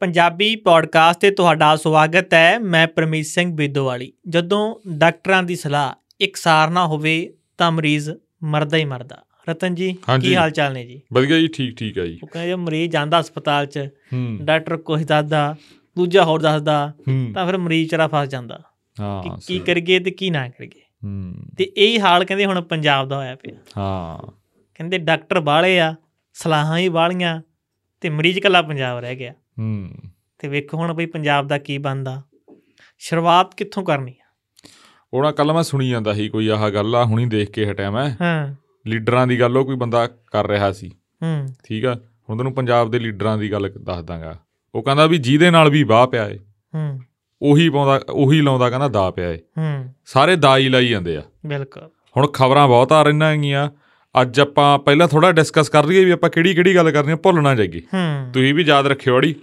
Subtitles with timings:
[0.00, 6.70] Punjabi podcast ਤੇ ਤੁਹਾਡਾ ਸਵਾਗਤ ਹੈ ਮੈਂ ਪਰਮੀਤ ਸਿੰਘ ਬੇਦੋਵਾਲੀ। ਜਦੋਂ ਡਾਕਟਰਾਂ ਦੀ ਸਲਾਹ ਇਕਸਾਰ
[6.70, 8.10] ਨਾ ਹੋਵੇ ਤਾਂ ਮਰੀਜ਼
[8.42, 11.02] ਮਰਦਾ ਹੀ ਮਰਦਾ। ਰਤਨ ਜੀ। ਕੀ ਹਾਲ ਚਾਲ ਨੇ ਜੀ?
[11.12, 13.88] ਵਧੀਆ ਜੀ ਠੀਕ ਠੀਕ ਹੈ ਜੀ। ਉਹ ਕਹਿੰਦੇ ਮਰੀਜ਼ ਜਾਂਦਾ ਹਸਪਤਾਲ 'ਚ
[14.40, 15.56] ਡਾਕਟਰ ਕੁਝ ਦੱਸਦਾ
[15.96, 16.92] ਦੂਜਾ ਹੋਰ ਦੱਸਦਾ
[17.34, 18.60] ਤਾਂ ਫਿਰ ਮਰੀਜ਼ ਚੜਾ ਫਸ ਜਾਂਦਾ।
[19.00, 20.82] ਹਾਂ ਕੀ। ਕਰੀਏ ਤੇ ਕੀ ਨਾ ਕਰੀਏ?
[21.04, 24.30] ਹੂੰ। ਤੇ ਇਹੀ ਹਾਲ ਕਹਿੰਦੇ ਹੁਣ ਪੰਜਾਬ ਦਾ ਹੋਇਆ ਪਿਆ। ਹਾਂ।
[24.74, 25.94] ਕਹਿੰਦੇ ਡਾਕਟਰ ਬਾਹਲੇ ਆ
[26.34, 27.42] ਸਲਾਹਾਂ ਹੀ ਬਾਹਲੀਆਂ
[28.00, 29.90] ਤੇ ਮਰੀਜ਼ ਕੱਲਾ ਪੰਜਾਬ ਰਹਿ ਗਿਆ। ਹੂੰ।
[30.38, 32.22] ਤੇ ਵੇਖੋ ਹੁਣ ਬਈ ਪੰਜਾਬ ਦਾ ਕੀ ਬਣਦਾ।
[32.98, 34.24] ਸ਼ੁਰੂਆਤ ਕਿੱਥੋਂ ਕਰਨੀ ਆ?
[35.14, 38.16] ਉਹਨਾਂ ਕੱਲ ਮੈਂ ਸੁਣੀ ਜਾਂਦਾ ਸੀ ਕੋਈ ਆਹ ਗੱਲ ਆ ਹੁਣੀ ਦੇਖ ਕੇ ਹਟਿਆ ਮੈਂ।
[38.20, 38.54] ਹਾਂ।
[38.86, 40.88] ਲੀਡਰਾਂ ਦੀ ਗੱਲ ਉਹ ਕੋਈ ਬੰਦਾ ਕਰ ਰਿਹਾ ਸੀ।
[41.22, 42.00] ਹੂੰ। ਠੀਕ ਆ?
[42.28, 44.38] ਹੁਣ ਤੈਨੂੰ ਪੰਜਾਬ ਦੇ ਲੀਡਰਾਂ ਦੀ ਗੱਲ ਦੱਸ ਦਾਂਗਾ।
[44.74, 46.38] ਉਹ ਕਹਿੰਦਾ ਵੀ ਜਿਹਦੇ ਨਾਲ ਵੀ ਵਾਹ ਪਿਆ ਏ
[46.74, 47.00] ਹੂੰ।
[47.42, 51.22] ਉਹੀ ਪਾਉਂਦਾ ਉਹੀ ਲਾਉਂਦਾ ਕਹਿੰਦਾ ਦਾ ਪਿਆ ਏ। ਹੂੰ। ਸਾਰੇ ਦਾ ਹੀ ਲਾਈ ਜਾਂਦੇ ਆ।
[51.46, 53.70] ਬਿਲਕੁਲ। ਹੁਣ ਖਬਰਾਂ ਬਹੁਤ ਆ ਰਹੀਆਂ ਹੈਗੀਆਂ।
[54.22, 57.42] ਅੱਜ ਆਪਾਂ ਪਹਿਲਾਂ ਥੋੜਾ ਡਿਸਕਸ ਕਰ ਲਈਏ ਵੀ ਆਪਾਂ ਕਿਹੜੀ ਕਿਹੜੀ ਗੱਲ ਕਰਨੀ ਆ ਭੁੱਲ
[57.42, 59.34] ਨਾ ਜਾਈਏ। ਹੂੰ। ਤੁਸੀਂ ਵੀ ਯਾਦ ਰੱਖਿਓ ਅੜੀ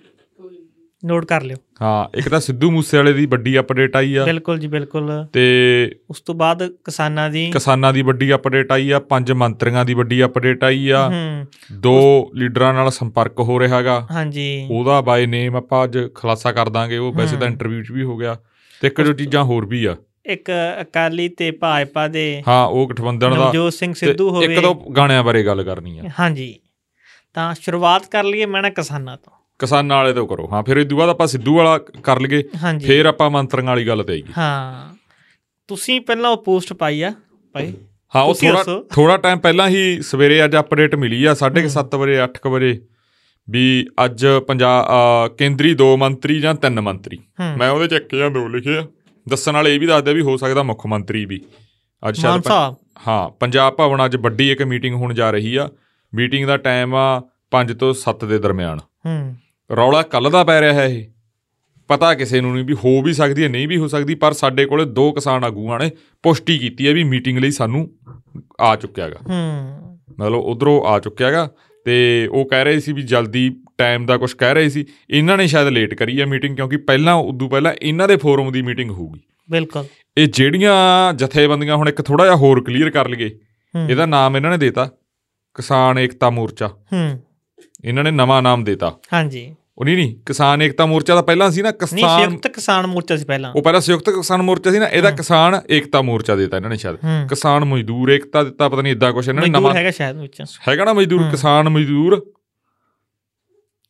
[1.06, 4.68] ਨੋਟ ਕਰ ਲਿਓ। ਹਾਂ ਇੱਕ ਤਾਂ ਸਿੱਧੂ ਮੂਸੇਵਾਲੇ ਦੀ ਵੱਡੀ ਅਪਡੇਟ ਆਈ ਆ। ਬਿਲਕੁਲ ਜੀ
[4.68, 9.86] ਬਿਲਕੁਲ। ਤੇ ਉਸ ਤੋਂ ਬਾਅਦ ਕਿਸਾਨਾਂ ਦੀ ਕਿਸਾਨਾਂ ਦੀ ਵੱਡੀ ਅਪਡੇਟ ਆਈ ਆ ਪੰਜ ਮੰਤਰੀਆਂ
[9.86, 15.02] ਦੀ ਵੱਡੀ ਅਪਡੇਟ ਆਈ ਆ। ਹੂੰ। ਦੋ ਲੀਡਰਾਂ ਨਾਲ ਸੰਪਰਕ ਹੋ ਰਿਹਾ ਹੈਗਾ। ਹਾਂਜੀ। ਉਹਦਾ
[15.02, 18.38] ਬਾਈ ਨੇਮ ਆਪਾਂ ਅੱਜ ਖੁਲਾਸਾ ਕਰ ਦਾਂਗੇ। ਉਹ ਵੈਸੇ ਤਾਂ। ਇੰਟਰਵਿਊ 'ਚ ਵੀ ਹੋ ਗਿਆ।
[18.82, 20.50] ਤੇ ਇੱਕ ਜੋ ਚੀਜ਼ਾਂ ਹੋਰ ਵੀ ਆ। ਇੱਕ
[20.82, 25.24] ਅਕਾਲੀ ਤੇ ਭਾਜਪਾ ਦੇ ਹਾਂ ਉਹ ਗਠਬੰਧਨ ਦਾ ਨਵਜੋਤ ਸਿੰਘ ਸਿੱਧੂ ਹੋਵੇ। ਇੱਕ ਦੋ ਗਾਣਿਆਂ
[25.24, 26.54] ਬਾਰੇ ਗੱਲ ਕਰਨੀ ਆ। ਹਾਂਜੀ।
[27.36, 30.98] ਤਾਂ ਸ਼ੁਰੂਆਤ ਕਰ ਲਈਏ ਮੈਂ ਨਾ ਕਿਸਾਨਾਂ ਤੋਂ। ਕਿਸਾਨਾਂ ਵਾਲੇ ਤੋਂ ਕਰੋ। ਹਾਂ ਫਿਰ ਤੋਂ
[30.98, 32.44] ਬਾਅਦ ਆਪਾਂ ਸਿੱਧੂ ਵਾਲਾ ਕਰ ਲਈਏ
[32.86, 34.96] ਫਿਰ ਆਪਾਂ ਮੰਤਰੀਆਂ ਵਾਲੀ ਗੱਲ ਤੇ ਆਈਏ। ਹਾਂ।
[35.70, 37.12] ਤੁਸੀਂ ਪਹਿਲਾਂ ਉਹ ਪੋਸਟ ਪਾਈ ਆ
[37.56, 37.74] ਭਾਈ।
[38.16, 42.50] ਹਾਂ ਉਹ ਥੋੜਾ। ਥੋੜਾ ਟਾਈਮ ਪਹਿਲਾਂ ਹੀ ਸਵੇਰੇ ਅੱਜ ਅਪਡੇਟ ਮਿਲੀ ਆ 7:30 ਵਜੇ 8
[42.50, 42.80] ਵਜੇ
[43.48, 43.64] ਵੀ
[44.06, 47.18] ਅੱਜ ਪੰਜਾਬ ਕੇਂਦਰੀ ਦੋ ਮੰਤਰੀ ਜਾਂ ਤਿੰਨ ਮੰਤਰੀ।
[47.58, 48.84] ਮੈਂ ਉਹਦੇ ਚ ਇੱਕ ਜਾਂ ਦੋ ਲਿਖੇ ਆ।
[49.30, 51.42] ਦੱਸਣ ਵਾਲੇ ਇਹ ਵੀ ਦੱਸਦੇ ਵੀ ਹੋ ਸਕਦਾ ਮੁੱਖ ਮੰਤਰੀ ਵੀ।
[52.10, 52.48] ਅੱਜ ਸ਼ਾਇਦ
[53.08, 55.70] ਹਾਂ ਪੰਜਾਬ ਭਵਨ ਅੱਜ ਵੱਡੀ ਇੱਕ ਮੀਟਿੰਗ ਹੋਣ ਜਾ ਰਹੀ ਆ।
[56.14, 57.22] ਮੀਟਿੰਗ ਦਾ ਟਾਈਮ ਆ
[57.52, 59.36] 5 ਤੋਂ 7 ਦੇ ਦਰਮਿਆਨ। ਹੂੰ।
[59.76, 61.06] ਰੌਲਾ ਕੱਲ ਦਾ ਪੈ ਰਿਹਾ ਹੈ ਇਹ।
[61.88, 64.66] ਪਤਾ ਕਿਸੇ ਨੂੰ ਨਹੀਂ ਵੀ ਹੋ ਵੀ ਸਕਦੀ ਹੈ ਨਹੀਂ ਵੀ ਹੋ ਸਕਦੀ ਪਰ ਸਾਡੇ
[64.66, 65.92] ਕੋਲੇ ਦੋ ਕਿਸਾਨ ਆਗੂਆਂ ਨੇ
[66.24, 67.90] ਪੁਸ਼ਟੀ ਕੀਤੀ ਹੈ ਵੀ ਮੀਟਿੰਗ ਲਈ ਸਾਨੂੰ
[68.62, 71.50] ਆ ਚੁੱਕਿਆ ਹੈਗਾ ਹੂੰ। ਮਤਲਬ ਉਧਰੋਂ ਆ ਚੁੱਕਿਆ ਹੈਗਾ
[71.86, 75.48] ਤੇ ਉਹ ਕਹਿ ਰਹੇ ਸੀ ਵੀ ਜਲਦੀ ਟਾਈਮ ਦਾ ਕੁਝ ਕਹਿ ਰਹੇ ਸੀ। ਇਹਨਾਂ ਨੇ
[75.48, 79.20] ਸ਼ਾਇਦ ਲੇਟ ਕਰੀ ਹੈ ਮੀਟਿੰਗ ਕਿਉਂਕਿ ਪਹਿਲਾਂ ਉਦੋਂ ਪਹਿਲਾਂ ਇਹਨਾਂ ਦੇ ਫੋਰਮ ਦੀ ਮੀਟਿੰਗ ਹੋਊਗੀ।
[79.52, 79.86] ਬਿਲਕੁਲ।
[80.18, 83.32] ਇਹ ਜਿਹੜੀਆਂ ਜਥੇਬੰਦੀਆਂ ਹੁਣ ਇੱਕ ਥੋੜਾ ਜਿਹਾ ਹੋਰ ਕਲੀਅਰ ਕਰ ਲਈਏ
[83.90, 84.90] ਇਹਦਾ ਨਾਮ ਇਹਨਾਂ ਨੇ ਦੇਤਾ
[85.56, 87.20] ਕਿਸਾਨ ਏਕਤਾ ਮੋਰਚਾ। ਹੂੰ।
[87.86, 91.62] ਇਹਨਾਂ ਨੇ ਨਵਾਂ ਨਾਮ ਦੇਤਾ। ਹਾਂਜੀ। ਉਹ ਨਹੀਂ ਨਹੀਂ ਕਿਸਾਨ ਏਕਤਾ ਮੋਰਚਾ ਤਾਂ ਪਹਿਲਾਂ ਸੀ
[91.62, 94.86] ਨਾ ਨਹੀਂ ਕਿਸਾਨ ਸੰਯੁਕਤ ਕਿਸਾਨ ਮੋਰਚਾ ਸੀ ਪਹਿਲਾਂ। ਉਹ ਪਹਿਲਾਂ ਸੰਯੁਕਤ ਕਿਸਾਨ ਮੋਰਚਾ ਸੀ ਨਾ
[94.86, 96.98] ਇਹਦਾ ਕਿਸਾਨ ਏਕਤਾ ਮੋਰਚਾ ਦੇਤਾ ਇਹਨਾਂ ਨੇ ਸ਼ਾਇਦ।
[97.30, 100.86] ਕਿਸਾਨ ਮਜ਼ਦੂਰ ਏਕਤਾ ਦਿੱਤਾ ਪਤਾ ਨਹੀਂ ਇਦਾਂ ਕੁਛ ਇਹਨਾਂ ਨੇ ਨਵਾਂ ਹੈਗਾ ਸ਼ਾਇਦ ਵਿੱਚ। ਹੈਗਾ
[100.86, 102.26] ਨਾ ਮਜ਼ਦੂਰ। ਕਿਸਾਨ ਮਜ਼ਦੂਰ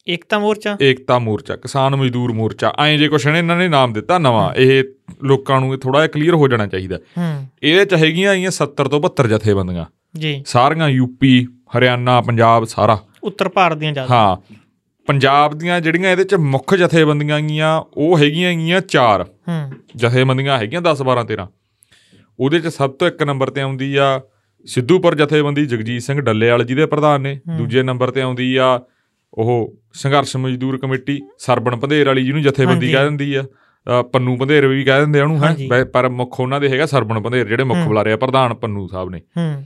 [0.07, 0.77] ਏਕਤਾ ਮੋਰਚਾ?
[0.81, 4.83] ਏਕਤਾ ਮੋਰਚਾ ਕਿਸਾਨ ਮਜ਼ਦੂਰ ਮੋਰਚਾ। ਐਂ ਜੇ ਕੁਛ ਨੇ ਇਹਨਾਂ ਨੇ ਨਾਮ ਦਿੱਤਾ ਨਵਾਂ ਇਹ
[5.23, 8.99] ਲੋਕਾਂ ਨੂੰ ਥੋੜਾ ਜਿਹਾ ਕਲੀਅਰ ਹੋ ਜਾਣਾ ਚਾਹੀਦਾ। ਹੂੰ। ਇਹਦੇ ਚ ਹੈਗੀਆਂ ਆਈਆਂ 70 ਤੋਂ
[8.99, 11.47] 72 ਜਥੇਬੰਦੀਆਂ। ਜੀ। ਸਾਰੀਆਂ ਯੂਪੀ
[11.77, 14.37] ਹਰਿਆਣਾ ਪੰਜਾਬ ਸਾਰਾ। ਉੱਤਰ ਭਾਰਤ ਦੀਆਂ ਜ਼ਿਆਦਾ। ਹਾਂ
[15.07, 20.81] ਪੰਜਾਬ ਦੀਆਂ ਜਿਹੜੀਆਂ ਇਹਦੇ ਚ ਮੁੱਖ ਜਥੇਬੰਦੀਆਂ ਗੀਆਂ ਉਹ ਹੈਗੀਆਂ ਗੀਆਂ ਚਾਰ। ਹੂੰ। ਜਥੇਬੰਦੀਆਂ ਹੈਗੀਆਂ
[20.81, 21.47] 10 12 13
[22.39, 24.21] ਉਹਦੇ ਚ ਸਭ ਤੋਂ ਇੱਕ ਨੰਬਰ ਤੇ ਆਉਂਦੀ ਆ
[24.65, 28.81] ਸਿੱਧੂਪੁਰ ਜਥੇਬੰਦੀ ਜਗਜੀਤ ਸਿੰਘ ਡੱਲੇਵਾਲ ਜਿਹਦੇ ਪ੍ਰਧਾਨ ਨੇ। ਦੂਜੇ ਨੰਬਰ ਤੇ ਆਉਂਦੀ ਆ
[29.33, 33.43] ਉਹ ਸੰਘਰਸ਼ ਮਜ਼ਦੂਰ ਕਮੇਟੀ ਸਰਬਣ ਪੰਧੇਰ ਵਾਲੀ ਜਿਹਨੂੰ ਜਥੇਬੰਦੀ। ਕਹਿ ਦਿੰਦੀ ਆ
[34.11, 35.39] ਪੰਨੂ ਪੰਧੇਰ ਵੀ ਕਹਿ ਦਿੰਦੇ ਆ ਉਹਨੂੰ
[35.93, 39.21] ਪਰ ਮੁੱਖ ਉਹਨਾਂ ਦੇ ਹੈਗਾ ਸਰਬਣ ਪੰਧੇਰ ਜਿਹੜੇ ਮੁੱਖ। ਬੁਲਾਰੇ ਆ ਪ੍ਰਧਾਨ ਪੰਨੂ ਸਾਹਿਬ ਨੇ।
[39.37, 39.65] ਹੂੰ।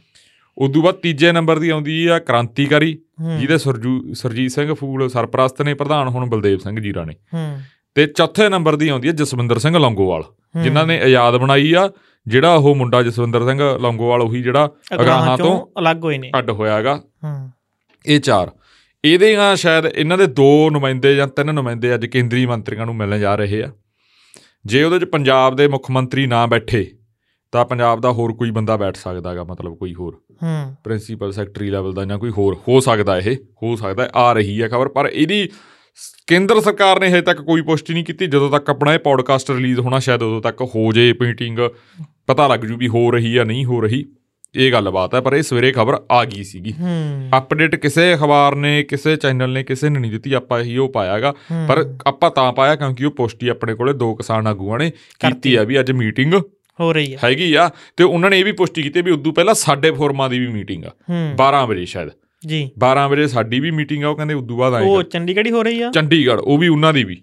[0.57, 3.00] ਉਦੋਂ ਬਾਅਦ ਤੀਜੇ ਨੰਬਰ ਦੀ ਆਉਂਦੀ ਆ ਕ੍ਰਾਂਤੀਕਾਰੀ
[3.39, 7.59] ਜਿਹਦੇ ਸਰਜੂ ਸਰਜੀਤ ਸਿੰਘ ਫੂਲ ਸਰਪ੍ਰਸਤ ਨੇ ਪ੍ਰਧਾਨ ਹੁਣ ਬਲਦੇਵ ਸਿੰਘ ਜੀਰਾ ਨੇ। ਹੂੰ।
[7.95, 10.23] ਤੇ ਚੌਥੇ ਨੰਬਰ ਦੀ ਆਉਂਦੀ ਹੈ ਜਸਵਿੰਦਰ ਸਿੰਘ ਲੌਂਗੋਵਾਲ।
[10.63, 11.91] ਜਿਨ੍ਹਾਂ ਨੇ ਆਜ਼ਾਦ ਬਣਾਈ ਆ
[12.28, 16.75] ਜਿਹੜਾ ਉਹ ਮੁੰਡਾ ਜਸਵਿੰਦਰ ਸਿੰਘ ਲੌਂਗੋਵਾਲ ਉਹੀ ਜਿਹੜਾ ਅਗਰਾਹਾਂ ਤੋਂ ਅਲੱਗ ਹੋਏ ਨੇ। ਅੱਡ ਹੋਇਆ
[16.75, 17.49] ਹੈਗਾ। ਹੂੰ।
[18.05, 18.51] ਇਹ ਚਾਰ।
[19.13, 23.19] ਇਹਦੇ ਆ ਸ਼ਾਇਦ ਇਹਨਾਂ ਦੇ ਦੋ ਨੁਮਾਇੰਦੇ ਜਾਂ ਤਿੰਨ ਨੁਮਾਇੰਦੇ ਅੱਜ ਕੇਂਦਰੀ ਮੰਤਰੀਆਂ ਨੂੰ ਮਿਲਣ
[23.19, 23.72] ਜਾ ਰਹੇ ਆ।
[24.66, 26.91] ਜੇ ਉਹਦੇ ਚ ਪੰਜਾਬ ਦੇ ਮੁੱਖ ਮੰਤਰੀ ਨਾ ਬੈਠੇ
[27.51, 31.94] ਤਾਂ ਪੰਜਾਬ ਦਾ ਹੋਰ ਕੋਈ ਬੰਦਾ ਬੈਠ ਸਕਦਾਗਾ ਮਤਲਬ ਕੋਈ ਹੋਰ। ਹੂੰ। ਪ੍ਰਿੰਸੀਪਲ ਸੈਕਟਰੀ ਲੈਵਲ
[31.94, 35.50] ਦਾ ਜਾਂ ਕੋਈ ਹੋਰ ਹੋ ਸਕਦਾ ਇਹ ਹੋ ਸਕਦਾ ਆ ਰਹੀ ਹੈ ਖਬਰ ਪਰ ਇਹਦੀ
[36.28, 39.79] ਕੇਂਦਰ ਸਰਕਾਰ ਨੇ ਹਜੇ ਤੱਕ ਕੋਈ ਪੁਸ਼ਟੀ ਨਹੀਂ ਕੀਤੀ। ਜਦੋਂ ਤੱਕ ਆਪਣਾ ਇਹ ਪੋਡਕਾਸਟ ਰਿਲੀਜ਼
[39.79, 41.59] ਹੋਣਾ ਸ਼ਾਇਦ ਉਦੋਂ ਤੱਕ ਹੋ ਜੇ ਮੀਟਿੰਗ
[42.28, 44.06] ਪਤਾ ਲੱਗ ਜੂ ਵੀ ਹੋ ਰਹੀ ਜਾਂ ਨਹੀਂ ਹੋ ਰਹੀ।
[44.57, 46.73] ਇਹ ਗੱਲਬਾਤ ਹੈ ਪਰ ਇਹ ਸਵੇਰੇ ਖਬਰ ਆ ਗਈ ਸੀਗੀ।
[47.38, 51.31] ਅਪਡੇਟ ਕਿਸੇ ਅਖਬਾਰ ਨੇ ਕਿਸੇ ਚੈਨਲ ਨੇ ਕਿਸੇ ਨੇ ਨਹੀਂ ਦਿੱਤੀ ਆਪਾਂ ਇਹੀ ਉਹ ਪਾਇਆਗਾ।
[51.68, 54.90] ਪਰ ਆਪਾਂ ਤਾਂ ਪਾਇਆ ਕਿਉਂਕਿ ਉਹ ਪੁਸ਼ਟੀ ਆਪਣੇ ਕੋਲੇ ਦੋ ਕਿਸਾਨ ਆਗੂਆਂ ਨੇ
[55.20, 56.34] ਕੀਤੀ ਆ ਵੀ ਅੱਜ ਮੀਟਿੰਗ
[56.79, 59.53] ਹੋ ਰਹੀ ਹੈ ਹੈਗੀ ਆ ਤੇ ਉਹਨਾਂ ਨੇ ਇਹ ਵੀ ਪੁਸ਼ਟੀ ਕੀਤੀ ਵੀ ਉਦੋਂ ਪਹਿਲਾਂ
[59.53, 62.09] ਸਾਡੇ ਫੋਰਮਾਂ ਦੀ ਵੀ ਮੀਟਿੰਗ ਆ ਹੂੰ। 12 ਵਜੇ ਸ਼ਾਇਦ।
[62.47, 65.52] ਜੀ। 12 ਵਜੇ ਸਾਡੀ ਵੀ ਮੀਟਿੰਗ ਆ ਉਹ ਕਹਿੰਦੇ ਉਦੋਂ ਬਾਅਦ ਉਹ ਆਏਗਾ ਚੰਡੀਗੜ੍ਹ ਹੀ
[65.52, 65.91] ਹੋ ਰਹੀ ਆ?
[65.91, 67.22] ਚੰਡੀਗੜ੍ਹ ਉਹ ਵੀ ਉਹਨਾਂ ਦੀ ਵੀ।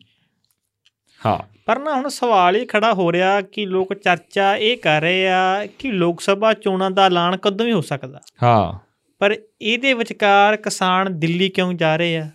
[1.26, 5.28] ਹਾਂ। ਪਰ ਨਾ ਹੁਣ ਸਵਾਲ ਇਹ ਖੜਾ ਹੋ ਰਿਹਾ ਕਿ ਲੋਕ ਚਰਚਾ ਇਹ ਕਰ ਰਹੇ
[5.28, 8.78] ਆ ਕਿ ਲੋਕ ਸਭਾ ਚੋਣਾਂ ਦਾ ਐਲਾਨ ਕਦੋਂ ਵੀ ਹੋ ਸਕਦਾ। ਹਾਂ।
[9.19, 12.31] ਪਰ ਇਹਦੇ ਵਿਚਕਾਰ ਕਿਸਾਨ ਦਿੱਲੀ ਕਿਉਂ ਜਾ ਰਹੇ ਆ?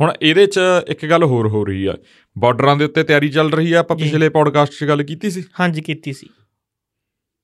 [0.00, 1.94] ਹੁਣ ਇਹਦੇ 'ਚ ਇੱਕ ਗੱਲ ਹੋਰ ਹੋ ਰਹੀ ਆ।
[2.38, 5.44] ਬਾਰਡਰਾਂ ਦੇ ਉੱਤੇ ਤਿਆਰੀ ਚੱਲ ਰਹੀ ਆ ਆਪਾਂ। ਪਿਛਲੇ ਪੋਡਕਾਸਟ 'ਚ ਗੱਲ ਕੀਤੀ ਸੀ?
[5.60, 6.28] ਹਾਂਜੀ ਕੀਤੀ ਸੀ।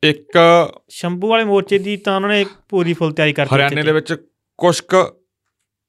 [0.02, 0.38] ਇੱਕ
[0.88, 4.14] ਸ਼ੰਭੂ ਵਾਲੇ ਮੋਰਚੇ ਦੀ ਤਾਂ ਉਹਨਾਂ ਨੇ ਪੂਰੀ ਫੁੱਲ ਤਿਆਰੀ ਕਰ ਦਿੱਤੀ ਹਰਿਆਣੇ ਦੇ ਵਿੱਚ
[4.58, 5.24] ਕੁਛ ਕੁ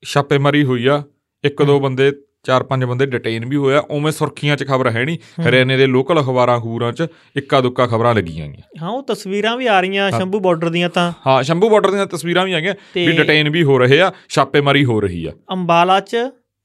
[0.05, 1.03] ਛਾਪੇਮਾਰੀ ਹੋਈ ਆ।
[1.43, 2.11] ਇੱਕ ਦੋ ਬੰਦੇ
[2.49, 5.17] ਚਾਰ ਪੰਜ ਬੰਦੇ ਡਿਟੇਨ ਵੀ ਹੋਇਆ ਉਵੇਂ ਸੁਰਖੀਆਂ 'ਚ ਖਬਰ ਹੈ ਨਹੀਂ।
[5.47, 9.67] ਹਰਿਆਣੇ ਦੇ ਲੋਕਲ ਅਖਬਾਰਾਂ ਖੂਰਾਂ 'ਚ ਇੱਕਾ ਦੁੱਕਾ ਖਬਰਾਂ ਲੱਗੀਆਂ ਗਈਆਂ। ਹਾਂ ਉਹ ਤਸਵੀਰਾਂ ਵੀ
[9.67, 13.11] ਆ ਰਹੀਆਂ ਸ਼ੰਭੂ ਬਾਰਡਰ ਦੀਆਂ ਤਾਂ। ਹਾਂ ਸ਼ੰਭੂ ਬਾਰਡਰ ਦੀਆਂ ਤਸਵੀਰਾਂ ਵੀ ਆ ਗਈਆਂ ਵੀ
[13.11, 16.15] ਡਿਟੇਨ ਵੀ ਹੋ ਰਹੇ ਆ ਛਾਪੇਮਾਰੀ ਹੋ ਰਹੀ ਆ। ਅੰਬਾਲਾ 'ਚ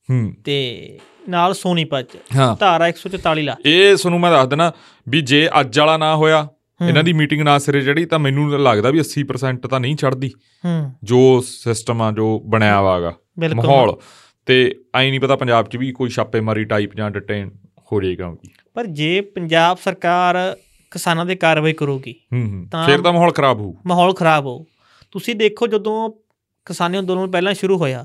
[0.09, 0.99] ਹੂੰ। ਤੇ
[1.29, 2.19] ਨਾਲ ਸੋਨੀਪਤ 'ਚ।
[2.61, 4.73] ਧਾਰਾ 144 ਲਾ। ਇਹ ਤੁਹਾਨੂੰ ਮੈਂ ਦੱਸ ਦਿਨਾ
[5.09, 6.47] ਵੀ ਜੇ ਅੱਜ ਵਾਲਾ ਨਾ ਹੋਇਆ
[6.89, 9.97] ਇਹਨਾਂ ਦੀ ਮੀਟਿੰਗ ਨਾ ਸਿਰੇ ਚੜੀ ਤਾਂ ਮੈਨੂੰ ਲੱਗਦਾ ਵੀ 80% ਤਾਂ ਨਹੀਂ
[10.65, 13.13] ਹੂੰ। ਜੋ ਸਿਸਟਮ ਆ ਜੋ ਬਣਿਆ ਵਾਗਾ
[13.55, 13.95] ਮਾਹੌਲ।
[14.47, 17.51] ਤੇ ਐ ਨਹੀਂ ਪਤਾ ਪੰਜਾਬ 'ਚ ਵੀ ਕੋਈ ਛਾਪੇਮਾਰੀ ਟਾਈਪ ਜਾਂ ਡਿਟੇਨ
[17.93, 20.57] ਹੋ ਜਾਏਗਾ ਵੀ। ਪਰ ਜੇ ਪੰਜਾਬ ਸਰਕਾਰ
[20.91, 22.15] ਕਿਸਾਨਾਂ ਦੇ ਕਾਰਵਾਈ ਕਰੂਗੀ
[22.73, 24.67] ਤਾਂ- ਫਿਰ ਤਾਂ ਮਾਹੌਲ ਖਰਾਬ ਹੋਊ। ਮਾਹੌਲ ਖਰਾਬ ਹੋ
[25.11, 26.11] ਤੁਸੀਂ ਦੇਖੋ ਜਦੋਂ
[26.65, 28.05] ਕਿਸਾਨੀ ਅੰਦੋਲਨ ਪਹਿਲਾਂ ਸ਼ੁਰੂ ਹੋਇਆ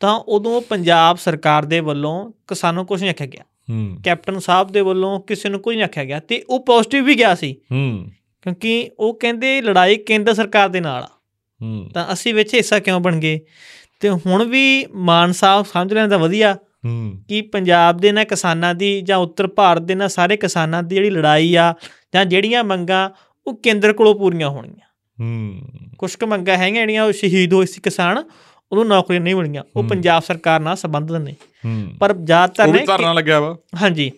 [0.00, 4.80] ਤਾਂ ਉਦੋਂ ਪੰਜਾਬ ਸਰਕਾਰ ਦੇ ਵੱਲੋਂ ਕਿਸਾਨਾਂ ਕੁਝ ਨਹੀਂ ਆਖਿਆ ਗਿਆ। ਹੂੰ। ਕੈਪਟਨ ਸਾਹਿਬ ਦੇ
[4.80, 8.10] ਵੱਲੋਂ ਕਿਸੇ ਨੂੰ ਕੁਝ ਨਹੀਂ ਆਖਿਆ ਗਿਆ ਤੇ ਉਹ ਪੋਜ਼ਿਟਿਵ ਵੀ ਗਿਆ ਸੀ। ਹੂੰ।
[8.42, 11.10] ਕਿਉਂਕਿ ਉਹ ਕਹਿੰਦੇ ਲੜਾਈ ਕੇਂਦਰ ਸਰਕਾਰ ਦੇ ਨਾਲ ਆ।
[11.62, 13.40] ਹੂੰ। ਤਾਂ ਅਸੀਂ ਵਿੱਚ ਹਿੱਸਾ ਕਿਉਂ ਬਣ ਗਏ?
[14.00, 18.74] ਤੇ ਹੁਣ ਵੀ ਮਾਨ ਸਾਹਿਬ ਸਮਝ ਲੈਣ ਦਾ ਵਧੀਆ ਹੂੰ। ਕਿ ਪੰਜਾਬ ਦੇ ਨਾਲ ਕਿਸਾਨਾਂ
[18.74, 21.74] ਦੀ ਜਾਂ ਉੱਤਰ ਭਾਰਤ ਦੇ ਨਾਲ ਸਾਰੇ ਕਿਸਾਨਾਂ ਦੀ ਜਿਹੜੀ ਲੜਾਈ ਆ
[22.14, 23.10] ਜਾਂ ਜਿਹੜੀਆਂ ਮੰਗਾਂ
[23.46, 24.86] ਉਹ ਕੇਂਦਰ ਕੋਲੋਂ ਪੂਰੀਆਂ ਹੋਣਗੀਆਂ।
[25.20, 25.62] ਹੂੰ।
[25.98, 28.18] ਕੁਝ ਕੁ ਮੰਗਾਂ ਹੈਗੀਆਂ ਜਿਹੜੀਆਂ ਉਹ ਸ਼ਹੀਦ ਹੋਏ ਸੀ ਕਿਸਾਨ
[28.72, 31.32] ਉਹਨੂੰ ਨੌਕਰੀਆਂ ਨਹੀਂ ਮਿਲੀਆਂ। ਉਹ। ਪੰਜਾਬ ਸਰਕਾਰ ਨਾਲ ਸੰਬੰਧਿਤ ਨੇ।
[31.64, 34.12] ਹੂੰ। ਪਰ ਜ਼ਿਆਦਾਤਰ ਨੇ ਧਰਨਾ ਲੱਗਿਆ ਵਾ। ਹਾਂਜੀ।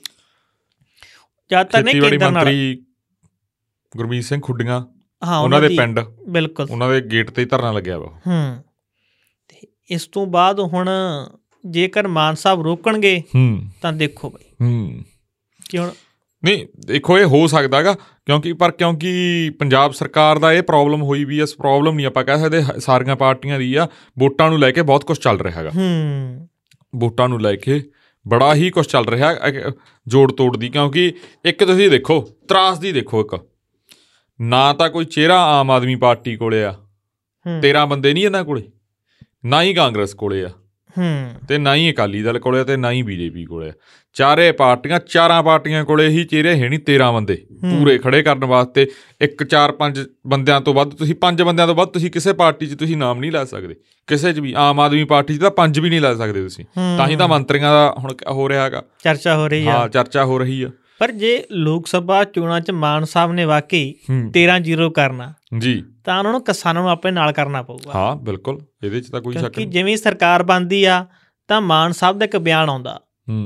[1.49, 2.47] ਜ਼ਿਆਦਾਤਰ ਨੇ ਕੇਂਦਰ ਨਾਲ
[3.97, 4.85] ਗੁਰਮੀਤ ਸਿੰਘ ਖੁੱਡੀਆਂ
[5.27, 8.63] ਹਾਂ ਉਹਨਾਂ ਦੇ ਪਿੰਡ ਬਿਲਕੁਲ। ਉਹਨਾਂ ਦੇ ਗੇਟ ਤੇ ਹੀ ਧਰਨਾ ਲੱਗਿਆ ਵਾ। ਹੂੰ।
[9.91, 10.89] ਇਸ ਤੋਂ ਬਾਅਦ ਹੁਣ
[11.67, 15.05] ਜੇਕਰ ਮਾਨ ਸਾਹਿਬ ਰੋਕਣਗੇ ਹੂੰ। ਤਾਂ ਦੇਖੋ ਬਈ। ਹੂੰ।
[15.71, 15.91] ਕਿ ਹੁਣ
[16.45, 21.41] ਨਹੀਂ ਦੇਖੋ ਇਹ ਹੋ ਸਕਦਾਗਾ ਕਿਉਂਕਿ ਪਰ ਕਿਉਂਕਿ ਪੰਜਾਬ ਸਰਕਾਰ ਦਾ ਇਹ ਪ੍ਰੋਬਲਮ ਹੋਈ ਵੀ
[21.41, 23.89] ਇਸ ਪ੍ਰੋਬਲਮ ਨਹੀਂ ਆਪਾਂ ਕਹਿ ਸਕਦੇ ਸਾਰੀਆਂ ਪਾਰਟੀਆਂ ਦੀ ਆ
[24.19, 26.49] ਵੋਟਾਂ ਨੂੰ ਲੈ ਕੇ ਬਹੁਤ ਕੁਝ ਚੱਲ ਰਿਹਾ ਹੈਗਾ। ਹੂੰ।
[26.97, 27.83] ਵੋਟਾਂ ਨੂੰ ਲੈ ਕੇ
[28.29, 29.35] ਬੜਾ ਹੀ ਕੁਝ ਚੱਲ ਰਿਹਾ
[30.09, 31.13] ਜੋੜ ਤੋੜ ਦੀ ਕਿਉਂਕਿ
[31.45, 33.47] ਇੱਕ ਤੁਸੀਂ ਦੇਖੋ ਤਰਾਸ ਦੀ ਦੇਖੋ ਇੱਕ।
[34.41, 36.73] ਨਾ ਤਾਂ ਕੋਈ ਚਿਹਰਾ ਆਮ ਆਦਮੀ ਪਾਰਟੀ ਕੋਲੇ ਆ
[37.47, 38.63] ਹੂੰ। 13 ਬੰਦੇ ਨਹੀਂ ਇਹਨਾਂ ਕੋਲੇ।
[39.47, 40.49] ਨਾ ਹੀ ਕਾਂਗਰਸ ਕੋਲੇ ਆ।
[40.99, 43.73] ਹੂੰ। ਤੇ ਨਾ ਹੀ ਅਕਾਲੀ ਦਲ ਕੋਲੇ ਤੇ ਨਾ ਹੀ ਬੀਜੇਪੀ ਕੋਲੇ
[44.15, 48.91] ਚਾਰੇ ਪਾਰਟੀਆਂ ਚਾਰਾਂ ਪਾਰਟੀਆਂ ਕੋਲੇ ਹੀ ਚਿਹਰੇ ਹੈ ਨਹੀਂ 13 ਬੰਦੇ। ਪੂਰੇ ਖੜੇ ਕਰਨ ਵਾਸਤੇ
[49.21, 52.75] ਇੱਕ ਚਾਰ ਪੰਜ ਬੰਦਿਆਂ ਤੋਂ ਵੱਧ ਤੁਸੀਂ ਪੰਜ ਬੰਦਿਆਂ ਤੋਂ ਵੱਧ ਤੁਸੀਂ ਕਿਸੇ ਪਾਰਟੀ 'ਚ
[52.75, 53.75] ਤੁਸੀਂ ਨਾਮ ਨਹੀਂ ਲੈ ਸਕਦੇ।
[54.07, 56.65] ਕਿਸੇ 'ਚ ਵੀ ਆਮ ਆਦਮੀ ਪਾਰਟੀ 'ਚ ਤਾਂ ਪੰਜ ਵੀ ਨਹੀਂ ਲੈ ਸਕਦੇ ਤੁਸੀਂ।
[56.99, 60.25] ਤਾਂ ਹੀ ਤਾਂ ਮੰਤਰੀਆਂ ਦਾ ਹੁਣ ਹੋ ਰਿਹਾ ਹੈਗਾ। ਚਰਚਾ ਹੋ ਰਹੀ ਆ। ਹਾਂ ਚਰਚਾ
[60.25, 60.69] ਹੋ ਰਹੀ ਆ।
[61.01, 66.19] ਪਰ ਜੇ ਲੋਕ ਸਭਾ ਚੋਣਾਂ 'ਚ ਮਾਨ ਸਾਹਿਬ ਨੇ ਵਾਕਈ ਹੂੰ। 13-0 ਕਰਨਾ ਜੀ। ਤਾਂ
[66.19, 69.59] ਉਹਨਾਂ ਨੂੰ ਕਿਸਾਨਾਂ ਨੂੰ ਆਪਣੇ ਨਾਲ ਕਰਨਾ ਪਊਗਾ। ਹਾਂ ਬਿਲਕੁਲ। ਇਹਦੇ 'ਚ ਤਾਂ ਕੋਈ ਸ਼ੱਕ
[69.59, 71.07] ਨਹੀਂ। ਜਿਵੇਂ ਹੀ ਸਰਕਾਰ ਬਣਦੀ ਆ
[71.49, 73.01] ਤਾਂ ਮਾਨ ਸਾਹਿਬ ਦਾ ਇੱਕ ਬਿਆਨ ਆਉਂਦਾ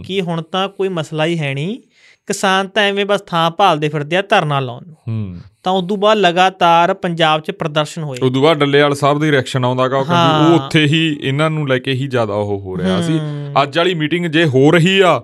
[0.05, 1.79] ਕਿ ਹੁਣ ਤਾਂ ਕੋਈ ਮਸਲਾ ਹੀ ਹੈ ਨਹੀਂ।
[2.27, 6.95] ਕਿਸਾਨ ਤਾਂ ਐਵੇਂ ਬਸ ਥਾਂ ਭਾਲਦੇ ਫਿਰਦੇ ਆ ਧਰਨਾ ਲਾਉਣ ਨੂੰ। ਤਾਂ ਉਦੋਂ ਬਾਅਦ ਲਗਾਤਾਰ
[6.95, 11.19] ਪੰਜਾਬ 'ਚ ਪ੍ਰਦਰਸ਼ਨ ਹੋਏ। ਉਦੋਂ ਬਾਅਦ ਡੱਲੇਵਾਲ ਸਾਹਿਬ ਦੀ ਰਿਐਕਸ਼ਨ ਆਉਂਦਾਗਾ ਕਿਉਂਕਿ। ਉਹ ਉੱਥੇ ਹੀ
[11.23, 13.21] ਇਹਨਾਂ ਨੂੰ ਲੈ ਕੇ ਹੀ ਜ਼ਿਆਦਾ ਉਹ ਹੋ ਰਿਹਾ ਸੀ।
[13.63, 15.23] ਅੱਜ ਵਾਲੀ ਮੀਟਿੰਗ ਜੇ ਹੋ ਰਹੀ ਆ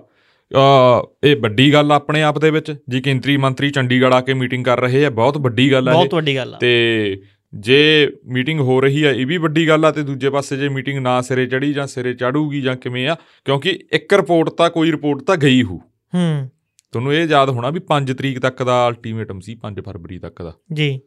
[1.23, 4.79] ਇਹ ਵੱਡੀ ਗੱਲ ਆਪਣੇ ਆਪ ਦੇ ਵਿੱਚ। ਜੀ ਕੇਂਦਰੀ ਮੰਤਰੀ ਚੰਡੀਗੜ੍ਹ ਆ ਕੇ ਮੀਟਿੰਗ ਕਰ
[4.79, 7.21] ਰਹੇ ਆ ਬਹੁਤ ਵੱਡੀ ਗੱਲ ਆ ਬਹੁਤ ਵੱਡੀ ਗੱਲ ਆ। ਤੇ
[7.53, 10.99] ਜੇ ਮੀਟਿੰਗ ਹੋ ਰਹੀ ਆ ਇਹ ਵੀ ਵੱਡੀ ਗੱਲ ਆ ਤੇ ਦੂਜੇ ਪਾਸੇ ਜੇ ਮੀਟਿੰਗ
[10.99, 13.15] ਨਾ ਸਿਰੇ ਚੜੀ ਜਾਂ ਸਿਰੇ ਚੜੂਗੀ ਜਾਂ ਕਿਵੇਂ ਆ
[13.45, 15.77] ਕਿਉਂਕਿ ਇੱਕ ਰਿਪੋਰਟ ਤਾਂ ਕੋਈ ਰਿਪੋਰਟ ਤਾਂ ਗਈ ਹੂ।
[16.15, 16.49] ਹੂੰ।
[16.91, 20.53] ਤੁਹਾਨੂੰ ਇਹ ਯਾਦ ਹੋਣਾ ਵੀ 5 ਤਰੀਕ ਤੱਕ ਦਾ ਅਲਟੀਮੇਟਮ ਸੀ 5 ਫਰਵਰੀ ਤੱਕ ਦਾ।
[20.73, 20.99] ਜੀ।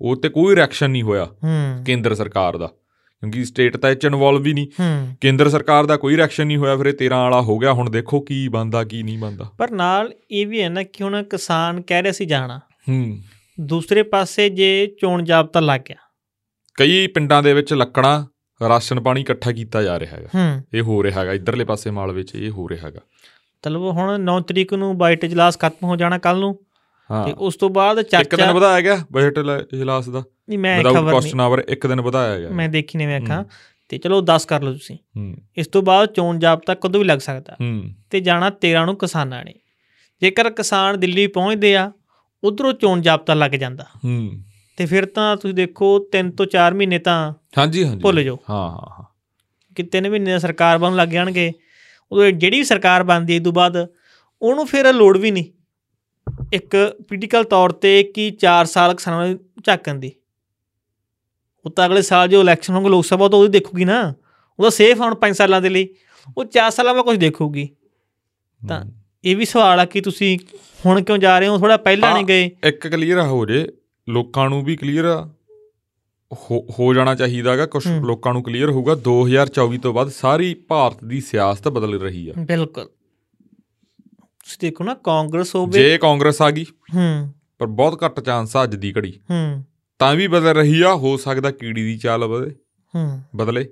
[0.00, 2.70] ਉਹ ਤੇ ਕੋਈ ਰਿਐਕਸ਼ਨ ਨਹੀਂ ਹੋਇਆ ਹੂੰ। ਕੇਂਦਰ ਸਰਕਾਰ ਦਾ।
[3.20, 4.68] ਕਿਉਂਕਿ ਸਟੇਟ ਤਾਂ ਇਹ ਚ ਇਨਵੋਲਵ ਹੀ। ਨਹੀਂ
[5.20, 8.20] ਕੇਂਦਰ ਸਰਕਾਰ ਦਾ ਕੋਈ ਰਿਐਕਸ਼ਨ ਨਹੀਂ ਹੋਇਆ ਫਿਰ ਇਹ 13 ਵਾਲਾ ਹੋ ਗਿਆ ਹੁਣ ਦੇਖੋ
[8.20, 12.02] ਕੀ ਬੰਦਾ ਕੀ ਨਹੀਂ ਬੰਦਾ ਪਰ ਨਾਲ ਇਹ ਵੀ ਹੈ ਨਾ ਕਿ ਹੁਣ ਕਿਸਾਨ ਕਹਿ
[12.02, 13.18] ਰਹੇ ਸੀ ਜਾਣਾ। ਹੂੰ।
[13.60, 15.96] ਦੂਸਰੇ ਪਾਸੇ ਜੇ ਚੋਣ ਜਾਬਤਾ ਲੱਗ ਗਿਆ।
[16.74, 18.26] ਕਈ ਪਿੰਡਾਂ ਦੇ ਵਿੱਚ ਲੱਕੜਾਂ
[18.68, 22.34] ਰਾਸ਼ਨ ਪਾਣੀ ਇਕੱਠਾ ਕੀਤਾ ਜਾ ਰਿਹਾ ਹੈਗਾ। ਇਹ ਹੋ ਰਿਹਾ ਹੈਗਾ ਇਧਰਲੇ ਪਾਸੇ ਮਾਲਵੇ 'ਚ
[22.34, 23.00] ਇਹ ਹੋ ਰਿਹਾ ਹੈਗਾ।
[23.62, 26.60] ਚਲੋ ਹੁਣ 9 ਤਰੀਕ ਨੂੰ ਬਾਈਟ ਇਜਲਾਸ ਖਤਮ ਹੋ ਜਾਣਾ ਕੱਲ ਨੂੰ।
[27.10, 29.38] ਹਾਂ। ਤੇ ਉਸ ਤੋਂ ਬਾਅਦ ਇੱਕ ਦਿਨ ਚਰਚਾ ਵਧਾਇਆ ਗਿਆ ਬਜਟ
[29.72, 33.44] ਇਜਲਾਸ ਦਾ। ਨਹੀਂ ਮੈਂ ਖਬਰ ਕੁਐਸਚਨ ਆਵਰ ਇੱਕ ਦਿਨ ਵਧਾਇਆ ਗਿਆ। ਮੈਂ ਦੇਖੀ ਨਹੀਂ ਵੇਖਾਂ
[33.88, 34.98] ਤੇ ਚਲੋ 10 ਕਰ ਲਓ ਤੁਸੀਂ।
[35.56, 37.56] ਇਸ ਤੋਂ ਬਾਅਦ ਚੋਣ ਜਾਬਤਾ ਕਦੋਂ ਵੀ ਲੱਗ ਸਕਦਾ।
[38.10, 39.54] ਤੇ ਜਾਣਾ 13 ਨੂੰ ਕਿਸਾਨਾਂ ਨੇ।
[40.22, 41.92] ਜੇਕਰ ਕਿਸਾਨ ਦਿੱਲੀ ਪਹੁੰਚਦੇ ਆ
[42.44, 44.30] ਉਧਰੋਂ ਚੋਣ ਜਾਬਤਾ ਲੱਗ ਜਾਂਦਾ। ਹੂੰ।
[44.76, 48.70] ਤੇ ਫਿਰ ਤਾਂ ਤੁਸੀਂ ਦੇਖੋ 3 ਤੋਂ 4 ਮਹੀਨੇ ਤਾਂ ਹਾਂਜੀ ਹਾਂਜੀ। ਭੁੱਲ ਜਾਓ। ਹਾਂ
[48.70, 49.04] ਹਾਂ ਹਾਂ।
[49.74, 51.52] ਕਿ 3 ਮਹੀਨੇ ਦਾ ਸਰਕਾਰ ਬਣਨ ਲੱਗ ਜਾਣਗੇ।
[52.12, 53.86] ਉਦੋਂ ਜਿਹੜੀ ਵੀ ਸਰਕਾਰ ਬਣਦੀ ਹੈ ਤੋਂ ਬਾਅਦ
[54.42, 55.44] ਉਹਨੂੰ ਫਿਰ ਲੋੜ ਵੀ ਨਹੀਂ।
[56.52, 60.12] ਇੱਕ ਪੋਲੀਟੀਕਲ ਤੌਰ ਤੇ ਕਿ 4 ਸਾਲ ਕਿਸਾਨਾਂ ਨੂੰ ਝਾਕਣ ਦੀ।
[61.66, 64.14] ਉਹ ਤਾਂ ਅਗਲੇ ਸਾਲ ਜੋ ਇਲੈਕਸ਼ਨ ਹੋਣਗੇ ਲੋਕ ਸਭਾ ਤੋਂ ਉਹਦੀ ਦੇਖੂਗੀ ਨਾ।
[64.58, 65.88] ਉਹਦਾ ਸੇਫ ਹੁਣ 5 ਸਾਲਾਂ ਦੇ ਲਈ।
[66.36, 67.68] ਉਹ 4 ਸਾਲਾਂ ਬਾਅਦ ਕੁਝ ਦੇਖੂਗੀ।
[68.68, 68.84] ਤਾਂ।
[69.24, 70.38] ਇਹ ਵੀ ਸਵਾਲ ਆ ਕਿ ਤੁਸੀਂ
[70.86, 71.58] ਹੁਣ ਕਿਉਂ ਜਾ ਰਹੇ ਹੋ?
[71.58, 73.68] ਥੋੜਾ ਪਹਿਲਾਂ ਨਹੀਂ ਗਏ। ਇੱਕ ਕਲੀਅਰ ਹੋ ਜੇ
[74.08, 75.28] ਲੋਕਾਂ ਨੂੰ ਵੀ ਕਲੀਅਰ
[76.34, 81.20] ਹੋ ਹੋ ਜਾਣਾ ਚਾਹੀਦਾਗਾ ਕੁਝ। ਲੋਕਾਂ ਨੂੰ ਕਲੀਅਰ ਹੋਊਗਾ। 2024 ਤੋਂ ਬਾਅਦ ਸਾਰੀ ਭਾਰਤ ਦੀ
[81.20, 82.84] ਸਿਆਸਤ ਬਦਲ ਰਹੀ ਆ। ਬਿਲਕੁਲ।
[84.44, 88.64] ਤੁਸੀਂ ਦੇਖੋ ਨਾ ਕਾਂਗਰਸ ਹੋਵੇ ਜੇ ਕਾਂਗਰਸ ਆ ਗਈ ਹੂੰ। ਪਰ ਬਹੁਤ ਘੱਟ ਚਾਂਸ ਆ
[88.64, 89.64] ਅੱਜ ਦੀ ਘੜੀ। ਹੂੰ।
[89.98, 92.54] ਤਾਂ ਵੀ ਬਦਲ ਰਹੀ ਆ ਹੋ ਸਕਦਾ ਕੀੜੀ ਦੀ ਚਾਲ ਬਦਲੇ
[92.94, 93.68] ਹੂੰ। ਬਦਲੇ।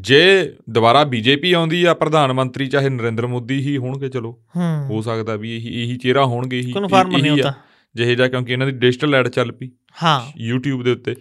[0.00, 5.02] ਜੇ ਦੁਬਾਰਾ ਬੀਜੇਪੀ ਆਉਂਦੀ ਆ ਪ੍ਰਧਾਨ ਮੰਤਰੀ ਚਾਹੇ ਨਰਿੰਦਰ ਮੋਦੀ ਹੀ ਹੋਣਗੇ ਚਲੋ। ਹੂੰ। ਹੋ
[5.02, 7.54] ਸਕਦਾ ਵੀ ਇਹੀ ਇਹੀ ਚਿਹਰਾ ਹੋਣਗੇ ਇਹੀ ਕਨਫਰਮ ਨਹੀਂ। ਹੁੰਦਾ।
[7.94, 9.70] ਜਿਹੇ ਜਿਹਾ ਕਿਉਂਕਿ ਇਹਨਾਂ ਦੀ ਡਿਜੀਟਲ ਐਡ ਚੱਲ ਪਈ।
[10.02, 11.12] ਹਾਂ। YouTube ਦੇ ਉੱਤੇ।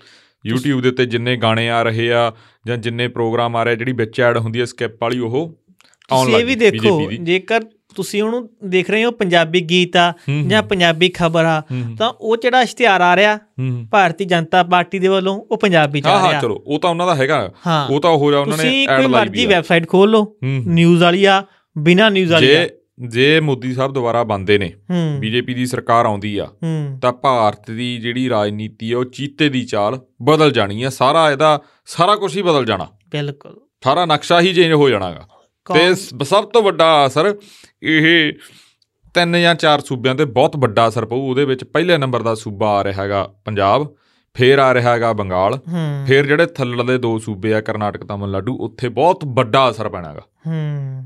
[0.54, 2.34] YouTube ਦੇ ਉੱਤੇ ਜਿੰਨੇ ਗਾਣੇ ਆ ਰਹੇ ਆ
[2.68, 5.60] ਜਾਂ ਜਿੰਨੇ ਪ੍ਰੋਗਰਾਮ ਆ ਰਹੇ ਜਿਹੜੀ ਵਿੱਚ ਐਡ ਹੁੰਦੀ ਹੈ ਸਕਿਪ ਵਾਲੀ ਉਹ
[6.12, 7.62] ਆਉਣ ਤੁਸੀਂ ਇਹ ਲੱਗ ਵੀ ਦੇਖੋ। ਜੇਕਰ
[8.00, 12.14] ਤੁਸੀਂ ਉਹਨੂੰ ਦੇਖ ਰਹੇ ਹੋ ਪੰਜਾਬੀ ਗੀਤ ਆ ਹੂੰ, ਜਾਂ ਪੰਜਾਬੀ ਖਬਰ ਆ ਹੂੰ, ਤਾਂ
[12.22, 16.14] ਉਹ ਜਿਹੜਾ ਇਸ਼ਤਿਹਾਰ ਆ ਰਿਹਾ ਹੂੰ ਭਾਰਤੀ ਜਨਤਾ ਪਾਰਟੀ ਦੇ ਵੱਲੋਂ ਉਹ ਪੰਜਾਬੀ ਚ ਹਾਂ
[16.14, 18.58] ਆ ਹਾਂ ਰਿਹਾ। ਚਲੋ ਉਹ ਤਾਂ ਉਹਨਾਂ ਦਾ ਹੈਗਾ। ਹਾਂ। ਉਹ ਤਾਂ ਹੋ ਜਾ ਉਹਨਾਂ
[18.58, 21.44] ਨੇ ਤੁਸੀਂ ਐਡ ਕੋਈ ਲਾਈ ਮਰਜ਼ੀ। ਵੈਬਸਾਈਟ ਖੋਲ ਲਓ ਹੂੰ ਨਿਊਜ਼ ਵਾਲੀ ਆ
[21.78, 22.70] ਬਿਨਾ ਨਿਊਜ਼ ਵਾਲੀ ਆ। ਜੇ
[23.08, 27.72] ਜੇ ਮੋਦੀ ਸਾਹਿਬ ਦੁਬਾਰਾ ਬੰਦੇ ਨੇ ਹੂੰ। ਬੀਜੇਪੀ ਦੀ ਸਰਕਾਰ ਆਉਂਦੀ ਆ ਹੂੰ। ਤਾਂ ਭਾਰਤ
[27.72, 32.38] ਦੀ ਜਿਹੜੀ ਰਾਜਨੀਤੀ ਆ ਉਹ ਚੀਤੇ ਦੀ ਚਾਲ ਬਦਲ ਜਾਣੀ ਆ। ਸਾਰਾ ਇਹਦਾ ਸਾਰਾ ਕੁਝ
[32.38, 35.28] ਹੀ ਬਦਲ ਜਾਣਾ। ਬਿਲਕੁਲ। ਸਾਰਾ ਨਕਸ਼ਾ ਹੀ ਚੇਂਜ ਹੋ ਜਾਣਾਗਾ।
[35.74, 35.96] ਤੇ
[36.26, 37.36] ਸਭ ਤੋਂ ਵੱਡਾ ਅਸਰ
[37.84, 38.34] ਇਹ
[39.14, 42.70] ਤਿੰਨ ਜਾਂ ਚਾਰ ਸੂਬਿਆਂ ਤੇ ਬਹੁਤ ਵੱਡਾ ਅਸਰ ਪਊ। ਉਹਦੇ ਵਿੱਚ ਪਹਿਲੇ ਨੰਬਰ ਦਾ ਸੂਬਾ
[42.70, 43.96] ਆ ਰਿਹਾ ਹੈਗਾ ਪੰਜਾਬ
[44.34, 45.60] ਫੇਰ ਆ ਰਿਹਾ ਹੈਗਾ ਬੰਗਾਲ
[46.08, 51.06] ਫੇਰ ਜਿਹੜੇ ਥੱਲੜੇ ਦੋ ਸੂਬੇ ਆ ਕਰਨਾਟਕ ਤਾਮਿਲਨਾਡੂ ਉੱਥੇ ਬਹੁਤ ਵੱਡਾ ਅਸਰ ਪੈਣਾਗਾ। ਹੂੰ।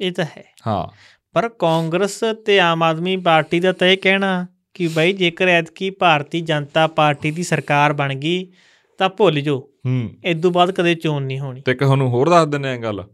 [0.00, 0.86] ਇਹ ਤਾਂ ਹੈ। ਹਾਂ।
[1.32, 6.40] ਪਰ ਕਾਂਗਰਸ ਤੇ ਆਮ ਆਦਮੀ ਪਾਰਟੀ ਦਾ ਤਾਂ ਇਹ ਕਹਿਣਾ ਕਿ ਬਈ ਜੇਕਰ ਐਤਕੀ ਭਾਰਤੀ
[6.40, 8.52] ਜਨਤਾ ਪਾਰਟੀ ਦੀ ਸਰਕਾਰ ਬਣ ਗਈ
[8.98, 12.28] ਤਾਂ ਭੁੱਲ ਜਾਓ। ਹੂੰ। ਇਸ ਤੋਂ ਬਾਅਦ ਕਦੇ ਚੋਣ ਨਹੀਂ ਹੋਣੀ। ਤੇ ਇੱਕ ਤੁਹਾਨੂੰ ਹੋਰ
[12.28, 13.04] ਦੱਸ ਦਿੰਦੇ ਆ ਗੱਲ।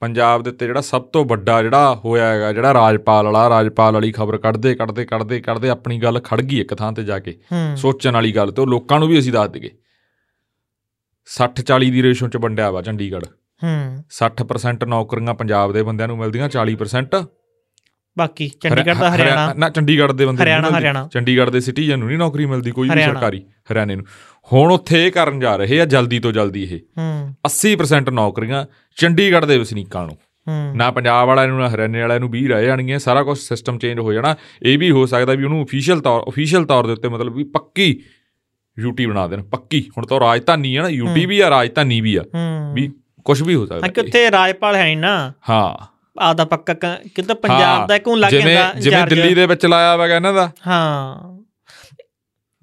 [0.00, 4.12] ਪੰਜਾਬ ਦੇ ਉੱਤੇ ਜਿਹੜਾ ਸਭ ਤੋਂ ਵੱਡਾ ਜਿਹੜਾ ਹੋਇਆ ਹੈਗਾ ਜਿਹੜਾ ਰਾਜਪਾਲ ਵਾਲਾ ਰਾਜਪਾਲ ਵਾਲੀ
[4.12, 7.38] ਖਬਰ ਕੱਢਦੇ ਕੱਢਦੇ ਕੱਢਦੇ ਕੱਢਦੇ ਆਪਣੀ ਗੱਲ ਖੜ ਗਈ ਇੱਕ ਥਾਂ ਤੇ ਜਾ ਕੇ।
[7.76, 9.70] ਸੋਚਣ ਵਾਲੀ ਗੱਲ ਤੇ ਉਹ ਲੋਕਾਂ ਨੂੰ ਵੀ ਅਸੀਂ ਦੱਸ ਦਈਏ।
[11.26, 13.26] 60 40 ਦੀ ਰੇਸ਼ੋ ਚ ਵੰਡਿਆ ਵਾ ਚੰਡੀਗੜ੍ਹ।
[13.64, 17.26] ਹੂੰ। 60% ਨੌਕਰੀਆਂ ਪੰਜਾਬ ਦੇ ਬੰਦਿਆਂ ਨੂੰ ਮਿਲਦੀਆਂ 40%
[18.18, 22.18] ਬਾਕੀ ਚੰਡੀਗੜ੍ਹ ਦਾ ਹਰਿਆਣਾ। ਨਾ ਚੰਡੀਗੜ੍ਹ ਦੇ ਬੰਦੇ ਹਰਿਆਣਾ। ਹਰਿਆਣਾ। ਚੰਡੀਗੜ੍ਹ ਦੇ ਸਿਟੀਜ਼ਨ ਨੂੰ ਨਹੀਂ
[22.18, 24.04] ਨੌਕਰੀ ਮਿਲਦੀ ਕੋਈ ਵੀ। ਸਰਕਾਰੀ ਹਰਿਆਣੇ ਨੂੰ।
[24.52, 29.46] ਹੁਣ ਉੱਥੇ ਇਹ ਕਰਨ ਜਾ ਰਹੇ ਆ ਜਲਦੀ ਤੋਂ ਜਲਦੀ ਇਹ। ਹੂੰ। 80% ਨੌਕਰੀਆਂ ਚੰਡੀਗੜ੍ਹ
[29.46, 30.16] ਦੇ ਵਸਨੀਕਾਂ ਨੂੰ।
[30.48, 33.78] ਹੂੰ। ਨਾ ਪੰਜਾਬ ਵਾਲਿਆਂ ਨੂੰ ਨਾ ਹਰਿਆਣੇ ਵਾਲਿਆਂ ਨੂੰ ਵੀ ਰਹਿ ਜਾਣਗੀਆਂ ਸਾਰਾ ਕੁਝ ਸਿਸਟਮ
[33.78, 37.08] ਚੇਂਜ ਹੋ ਜਾਣਾ। ਇਹ ਵੀ ਹੋ ਸਕਦਾ ਵੀ ਉਹਨੂੰ ਅਫੀਸ਼ੀਅਲ ਤੌਰ ਅਫੀਸ਼ੀਅਲ ਤੌਰ ਦੇ ਉੱਤੇ
[37.08, 38.00] ਮਤਲਬ ਵੀ ਪੱਕੀ
[38.78, 42.22] ਯੂਟੀ ਬਣਾ ਦੇਣ ਪੱਕੀ। ਹੁਣ ਤਾਂ ਰਾਜਧਾਨੀ ਆ ਨਾ ਯੂਟੀ ਵੀ ਆ ਰਾਜਧਾਨੀ ਵੀ ਆ।
[42.22, 42.92] ਹੂੰ। ਵੀ
[43.24, 45.02] ਕੁਝ ਵੀ ਹੋ ਹਾਂ ਸਕਦਾ ਕਿ ਉੱਥੇ ਰਾਜਪਾਲ ਹੈ ਨੀ।
[45.50, 49.96] ਹਾਂ। ਆਦਾ ਪੱਕਾ ਕਿਤੇ ਹਾਂ, ਪੰਜਾਬ ਦਾ ਕਿਉਂ ਲੱਗ ਜਾਂਦਾ ਜਿਵੇਂ। ਦਿੱਲੀ ਦੇ ਵਿੱਚ ਲਾਇਆ
[49.96, 51.41] ਵਾ ਇਹਨਾਂ ਦਾ। ਹਾਂ।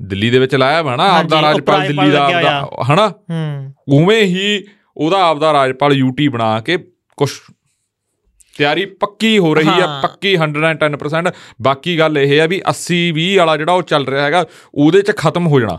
[0.01, 3.08] ਦਿੱਲੀ ਦੇ ਵਿੱਚ ਲਾਇਆ ਵਾ ਨਾ ਆਪਦਾ ਰਾਜਪਾਲ ਦਿੱਲੀ ਦਾ ਆਪਦਾ ਹਨਾ?
[3.08, 6.77] ਹੂੰ। ਉਵੇਂ ਹੀ ਉਹਦਾ ਆਪਦਾ ਰਾਜਪਾਲ ਯੂਟੀ ਬਣਾ ਕੇ
[7.18, 7.29] ਕੁਝ
[8.58, 13.36] ਤਿਆਰੀ ਪੱਕੀ ਹੋ ਰਹੀ ਆ ਹਾਂ। ਪੱਕੀ 110% ਬਾਕੀ ਗੱਲ ਇਹ ਹੈ ਵੀ 80 20
[13.38, 15.77] ਵਾਲਾ ਜਿਹੜਾ ਉਹ ਚੱਲ ਰਿਹਾ ਹੈਗਾ ਉਹਦੇ 'ਚ ਖਤਮ ਹੋ ਜਾਣਾ।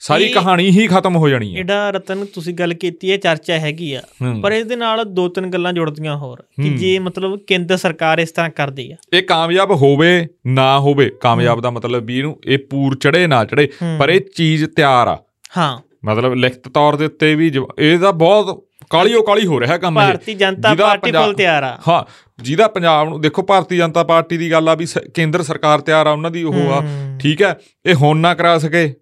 [0.00, 3.92] ਸਾਰੀ ਕਹਾਣੀ ਹੀ ਖਤਮ ਹੋ ਜਾਣੀ ਹੈ। ਇਹਦਾ ਰਤਨ ਤੁਸੀਂ ਗੱਲ ਕੀਤੀ ਹੈ ਚਰਚਾ ਹੈਗੀ
[3.94, 4.00] ਆ।
[4.42, 8.30] ਪਰ ਇਸ ਦੇ ਨਾਲ ਦੋ ਤਿੰਨ ਗੱਲਾਂ ਜੁੜਦੀਆਂ ਹੋਰ ਕਿ। ਜੇ ਮਤਲਬ ਕੇਂਦਰ ਸਰਕਾਰ ਇਸ
[8.32, 12.96] ਤਰ੍ਹਾਂ ਕਰਦੀ ਆ। ਇਹ ਕਾਮਯਾਬ ਹੋਵੇ ਨਾ ਹੋਵੇ ਕਾਮਯਾਬ ਦਾ ਮਤਲਬ ਵੀ ਇਹਨੂੰ ਇਹ ਪੂਰ
[12.96, 15.18] ਚੜੇ ਨਾ ਚੜੇ। ਪਰ ਇਹ ਚੀਜ਼ ਤਿਆਰ ਆ।
[15.56, 20.04] ਹਾਂ। ਮਤਲਬ ਲਿਖਤ ਤੌਰ ਦੇ ਉੱਤੇ ਵੀ ਇਹਦਾ ਬਹੁਤ ਕਾਲੀਓ ਕਾਲੀ ਹੋ ਰਿਹਾ ਕੰਮ ਇਹ।
[20.04, 22.02] ਭਾਰਤੀ ਜਨਤਾ ਪਾਰਟੀ ਕੋਲ ਤਿਆਰ ਆ। ਹਾਂ
[22.42, 26.10] ਜਿਹਦਾ ਪੰਜਾਬ ਨੂੰ ਦੇਖੋ ਭਾਰਤੀ ਜਨਤਾ ਪਾਰਟੀ ਦੀ ਗੱਲ ਆ ਵੀ ਕੇਂਦਰ ਸਰਕਾਰ ਤਿਆਰ ਆ
[26.10, 26.82] ਉਹਨਾਂ ਦੀ ਉਹ ਆ।
[27.20, 27.54] ਠੀਕ ਹੈ
[27.86, 28.92] ਇਹ ਹੁਣ ਨਾ ਕਰਾ ਸਕੇ।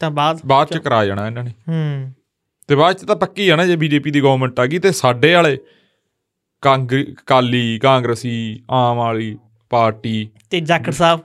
[0.00, 2.12] ਤਾਂ ਬਾਅਦ ਬਾਅਦ ਚ ਕਰਾ ਜਾਣਾ ਇਹਨਾਂ ਨੇ। ਹੂੰ।
[2.68, 5.34] ਤੇ ਬਾਅਦ ਚ ਤਾਂ ਪੱਕੀ ਆ ਨਾ ਜੇ ਬੀਜੇਪੀ ਦੀ ਗਵਰਨਮੈਂਟ ਆ ਗਈ ਤੇ ਸਾਡੇ
[5.34, 5.58] ਵਾਲੇ
[7.26, 9.38] ਕਾਲੀ ਕਾਂਗਰਸੀ ਆਮ ਵਾਲੀ
[9.70, 11.20] ਪਾਰਟੀ। ਤੇ ਜਾਖੜ ਸਾਹਿਬ?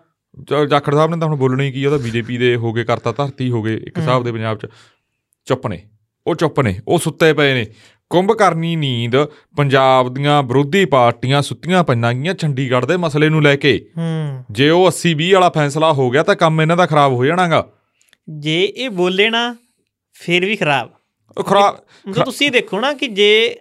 [0.69, 3.51] ਜਾਖੜ ਸਾਹਿਬ ਨੇ ਤਾਂ ਹੁਣ ਬੋਲਣਾ ਹੀ ਕੀ ਉਹਦਾ ਬੀਜੇਪੀ ਦੇ ਹੋ ਗਏ ਕਰਤਾ ਧਰਤੀ
[3.51, 4.65] ਹੋ ਗਏ ਇੱਕ ਹਿਸਾਬ ਦੇ ਪੰਜਾਬ ਚ।
[5.45, 5.83] ਚੁੱਪ ਨੇ
[6.27, 7.65] ਉਹ ਚੁੱਪ ਨੇ ਉਹ ਸੁੱਤੇ ਪਏ ਨੇ।
[8.09, 9.25] ਕੁੰਭ ਕਰਨੀ ਨੀਂਦ
[9.57, 14.69] ਪੰਜਾਬ ਦੀਆਂ ਵਿਰੋਧੀ ਪਾਰਟੀਆਂ ਸੁੱਤੀਆਂ ਪਈਆਂ ਗਈਆਂ ਚੰਡੀਗੜ੍ਹ ਦੇ ਮਸਲੇ ਨੂੰ ਲੈ ਕੇ। ਹੂੰ। ਜੇ
[14.69, 17.67] ਉਹ 80 20 ਵਾਲਾ ਫੈਸਲਾ ਹੋ ਗਿਆ ਤਾਂ ਕੰਮ ਇਹਨਾਂ ਦਾ ਖਰਾਬ ਹੋ ਜਾਣਾਗਾ।
[18.29, 19.55] ਜੇ ਇਹ ਬੋਲੇ ਨਾ
[20.15, 20.89] ਫਿਰ ਵੀ ਖਰਾਬ।
[21.37, 23.55] ਉਹ ਖਰਾਬ ਮਤਲਬ ਤੁਸੀਂ ਦੇਖੋ ਨਾ ਕਿ ਜੇ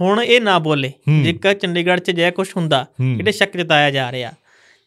[0.00, 0.92] ਹੁਣ ਇਹ ਨਾ ਬੋਲੇ।
[1.24, 4.32] ਜੇਕਰ ਚੰਡੀਗੜ੍ਹ 'ਚ ਜੇ ਕੁਝ ਹੁੰਦਾ। ਜਿਹੜੇ ਸ਼ੱਕ ਜਤਾਇਆ ਜਾ ਰਿਹਾ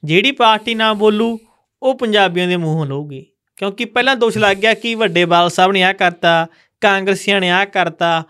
[0.03, 1.37] ਜਿਹੜੀ ਪਾਰਟੀ ਨਾ ਬੋਲੂ
[1.83, 3.25] ਉਹ ਪੰਜਾਬੀਆਂ ਦੇ ਮੂੰਹੋਂ ਲਊਗੀ।
[3.57, 6.47] ਕਿਉਂਕਿ ਪਹਿਲਾਂ ਦੋਸ਼ ਲੱਗ ਗਿਆ ਕਿ ਵੱਡੇ ਬਾਲ ਸਾਹਿਬ ਨੇ ਆ ਕਰਤਾ
[6.81, 8.23] ਕਾਂਗਰਸੀਆਂ ਨੇ ਆ ਕਰਤਾ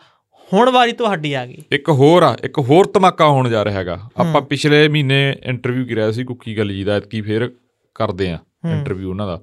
[0.53, 3.99] ਹੁਣ ਵਾਰੀ ਤੁਹਾਡੀ ਆ ਗਈ। ਇੱਕ ਹੋਰ ਆ ਇੱਕ ਹੋਰ ਧਮਾਕਾ ਹੋਣ ਜਾ ਰਿਹਾ ਹੈਗਾ।
[4.17, 7.49] ਆਪਾਂ ਪਿਛਲੇ ਮਹੀਨੇ ਇੰਟਰਵਿਊ ਕਰਿਆ ਸੀ ਕੁੱਕੀ ਗੱਲ ਜੀ ਦਾ ਐਤਕੀ ਫੇਰ
[7.95, 8.37] ਕਰਦੇ ਆ
[8.71, 9.41] ਇੰਟਰਵਿਊ ਉਹਨਾਂ ਦਾ।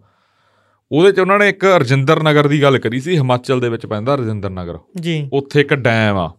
[0.93, 4.14] ਉਹਦੇ ਚ ਉਹਨਾਂ ਨੇ ਇੱਕ ਰਜਿੰਦਰ ਨਗਰ ਦੀ ਗੱਲ ਕਰੀ ਸੀ ਹਿਮਾਚਲ ਦੇ ਵਿੱਚ ਪੈਂਦਾ
[4.14, 6.35] ਰਜਿੰਦਰ ਨਗਰ। ਜੀ। ਉੱਥੇ ਇੱਕ ਡੈਮ ਆ।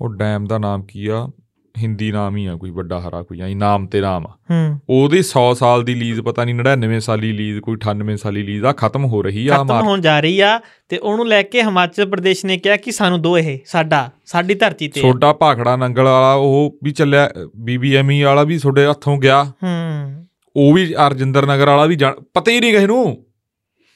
[0.00, 1.28] ਉਹ ਡੈਮ ਦਾ ਨਾਮ ਕੀ ਆ?
[1.78, 5.18] ਹਿੰਦੀ ਨਾਮ ਹੀ ਆ ਕੋਈ ਵੱਡਾ ਹਰਾ ਕੋਈ ਆਈ ਨਾਮ ਤੇ ਨਾਮ ਆ। ਹੂੰ। ਉਹਦੀ
[5.18, 9.04] 100 ਸਾਲ ਦੀ ਲੀਜ਼ ਪਤਾ ਨਹੀਂ 99 ਸਾਲੀ ਲੀਜ਼ ਕੋਈ 98 ਸਾਲੀ ਲੀਜ਼ ਆ ਖਤਮ
[9.04, 12.58] ਹੋ ਰਹੀ ਆ ਖਤਮ ਹੋਣ ਜਾ ਰਹੀ ਆ ਤੇ ਉਹਨੂੰ ਲੈ ਕੇ ਹਿਮਾਚਲ ਪ੍ਰਦੇਸ਼ ਨੇ
[12.58, 16.90] ਕਿਹਾ ਕਿ ਸਾਨੂੰ ਦੋ ਇਹ ਸਾਡਾ ਸਾਡੀ ਧਰਤੀ ਤੇ। ਛੋਟਾ ਭਾਖੜਾ ਨੰਗਲ ਵਾਲਾ ਉਹ ਵੀ
[16.92, 20.25] ਚੱਲਿਆ ਬੀਬੀਐਮਈ ਵਾਲਾ ਵੀ ਤੁਹਾਡੇ ਹੱਥੋਂ ਗਿਆ। ਹੂੰ।
[20.56, 21.98] ਉਹ ਵੀ ਅਰਜਿੰਦਰ ਨਗਰ ਵਾਲਾ ਵੀ
[22.34, 23.24] ਪਤਾ ਹੀ ਨਹੀਂ ਕਿਸੇ ਨੂੰ।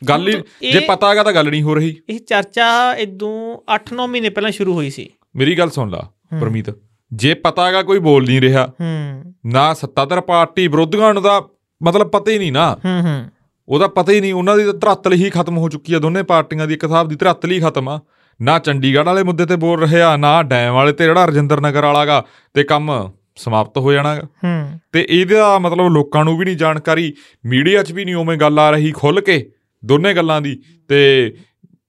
[0.08, 4.28] ਗੱਲ ਹੀ ਜੇ ਪਤਾ ਹੈਗਾ ਤਾਂ ਗੱਲ ਨਹੀਂ ਹੋ ਰਹੀ। ਇਹ ਚਰਚਾ ਇਦੋਂ 8-9 ਮਹੀਨੇ
[4.28, 6.66] ਪਹਿਲਾਂ ਸ਼ੁਰੂ ਹੋਈ ਸੀ। ਮੇਰੀ ਗੱਲ ਸੁਣ ਲਾ ਪਰਮੀਤ।
[7.12, 11.42] ਜੇ ਪਤਾ ਹੈਗਾ ਕੋਈ ਬੋਲ ਨਹੀਂ ਰਿਹਾ ਹੂੰ। ਨਾ ਸੱਤਾਧਰ ਪਾਰਟੀ ਵਿਰੋਧੀਆਂ ਨੂੰ ਦਾ
[11.82, 13.24] ਮਤਲਬ ਪਤਾ ਹੀ ਨਹੀਂ ਨਾ। ਹੂੰ ਹੂੰ।
[13.68, 16.66] ਉਹਦਾ ਪਤਾ ਹੀ ਨਹੀਂ ਉਹਨਾਂ ਦੀ ਤਾਂ ਧਰਾਤਲ ਹੀ ਖਤਮ ਹੋ ਚੁੱਕੀ ਆ ਦੋਨੇ ਪਾਰਟੀਆਂ
[16.66, 18.00] ਦੀ। ਇੱਕ ਹਿਸਾਬ ਦੀ ਧਰਾਤਲ ਹੀ ਖਤਮ ਆ।
[18.42, 21.82] ਨਾ ਚੰਡੀਗੜ੍ਹ ਵਾਲੇ ਮੁੱਦੇ ਤੇ ਬੋਲ ਰਹੇ ਆ ਨਾ ਡੈਮ ਵਾਲੇ ਤੇ ਜਿਹੜਾ ਰਜਿੰਦਰ ਨਗਰ
[21.82, 22.24] ਵਾਲਾਗਾ
[22.54, 27.14] ਤੇ ਕੰਮ। ਸਮਾਪਤ ਹੋ ਜਾਣਾਗਾ। ਹੂੰ। ਤੇ ਇਹਦਾ ਮਤਲਬ ਲੋਕਾਂ ਨੂੰ ਵੀ ਨਹੀਂ ਜਾਣਕਾਰੀ
[27.46, 29.50] ਮੀਡੀਆ 'ਚ ਵੀ ਨਹੀਂ ਉਵੇਂ ਗੱਲ ਆ ਰਹੀ ਖੁੱਲ ਕੇ
[29.84, 31.32] ਦੋਨੇ ਗੱਲਾਂ ਦੀ। ਤੇ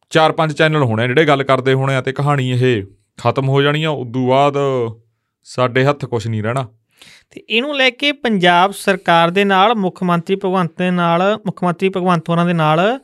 [0.09, 2.83] ਚਾਰ ਪੰਜ ਚੈਨਲ ਹੋਣੇ ਜਿਹੜੇ ਗੱਲ ਕਰਦੇ ਹੋਣੇ ਆ ਤੇ ਕਹਾਣੀ ਇਹ
[3.17, 4.57] ਖਤਮ ਹੋ ਜਾਣੀ ਆ ਉਦੋਂ ਬਾਅਦ
[5.43, 6.67] ਸਾਡੇ ਹੱਥ ਕੁਝ ਨਹੀਂ ਰਹਿਣਾ।
[7.29, 11.89] ਤੇ ਇਹਨੂੰ ਲੈ ਕੇ ਪੰਜਾਬ ਸਰਕਾਰ ਦੇ ਨਾਲ ਮੁੱਖ ਮੰਤਰੀ ਭਗਵੰਤ ਦੇ ਨਾਲ ਮੁੱਖ ਮੰਤਰੀ
[11.89, 12.99] ਭਗਵੰਤ ਹੋਰਾਂ ਦੇ ਨਾਲ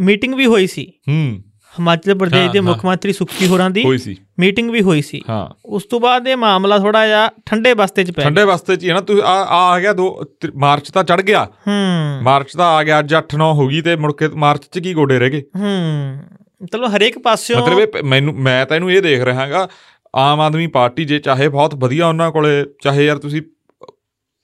[0.00, 1.42] ਮੀਟਿੰਗ ਵੀ ਹੋਈ ਸੀ। ਹੂੰ।
[1.78, 5.54] ਹਿਮਾਚਲ ਪ੍ਰਦੇਸ਼ ਦੇ। ਮੁੱਖ ਮੰਤਰੀ ਸੁਖੀ ਹੋਰਾਂ ਦੀ ਹੋਈ ਸੀ। ਮੀਟਿੰਗ ਵੀ ਹੋਈ ਸੀ। ਹਾਂ।
[5.66, 8.84] ਉਸ ਤੋਂ ਬਾਅਦ ਇਹ ਮਾਮਲਾ ਥੋੜਾ ਜਿਹਾ ਠੰਡੇ ਬਸਤੇ 'ਚ ਪੈ ਗਿਆ। ਠੰਡੇ ਵਸਤੇ ਚ
[8.84, 12.66] ਹੀ ਨਾ ਤੁਸੀਂ ਆ ਆ ਗਿਆ ਦੋ ਤ- ਮਾਰਚ ਤਾਂ ਚੜ ਗਿਆ। ਹੂੰ। ਮਾਰਚ ਤਾਂ
[12.66, 15.42] ਆ ਗਿਆ ਅੱਜ 8-9 ਹੋ ਗਈ ਤੇ ਮੁੜ ਕੇ ਮਾਰਚ ਚ ਕੀ ਗੋਡੇ ਰਹਿ ਗਏ?
[15.56, 16.18] ਹੂੰ।
[16.62, 19.68] ਮਤਲਬ ਹਰੇਕ ਪਾਸਿਓਂ ਮਤਲਬ ਮੈਨੂੰ ਮੈਂ ਤਾਂ ਇਹਨੂੰ ਇਹ ਦੇਖ ਰਿਹਾਗਾ
[20.16, 23.42] ਆਮ ਆਦਮੀ ਪਾਰਟੀ ਜੇ ਚਾਹੇ ਬਹੁਤ ਵਧੀਆ ਉਹਨਾਂ ਕੋਲੇ ਚਾਹੇ ਯਾਰ ਤੁਸੀਂ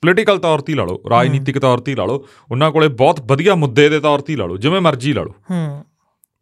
[0.03, 3.89] ਪੋਲੀਟੀਕਲ ਤੌਰ ਤੇ ਲਾ ਲਓ ਰਾਜਨੀਤਿਕ ਤੌਰ ਤੇ ਲਾ ਲਓ ਉਹਨਾਂ ਕੋਲੇ ਬਹੁਤ ਵਧੀਆ ਮੁੱਦੇ
[3.89, 5.85] ਦੇ ਤੌਰ ਤੇ ਲਾ ਲਓ ਜਿਵੇਂ ਮਰਜ਼ੀ ਲਾ ਲਓ। ਹੂੰ।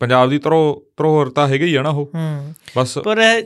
[0.01, 3.43] ਪੰਜਾਬ ਦੀ ਤਰੋ ਧਰੋਹਰ ਤਾਂ ਹੈਗੀ ਹੀ ਆ ਨਾ ਉਹ। ਹੂੰ। ਬਸ ਪਰ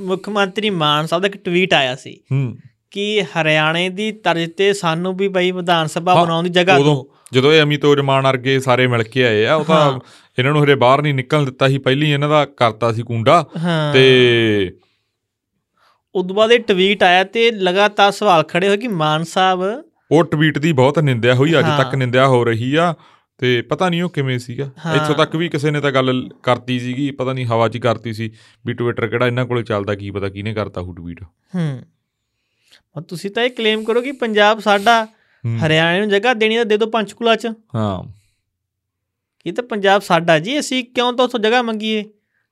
[0.00, 2.56] ਮੁੱਖ ਮੰਤਰੀ ਮਾਨ ਸਾਹਿਬ ਦਾ ਇੱਕ ਟਵੀਟ ਆਇਆ ਸੀ ਹੂੰ।
[2.90, 7.52] ਕਿ ਹਰਿਆਣੇ ਦੀ ਤਰਜ਼ ਤੇ ਸਾਨੂੰ ਵੀ ਬਈ ਵਿਧਾਨ ਸਭਾ ਬਣਾਉਣ ਦੀ ਜਗ੍ਹਾ ਦਿਓ। ਜਦੋਂ
[7.52, 10.00] ਇਹ ਅਮਿਤੋਜ ਮਾਨ ਵਰਗੇ ਸਾਰੇ ਮਿਲ ਕੇ ਆਏ ਆ ਉਹ ਤਾਂ।
[10.38, 13.44] ਇਹਨਾਂ ਨੂੰ ਹਰੇ ਬਾਹਰ ਨਹੀਂ ਨਿਕਲਣ ਦਿੱਤਾ ਸੀ ਪਹਿਲੀ ਇਹਨਾਂ ਦਾ ਕਰਤਾ ਸੀ ਕੁੰਡਾ।
[13.92, 14.76] ਤੇ
[16.14, 20.58] ਉਦੋਂ ਬਾਅਦ ਇਹ ਟਵੀਟ ਆਇਆ ਤੇ ਲਗਾਤਾਰ ਸਵਾਲ ਖੜੇ ਹੋਏ ਕਿ ਮਾਨ ਸਾਹਿਬ ਉਹ ਟਵੀਟ
[20.58, 22.94] ਦੀ ਬਹੁਤ ਨਿੰਦਿਆ ਹੋਈ ਅੱਜ। ਤੱਕ ਨਿੰਦਿਆ ਹੋ ਰਹੀ ਆ।
[23.40, 26.78] ਤੇ ਪਤਾ ਨਹੀਂ ਉਹ ਕਿਵੇਂ ਸੀਗਾ ਹਾਂ। ਇੱਥੋਂ ਤੱਕ ਵੀ ਕਿਸੇ ਨੇ ਤਾਂ ਗੱਲ ਕਰਤੀ
[26.80, 28.30] ਸੀਗੀ ਪਤਾ ਨਹੀਂ ਹਵਾ 'ਚ ਹੀ ਕਰਤੀ ਸੀ
[28.64, 31.22] ਵੀ ਟਵਿੱਟਰ ਕਿਹੜਾ ਇਹਨਾਂ ਕੋਲੇ ਚੱਲਦਾ ਕੀ ਪਤਾ ਕਿਹਨੇ ਕਰਤਾ ਉਹ ਟਵੀਟ
[31.54, 31.68] ਹੂੰ
[32.96, 36.64] ਔਰ ਤੁਸੀਂ ਤਾਂ ਇਹ ਕਲੇਮ ਕਰੋ ਕਿ ਪੰਜਾਬ ਸਾਡਾ ਹੂੰ। ਹਰਿਆਣੇ ਨੂੰ ਜਗ੍ਹਾ ਦੇਣੀ ਤਾਂ
[36.66, 38.02] ਦੇ ਦਿਓ ਪੰਚਕੂਲਾ 'ਚ ਹਾਂ
[39.46, 42.04] ਇਹ ਤਾਂ ਪੰਜਾਬ ਸਾਡਾ ਜੀ ਅਸੀਂ ਕਿਉਂ ਤਾਂ ਉੱਥੋਂ ਜਗ੍ਹਾ ਮੰਗੀਏ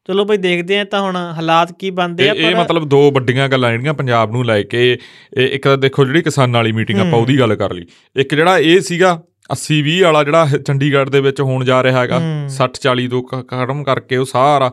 [0.09, 3.71] ਚਲੋ ਬਈ ਦੇਖਦੇ ਆ ਤਾਂ ਹੁਣ ਹਾਲਾਤ ਕੀ ਬਣਦੇ ਆ ਇਹ ਮਤਲਬ ਦੋ ਵੱਡੀਆਂ ਗੱਲਾਂ
[3.71, 4.93] ਜਿਹੜੀਆਂ ਪੰਜਾਬ ਨੂੰ ਲੈ ਕੇ
[5.37, 8.59] ਇੱਕ ਤਾਂ ਦੇਖੋ ਜਿਹੜੀ ਕਿਸਾਨਾਂ ਵਾਲੀ ਮੀਟਿੰਗ ਆਪਾਂ ਹੂੰ। ਉਹਦੀ ਗੱਲ ਕਰ ਲਈ ਇੱਕ ਜਿਹੜਾ
[8.59, 12.81] ਇਹ ਸੀਗਾ 80 20 ਵਾਲਾ ਜਿਹੜਾ ਚੰਡੀਗੜ੍ਹ ਦੇ ਵਿੱਚ ਹੋਣ ਜਾ ਰਿਹਾ ਹੈਗਾ ਹੂੰ। 60
[12.83, 14.71] 40 ਤੋਂ ਖਤਮ ਕਰਕੇ ਉਹ ਸਾਰਾ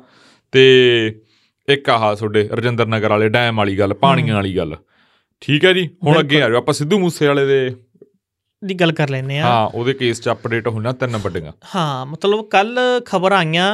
[0.53, 0.63] ਤੇ
[1.67, 4.75] ਇੱਕ ਆਹ ਤੁਹਾਡੇ ਰਜਿੰਦਰ ਨਗਰ ਵਾਲੇ ਡੈਮ ਵਾਲੀ ਗੱਲ ਪਾਣੀਆਂ ਵਾਲੀ ਗੱਲ।
[5.41, 7.59] ਠੀਕ ਹੈ ਜੀ ਹੁਣ ਅੱਗੇ ਆ ਜਾਓ ਆਪਾਂ ਸਿੱਧੂ ਮੂਸੇ ਵਾਲੇ ਦੇ
[8.61, 12.45] ਦੀ ਗੱਲ ਕਰ ਲੈਨੇ ਆ ਹਾਂ ਉਹਦੇ ਕੇਸ 'ਚ ਅਪਡੇਟ ਹੋਣਾ ਤਿੰਨ ਵੱਡੀਆਂ। ਹਾਂ ਮਤਲਬ
[12.49, 13.67] ਕੱਲ ਖਬਰ ਆਈਆਂ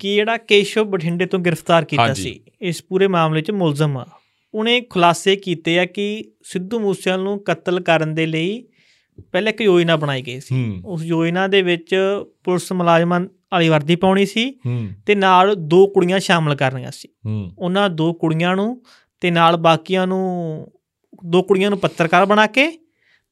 [0.00, 4.04] ਕਿ ਜਿਹੜਾ ਕੇਸ਼ਵ ਬਠਿੰਡੇ ਤੋਂ ਗ੍ਰਿਫਤਾਰ ਕੀਤਾ। ਸੀ ਇਸ ਪੂਰੇ ਮਾਮਲੇ 'ਚ ਮੁਲਜ਼ਮ। ਆ
[4.54, 6.04] ਉਹਨੇ ਖੁਲਾਸੇ ਕੀਤੇ ਆ ਕਿ
[6.44, 8.62] ਸਿੱਧੂ ਮੂਸੇਵਾਲ ਨੂੰ ਕਤਲ ਕਰਨ ਦੇ ਲਈ
[9.32, 11.96] ਪਹਿਲਾਂ ਇੱਕ ਯੋਜਨਾ ਬਣਾਈ ਗਈ ਸੀ। ਉਸ ਯੋਜਨਾ ਦੇ ਵਿੱਚ
[12.44, 14.54] ਪੁਲਿਸ ਮੁਲਾਜ਼ਮਾਂ ਵਾਲੀ ਵਰਦੀ ਪਾਉਣੀ ਸੀ
[15.06, 17.08] ਤੇ ਨਾਲ ਦੋ ਕੁੜੀਆਂ ਸ਼ਾਮਲ ਕਰਨੀਆਂ ਸੀ।
[17.58, 18.82] ਉਹਨਾਂ ਦੋ ਕੁੜੀਆਂ ਨੂੰ
[19.20, 20.66] ਤੇ ਨਾਲ ਬਾਕੀਆਂ ਨੂੰ
[21.24, 22.78] ਦੋ ਕੁੜੀਆਂ ਨੂੰ ਪੱਤਰਕਾਰ ਬਣਾ ਕੇ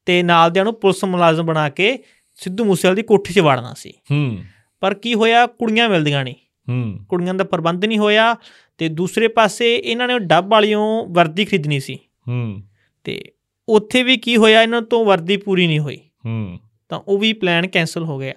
[0.05, 1.99] ਤੇ ਨਾਲ ਦਿਆਂ ਨੂੰ ਪੁਲਿਸ ਮੁਲਾਜ਼ਮ ਬਣਾ ਕੇ
[2.33, 4.37] ਸਿੱਧੂ ਮੂਸੇਵਾਲ ਦੀ ਕੋਠੀ 'ਚ ਵਾੜਨਾ ਸੀ। ਹੂੰ।
[4.79, 5.47] ਪਰ ਕੀ ਹੋਇਆ?
[5.47, 6.35] ਕੁੜੀਆਂ ਮਿਲਦੀਆਂ ਨਹੀਂ।
[6.69, 8.35] ਹੂੰ। ਕੁੜੀਆਂ ਦਾ ਪ੍ਰਬੰਧ ਨਹੀਂ ਹੋਇਆ
[8.77, 12.61] ਤੇ ਦੂਸਰੇ ਪਾਸੇ ਇਹਨਾਂ ਨੇ ਡੱਬ ਵਾਲੀਆਂ ਵਰਦੀ ਖਰੀਦਣੀ ਸੀ। ਹੂੰ।
[13.03, 13.31] ਤੇ
[13.69, 17.67] ਉੱਥੇ ਵੀ ਕੀ ਹੋਇਆ ਇਹਨਾਂ ਤੋਂ ਵਰਦੀ ਪੂਰੀ ਨਹੀਂ ਹੋਈ। ਹੂੰ। ਤਾਂ ਉਹ ਵੀ ਪਲਾਨ
[17.67, 18.33] ਕੈਨਸਲ ਹੋ ਗਿਆ।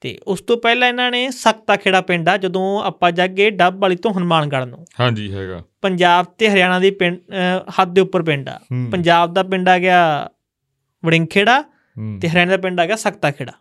[0.00, 3.96] ਤੇ ਉਸ ਤੋਂ ਪਹਿਲਾਂ ਇਹਨਾਂ ਨੇ ਸਖਤਾ ਖੇੜਾ ਪਿੰਡ ਆ ਜਦੋਂ ਆਪਾਂ ਜਾਗੇ ਡੱਬ ਵਾਲੀ
[3.96, 7.18] ਤੋਂ ਹਨੂਮਾਨਗੜ੍ਹ ਨੂੰ। ਹਾਂਜੀ ਹੈਗਾ। ਪੰਜਾਬ ਤੇ ਹਰਿਆਣਾ ਦੀ ਪਿੰਡ
[7.80, 8.60] ਹੱਦ ਦੇ ਉੱਪਰ ਪਿੰਡ ਆ।
[8.92, 10.30] ਪੰਜਾਬ ਦਾ ਪਿੰਡ ਆ ਗਿਆ
[11.04, 11.62] ਵੜਿੰਖੇੜਾ
[12.22, 13.52] ਤੇ ਹਰਿਆਣਾ ਦਾ ਪਿੰਡ ਆ ਗਿਆ ਸਖਤਾ ਖੇੜਾ।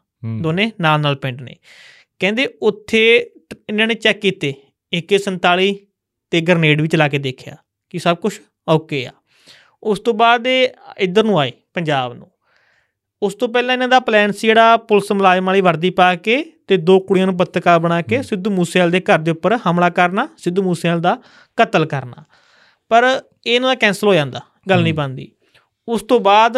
[0.41, 1.55] ਦੋਨੇ ਨਾਲ ਨਾਲ ਪਿੰਡ ਨੇ।
[2.19, 3.31] ਕਹਿੰਦੇ ਉੱਥੇ
[3.69, 4.53] ਇਹਨਾਂ ਨੇ ਚੈੱਕ ਕੀਤੇ।
[4.97, 5.73] AK47
[6.31, 7.55] ਤੇ ਗ੍ਰਨੇਡ ਵੀ ਚਲਾ ਕੇ ਦੇਖਿਆ
[7.89, 9.11] ਕਿ ਸਭ ਕੁਝ ਓਕੇ ਆ।
[9.83, 12.31] ਉਸ ਤੋਂ ਬਾਅਦ ਇਹ ਇੱਧਰ ਨੂੰ ਆਏ ਪੰਜਾਬ ਨੂੰ।
[13.23, 16.77] ਉਸ ਤੋਂ ਪਹਿਲਾਂ ਇਹਨਾਂ ਦਾ ਪਲਾਨ ਸੀ ਜਿਹੜਾ ਪੁਲਿਸ ਮੁਲਾਜ਼ਮ ਵਾਲੀ ਵਰਦੀ ਪਾ ਕੇ ਤੇ
[16.77, 20.63] ਦੋ ਕੁੜੀਆਂ ਨੂੰ ਪੱਤਰਕਾਰ ਬਣਾ ਕੇ ਸਿੱਧੂ ਮੂਸੇਵਾਲ ਦੇ ਘਰ ਦੇ ਉੱਪਰ ਹਮਲਾ ਕਰਨਾ ਸਿੱਧੂ
[20.63, 21.17] ਮੂਸੇਵਾਲ ਦਾ
[21.55, 22.23] ਕਤਲ ਕਰਨਾ।
[22.89, 25.31] ਪਰ ਇਹ ਇਹਨਾਂ ਦਾ ਕੈਨਸਲ ਹੋ ਜਾਂਦਾ ਗੱਲ ਨਹੀਂ। ਬਣਦੀ।
[25.87, 26.57] ਉਸ ਤੋਂ ਬਾਅਦ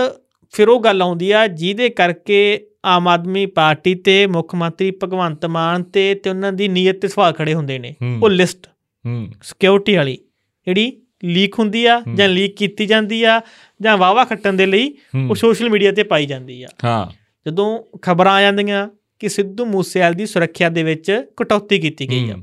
[0.52, 5.84] ਫਿਰ ਉਹ ਗੱਲ ਆਉਂਦੀ ਆ ਜਿਹਦੇ ਕਰਕੇ ਆਮ ਆਦਮੀ ਪਾਰਟੀ ਤੇ ਮੁੱਖ ਮੰਤਰੀ ਭਗਵੰਤ ਮਾਨ
[5.84, 8.68] ਤੇ ਤੇ ਉਹਨਾਂ ਦੀ ਨੀਅਤ ਤੇ ਸਵਾਲ ਖੜੇ ਹੁੰਦੇ ਨੇ। ਉਹ ਲਿਸਟ
[9.06, 10.18] ਹੂੰ। ਸਿਕਿਉਰਿਟੀ ਵਾਲੀ
[10.66, 13.42] ਜਿਹੜੀ ਲੀਕ ਹੁੰਦੀ ਆ। ਜਾਂ ਲੀਕ ਕੀਤੀ ਜਾਂਦੀ ਆ
[13.82, 14.94] ਜਾਂ ਵਾਵਾ ਖੱਟਣ ਦੇ ਲਈ।
[15.30, 17.06] ਉਹ ਸੋਸ਼ਲ ਮੀਡੀਆ ਤੇ ਪਾਈ ਜਾਂਦੀ ਆ ਹਾਂ
[17.46, 18.88] ਜਦੋਂ ਖਬਰਾਂ ਆ ਜਾਂਦੀਆਂ
[19.20, 22.36] ਕਿ ਸਿੱਧੂ ਮੂਸੇਵਾਲ ਦੀ ਸੁਰੱਖਿਆ ਦੇ ਵਿੱਚ ਕਟੌਤੀ ਕੀਤੀ ਗਈ ਆ।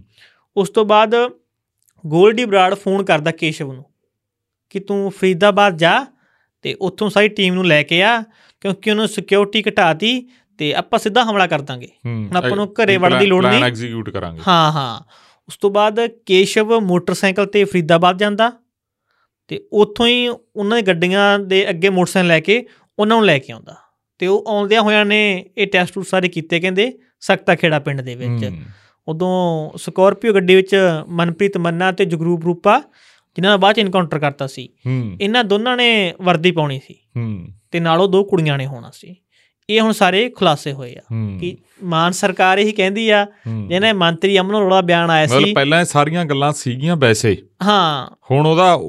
[0.57, 1.15] ਉਸ ਤੋਂ ਬਾਅਦ
[2.07, 3.85] ਗੋਲਡੀ ਬਰਾੜ ਫੋਨ ਕਰਦਾ ਕੇਸ਼ਵ ਨੂੰ
[4.71, 6.07] ਕਿ ਤੂੰ ਫਰੀਦਾਬਾਦ ਜਾ
[6.63, 8.23] ਤੇ ਉੱਥੋਂ ਸਾਰੀ ਟੀਮ ਨੂੰ ਲੈ ਕੇ ਆ
[8.61, 13.19] ਕਿਉਂਕਿ ਉਹਨੂੰ ਸਿਕਿਉਰਿਟੀ ਘਟਾਤੀ ਤੇ ਆਪਾਂ ਸਿੱਧਾ ਹਮਲਾ ਕਰ ਦਾਂਗੇ ਹੁਣ ਆਪਾਂ ਨੂੰ ਘਰੇ ਵੜਨ
[13.19, 15.01] ਦੀ ਲੋੜ ਪਲਾਨ ਨਹੀਂ। ਐਗਜ਼ੀਕਿਊਟ ਕਰਾਂਗੇ ਹਾਂ ਹਾਂ
[15.49, 18.53] ਉਸ ਤੋਂ ਬਾਅਦ ਕੇਸ਼ਵ ਮੋਟਰਸਾਈਕਲ ਤੇ ਫਰੀਦਾਬਾਦ ਜਾਂਦਾ
[19.49, 22.67] ਤੇ ਉੱਥੋਂ ਹੀ ਉਹਨਾਂ ਦੀ ਗੱਡੀਆਂ ਦੇ ਅੱਗੇ ਮੋਟਰਸਾਈਕਲ ਲੈ ਕੇ
[22.99, 23.77] ਉਹਨਾਂ ਨੂੰ ਲੈ ਕੇ ਆਉਂਦਾ।
[24.19, 28.15] ਤੇ ਉਹ ਆਉਂਦਿਆਂ ਹੋਇਆਂ ਨੇ ਇਹ ਟੈਸਟ ਟੂਸਟ ਸਾਰੇ ਕੀਤੇ ਕਹਿੰਦੇ ਸਖਤਾ ਖੇੜਾ ਪਿੰਡ ਦੇ
[28.15, 28.45] ਵਿੱਚ।
[29.09, 30.77] ਉਦੋਂ ਸਕਾਰਪੀਓ ਗੱਡੀ ਵਿੱਚ
[31.09, 32.83] ਮਨਪ੍ਰੀਤ ਮੰਨਾ ਤੇ ਜਗਰੂਪ ਰੂਪਾ
[33.37, 34.69] ਜਿਨ੍ਹਾਂ ਦਾ ਬਾਅਦ ਚ ਇਨਕਾਊਂਟਰ ਕਰਤਾ ਸੀ।
[35.21, 36.95] ਇਹਨਾਂ ਦੋਨਾਂ ਨੇ ਵਰਦੀ ਪਾਉਣੀ ਸੀ।
[37.71, 39.17] ਤੇ ਨਾਲੋਂ ਦੋ ਕੁੜੀਆਂ ਨੇ ਹੋਣਾ ਸੀ।
[39.71, 41.01] ਇਹ ਹੁਣ ਸਾਰੇ ਖੁਲਾਸੇ ਹੋਏ ਆ।
[41.41, 43.27] ਕਿ ਮਾਨ ਸਰਕਾਰ ਇਹੀ ਕਹਿੰਦੀ ਆ।
[43.69, 48.17] ਜਿਹਨੇ ਮੰਤਰੀ ਅਮਨ ਅਰੋੜਾ ਬਿਆਨ ਆਇਆ ਮਤਲਬ ਸੀ। ਪਹਿਲਾਂ ਇਹ ਸਾਰੀਆਂ ਗੱਲਾਂ ਸੀਗੀਆਂ ਵੈਸੇ। ਹਾਂ।
[48.31, 48.81] ਹੁਣ ਉਹਦਾ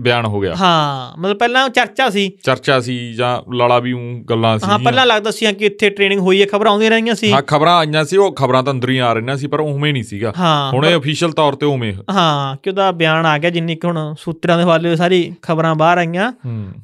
[0.00, 4.58] ਬਿਆਨ ਹੋ ਗਿਆ। ਹਾਂ ਮਤਲਬ ਪਹਿਲਾਂ ਚਰਚਾ ਸੀ। ਚਰਚਾ ਸੀ ਜਾਂ ਲਾਲਾ ਵੀ ਊਂ ਗੱਲਾਂ
[4.58, 7.42] ਸੀ ਹਾਂ ਪਹਿਲਾਂ ਲੱਗਦਾ ਸੀ ਕਿ ਇੱਥੇ ਟ੍ਰੇਨਿੰਗ ਹੋਈ ਹੈ ਖਬਰਾਂ ਆਉਂਦੀਆਂ ਰਹੀਆਂ ਸੀ। ਹਾਂ
[7.42, 10.32] ਖਬਰਾਂ ਆਈਆਂ ਸੀ ਉਹ ਖਬਰਾਂ ਤਾਂ ਅੰਦਰ ਹੀ ਆ ਰਹੀਆਂ ਸੀ ਪਰ ਉਵੇਂ ਨਹੀਂ ਸੀਗਾ।
[10.72, 14.14] ਹੁਣ ਇਹ ਅਫੀਸ਼ੀਅਲ ਤੌਰ ਤੇ ਉਵੇਂ। ਹਾਂ ਕਿ ਉਹਦਾ ਬਿਆਨ ਆ ਗਿਆ ਜਿੰਨੀ ਕਿ ਹੁਣ
[14.18, 16.32] ਸੂਤਰਾਂ ਦੇ ਹਵਾਲੇ ਸਾਰੀ ਖਬਰਾਂ ਬਾਹਰ ਆਈਆਂ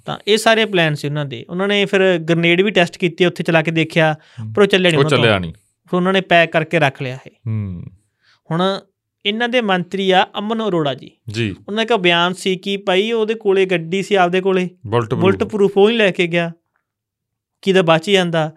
[0.06, 3.44] ਤਾਂ ਇਹ ਸਾਰੇ ਪਲਾਨ ਸੀ ਉਹਨਾਂ ਦੇ। ਉਹਨਾਂ ਨੇ ਫਿਰ ਗ੍ਰਨੇਡ ਵੀ ਟੈਸਟ ਕੀਤੇ ਉੱਥੇ
[3.44, 4.14] ਚਲਾ ਕੇ ਦੇਖਿਆ
[4.56, 7.30] ਪਰ ਉਹ ਚੱਲਿਆ ਨਹੀਂ ਉਹ। ਚੱਲਿਆ ਨਹੀਂ। ਫਿਰ ਉਹਨਾਂ ਨੇ ਪੈਕ ਕਰਕੇ ਰੱਖ ਲਿਆ ਇਹ।
[7.46, 7.84] ਹੂੰ।
[8.50, 8.78] ਹੁਣ
[9.26, 13.34] ਇਹਨਾਂ ਦੇ ਮੰਤਰੀ ਆ ਅਮਨ ਅਰੋੜਾ ਜੀ। ਜੀ। ਉਹਨਾਂ ਦਾ ਬਿਆਨ ਸੀ ਕਿ ਭਾਈ ਉਹਦੇ
[13.34, 14.70] ਕੋਲੇ ਗੱਡੀ ਸੀ ਆਪਦੇ ਕੋਲੇ।
[15.14, 16.52] ਬੁਲਟ ਪ੍ਰੂਫ ਉਹ ਨਹੀਂ ਲੈ ਕੇ ਗਿਆ।
[17.62, 18.52] ਕਿਦਾ ਬਚ ਹੀ ਜਾਂਦਾ।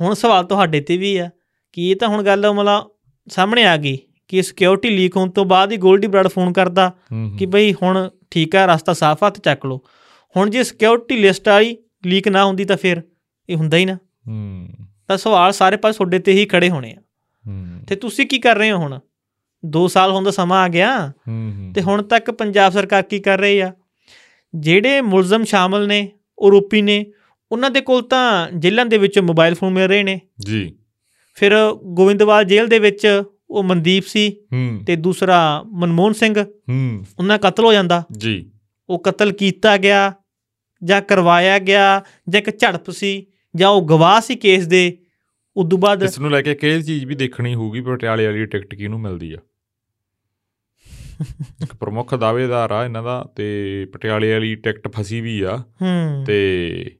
[0.00, 1.30] ਹੁਣ ਸਵਾਲ ਤੁਹਾਡੇ ਤੇ ਵੀ ਆ।
[1.72, 2.90] ਕਿ ਇਹ ਤਾਂ ਹੁਣ ਗੱਲ ਮਤਲਬ
[3.28, 7.36] ਸਾਹਮਣੇ ਆ ਗਈ ਕਿ ਸਿਕਿਉਰਿਟੀ ਲੀਕ ਹੋਣ ਤੋਂ ਬਾਅਦ ਹੀ ਗੋਲਡੀ ਬਰਾੜ ਫੋਨ ਕਰਦਾ ਹੂੰ
[7.38, 9.80] ਕਿ ਬਈ ਹੁਣ ਠੀਕ ਆ ਰਸਤਾ ਸਾਫ਼ ਆ ਤੇ ਚੱਕ ਲਓ।
[10.36, 13.02] ਹੁਣ ਜੇ ਸਿਕਿਉਰਿਟੀ ਲਿਸਟ ਆਈ ਲੀਕ ਨਾ ਹੁੰਦੀ ਤਾਂ ਫਿਰ
[13.48, 13.94] ਇਹ ਹੁੰਦਾ ਹੀ ਨਾ।
[14.28, 14.68] ਹੂੰ।
[15.08, 17.00] ਤਾਂ ਸਵਾਲ ਸਾਰੇ ਪਾਸੇ ਤੁਹਾਡੇ ਤੇ ਹੀ ਖੜੇ ਹੋਣੇ ਆ।
[17.46, 18.98] ਹੂੰ। ਤੇ ਤੁਸੀਂ ਕੀ ਕਰ ਰਹੇ ਹੋ ਹੁਣ?
[19.64, 21.12] 2 ਸਾਲ ਹੋਣ ਦਾ ਸਮਾਂ ਆ ਗਿਆ
[21.74, 23.72] ਤੇ ਹੁਣ ਤੱਕ ਪੰਜਾਬ ਸਰਕਾਰ ਕੀ ਕਰ ਰਹੀ ਆ?
[24.54, 26.08] ਜਿਹੜੇ ਮੁਲਜ਼ਮ ਸ਼ਾਮਲ ਨੇ
[26.42, 27.06] ਆਰੋਪੀ ਨੇ
[27.52, 30.74] ਉਹਨਾਂ ਦੇ ਕੋਲ ਤਾਂ ਜੇਲ੍ਹਾਂ ਦੇ ਵਿੱਚ ਮੋਬਾਈਲ ਫੋਨ ਮਿਲ ਰਹੇ ਨੇ। ਜੀ।
[31.34, 31.52] ਫਿਰ
[31.84, 34.36] ਗੋਇੰਦਵਾਲ ਜੇਲ੍ਹ ਦੇ ਵਿੱਚ ਉਹ ਮਨਦੀਪ ਸੀ
[34.86, 38.50] ਤੇ ਦੂਸਰਾ ਮਨਮੋਹਨ ਸਿੰਘ। ਹੂੰ। ਉਹਨਾਂ ਕਤਲ ਹੋ ਜਾਂਦਾ। ਜੀ।
[38.88, 40.12] ਉਹ ਕਤਲ ਕੀਤਾ ਗਿਆ
[40.84, 44.98] ਜਾਂ ਕਰਵਾਇਆ ਗਿਆ ਜਾਂ ਇੱਕ ਝੜਪ ਸੀ ਜਾਂ ਉਹ ਗਵਾਹ ਸੀ ਕੇਸ ਦੇ
[45.56, 49.00] ਉਦੋਂ ਬਾਅਦ ਇਸ ਨੂੰ ਲੈ ਕੇ ਇਹ ਚੀਜ਼ ਵੀ ਦੇਖਣੀ ਹੋਊਗੀ ਪਟਿਆਲੇ ਵਾਲੀ ਟਿਕਟ ਕਿਹਨੂੰ
[49.00, 49.38] ਮਿਲਦੀ ਆ?
[51.62, 56.96] ਇੱਕ ਪ੍ਰਮੁੱਖ ਦਾਅਵੇਦਾਰ ਆ ਇਹਨਾਂ ਦਾ ਤੇ ਪਟਿਆਲੇ ਵਾਲੀ ਟਿਕਟ ਫਸੀ ਵੀ ਆ ਹੂੰ। ਤੇ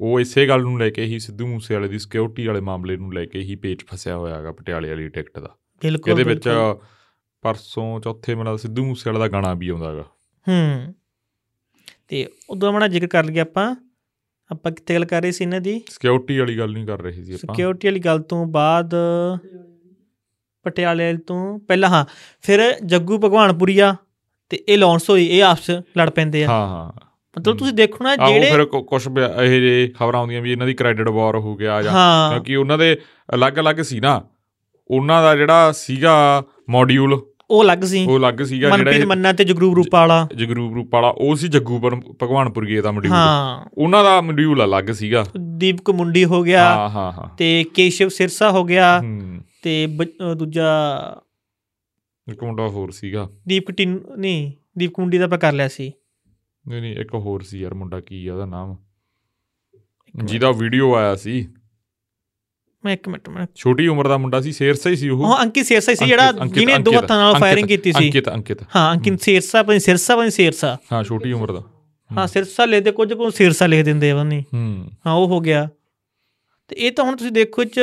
[0.00, 3.24] ਉਹ ਇਸੇ ਗੱਲ ਨੂੰ ਲੈ ਕੇ ਹੀ ਸਿੱਧੂ ਮੂਸੇਵਾਲੇ ਦੀ ਸਿਕਿਉਰਿਟੀ ਵਾਲੇ ਮਾਮਲੇ ਨੂੰ ਲੈ
[3.24, 6.48] ਕੇ ਹੀ ਪੇਚ ਫਸਿਆ ਹੋਇਆ ਹੈਗਾ ਪਟਿਆਲੇ ਵਾਲੀ ਟਿਕਟ ਦਾ। ਬਿਲਕੁਲ ਇਹਦੇ ਵਿੱਚ।
[7.42, 10.04] ਪਰਸੋਂ ਚੌਥੇ ਮੇਰਾ ਸਿੱਧੂ ਮੂਸੇਵਾਲੇ ਦਾ ਗਾਣਾ ਵੀ ਆਉਂਦਾ ਹੈਗਾ।
[10.46, 10.94] ਹੂੰ।
[12.08, 13.76] ਤੇ ਉਦੋਂ ਆਪਣਾ ਜ਼ਿਕਰ ਕਰ ਲਿਆ ਆਪਾਂ
[14.50, 15.80] ਆਪਾਂ ਕਿੱਥੇ ਗੱਲ ਕਰ ਰਹੇ ਸੀ ਇਹਨਾਂ ਦੀ?
[15.90, 18.94] ਸਿਕਿਉਰਿਟੀ ਵਾਲੀ ਗੱਲ ਨਹੀਂ ਕਰ ਰਹੇ ਸੀ ਆਪਾਂ। ਸਿਕਿਉਰਿਟੀ ਵਾਲੀ ਗੱਲ ਤੋਂ ਬਾਅਦ
[20.64, 22.04] ਪਟਿਆਲੇ ਤੋਂ ਪਹਿਲਾਂ ਹਾਂ
[22.42, 23.94] ਫਿਰ ਜੱਗੂ ਭਗਵਾਨਪੁਰੀਆ
[24.50, 26.92] ਤੇ ਇਹ ਲੌਂਸ ਹੋਈ ਇਹ ਆਪਸ ਲੜ ਪੈਂਦੇ ਆ। ਹਾਂ ਹਾਂ।
[27.36, 29.02] ਮਤਲਬ ਤੁਸੀਂ ਦੇਖੋ ਨਾ ਜਿਹੜੇ ਫਿਰ ਕੁਝ
[29.42, 31.92] ਇਹ ਜੇ ਖਬਰਾਂ ਆਉਂਦੀਆਂ ਵੀ ਇਹਨਾਂ ਦੀ ਕ੍ਰੈਡਿਟ ਵਾਰ ਹੋ ਗਿਆ ਜਾਂ
[32.30, 32.96] ਕਿਉਂਕਿ ਉਹਨਾਂ ਦੇ
[33.34, 34.20] ਅਲੱਗ-ਅਲੱਗ ਸੀ ਨਾ।
[34.90, 36.14] ਉਹਨਾਂ ਦਾ ਜਿਹੜਾ ਸੀਗਾ
[36.70, 40.74] ਮੋਡਿਊਲ ਉਹ ਅਲੱਗ ਸੀ। ਉਹ ਅਲੱਗ ਸੀਗਾ ਮਨਪ੍ਰੀਤ ਜਿਹੜਾ ਮੰਨਾ ਤੇ ਜਗਰੂਪ ਰੂਪਾ ਵਾਲਾ। ਜਗਰੂਪ
[40.74, 45.26] ਰੂਪ ਵਾਲਾ ਉਹ ਸੀ ਜੱਗੂ ਪਰ- ਭਗਵਾਨਪੁਰੀਏ ਦਾ ਮੋਡਿਊਲ ਹਾਂ। ਉਹਨਾਂ ਦਾ ਮੋਡਿਊਲ ਅਲੱਗ ਸੀਗਾ।
[45.40, 49.02] ਦੀਪਕ ਮੁੰਡੀ ਹੋ ਗਿਆ ਹਾਂ ਹਾਂ ਹਾਂ। ਤੇ ਕੇਸ਼ਵ ਸਿਰਸਾ ਹੋ ਗਿਆ
[49.62, 49.98] ਤੇ
[50.36, 50.88] ਦੂਜਾ
[52.30, 55.92] ਇੱਕ ਮੁੰਡਾ ਹੋਰ ਸੀਗਾ। ਦੀਪਕ ਟਿਨ ਨਹੀਂ ਦੀਪਕ ਮੁੰਡੀ ਦਾ ਆਪਾਂ ਕਰ ਲਿਆ ਸੀ।
[56.68, 58.76] ਨਹੀਂ ਨਹੀਂ ਇੱਕ ਹੋਰ ਸੀ ਯਾਰ ਮੁੰਡਾ ਕੀ ਆ ਉਹਦਾ ਨਾਮ।
[60.24, 61.48] ਜਿਹਦਾ ਵੀਡੀਓ ਆਇਆ ਸੀ।
[62.84, 65.66] ਮੈਂ ਇੱਕ ਮਿੰਟ ਮੈਂ ਛੋਟੀ ਉਮਰ ਦਾ ਮੁੰਡਾ ਸੀ ਸ਼ੇਰਸਾ ਹੀ ਸੀ ਉਹ। ਉਹ ਅੰਕਿਤ
[65.66, 69.62] ਸਿਰਸਾ ਸੀ ਜਿਹੜਾ ਜਿਹਨੇ ਦੋ ਹੱਥਾਂ ਨਾਲ ਫਾਇਰਿੰਗ ਕੀਤੀ ਸੀ। ਅੰਕਿਤ ਅੰਕਿਤ। ਹਾਂ ਅੰਕਿਤ ਸਿਰਸਾ
[69.62, 71.62] ਪਈ ਸਿਰਸਾ ਪਈ ਸਿਰਸਾ। ਹਾਂ ਛੋਟੀ ਉਮਰ ਦਾ।
[72.18, 75.68] ਹਾਂ ਸਿਰਸਾ ਲਿਖਦੇ ਕੁਝ ਕੋ ਸਿਰਸਾ ਲਿਖ ਦਿੰਦੇ ਆ ਬੰਨੀ ਹੂੰ। ਹਾਂ ਉਹ ਹੋ ਗਿਆ।
[76.68, 77.80] ਤੇ ਇਹ ਤਾਂ ਹੁਣ ਤੁਸੀਂ ਦੇਖੋ ਚ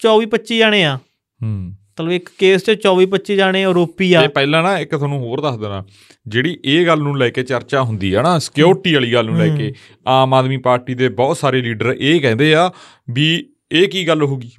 [0.00, 0.96] 24 25 ਜਾਣੇ ਆ।
[1.42, 5.18] ਹੂੰ। ਮਤਲਬ ਇੱਕ ਕੇਸ 'ਚ 24 25 ਜਾਣੇ ਆਰੋਪੀ ਆ। ਇਹ ਪਹਿਲਾਂ ਨਾ ਇੱਕ ਤੁਹਾਨੂੰ
[5.18, 5.84] ਹੋਰ ਦੱਸ ਦੇਣਾ
[6.28, 9.56] ਜਿਹੜੀ ਇਹ ਗੱਲ ਨੂੰ ਲੈ ਕੇ ਚਰਚਾ ਹੁੰਦੀ ਆ ਨਾ ਸਿਕਿਉਰਿਟੀ ਵਾਲੀ ਗੱਲ ਨੂੰ ਲੈ
[9.56, 9.72] ਕੇ
[10.06, 12.72] ਆਮ ਆਦਮੀ ਪਾਰਟੀ ਦੇ ਬਹੁਤ ਸਾਰੇ ਲੀਡਰ ਇਹ ਕਹਿੰਦੇ ਆ
[13.10, 14.50] ਵੀ ਇਹ ਕੀ ਗੱਲ ਹੋ ਗਈ?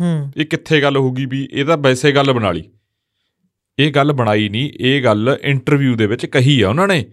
[0.00, 2.64] ਹੂੰ। ਇਹ ਕਿੱਥੇ ਗੱਲ ਹੋ ਗਈ ਵੀ ਇਹ ਤਾਂ ਵੈਸੇ ਗੱਲ ਬਣਾ ਲਈ।
[3.78, 7.04] ਇਹ ਗੱਲ ਬਣਾਈ ਨਹੀਂ ਇਹ ਗੱਲ ਇੰਟਰਵਿਊ ਦੇ ਵਿੱਚ ਕਹੀ ਆ ਉਹਨਾਂ ਨੇ।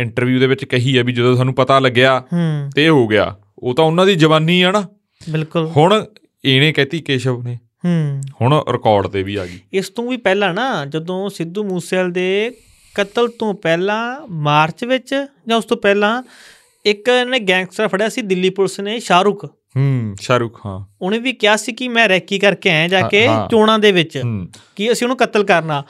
[0.00, 3.36] ਇੰਟਰਵਿਊ ਦੇ ਵਿੱਚ ਕਹੀ ਆ ਵੀ ਜਦੋਂ ਸਾਨੂੰ ਪਤਾ ਲੱਗਿਆ ਹੂੰ। ਤੇ ਇਹ ਹੋ ਗਿਆ।
[3.58, 4.88] ਉਹ ਤਾਂ ਉਹਨਾਂ ਦੀ ਜਵਾਨੀ ਆ ਨਾ।
[5.30, 6.04] ਬਿਲਕੁਲ। ਹੁਣ
[6.44, 10.54] ਇਹਨੇ ਕਹਿਤੀ ਕੇਸ਼ਵ ਨੇ। ਹੂੰ। ਹੁਣ ਰਿਕਾਰਡ ਤੇ ਵੀ ਆ ਗਈ। ਇਸ ਤੋਂ ਵੀ ਪਹਿਲਾਂ
[10.54, 12.54] ਨਾ ਜਦੋਂ ਸਿੱਧੂ ਮੂਸੇਵਾਲ ਦੇ
[12.94, 16.22] ਕਤਲ ਤੋਂ ਪਹਿਲਾਂ ਮਾਰਚ ਵਿੱਚ ਜਾਂ ਉਸ ਤੋਂ ਪਹਿਲਾਂ
[16.86, 19.46] ਇੱਕ ਨੇ ਗੈਂਗਸਟਰ ਫੜਿਆ ਸੀ ਦਿੱਲੀ ਪੁਲਿਸ ਨੇ ਸ਼ਾਹਰੁਖ।
[19.78, 23.78] ਹੂੰ ਸ਼ਾਹਰੁਖ ਹਾਂ। ਉਹਨੇ ਵੀ ਕਿਹਾ ਸੀ ਕਿ ਮੈਂ ਰੈਕੀ ਕਰਕੇ ਆਇਆ ਜਾ ਕੇ। ਚੋਣਾਂ
[23.78, 24.22] ਦੇ ਵਿੱਚ
[24.76, 25.82] ਕਿ ਅਸੀਂ ਉਹਨੂੰ ਕਤਲ ਕਰਨਾ।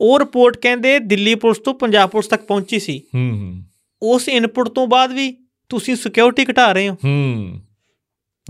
[0.00, 3.64] ਉਹ ਰਿਪੋਰਟ ਕਹਿੰਦੇ ਦਿੱਲੀ ਪੁਲਿਸ ਤੋਂ ਪੰਜਾਬ ਪੁਲਿਸ ਤੱਕ ਪਹੁੰਚੀ ਸੀ। ਹੂੰ ਹੂੰ।
[4.02, 5.36] ਉਸ ਇਨਪੁਟ ਤੋਂ ਬਾਅਦ ਵੀ
[5.68, 7.60] ਤੁਸੀਂ ਸਿਕਿਉਰਿਟੀ ਘਟਾ ਰਹੇ ਹੋ। ਹੂੰ।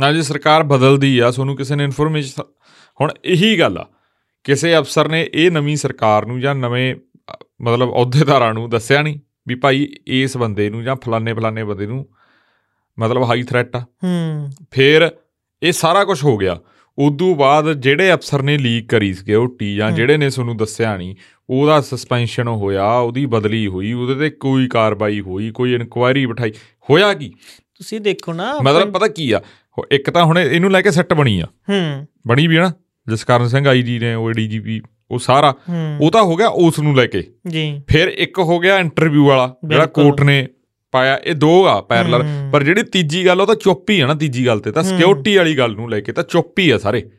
[0.00, 2.42] ਨਾ ਜੀ ਸਰਕਾਰ ਬਦਲਦੀ ਆ ਤੁਹਾਨੂੰ ਕਿਸੇ ਨੇ ਇਨਫੋਰਮੇਸ਼ਨ
[3.00, 3.86] ਹੁਣ ਇਹੀ ਗੱਲ ਆ
[4.44, 6.94] ਕਿਸੇ ਅਫਸਰ ਨੇ ਇਹ ਨਵੀਂ ਸਰਕਾਰ ਨੂੰ ਜਾਂ ਨਵੇਂ
[7.60, 12.08] ਮਤਲਬ ਅਹੁਦੇਦਾਰਾਂ ਨੂੰ ਦੱਸਿਆ ਨਹੀਂ ਵੀ ਭਾਈ ਇਸ ਬੰਦੇ ਨੂੰ ਜਾਂ ਫਲਾਣੇ ਫਲਾਣੇ ਬੰਦੇ ਨੂੰ
[13.00, 15.10] ਮਤਲਬ ਹਾਈ ਥ੍ਰੈਟ ਆ। ਹੂੰ। ਫਿਰ
[15.62, 16.58] ਇਹ ਸਾਰਾ ਕੁਝ ਹੋ ਗਿਆ।
[16.98, 21.14] ਉਦੋਂ ਬਾਅਦ ਜਿਹੜੇ ਅਫਸਰ ਨੇ ਲੀਕ ਕਰੀ ਸਿਕਿਉਰਿਟੀ ਜਾਂ ਹਮ। ਜਿਹੜੇ ਨੇ ਤੁਹਾਨੂੰ ਦੱਸਿਆ ਨਹੀਂ
[21.50, 26.50] ਉਹਦਾ ਸਸਪੈਂਸ਼ਨ ਹੋਇਆ ਉਹਦੀ ਬਦਲੀ ਹੋਈ ਉਹਦੇ ਤੇ ਕੋਈ ਕਾਰਵਾਈ ਹੋਈ ਕੋਈ ਇਨਕੁਆਇਰੀ ਬਿਠਾਈ
[26.90, 27.28] ਹੋਇਆ ਕੀ?
[27.78, 29.38] ਤੁਸੀਂ ਦੇਖੋ ਨਾ ਮਤਲਬ ਪਤਾ ਕੀ ਆ
[29.78, 32.72] ਹੋ- ਇੱਕ ਤਾਂ ਹੁਣ ਇਹਨੂੰ ਲੈ ਕੇ ਸੈੱਟ ਬਣੀ ਆ। ਹੂੰ। ਬਣੀ ਵੀ ਆ ਨਾ
[33.08, 36.96] ਜਸਕਰਨ ਸਿੰਘ ਆਈਜੀ ਨੇ ਉਹ ਡੀਜੀਪੀ ਉਹ ਸਾਰਾ ਹੂੰ। ਉਹ ਤਾਂ ਹੋ ਗਿਆ ਉਸ ਨੂੰ
[36.96, 40.48] ਲੈ ਕੇ। ਜੀ। ਫਿਰ ਇੱਕ ਹੋ ਗਿਆ ਇੰਟਰਵਿਊ ਵਾਲਾ ਜਿਹੜਾ। ਕੋਰਟ ਨੇ
[40.92, 44.14] ਪਾਇਆ ਇਹ ਦੋ ਆ ਪੈਰਲਲ। ਪਰ ਜਿਹੜੀ ਤੀਜੀ ਗੱਲ ਉਹ ਤਾਂ ਚੁੱਪ ਹੀ ਆ ਨਾ
[44.14, 47.10] ਤੀਜੀ ਗੱਲ ਤੇ। ਤਾਂ। ਸਿਕਿਉਰਿਟੀ ਵਾਲੀ ਗੱਲ ਨੂੰ ਲੈ ਕੇ ਤਾਂ ਚੁੱਪ ਹੀ ਆ ਸਾਰੇ।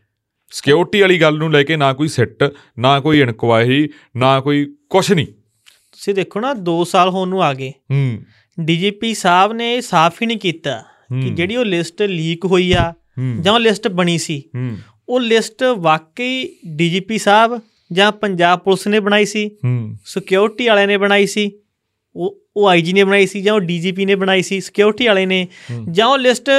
[0.51, 2.43] ਸਿਕਿਉਰਿਟੀ ਵਾਲੀ ਗੱਲ ਨੂੰ ਲੈ ਕੇ ਨਾ ਕੋਈ ਸਿੱਟ
[2.79, 5.27] ਨਾ ਕੋਈ ਇਨਕੁਆਇਰੀ ਨਾ ਕੋਈ ਕੁਛ ਨਹੀਂ।
[5.91, 8.19] ਤੁਸੀਂ ਦੇਖੋ ਨਾ 2 ਸਾਲ ਹੋਣ ਨੂੰ ਆ ਗਏ। ਹੂੰ।
[8.59, 10.83] ਡੀਜੀਪੀ ਸਾਹਿਬ ਨੇ ਇਹ ਸਾਫ਼ ਹੀ ਨਹੀਂ ਕੀਤਾ
[11.21, 12.93] ਕਿ। ਜਿਹੜੀ ਉਹ ਲਿਸਟ ਲੀਕ ਹੋਈ ਆ
[13.41, 14.43] ਜਾਂ ਉਹ ਲਿਸਟ ਬਣੀ ਸੀ
[15.09, 17.59] ਉਹ ਲਿਸਟ ਵਾਕਈ ਡੀਜੀਪੀ ਸਾਹਿਬ
[17.91, 21.51] ਜਾਂ ਪੰਜਾਬ ਪੁਲਿਸ ਨੇ ਬਣਾਈ ਸੀ ਹੂੰ। ਸਿਕਿਉਰਿਟੀ ਵਾਲਿਆਂ ਨੇ ਬਣਾਈ ਸੀ।
[22.15, 25.47] ਉਹ ਉਹ ਆਈਜੀ ਨੇ ਬਣਾਈ ਸੀ ਜਾਂ ਉਹ ਡੀਜੀਪੀ ਨੇ ਬਣਾਈ ਸੀ ਸਿਕਿਉਰਿਟੀ ਵਾਲੇ ਨੇ।
[25.91, 26.49] ਜਾਂ ਉਹ ਲਿਸਟ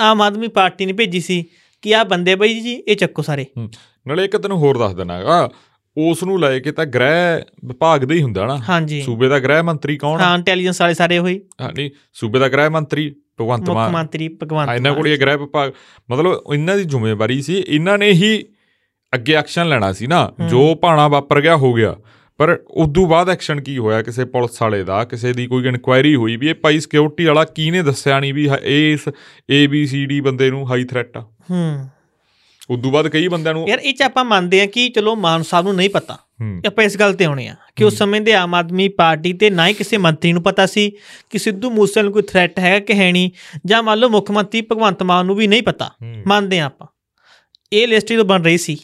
[0.00, 1.44] ਆਮ ਆਦਮੀ ਪਾਰਟੀ ਨੇ ਭੇਜੀ ਸੀ
[1.82, 5.48] ਕਿ ਆ ਬੰਦੇ ਬਈ ਜੀ ਇਹ ਚੱਕੋ ਸਾਰੇ। ਨਾਲੇ ਇੱਕ ਤੈਨੂੰ ਹੋਰ ਦੱਸ ਦੇਣਾ ਹੈਗਾ
[5.96, 9.62] ਉਸ ਨੂੰ ਲੈ ਕੇ ਤਾਂ ਗ੍ਰਹਿ ਵਿਭਾਗ ਦਾ ਹੀ ਹੁੰਦਾ ਨਾ। ਹਾਂਜੀ। ਸੂਬੇ ਦਾ ਗ੍ਰਹਿ
[9.62, 13.08] ਮੰਤਰੀ ਕੌਣ ਹਾਂ ਇੰਟੈਲੀਜੈਂਸ ਵਾਲੇ ਸਾਰੇ ਹੋਈ ਹਾਂ ਨਹੀਂ ਸੂਬੇ ਦਾ ਗ੍ਰਹਿ ਮੰਤਰੀ
[13.40, 15.72] ਭਗਵੰਤ ਮੁੱਖ ਮਾਨ। ਮੰਤਰੀ ਭਗਵੰਤ ਹਾਂ, ਇਹਨਾਂ ਮਾਨ। ਕੋਲ ਇਹ ਗ੍ਰਹਿ ਵਿਭਾਗ।
[16.10, 18.44] ਮਤਲਬ ਇਹਨਾਂ ਦੀ ਜ਼ਿੰਮੇਵਾਰੀ ਸੀ ਇਹਨਾਂ ਨੇ ਹੀ
[19.14, 21.96] ਅੱਗੇ ਐਕਸ਼ਨ ਲੈਣਾ ਸੀ ਨਾ। ਜੋ ਭਾਣਾ ਵਾਪਰ ਗਿਆ ਹੋ ਗਿਆ।
[22.38, 24.02] ਪਰ ਉਦੋਂ ਬਾਅਦ ਐਕਸ਼ਨ ਕੀ ਹੋਇਆ?
[24.02, 27.70] ਕਿਸੇ ਪੁਲਿਸ ਵਾਲੇ ਦਾ ਕਿਸੇ ਦੀ ਕੋਈ ਇਨਕੁਆਇਰੀ ਹੋਈ ਵੀ ਇਹ ਭਾਈ ਸਿਕਿਉਰਿਟੀ ਵਾਲਾ ਕੀ
[27.70, 29.08] ਨੇ ਦੱਸਿਆ ਨਹੀਂ ਵੀ ਇਹ ਇਸ
[29.50, 31.20] ਏ ਬੀ ਸੀ ਡੀ ਬੰਦੇ ਨੂੰ ਹਾਈ ਥ੍ਰੈਟ ਆ?
[31.50, 31.88] ਹੂੰ।
[32.70, 35.66] ਉਦੋਂ ਬਾਅਦ ਕਈ ਬੰਦਿਆਂ ਨੂੰ ਯਾਰ ਇਹ ਚ ਆਪਾਂ ਮੰਨਦੇ ਆ ਕਿ ਚਲੋ ਮਾਨ ਸਾਹਿਬ
[35.66, 36.18] ਨੂੰ ਨਹੀਂ ਪਤਾ।
[36.66, 39.68] ਆਪਾਂ ਇਸ ਗੱਲ ਤੇ ਆਉਣੇ ਆ ਕਿ ਉਸ ਸਮੇਂ ਦੇ ਆਮ ਆਦਮੀ ਪਾਰਟੀ ਤੇ ਨਾ
[39.68, 40.90] ਹੀ ਕਿਸੇ ਮੰਤਰੀ ਨੂੰ ਪਤਾ ਸੀ
[41.30, 43.30] ਕਿ ਸਿੱਧੂ ਮੂਸੇ ਨੂੰ ਕੋਈ ਥ੍ਰੈਟ ਹੈਗਾ ਕਿ ਹੈ ਨਹੀਂ
[43.66, 45.90] ਜਾਂ ਮੰਨ ਲਓ ਮੁੱਖ ਮੰਤਰੀ ਭਗਵੰਤ ਮਾਨ ਨੂੰ ਵੀ ਨਹੀਂ ਪਤਾ।
[46.26, 46.86] ਮੰਨਦੇ ਆ ਆਪਾਂ।
[47.72, 48.76] ਇਹ ਲਿਸਟ ਜਦੋਂ ਬਣ ਰਹੀ ਸੀ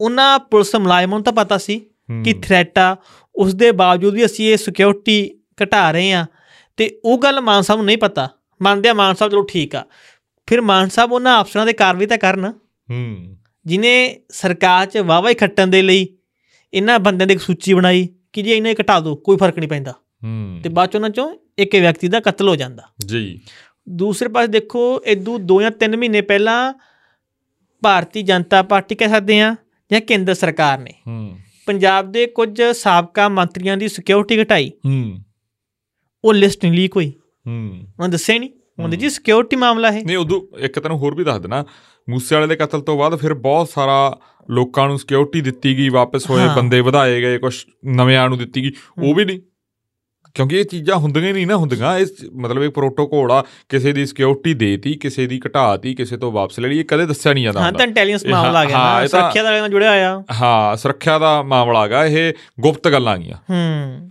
[0.00, 1.80] ਉਹਨਾਂ ਪੁਲਿਸ ਮੁਲਾਜ਼ਮਾਂ ਨੂੰ ਤਾਂ ਪਤਾ ਸੀ।
[2.24, 2.96] ਕਿ ਥ੍ਰੈਟ ਆ
[3.34, 5.30] ਉਸ ਦੇ ਬਾਵਜੂਦ ਵੀ ਅਸੀਂ ਇਹ ਸਿਕਿਉਰਿਟੀ
[5.62, 6.26] ਘਟਾ ਰਹੇ ਆ
[6.76, 8.28] ਤੇ ਉਹ ਗੱਲ ਮਾਨ ਸਾਹਿਬ ਨੂੰ ਨਹੀਂ ਪਤਾ।
[8.62, 9.84] ਮੰਨਦੇ ਆ ਮਾਨ ਸਾਹਿਬ ਚਲੋ ਠੀਕ ਆ।
[10.46, 12.52] ਫਿਰ ਮਾਨ ਸਾਹਿਬ ਉਹਨਾਂ ਅਫਸਰਾਂ ਦੇ ਕਾਰਵਾਈ ਤਾਂ ਕਰਨ।
[12.90, 16.08] ਹੂੰ। ਜਿਨੇ ਸਰਕਾਰ 'ਚ ਵਾਵਾ ਹੀ ਖੱਟਣ ਦੇ ਲਈ
[16.74, 19.90] ਇਹਨਾਂ ਬੰਦਿਆਂ ਦੀ ਇੱਕ ਸੂਚੀ ਬਣਾਈ ਕਿ ਜੇ ਇਹਨਾਂ ਘਟਾ ਦਿਓ ਕੋਈ ਫ਼ਰਕ ਨਹੀਂ ਪੈਂਦਾ।
[20.24, 23.40] ਹੂੰ। ਤੇ ਬਾਅਦ 'ਚ ਉਹਨਾਂ 'ਚੋਂ ਇੱਕ ਵਿਅਕਤੀ ਦਾ ਕਤਲ ਹੋ ਜਾਂਦਾ। ਜੀ।
[23.88, 26.74] ਦੂਸਰੇ ਪਾਸੇ ਦੇਖੋ ਇਦੋਂ 2 ਜਾਂ 3 ਮਹੀਨੇ ਪਹਿਲਾਂ
[27.82, 29.56] ਭਾਰਤੀ ਜਨਤਾ ਪਾਰਟੀ ਕਹਿ ਸਕਦੇ ਆ
[29.92, 31.38] ਜਾਂ ਕੇਂਦਰ ਸਰਕਾਰ ਨੇ। ਹੂੰ।
[31.70, 35.18] ਪੰਜਾਬ ਦੇ ਕੁਝ ਸਾਬਕਾ ਮੰਤਰੀਆਂ ਦੀ ਸਿਕਿਉਰਿਟੀ ਘਟਾਈ। ਹੂੰ।
[36.24, 37.12] ਉਹ ਲਿਸਟ ਨਹੀਂ ਲੀਕ ਹੋਈ।
[37.46, 41.24] ਹੂੰ। ਉਹਨਾਂ ਦੱਸਿਆ ਨਹੀਂ ਉਹਨਾਂ ਜੀ ਸਿਕਿਉਰਿਟੀ ਮਾਮਲਾ ਹੈ ਨਹੀਂ ਉਦੋਂ ਇੱਕ ਤੈਨੂੰ ਹੋਰ ਵੀ
[41.24, 41.64] ਦੱਸ ਦੇਣਾ।
[42.10, 44.18] ਮੂਸੇ ਵਾਲੇ ਦੇ ਕਤਲ ਤੋਂ ਬਾਅਦ ਫਿਰ ਬਹੁਤ ਸਾਰਾ
[44.50, 48.72] ਲੋਕਾਂ ਨੂੰ ਸਿਕਿਉਰਿਟੀ ਦਿੱਤੀ ਗਈ ਵਾਪਸ ਹੋਏ। ਬੰਦੇ ਵਧਾਏ ਗਏ ਕੁਝ ਨਵਿਆਂ ਨੂੰ ਦਿੱਤੀ ਗਈ।
[49.02, 49.40] ਉਹ ਵੀ ਨਹੀਂ
[50.34, 54.54] ਕਿਉਂਕਿ ਇਹ ਚੀਜ਼ਾਂ ਹੁੰਦੀਆਂ ਨਹੀਂ ਨਾ ਹੁੰਦੀਆਂ ਇਹ ਮਤਲਬ ਇਹ ਪ੍ਰੋਟੋਕੋਲ ਆ ਕਿਸੇ ਦੀ ਸਿਕਿਉਰਿਟੀ
[54.54, 57.72] ਦੇਤੀ ਕਿਸੇ ਦੀ ਘਟਾਤੀ ਕਿਸੇ ਤੋਂ ਵਾਪਸ ਲੈ ਲਈ ਇਹ ਕਦੇ ਦੱਸਿਆ ਨਹੀਂ ਜਾਂਦਾ ਹਾਂ
[57.72, 61.42] ਤਾਂ ਇੰਟੈਲੀਜੈਂਸ ਮਾਮਲਾ ਆ ਗਿਆ ਹਾਂ, ਨਾ ਸੁਰੱਖਿਆ ਦਾ ਨਾਲ ਜੁੜਿਆ ਹੋਇਆ। ਹਾਂ ਸੁਰੱਖਿਆ ਦਾ
[61.42, 64.10] ਮਾਮਲਾ ਹੈਗਾ ਇਹ ਗੁਪਤ ਗੱਲਾਂ ਗੀਆਂ ਹੂੰ।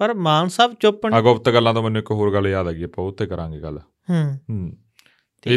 [0.00, 2.82] ਪਰ ਮਾਨ ਸਾਹਿਬ ਚੁੱਪ ਆ ਗੁਪਤ ਗੱਲਾਂ ਤੋਂ ਮੈਨੂੰ ਇੱਕ ਹੋਰ ਗੱਲ ਯਾਦ ਆ ਗਈ
[2.82, 3.78] ਆਪਾਂ ਉਹ ਤੇ ਕਰਾਂਗੇ ਗੱਲ।
[4.10, 4.76] ਹੂੰ। ਹੂੰ।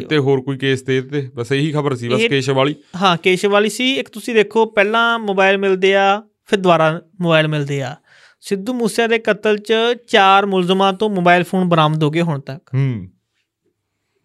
[0.10, 3.52] ਤੇ ਹੋਰ ਕੋਈ ਕੇਸ ਤੇ ਤੇ ਬਸ ਇਹੀ ਖਬਰ ਸੀ ਬਸ ਕੇਸ਼ਵ ਵਾਲੀ ਹਾਂ ਕੇਸ਼ਵ
[3.52, 7.96] ਵਾਲੀ ਸੀ ਇੱਕ ਤੁਸੀਂ ਦੇਖੋ ਪਹਿਲਾਂ ਮੋਬਾਈਲ ਮਿਲਦੇ ਆ ਫਿਰ ਦੁਬਾਰਾ ਮੋਬਾਈਲ ਮਿਲਦੇ ਆ।
[8.42, 9.74] ਸਿੱਧੂ ਮੂਸੇ ਦੇ ਕਤਲ 'ਚ
[10.08, 13.08] ਚਾਰ ਮੁਲਜ਼ਮਾਂ ਤੋਂ ਮੋਬਾਈਲ ਫੋਨ ਬਰਾਮਦ ਹੋ ਗਏ ਹੁਣ ਤੱਕ। ਹੂੰ।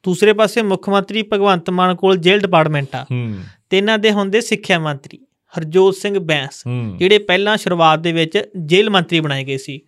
[0.02, 3.36] ਦੂਸਰੇ ਪਾਸੇ ਮੁੱਖ ਮੰਤਰੀ ਭਗਵੰਤ ਮਾਨ ਕੋਲ ਜੇਲ੍ਹ ਡਿਪਾਰਟਮੈਂਟ ਆ। ਹੂੰ।
[3.70, 5.26] ਤੇ ਇਹਨਾਂ ਦੇ ਹੁੰਦੇ ਸਿੱਖਿਆ ਮੰਤਰੀ
[5.58, 6.62] ਹਰਜੋਤ ਸਿੰਘ ਬੈਂਸ
[6.96, 9.80] ਜਿਹੜੇ ਪਹਿਲਾਂ ਸ਼ੁਰੂਆਤ ਦੇ ਵਿੱਚ ਜੇਲ੍ਹ ਮੰਤਰੀ ਬਣਾਏ ਗਏ ਸੀ।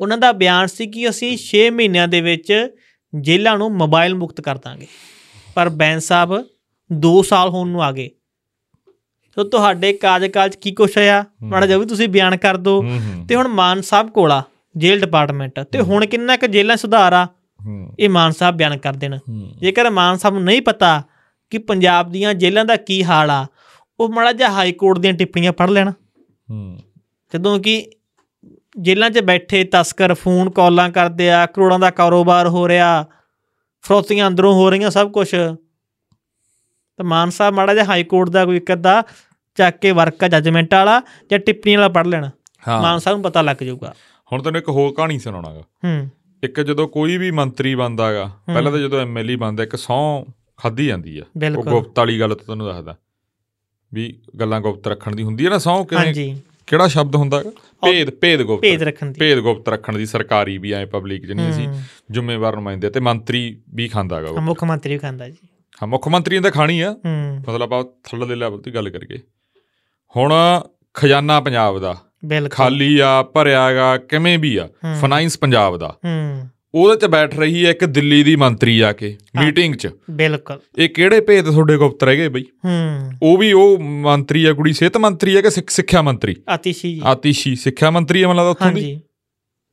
[0.00, 2.68] ਉਹਨਾਂ ਦਾ ਬਿਆਨ ਸੀ ਕਿ ਅਸੀਂ 6 ਮਹੀਨਿਆਂ ਦੇ ਵਿੱਚ
[3.20, 4.86] ਜੇਲ੍ਹਾਂ ਨੂੰ ਮੋਬਾਈਲ ਮੁਕਤ ਕਰ ਦਾਂਗੇ।
[5.54, 6.46] ਪਰ ਬੈਂਸ ਸਾਹਿਬ
[6.92, 8.10] 2 ਸਾਲ ਹੋਣ ਨੂੰ ਆ ਗਏ।
[9.36, 11.24] ਸੋ ਤੁਹਾਡੇ ਕਾਰਜਕਾਲ 'ਚ ਕੀ ਕੁਛ ਹੋਇਆ?
[11.42, 12.82] ਮਾੜਾ ਜਿਹਾ ਵੀ ਤੁਸੀਂ ਬਿਆਨ ਕਰ ਦਿਓ।
[13.28, 14.42] ਤੇ ਹੁਣ ਮਾਨ ਸਾਹਿਬ ਕੋਲ ਆ
[14.76, 17.26] ਜੇਲ੍ਹ ਡਿਪਾਰਟਮੈਂਟ। ਤੇ ਹੁਣ ਕਿੰਨਾ ਕੁ ਜੇਲ੍ਹਾਂ ਸੁਧਾਰ ਆ
[18.00, 19.18] ਇਹ ਮਾਨ ਸਾਹਿਬ ਬਿਆਨ ਕਰ ਦੇਣ।
[19.60, 21.02] ਜੇਕਰ ਮਾਨ ਸਾਹਿਬ ਨੂੰ ਨਹੀਂ ਪਤਾ
[21.52, 23.46] ਕਿ ਪੰਜਾਬ ਦੀਆਂ ਜੇਲ੍ਹਾਂ ਦਾ ਕੀ ਹਾਲ ਆ
[24.00, 25.92] ਉਹ ਮਾੜਾ ਜਿਹਾ ਹਾਈ ਕੋਰਟ ਦੀਆਂ ਟਿੱਪਣੀਆਂ ਪੜ੍ਹ ਲੈਣ।
[27.32, 27.84] ਜਦੋਂ ਕਿ
[28.78, 33.04] ਜੇਲ੍ਹਾਂ 'ਚ ਬੈਠੇ ਤਸਕਰ ਫੋਨ ਕਾਲਾਂ ਕਰਦੇ ਆ ਕਰੋੜਾਂ ਦਾ ਕਾਰੋਬਾਰ ਹੋ ਰਿਹਾ
[33.84, 35.28] ਫਰੋਤੀਆਂ ਅੰਦਰੋਂ ਹੋ ਰਹੀਆਂ ਸਭ ਕੁਝ
[36.98, 39.02] ਤਾਂ ਮਾਨ ਸਾਹਿਬ ਮਾੜਾ ਜਿਹਾ ਹਾਈ ਕੋਰਟ ਦਾ ਕੋਈ ਇੱਕ ਅੱਧਾ
[39.56, 42.30] ਚੱਕ ਕੇ ਵਰਕ ਆ ਜੱਜਮੈਂਟ ਵਾਲਾ ਜਾਂ ਟਿੱਪਣੀ ਵਾਲਾ ਪੜ੍ਹ ਲੈਣਾ।
[42.68, 43.94] ਮਾਨ ਸਾਹਿਬ ਨੂੰ ਪਤਾ ਲੱਗ ਜਾਊਗਾ।
[44.32, 46.10] ਹੁਣ ਤੈਨੂੰ ਇੱਕ ਹੋਰ ਕਹਾਣੀ ਸੁਣਾਉਣਾਗਾ। ਹੂੰ।
[46.44, 50.24] ਇੱਕ ਜਦੋਂ ਕੋਈ ਵੀ ਮੰਤਰੀ ਬਣਦਾਗਾ ਪਹਿਲਾਂ ਤਾਂ ਜਦੋਂ ਐਮਐਲਏ ਬਣਦਾ ਇੱਕ ਸੌ
[50.56, 51.22] ਖਾਦੀ ਜਾਂਦੀ ਆ।
[51.58, 52.96] ਉਹ ਗੁਪਤ ਵਾਲੀ ਗੱਲ ਤਾਂ ਤੈਨੂੰ ਦੱਸਦਾ।
[53.94, 57.42] ਵੀ ਗੱਲਾਂ ਗੁਪਤ ਰੱਖਣ ਦੀ ਹੁੰਦੀ ਹੈ ਨਾ ਸੌ ਕਿਵੇਂ ਹਾਂਜੀ। ਕਿਹੜਾ ਸ਼ਬਦ ਹੁੰਦਾ
[57.84, 61.50] ਭੇਦ ਭੇਦ ਗੁਪਤ। ਭੇਦ ਰੱਖਣ ਦੀ। ਭੇਦ ਗੁਪਤ ਰੱਖਣ ਦੀ ਸਰਕਾਰੀ ਵੀ ਐ ਪਬਲਿਕ ਜਿਹਨੀ
[61.50, 61.68] ਅਸੀਂ।
[62.12, 66.40] ਜ਼ਿੰਮੇਵਾਰ ਨੁਮਾਇੰਦੇ ਤੇ ਮੰਤਰੀ ਵੀ ਖਾਂਦਾਗਾ ਉਹ। ਮੁੱਖ ਮੰਤਰੀ ਵੀ ਖਾਂਦਾ ਜੀ। ਹਾਂ ਮੁੱਖ ਮੰਤਰੀ
[66.40, 66.96] ਤਾਂ ਖਾਣੀ ਆ।
[67.40, 69.18] ਮਤਲਬ ਆਪਾਂ ਥੱਲੇ ਦੇ ਲੈਵਲ ਤੇ ਗੱਲ ਕਰੀਏ।
[70.16, 70.60] ਹੁਣ
[70.94, 71.96] ਖਜ਼ਾਨਾ ਪੰਜਾਬ ਦਾ।
[72.50, 74.68] ਖਾਲੀ ਆ ਭਰਿਆਗਾ ਕਿਵੇਂ ਵੀ ਆ।
[75.00, 79.16] ਫਾਈਨਾਂਸ ਪੰਜਾਬ ਦਾ। ਹੂੰ। ਉਹਦੇ 'ਚ ਬੈਠ ਰਹੀ ਹੈ ਇੱਕ ਦਿੱਲੀ ਦੀ ਮੰਤਰੀ ਆ ਕੇ
[79.44, 82.42] ਮੀਟਿੰਗ 'ਚ। ਬਿਲਕੁਲ। ਇਹ ਕਿਹੜੇ ਭੇਦ ਤੁਹਾਡੇ ਗੁਪਤ ਰਹਿ ਗਏ ਬਈ?
[82.42, 86.36] ਹੂੰ। ਉਹ ਵੀ ਉਹ ਮੰਤਰੀ ਆ ਕੁੜੀ ਸਿਹਤ ਮੰਤਰੀ ਆ ਕਿ ਸਿੱਖ- ਸਿੱਖਿਆ ਮੰਤਰੀ?
[86.48, 88.82] ਆਤੀਸ਼ੀ ਜੀ। ਆਤੀਸ਼ੀ ਸਿੱਖਿਆ ਮੰਤਰੀ ਆ ਮਤਲਬ ਉੱਥੋਂ ਦੀ?
[88.82, 89.00] ਹਾਂਜੀ।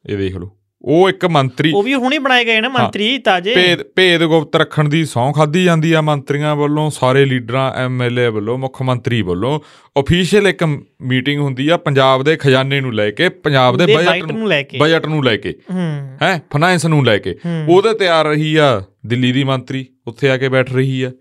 [0.10, 3.84] ਇਹ ਦੇਖ ਲਓ। ਉਹ ਇੱਕ ਮੰਤਰੀ ਉਹ ਵੀ ਹੁਣੇ ਬਣਾਏ ਗਏ ਨਾ ਮੰਤਰੀ ਤਾਜੇ। ਭੇਦ
[3.96, 8.82] ਭੇਦ ਗੁਪਤ ਰੱਖਣ ਦੀ ਸੌਂ ਖਾਦੀ ਜਾਂਦੀ ਆ ਮੰਤਰੀਆਂ ਵੱਲੋਂ ਸਾਰੇ ਲੀਡਰਾਂ ਐਮਐਲਏ ਵੱਲੋਂ ਮੁੱਖ
[8.82, 9.60] ਮੰਤਰੀ ਵੱਲੋਂ।
[10.00, 10.64] ਅਫੀਸ਼ੀਅਲ ਇੱਕ
[11.02, 14.64] ਮੀਟਿੰਗ ਹੁੰਦੀ ਆ ਪੰਜਾਬ ਦੇ ਖਜ਼ਾਨੇ ਨੂੰ ਲੈ ਕੇ ਪੰਜਾਬ ਦੇ ਬਜਟ ਨੂੰ ਨੂੰ ਲੈ
[14.64, 17.36] ਕੇ। ਬਜਟ ਨੂੰ ਲੈ ਕੇ। ਹੂੰ। ਫਾਈਨਾਂਸ ਨੂੰ ਲੈ ਕੇ।
[17.70, 21.12] ਉਹਦੇ ਤੇ ਆ ਰਹੀ ਆ ਦਿੱਲੀ ਦੀ ਮੰਤਰੀ ਉੱਥੇ ਆ ਕੇ ਬੈਠ ਰਹੀ ਆ।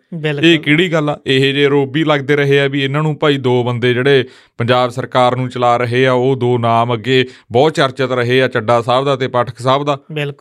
[0.42, 1.18] ਇਹ ਕਿਹੜੀ ਗੱਲ ਆ?
[1.26, 4.24] ਇਹ ਜੇ ਰੋਬ ਵੀ ਲੱਗਦੇ ਰਹੇ ਆ ਵੀ ਇਹਨਾਂ ਨੂੰ ਭਾਈ ਦੋ ਬੰਦੇ ਜਿਹੜੇ
[4.58, 8.82] ਪੰਜਾਬ ਸਰਕਾਰ ਨੂੰ ਚਲਾ ਰਹੇ ਆ ਉਹ ਦੋ ਨਾਮ ਅੱਗੇ ਬਹੁਤ ਚਰਚਿਤ ਰਹੇ ਆ ਚੱਡਾ
[8.82, 9.98] ਸਾਹਿਬ ਦਾ ਤੇ ਪਾਠਕ ਸਾਹਿਬ ਦਾ।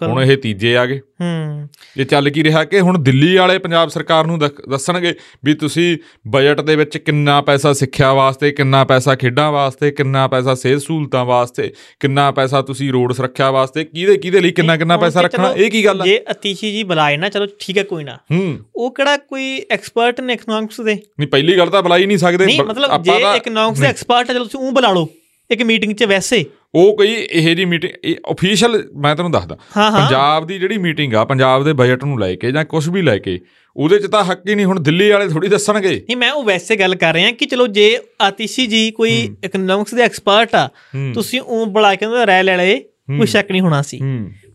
[0.07, 3.89] ਹੁਣ ਇਹ ਤੀਜੇ ਆ ਗਏ। ਹੂੰ। ਇਹ ਚੱਲ ਕੀ ਰਿਹਾ ਕਿ ਹੁਣ ਦਿੱਲੀ ਵਾਲੇ ਪੰਜਾਬ
[3.89, 5.13] ਸਰਕਾਰ ਨੂੰ ਦੱਸਣਗੇ
[5.45, 10.55] ਵੀ ਤੁਸੀਂ ਬਜਟ ਦੇ ਵਿੱਚ ਕਿੰਨਾ ਪੈਸਾ ਸਿੱਖਿਆ ਵਾਸਤੇ ਕਿੰਨਾ ਪੈਸਾ ਖੇਡਾਂ ਵਾਸਤੇ ਕਿੰਨਾ ਪੈਸਾ
[10.55, 15.21] ਸਿਹਤ ਸਹੂਲਤਾਂ ਵਾਸਤੇ ਕਿੰਨਾ ਪੈਸਾ ਤੁਸੀਂ ਰੋਡ ਸੁਰੱਖਿਆ ਵਾਸਤੇ ਕਿਹਦੇ ਕਿਹਦੇ ਲਈ ਕਿੰਨਾ ਕਿੰਨਾ ਪੈਸਾ
[15.21, 16.05] ਰੱਖਣਾ ਇਹ ਕੀ ਗੱਲ ਆ?
[16.05, 20.21] ਜੇ ਅਤੀਸ਼ੀ ਜੀ ਬੁਲਾਏ ਨਾ ਚਲੋ ਠੀਕ ਹੈ ਕੋਈ ਨਾ। ਹੂੰ। ਉਹ ਕਿਹੜਾ ਕੋਈ ਐਕਸਪਰਟ
[20.21, 20.95] ਨੇ ਇਕਨੋਮਿਕਸ ਦੇ?
[21.19, 24.33] ਨਹੀਂ ਪਹਿਲੀ ਗੱਲ ਤਾਂ ਬੁਲਾ ਹੀ ਨਹੀਂ ਸਕਦੇ ਨਹੀਂ ਮਤਲਬ ਜੇ ਇਕਨੋਮਿਕਸ ਦੇ ਐਕਸਪਰਟ ਹੈ
[24.33, 25.07] ਚਲੋ ਤੁਸੀਂ ਉਹ ਬੁਲਾ ਲਓ।
[25.51, 26.43] ਇੱਕ ਮੀਟਿੰਗ 'ਚ ਵੈਸੇ।
[26.75, 31.23] ਉਹ ਕੋਈ ਇਹੋ ਜੀ ਮੀਟਿੰਗ ਇਹ ਅਫੀਸ਼ੀਅਲ ਮੈਂ ਤੁਹਾਨੂੰ ਦੱਸਦਾ। ਪੰਜਾਬ ਦੀ ਜਿਹੜੀ ਮੀਟਿੰਗ ਆ
[31.25, 33.39] ਪੰਜਾਬ ਦੇ ਬਜਟ ਨੂੰ ਲੈ ਕੇ ਜਾਂ ਕੁਝ ਵੀ ਲੈ ਕੇ
[33.75, 36.75] ਉਹਦੇ 'ਚ ਤਾਂ ਹੱਕ ਹੀ ਨਹੀਂ ਹੁਣ ਦਿੱਲੀ ਵਾਲੇ ਥੋੜੀ ਦੱਸਣਗੇ। ਨਹੀਂ ਮੈਂ ਉਹ ਵੈਸੇ
[36.75, 40.67] ਗੱਲ ਕਰ ਰਿਹਾ ਕਿ ਚਲੋ ਜੇ ਆਤੀਸ਼ੀ ਜੀ ਕੋਈ ਇਕਨੋਮਿਕਸ ਦੇ ਐਕਸਪਰਟ ਆ।
[41.13, 42.77] ਤੁਸੀਂ ਉਹ ਬੁਲਾ ਕੇ ਉਹਦਾ ਰਾਇ ਲੈ ਲਏ
[43.17, 43.99] ਕੋਈ ਸ਼ੱਕ ਨਹੀਂ ਹੋਣਾ ਸੀ।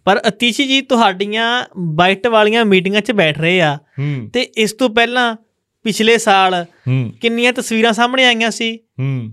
[0.05, 3.77] ਪਰ ਅਤੀਸ਼ੀ ਜੀ ਤੁਹਾਡੀਆਂ ਬਾਈਟ ਵਾਲੀਆਂ ਮੀਟਿੰਗਾਂ 'ਚ ਬੈਠ ਰਹੇ ਆ।
[4.33, 5.35] ਤੇ ਇਸ ਤੋਂ ਪਹਿਲਾਂ
[5.87, 6.55] ਪਿਛਲੇ ਸਾਲ
[7.21, 8.69] ਕਿੰਨੀਆਂ ਤਸਵੀਰਾਂ ਸਾਹਮਣੇ ਆਈਆਂ ਸੀ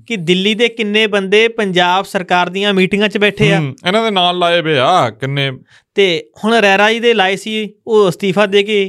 [0.07, 4.37] ਕਿ ਦਿੱਲੀ ਦੇ ਕਿੰਨੇ ਬੰਦੇ ਪੰਜਾਬ ਸਰਕਾਰ ਦੀਆਂ ਮੀਟਿੰਗਾਂ 'ਚ ਬੈਠੇ ਆ। ਇਹਨਾਂ ਦੇ ਨਾਲ
[4.39, 5.49] ਲਾਏ ਵੇ ਆ ਕਿੰਨੇ?
[5.95, 6.05] ਤੇ
[6.43, 8.85] ਹੁਣ ਰੈਰਾ ਜੀ ਦੇ ਲਾਏ ਸੀ ਉਹ ਅਸਤੀਫਾ ਦੇ ਕੇ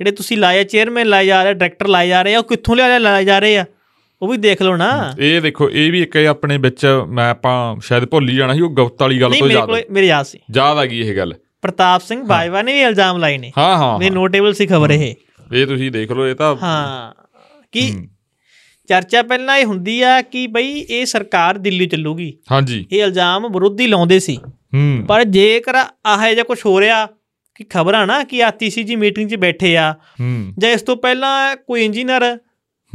[0.00, 2.98] ਜਿਹੜੇ ਤੁਸੀਂ ਲਾਇਆ ਚੇਅਰਮੈਨ ਲਾਏ ਜਾ ਰਹੇ ਡਾਇਰੈਕਟਰ ਲਾਏ ਜਾ ਰਹੇ ਆ ਉਹ ਕਿੱਥੋਂ ਲਿਆ
[2.98, 3.64] ਲਾਏ ਜਾ ਰਹੇ ਆ?
[4.22, 8.04] ਉਹ ਵੀ ਦੇਖ ਲਓ ਨਾ। ਇਹ ਦੇਖੋ ਇਹ ਵੀ ਇੱਕ ਆਪਣੇ ਵਿੱਚ ਮੈਂ ਆਪਾਂ ਸ਼ਾਇਦ
[8.04, 10.84] ਭੁੱਲ ਹੀ ਜਾਣਾ ਸੀ ਉਹ ਗੁਪਤ ਵਾਲੀ ਗੱਲ ਤੋਂ ਯਾਦ ਮੇਰੇ ਯਾਦ ਸੀ। ਯਾਦ ਆ
[10.86, 14.52] ਗਈ ਇਹ ਗੱਲ। ਪ੍ਰਤਾਪ ਸਿੰਘ ਬਾਜਵਾ ਨੇ ਵੀ ਇਲਜ਼ਾਮ ਲਾਏ ਨੇ। ਹਾਂ ਹਾਂ ਮੇਰੀ ਨੋਟੇਬਲ
[14.54, 15.14] ਸੀ ਖਬਰ ਇਹ।
[15.52, 17.14] ਇਹ ਤੁਸੀਂ ਦੇਖ ਲਓ ਇਹ ਤਾਂ ਹਾਂ
[17.72, 17.92] ਕਿ
[18.88, 23.86] ਚਰਚਾ ਪਹਿਲਾਂ ਇਹ ਹੁੰਦੀ ਆ ਕਿ ਬਈ ਇਹ ਸਰਕਾਰ ਦਿੱਲੀ ਚੱਲੂਗੀ। ਹਾਂਜੀ। ਇਹ ਇਲਜ਼ਾਮ ਵਿਰੋਧੀ
[23.86, 24.36] ਲਾਉਂਦੇ ਸੀ।
[24.74, 25.74] ਹੂੰ। ਪਰ ਜੇਕਰ
[26.06, 27.06] ਆਹ ਜਿਹਾ ਕੁਝ ਹੋ ਰਿਹਾ
[27.54, 31.56] ਕਿ ਖਬਰਾਂ ਨਾ ਕਿ ਆਤੀਸੀ ਜੀ ਮੀਟਿੰਗ 'ਚ ਬੈਠੇ ਆ ਹੂੰ। ਜਾਂ ਇਸ ਤੋਂ ਪਹਿਲਾਂ
[31.56, 32.38] ਕੋਈ ਇੰਜੀਨੀਅਰ।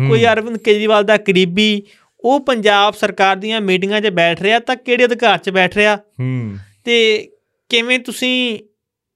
[0.07, 1.83] ਕੋਈ ਅਰਵਿੰਦ ਕੇਜਰੀਵਾਲ ਦਾ ਕਰੀਬੀ
[2.19, 5.95] ਉਹ ਪੰਜਾਬ ਸਰਕਾਰ ਦੀਆਂ ਮੀਟਿੰਗਾਂ 'ਚ ਬੈਠ ਰਿਹਾ ਤਾਂ ਕਿਹੜੇ ਅਧਿਕਾਰ 'ਚ ਬੈਠ ਰਿਹਾ?
[5.95, 7.29] ਹੂੰ। ਤੇ
[7.69, 8.59] ਕਿਵੇਂ ਤੁਸੀਂ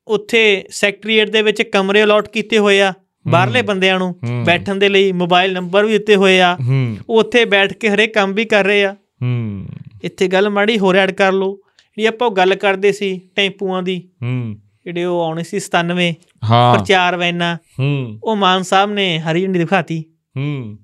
[0.08, 2.94] ਉੱਥੇ ਸੈਕਟਰੀਏਟ ਦੇ ਵਿੱਚ ਕਮਰੇ ਅਲਾਟ ਕੀਤੇ ਹੋਏ ਆ?
[3.30, 6.58] ਬਾਹਰਲੇ ਬੰਦਿਆਂ ਨੂੰ। ਬੈਠਣ ਦੇ ਲਈ ਮੋਬਾਈਲ ਨੰਬਰ ਵੀ ਦਿੱਤੇ ਹੋਏ ਆ।
[7.10, 8.96] ਉਹ ਉੱਥੇ ਬੈਠ ਕੇ ਹਰੇਕ ਕੰਮ ਵੀ ਕਰ ਰਹੇ ਆ।
[10.04, 11.60] ਇੱਥੇ ਗੱਲ ਮਾੜੀ ਹੋਰ ਐਡ ਕਰ ਲਓ।
[11.98, 14.10] ਜਿਹੜੀ ਆਪਾਂ ਉਹ ਗੱਲ ਕਰਦੇ ਸੀ ਟੈਂਪੂਆਂ ਦੀ।
[14.86, 16.14] ਜਿਹੜੇ ਉਹ ਆਉਣੇ ਸੀ 97
[16.44, 17.58] ਹਾਂ। ਪ੍ਰਚਾਰ ਵੈਨਾਂ।
[18.24, 20.06] ਉਹ ਮਾਨ ਸਾਹਿਬ ਨੇ ਹਰੀ ਝੰਡੀ ਦਿਖਾਤੀ।
[20.38, 20.78] ਹੂੰ।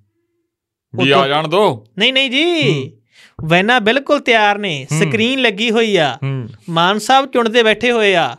[0.96, 2.92] ਵੀ ਆ ਜਾਣ ਦੋ। ਨਹੀਂ ਨਹੀਂ ਜੀ।
[3.46, 6.18] ਵੈਨਾਂ ਬਿਲਕੁਲ ਤਿਆਰ ਨੇ। ਸਕਰੀਨ ਲੱਗੀ ਹੋਈ ਆ।
[6.70, 8.36] ਮਾਨ ਸਾਹਿਬ ਚੁਣਦੇ ਬੈਠੇ ਹੋਏ ਆ।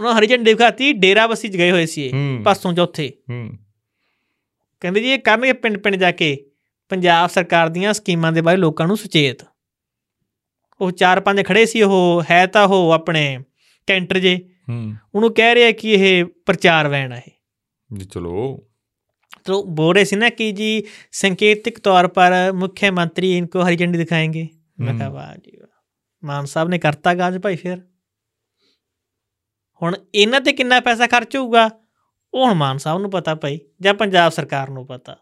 [0.00, 3.58] ਉਹਨਾਂ ਹਰੀ ਝੰਡੀ ਦਿਖਾਤੀ ਡੇਰਾ ਬਸੀ ਚ ਗਏ ਹੋਏ ਸੀ ਇਹ ਹੂੰ। ਪਰਸੋਂ ਚੌਥੇ ਹੂੰ
[4.82, 6.36] ਕਹਿੰਦੇ ਜੀ ਇਹ ਕਰਨਗੇ ਪਿੰਡ ਪਿੰਡ ਜਾ ਕੇ
[6.90, 9.44] ਪੰਜਾਬ ਸਰਕਾਰ ਦੀਆਂ ਸਕੀਮਾਂ ਦੇ ਬਾਰੇ ਲੋਕਾਂ ਨੂੰ ਸੁਚੇਤ
[10.80, 13.38] ਉਹ ਚਾਰ ਪੰਜ ਖੜੇ ਸੀ ਉਹ ਹੈ ਤਾਂ ਉਹ ਆਪਣੇ
[13.88, 14.36] ਕੈਂਟਰ ਜੇ
[14.68, 17.32] ਹੂੰ ਉਹਨੂੰ ਕਹਿ ਰਿਹਾ ਕਿ ਇਹ ਪ੍ਰਚਾਰ ਵੈਨ ਆ ਇਹ
[17.90, 18.62] ਜੀ ਚਲੋ
[19.48, 20.68] तो बोल रहे थे ना कि जी
[21.14, 24.40] संकेतिक तौर पर मुख्यमंत्री इनको हरी झंडी दिखाएंगे
[24.80, 25.68] मैं कहा वाह जी वाह
[26.22, 27.76] ਮਾਨ ਸਾਹਿਬ ਨੇ ਕਰਤਾ ਗਾਜ ਭਾਈ ਫਿਰ
[29.81, 31.69] ਹੁਣ ਇਹਨਾਂ ਤੇ ਕਿੰਨਾ ਪੈਸਾ ਖਰਚ ਹੋਊਗਾ?
[32.33, 35.15] ਉਹ ਹੁਣ ਮਾਨ ਸਾਹਿਬ ਨੂੰ ਪਤਾ ਭਾਈ ਜਾਂ ਪੰਜਾਬ ਸਰਕਾਰ ਨੂੰ ਪਤਾ।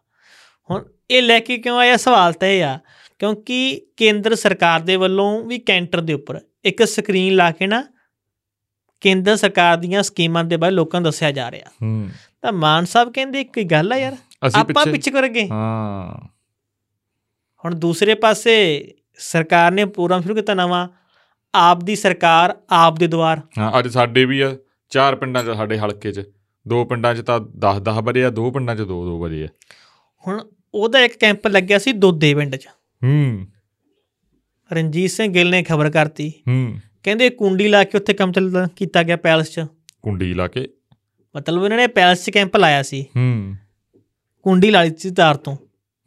[0.70, 1.98] ਹੁਣ ਇਹ ਲੈ ਕੇ ਕਿਉਂ ਆਇਆ?
[1.98, 2.80] ਸਵਾਲ ਤਾਂ ਇਹ ਆ
[3.20, 7.84] ਕਿਉਂਕਿ ਕੇਂਦਰ ਸਰਕਾਰ ਦੇ ਵੱਲੋਂ ਵੀ ਕੈਂਟਰ ਦੇ ਉੱਪਰ ਇੱਕ ਸਕਰੀਨ ਲਾ ਕੇ ਨਾ
[9.02, 12.10] ਕੇਂਦਰ ਸਰਕਾਰ ਦੀਆਂ ਸਕੀਮਾਂ ਦੇ ਬਾਰੇ ਲੋਕਾਂ ਨੂੰ ਦੱਸਿਆ ਜਾ ਰਿਹਾ। ਹੂੰ।
[12.42, 16.28] ਤਾਂ ਮਾਨ ਸਾਹਿਬ ਕਹਿੰਦੇ ਇੱਕ ਗੱਲ ਆ ਯਾਰ ਆਪਾਂ ਪਿੱਛੇ ਪਿੱਛੇ ਕਰ ਗਏ ਹਾਂ।
[17.66, 18.56] ਹੁਣ ਦੂਸਰੇ ਪਾਸੇ
[19.18, 20.88] ਸਰਕਾਰ ਨੇ ਪ੍ਰੋਗਰਾਮ ਸ਼ੁਰੂ ਕੀਤਾ ਨਵਾਂ।
[21.56, 24.56] ਆਪ ਦੀ ਸਰਕਾਰ ਆਪ ਦੇ ਦੁਆਰ ਹਾਂ ਅੱਜ ਸਾਡੇ ਵੀ ਆ
[24.90, 26.24] ਚਾਰ ਪਿੰਡਾਂ 'ਚ ਸਾਡੇ ਹਲਕੇ 'ਚ।
[26.68, 29.48] ਦੋ ਪਿੰਡਾਂ 'ਚ ਤਾਂ 10 10 ਵਜੇ ਆ ਦੋ ਪਿੰਡਾਂ 'ਚ 2 2 ਵਜੇ ਆ।
[30.28, 32.68] ਹੁਣ ਉਹਦਾ ਇੱਕ ਕੈਂਪ ਲੱਗਿਆ ਸੀ ਦੋਦੇ ਪਿੰਡ 'ਚ।
[33.04, 33.48] ਹੂੰ।
[34.74, 39.04] ਰਣਜੀਤ ਸਿੰਘ ਗਿੱਲ ਨੇ ਖਬਰ ਕਰਤੀ। ਹੂੰ। ਕਹਿੰਦੇ ਕੁੰਡੀ ਲਾ ਕੇ ਉੱਥੇ ਕੰਮ ਚੱਲਦਾ ਕੀਤਾ
[39.04, 39.66] ਗਿਆ ਪੈਲਸ 'ਚ।
[40.02, 40.70] ਕੁੰਡੀ ਲਾ ਕੇ?
[41.36, 43.56] ਮਤਲਬ ਇਹਨਾਂ ਨੇ ਪੈਲਸ 'ਚ ਕੈਂਪ ਲਾਇਆ ਸੀ। ਹੂੰ।
[44.44, 45.58] ਕੁੰਡੀ ਲਾ ਲਈ ਸੀ ਤਾਰ ਤੋਂ।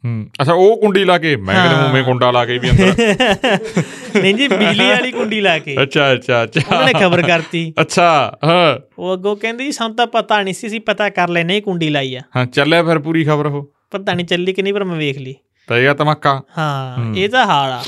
[0.05, 2.93] ਹੂੰ। ਅੱਛਾ ਉਹ ਕੁੰਡੀ ਲਾ ਕੇ ਮੈਂ ਕਹਿੰਦਾ ਹਾਂ। ਉਵੇਂ ਕੁੰਡਾ ਲਾ ਕੇ ਵੀ ਅੰਦਰ।
[4.21, 8.79] ਨਹੀਂ ਜੀ ਬਿਜਲੀ ਵਾਲੀ ਕੁੰਡੀ ਲਾ ਕੇ। ਅੱਛਾ ਅੱਛਾ ਅੱਛਾ। ਉਹਨਾਂ ਖਬਰ ਕਰਤੀ। ਅੱਛਾ ਹਾਂ।
[8.99, 12.15] ਉਹ ਅੱਗੋਂ ਕਹਿੰਦੀ ਸਾਨੂੰ ਤਾਂ ਪਤਾ ਨਹੀਂ ਸੀ ਅਸੀਂ ਪਤਾ ਕਰ ਲੈ ਨਹੀਂ ਕੁੰਡੀ ਲਾਈ
[12.15, 15.17] ਆ। ਹਾਂ ਚੱਲਿਆ ਫਿਰ ਪੂਰੀ ਖਬਰ ਉਹ। ਪਤਾ ਨਹੀਂ ਚੱਲੀ ਕਿ ਨਹੀਂ ਪਰ ਮੈਂ ਵੇਖ
[15.17, 15.35] ਲਈ।
[15.67, 17.83] ਪੈ ਗਿਆ ਧਮਾਕਾ। ਹਾਂ। ਇਹ ਤਾਂ ਹਾਲ ਆ।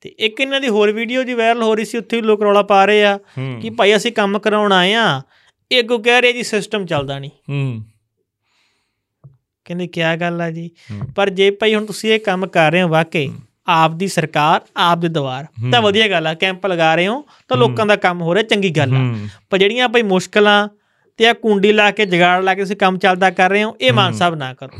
[0.00, 2.62] ਤੇ ਇੱਕ ਇਹਨਾਂ ਦੀ ਹੋਰ ਵੀਡੀਓ ਜੀ ਵਾਇਰਲ ਹੋ ਰਹੀ ਸੀ ਉੱਥੇ ਵੀ ਲੋਕ ਰੌਲਾ
[2.62, 3.18] ਪਾ ਰਹੇ ਆ
[3.62, 5.22] ਕਿ ਭਾਈ ਅਸੀਂ ਕੰਮ ਕਰਾਉਣ ਆਏ ਆ
[5.72, 7.84] ਇਹ ਅੱਗੋਂ ਕਹਿ ਰਹੇ ਜੀ ਸਿਸਟਮ ਚੱਲਦਾ ਨਹੀਂ। ਹੂੰ।
[9.64, 10.70] ਕਹਿੰਦੇ ਕਿਆ ਗੱਲ ਆ ਜੀ।
[11.16, 13.32] ਪਰ ਜੇ ਭਾਈ ਹੁਣ ਤੁਸੀਂ ਇਹ ਕੰਮ ਕਰ ਰਹੇ ਹੋ ਵਾਕਈ
[13.66, 17.56] ਆਪ ਦੀ ਸਰਕਾਰ ਆਪ ਦੇ ਦਵਾਰ ਤਾਂ ਵਧੀਆ ਗੱਲ ਆ ਕੈਂਪ ਲਗਾ ਰਹੇ ਹੋ ਤਾਂ
[17.56, 20.68] ਲੋਕਾਂ ਦਾ ਕੰਮ ਹੋ ਰਿਹਾ ਚੰਗੀ ਗੱਲ ਆ। ਪਰ ਜਿਹੜੀਆਂ ਭਾਈ ਮੁਸ਼ਕਲਾਂ
[21.16, 23.92] ਤੇ ਆ ਕੁੰਡੀ ਲਾ ਕੇ ਜਗਾੜ ਲਾ ਕੇ ਤੁਸੀਂ ਕੰਮ ਚੱਲਦਾ ਕਰ ਰਹੇ ਹੋ ਇਹ
[23.92, 24.70] ਮਾਨ ਸਾਹਿਬ ਨਾ ਕਰੋ।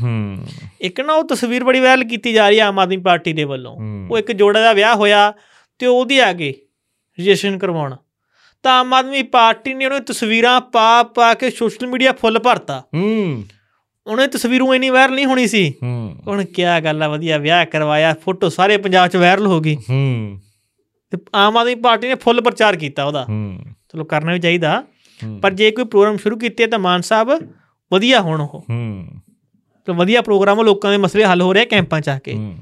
[0.81, 3.75] ਇੱਕ ਨਾ ਉਹ ਤਸਵੀਰ ਬੜੀ ਵਾਇਰਲ ਕੀਤੀ ਜਾ ਰਹੀ ਹੈ ਆਮ ਆਦਮੀ ਪਾਰਟੀ ਦੇ ਵੱਲੋਂ।
[4.11, 5.33] ਉਹ ਇੱਕ ਜੋੜਾ ਦਾ ਵਿਆਹ ਹੋਇਆ
[5.79, 6.53] ਤੇ ਉਹਦੀ ਆਗੇ
[7.19, 7.95] ਰਜਿਸਟ੍ਰੇਸ਼ਨ ਕਰਵਾਉਣ।
[8.63, 13.43] ਤਾਂ ਆਮ ਆਦਮੀ ਪਾਰਟੀ ਨੇ ਉਹਨੇ ਤਸਵੀਰਾਂ ਪਾ ਪਾ ਕੇ ਸੋਸ਼ਲ ਮੀਡੀਆ ਫੁੱਲ ਭਰਤਾ। ਹੂੰ।
[14.07, 15.73] ਉਹਨੇ ਤਸਵੀਰਾਂ ਇੰਨੀ ਵਾਇਰਲ ਨਹੀਂ ਹੋਣੀ ਸੀ।
[16.27, 20.39] ਹੁਣ ਕਿਆ ਗੱਲ ਆ ਵਧੀਆ ਵਿਆਹ ਕਰਵਾਇਆ ਫੋਟੋ ਸਾਰੇ ਪੰਜਾਬ 'ਚ ਵਾਇਰਲ ਹੋ ਗਈ। ਹੂੰ।
[21.11, 23.59] ਤੇ ਆਮ ਆਦਮੀ ਪਾਰਟੀ ਨੇ ਫੁੱਲ ਪ੍ਰਚਾਰ ਕੀਤਾ ਉਹਦਾ। ਹੂੰ।
[23.93, 24.83] ਚਲੋ ਕਰਨਾ ਵੀ ਚਾਹੀਦਾ।
[25.41, 27.29] ਪਰ ਜੇ ਕੋਈ ਪ੍ਰੋਗਰਾਮ ਸ਼ੁਰੂ ਕੀਤੇ ਤਾਂ ਮਾਨ ਸਾਹਿਬ
[27.93, 29.07] ਵਧੀਆ ਹੋਣ ਉਹ। ਹੂੰ।
[29.85, 32.57] ਤੇ ਵਧੀਆ ਪ੍ਰੋਗਰਾਮ ਲੋਕਾਂ ਦੇ ਮਸਲੇ ਹੱਲ ਹੋ ਰਹੇ ਕੈਂਪਾਂ 'ਚ ਆ ਕੇ। ਹੂੰ।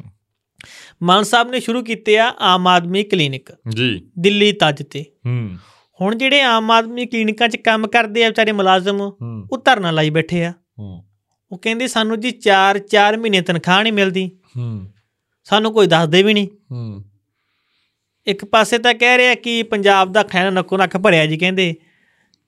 [1.03, 5.49] ਮਾਨ ਸਾਹਿਬ ਨੇ ਸ਼ੁਰੂ ਕੀਤੇ ਆ ਆਮ ਆਦਮੀ ਕਲੀਨਿਕ। ਜੀ। ਦਿੱਲੀ ਤੱਜ ਤੇ। ਹੂੰ।
[6.01, 9.01] ਹੁਣ ਜਿਹੜੇ ਆਮ ਆਦਮੀ ਕਲੀਨਿਕਾਂ 'ਚ ਕੰਮ ਕਰਦੇ ਆ ਵਿਚਾਰੇ ਮੁਲਾਜ਼ਮ
[9.51, 11.03] ਉਹ ਧਰਨਾ ਲਾਈ ਬੈਠੇ ਆ। ਹੂੰ।
[11.53, 14.91] ਉਹ ਕਹਿੰਦੇ ਸਾਨੂੰ ਜੀ 4 4 ਮਹੀਨੇ ਤਨਖਾਹ ਨਹੀਂ ਮਿਲਦੀ। ਹੂੰ।
[15.43, 17.03] ਸਾਨੂੰ ਕੋਈ ਦੱਸਦੇ ਵੀ ਨਹੀਂ। ਹੂੰ।
[18.25, 21.75] ਇੱਕ ਪਾਸੇ ਤਾਂ ਕਹਿ ਰਿਹਾ ਕਿ ਪੰਜਾਬ ਦਾ ਖੈਨਾ ਨੱਕੋ ਨੱਕ ਭਰਿਆ ਜੀ ਕਹਿੰਦੇ।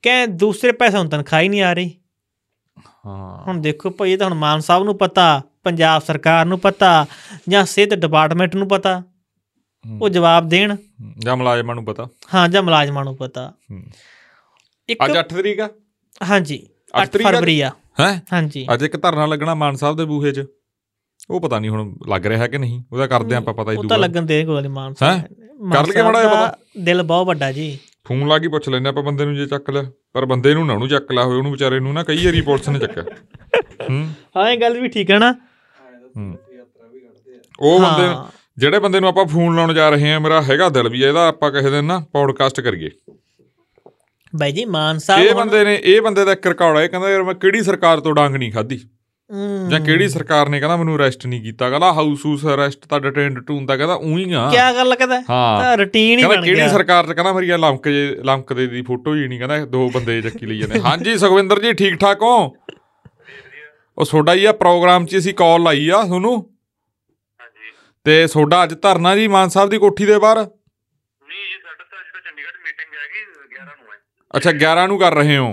[0.02, 1.92] ਕਹਿ ਦੂਸਰੇ ਪਾਸੇ ਹੁਣ ਤਨਖਾਹ ਹੀ ਨਹੀਂ ਆ ਰਹੀ।
[3.06, 7.06] ਹਾਂ। ਹੁਣ ਦੇਖੋ ਭਾਈ ਇਹ ਤਾਂ ਹੁਣ ਮਾਨ ਸਾਹਿਬ ਨੂੰ ਪਤਾ ਪੰਜਾਬ ਸਰਕਾਰ ਨੂੰ ਪਤਾ
[7.50, 9.04] ਜਾਂ ਸਿਹਤ ਡਿਪਾਰਟਮੈਂਟ ਨੂੰ ਪਤਾ।
[10.02, 10.76] ਉਹ ਜਵਾਬ ਦੇਣ।
[11.20, 13.84] ਜਾਂ ਮੁਲਾਜ਼ਮਾਂ ਨੂੰ ਪਤਾ। ਹਾਂ ਜਾਂ ਮੁਲਾਜ਼ਮਾਂ ਨੂੰ ਪਤਾ। ਹੂੰ।
[14.90, 15.70] ਇੱਕ ਅੱਜ 8 ਤਰੀਕ ਆ?
[16.30, 17.32] ਹਾਂਜੀ ਅੱਠ 8 ਤਰੀਕ ਆ?
[17.32, 18.22] ਫਰਵਰੀ ਆ। ਹੈ?
[18.34, 20.46] ਹਾਂਜੀ। ਅੱਜ ਇੱਕ ਧਰਨਾ ਲੱਗਣਾ ਮਾਨ ਸਾਹਿਬ ਦੇ ਬੂਹੇ 'ਚ।
[21.30, 23.98] ਉਹ ਪਤਾ ਨਹੀਂ ਹੁਣ ਲੱਗ ਰਿਹਾ ਕਿ ਨਹੀਂ। ਉਹਦਾ ਕਰਦੇ ਆਪਾਂ ਪਤਾ ਹੀ ਉਹ ਤਾਂ
[23.98, 25.22] ਲੱਗਣ ਦੇ ਕੋਈ ਮਾਨ ਸਾਹਿਬ
[25.74, 27.78] ਕਰ ਲਈਏ ਮਾੜਾ ਦਾ ਦਿਲ ਬਹੁਤ ਵੱਡਾ ਜੀ।
[28.08, 29.84] ਫੋਨ ਲਾ ਕੇ ਪੁੱਛ ਲੈਂਦੇ ਆਪਾਂ ਬੰਦੇ ਨੂੰ ਜੇ ਚੱਕ ਲਿਆ
[30.14, 32.70] ਪਰ ਬੰਦੇ ਨੂੰ ਨਾ ਉਹਨੂੰ ਚੱਕ ਲਾ ਹੋਵੇ ਉਹਨੂੰ ਵਿਚਾਰੇ ਨੂੰ ਨਾ ਕਈ ਵਾਰੀ ਪੁਲਿਸ
[32.70, 33.04] ਨੇ ਚੱਕਿਆ।
[33.90, 35.36] ਹੂੰ। ਹਾਂ ਇਹ ਗੱਲ ਵੀ ਠੀਕ ਹੈ ਨਾ।
[37.60, 41.04] ਉਹ ਬੰਦੇ। ਜਿਹੜੇ ਬੰਦੇ ਨੂੰ ਆਪਾਂ ਫੋਨ ਲਾਉਣ ਜਾ ਰਹੇ ਆ ਮੇਰਾ ਹੈਗਾ ਦਿਲ ਵੀ
[41.04, 42.90] ਇਹਦਾ ਆਪਾਂ ਕਿਸੇ ਦਿਨ ਨਾ ਪੌਡਕਾਸਟ ਕਰੀਏ।
[44.36, 47.10] ਬਾਈ ਜੀ ਮਾਨ ਸਾਹਿਬ ਇਹ ਬੰਦੇ ਨੇ ਇਹ ਬੰਦੇ ਦਾ ਇੱਕ ਰਿਕਾਰਡ ਹੈ ਇਹ ਕਹਿੰਦਾ
[47.10, 48.78] ਯਾਰ ਮੈਂ ਕਿਹੜੀ ਸਰਕਾਰ ਤੋਂ ਡਾਂਗ ਨਹੀਂ ਖਾਧੀ?
[49.32, 51.70] ਹੂੰ। ਜਾਂ ਕਿਹੜੀ ਸਰਕਾਰ ਨੇ ਕਹਿੰਦਾ ਮੈਨੂੰ ਅਰੈਸਟ ਨਹੀਂ ਕੀਤਾ?
[51.70, 55.22] ਕਹਿੰਦਾ ਹਾਊਸ ਹੂਸ ਅਰੈਸਟ ਤਾਂ ਡਿਟੇਨ ਟੂਨ ਤਾਂ ਕਹਿੰਦਾ ਉਹੀ ਆ। ਕਿਆ ਗੱਲ ਕਹਦਾ?
[55.30, 59.16] ਹਾਂ। ਰੁਟੀਨ ਹੀ ਬਣ ਕਿਹੜੀ ਗਿਆ। ਸਰਕਾਰ ਚ ਕਹਿੰਦਾ ਮੇਰੀ ਲੰਕ ਜੇ ਲੰਕਦੇ ਦੀ ਫੋਟੋ
[59.16, 62.36] ਹੀ ਨਹੀਂ ਕਹਿੰਦਾ ਦੋ ਬੰਦੇ ਚੱਕੀ ਲਈ ਜਾਂਦੇ। ਹਾਂਜੀ ਸੁਖਵਿੰਦਰ ਜੀ ਠੀਕ ਠਾਕ ਹੋ?
[63.98, 66.36] ਉਹ ਤੁਹਾਡਾ ਹੀ ਆ ਪ੍ਰੋਗਰਾਮ 'ਚ ਅਸੀਂ ਕਾਲ ਲਾਈ ਆ ਤੁਹਾਨੂੰ?
[67.40, 67.72] ਹਾਂਜੀ।
[68.06, 70.38] ਤੇ ਤੁਹਾਡਾ ਅੱਜ ਧਰਨਾ ਜੀ ਮਾਨ ਸਾਹਿਬ ਦੀ ਕੋਠੀ ਦੇ ਬਾਹਰ?
[70.38, 73.24] ਨਹੀਂ ਜੀ ਸਾਡਾ ਤਾਂ ਜਿਹੜਾ ਚੰਡੀਗੜ੍ਹ ਮੀਟਿੰਗ ਹੈਗੀ
[73.56, 73.98] 11 ਨੂੰ ਹੈ
[74.36, 75.48] ਅੱਛਾ 11 ਨੂੰ ਕਰ ਰਹੇ ਹੋ?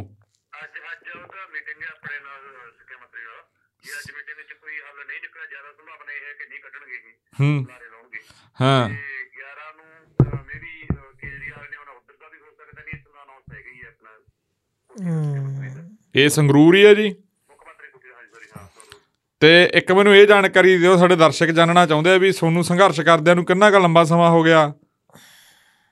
[0.53, 2.41] ਅੱਜ ਅੱਜ ਉਹਦਾ ਮੀਟਿੰਗ ਹੈ ਆਪਣੇ ਨਾਲ
[2.79, 3.43] ਸਿੱਖਿਆ ਮੰਤਰੀ ਨਾਲ।
[3.83, 6.99] ਜੇ ਅੱਜ ਮੀਟਿੰਗ ਵਿੱਚ ਕੋਈ ਹੱਲ ਨਹੀਂ ਨਿਕਲਿਆ ਜ਼ਿਆਦਾ ਸੰਭਾਵਨਾ ਇਹ ਹੈ ਕਿ ਨਹੀਂ ਕੱਢਣਗੇ
[6.99, 8.21] ਜੀ। ਹੂੰ। ਲਾਰੇ ਲਾਉਣਗੇ।
[8.61, 8.95] ਹਾਂ। ਤੇ
[9.37, 10.87] 11 ਨੂੰ ਮੇਬੀ
[11.21, 14.11] ਕੇਜਰੀਵਾਲ ਨੇ ਉਹਨਾਂ ਉੱਧਰ ਦਾ ਵੀ ਹੋ ਸਕਦਾ ਨਹੀਂ ਇਸ ਦਾ ਅਨਾਉਂਸ ਹੀ ਹੈ ਆਪਣਾ।
[14.91, 18.69] ਹੂੰ। ਇਹ ਸੰਗਰੂਰ ਹੀ ਹੈ ਜੀ। ਮੁੱਖ ਮੰਤਰੀ ਕੁਝ ਹਾਂਜੀ ਸੋਰੀ ਹਾਂ।
[19.43, 23.37] ਤੇ ਇੱਕ ਮੈਨੂੰ ਇਹ ਜਾਣਕਾਰੀ ਦਿਓ ਸਾਡੇ ਦਰਸ਼ਕ ਜਾਣਨਾ ਚਾਹੁੰਦੇ ਆ ਵੀ ਤੁਹਾਨੂੰ ਸੰਘਰਸ਼ ਕਰਦਿਆਂ
[23.37, 24.67] ਨੂੰ ਕਿੰਨਾ ਕੁ ਲੰਬਾ ਸਮਾਂ ਹੋ ਗਿਆ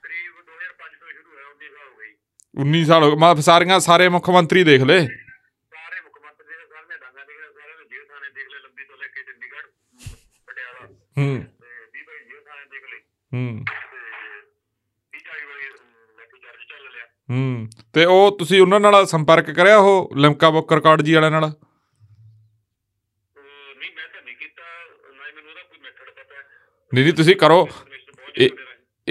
[0.02, 2.12] ਕਰੀਬ 2005 ਤੋਂ ਸ਼ੁਰੂ ਹੋਇਆ 19 ਸਾਲ ਹੋ ਗਈ
[2.58, 6.74] 19 ਸਾਲ ਹੋ ਗਏ। ਮੈਂ ਸਾਰੀਆਂ ਸਾਰੇ ਮੁੱਖ ਮੰਤਰੀ ਦੇਖ ਲਏ। ਸਾਰੇ ਮੁੱਖ ਮੰਤਰੀ ਦੇ
[6.74, 9.66] ਸਾਹਮਣੇ ਡਾਂਗਾ ਦੇਖ ਲਿਆ ਸਾਰਿਆਂ ਨੂੰ ਜੇਲ੍ਹ ਥਾਣੇ ਦੇਖ ਲਿਆ ਲੰਬੀ ਤੋਂ ਲੈ ਕੇ ਚੰਡੀਗੜ੍ਹ
[10.46, 10.88] ਪਟਿਆਲਾ।
[11.18, 12.80] ਹੂੰ। ਤੇ ਵੀ ਭਾਈ ਜੇਲ੍ਹ ਥਾਣੇ ਦੇਖ
[13.34, 13.64] ਹੂੰ।
[16.70, 21.14] ਲੈ ਲਿਆ। ਹੂੰ। ਤੇ ਉਹ ਤੁਸੀਂ ਉਹਨਾਂ ਨਾਲ ਸੰਪਰਕ ਕਰਿਆ ਉਹ ਲਿਮਕਾ ਬੁੱਕ ਰਿਕਾਰਡ ਜੀ
[21.14, 21.40] ਵਾਲਿਆਂ ਨਾਲ?
[21.40, 21.52] ਨਹੀਂ
[23.96, 24.62] ਮੈਂ ਤਾਂ ਨਹੀਂ ਕੀਤਾ।
[25.16, 26.42] ਨਾ ਹੀ ਮੈਨੂੰ ਉਹਦਾ ਕੋਈ ਮੈਥਡ ਪਤਾ। ਹੈ
[26.94, 27.68] ਨਹੀਂ ਨਹੀਂ ਤੁਸੀਂ ਕਰੋ।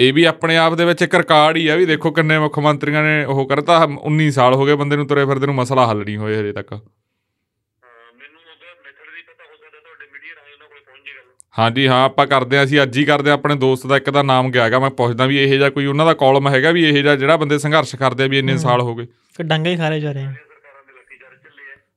[0.00, 3.02] ਇਹ- ਵੀ ਆਪਣੇ ਆਪ ਦੇ ਵਿੱਚ ਇੱਕ ਰਿਕਾਰਡ ਹੀ ਆ ਵੀ ਦੇਖੋ ਕਿੰਨੇ ਮੁੱਖ ਮੰਤਰੀਆਂ
[3.02, 6.16] ਨੇ ਉਹ ਕਰਤਾ। 19 ਸਾਲ ਹੋ ਗਏ ਬੰਦੇ ਨੂੰ ਤੁਰੇ ਫਿਰਦੇ ਨੂੰ ਮਸਲਾ ਹੱਲ ਨਹੀਂ
[6.16, 10.68] ਹੋਏ ਹਜੇ ਤੱਕ। ਅਹ ਮੈਨੂੰ ਉਹਦਾ ਮੈਥਡ ਵੀ ਪਤਾ ਹੋ ਸਕਦਾ ਤੁਹਾਡੇ ਮੀਡੀਆ ਰਾਹੀਂ ਉਹਨਾਂ
[10.68, 11.22] ਕੋਲ ਪਹੁੰਚ ਜੇਗਾ
[11.54, 14.22] ਹਾਂਜੀ ਹਾਂ ਆਪਾਂ ਕਰਦੇ ਹਾਂ ਅਸੀਂ ਅੱਜ ਹੀ ਕਰਦੇ ਹਾਂ ਆਪਣੇ ਦੋਸਤ ਦਾ ਇੱਕ ਦਾ
[14.24, 16.96] ਨਾਮ ਗਿਆ ਹੈਗਾ ਮੈਂ ਪੁੱਛਦਾ ਵੀ ਇਹੋ ਜਿਹਾ ਕੋਈ ਉਹਨਾਂ ਦਾ ਕਾਲਮ ਹੈਗਾ ਵੀ ਇਹੋ
[16.98, 20.00] ਜਿਹਾ ਜਿਹੜਾ ਬੰਦੇ ਸੰਘਰਸ਼ ਕਰਦੇ ਆ ਵੀ ਇੰਨੇ ਸਾਲ ਹੋ ਗਏ। ਫਿਰ ਡੰਗਾ ਹੀ ਖਾਰੇ
[20.00, 20.34] ਜਾ ਰਹੇ ਆ।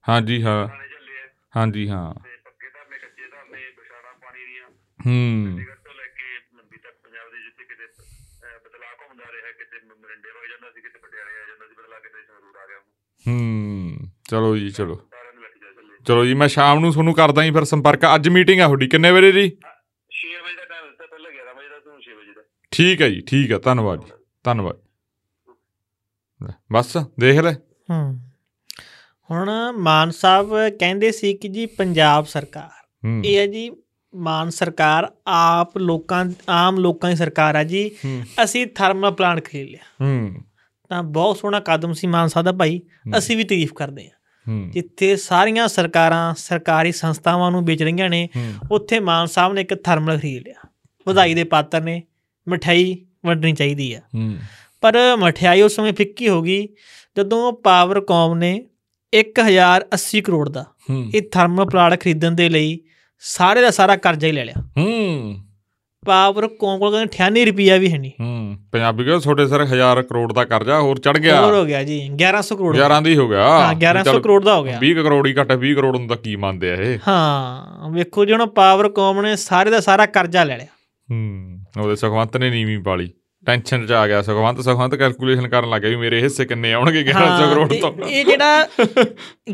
[0.06, 0.68] ਹਾਂਜੀ ਹਾਂ।
[1.56, 4.66] ਹਾਂਜੀ ਹਾਂ। ਤੇ ਪੱਕੇ ਧਰਨੇ ਕੱਚੇ ਧਰਨੇ ਬਿਸ਼ਾਰਾ ਪਾਣੀ ਦੀਆਂ।
[4.99, 6.26] ਹੂੰ ਚੰਡੀਗੜ੍ਹ ਤੋਂ ਲੈ ਕੇ
[6.58, 10.72] ਲੰਬੀ ਤੱਕ ਪੰਜਾਬ ਦੇ ਜਿੱਥੇ ਕਿਤੇ ਅਹ, ਬਦਲਾਅ ਘੁੰਮਦਾ ਰਿਹਾ ਕਿਤੇ ਮ- ਮਰਿੰਡੇ ਵਗ ਜਾਂਦਾ
[10.76, 12.80] ਸੀ ਕਿਤੇ ਪਟਿਆਲੇ ਆ ਜਾਂਦਾ ਸੀ ਬਦਲਾ ਕਿਤੇ ਸੰਗਰੂਰ ਆ ਗਿਆ
[13.28, 13.98] ਹੂੰ
[14.30, 14.96] ਚਲੋ ਜੀ ਚਲੋ।
[16.08, 19.12] ਚੱਲੇ ਜੀ ਮੈਂ ਸ਼ਾਮ ਨੂੰ ਤੁਹਾਨੂੰ ਕਰਦਾ ਜੀ ਫਿਰ ਸੰਪਰਕ। ਅੱਜ ਮੀਟਿੰਗ ਆ ਤੁਹਾਡੀ ਕਿੰਨੇ
[19.12, 19.58] ਵਜੇ ਜੀ
[20.12, 23.10] 6 ਵਜੇ ਦਾ ਟਾਈਮ ਦਿੱਤਾ ਪਹਿਲਾਂ 11 ਵਜੇ ਦਾ ਤੁਹਾਨੂੰ 6 ਵਜੇ ਦਾ। ਠੀਕ ਹੈ
[23.10, 24.12] ਜੀ ਠੀਕ ਹੈ ਧੰਨਵਾਦ ਜੀ
[24.44, 24.76] ਧੰਨਵਾਦ।
[26.44, 27.54] ਲੈ, ਬਸ ਦੇਖ ਲੈ।
[27.92, 28.20] ਹੂੰ।
[29.32, 32.84] ਹੁਣ ਮਾਨ ਸਾਹਿਬ ਕਹਿੰਦੇ ਸੀ ਕਿ ਜੀ ਪੰਜਾਬ ਸਰਕਾਰ।
[33.26, 33.72] ਇਹ ਹੈ ਜੀ
[34.16, 37.92] ਮਾਨ ਸਰਕਾਰ ਆਪ ਲੋਕਾਂ ਆਮ ਲੋਕਾਂ ਦੀ ਸਰਕਾਰ ਹੈ ਜੀ।
[38.44, 40.36] ਅਸੀਂ ਥਰਮਲ ਪਲਾਂਟ ਖਰੀਦ ਲਿਆ। ਹੂੰ।
[40.90, 42.82] ਤਾਂ ਬਹੁਤ ਸੋਹਣਾ ਕਦਮ ਸੀ ਮਾਨ ਸਾਹਿਬ ਦਾ ਭਾਈ।
[43.18, 44.12] ਅਸੀਂ ਵੀ ਤਾਰੀਫ ਕਰਦੇ ਹਾਂ।
[44.70, 48.30] ਜਿੱਥੇ ਸਾਰੀਆਂ ਸਰਕਾਰਾਂ ਸਰਕਾਰੀ ਸੰਸਥਾਵਾਂ ਨੂੰ ਵੇਚ ਰਹੀਆਂ ਨੇ
[48.72, 50.70] ਉੱਥੇ ਮਾਨ ਸਾਹਿਬ ਨੇ ਇੱਕ ਥਰਮਲ ਖਰੀਦ ਲਿਆ।
[51.08, 52.04] ਵਧਾਈ ਦੇ ਪਾਤਰ ਨੇ
[52.50, 54.02] ਮਠਿਆਈ ਵੰਡਣੀ ਚਾਹੀਦੀ ਆ।
[54.82, 56.68] ਪਰ ਮਠਿਆਈ ਉਸ ਸਮੇਂ ਫਿੱਕੀ ਹੋ ਗਈ
[57.18, 58.66] ਜਦੋਂ ਪਾਵਰਕੌਮ ਨੇ
[59.14, 60.66] 1080 ਕਰੋੜ ਦਾ
[61.14, 62.80] ਇਹ ਥਰਮਲ ਪਲਾਂਟ ਖਰੀਦਣ ਦੇ ਲਈ
[63.20, 65.40] ਸਾਰੇ ਦਾ ਸਾਰਾ ਕਰਜ਼ਾ ਹੀ ਲੈ ਲਿਆ। ਹੂੰ।
[66.06, 70.34] ਪਾਵਰਕੌਮ ਕੋਲ ਕਹਿੰਦੇ 98 ਰੁਪਿਆ ਵੀ ਹੈ ਨਹੀਂ। ਹੂੰ ਪੰਜਾਬੀ ਕਹੋ ਛੋਟੇ ਸਰ 1000 ਕਰੋੜ
[70.34, 73.43] ਦਾ ਕਰਜ਼ਾ ਹੋਰ ਚੜ ਗਿਆ। ਹੋਰ ਹੋ ਗਿਆ ਜੀ 1100 ਕਰੋੜ। 11 ਦੀ ਹੋ ਗਿਆ।
[73.43, 76.18] ਹਾਂ 1100 ਚੱਲ ਕਰੋੜ ਦਾ ਹੋ ਗਿਆ। 20 ਕਰੋੜ ਹੀ ਘੱਟ 20 ਕਰੋੜ ਨੂੰ ਤਾਂ
[76.18, 76.99] ਕੀ ਮੰਨਦੇ ਆ ਇਹ?
[77.08, 80.68] ਹਾਂ ਵੇਖੋ ਜੀ ਹੁਣ ਪਾਵਰਕੌਮ ਨੇ ਸਾਰੇ ਦਾ ਸਾਰਾ ਕਰਜ਼ਾ ਲੈ ਲਿਆ।
[81.12, 83.12] ਹੂੰ ਉਹਦੇ ਸੁਖਵੰਤ ਨੇ ਨੀਵੀਂ ਪਾਲੀ।
[83.45, 87.04] ਟੈਨਸ਼ਨ ਚ ਆ ਗਿਆ ਸੁਖਵੰਤ। ਸੁਖਵੰਤ ਕੈਲਕੂਲੇਸ਼ਨ ਕਰਨ ਲੱਗ ਗਿਆ ਵੀ ਮੇਰੇ ਹਿੱਸੇ ਕਿੰਨੇ ਆਉਣਗੇ
[87.04, 88.68] 1100 ਹਾਂ, ਕਰੋੜ ਤੇ। ਤੋਂ ਇਹ ਜਿਹੜਾ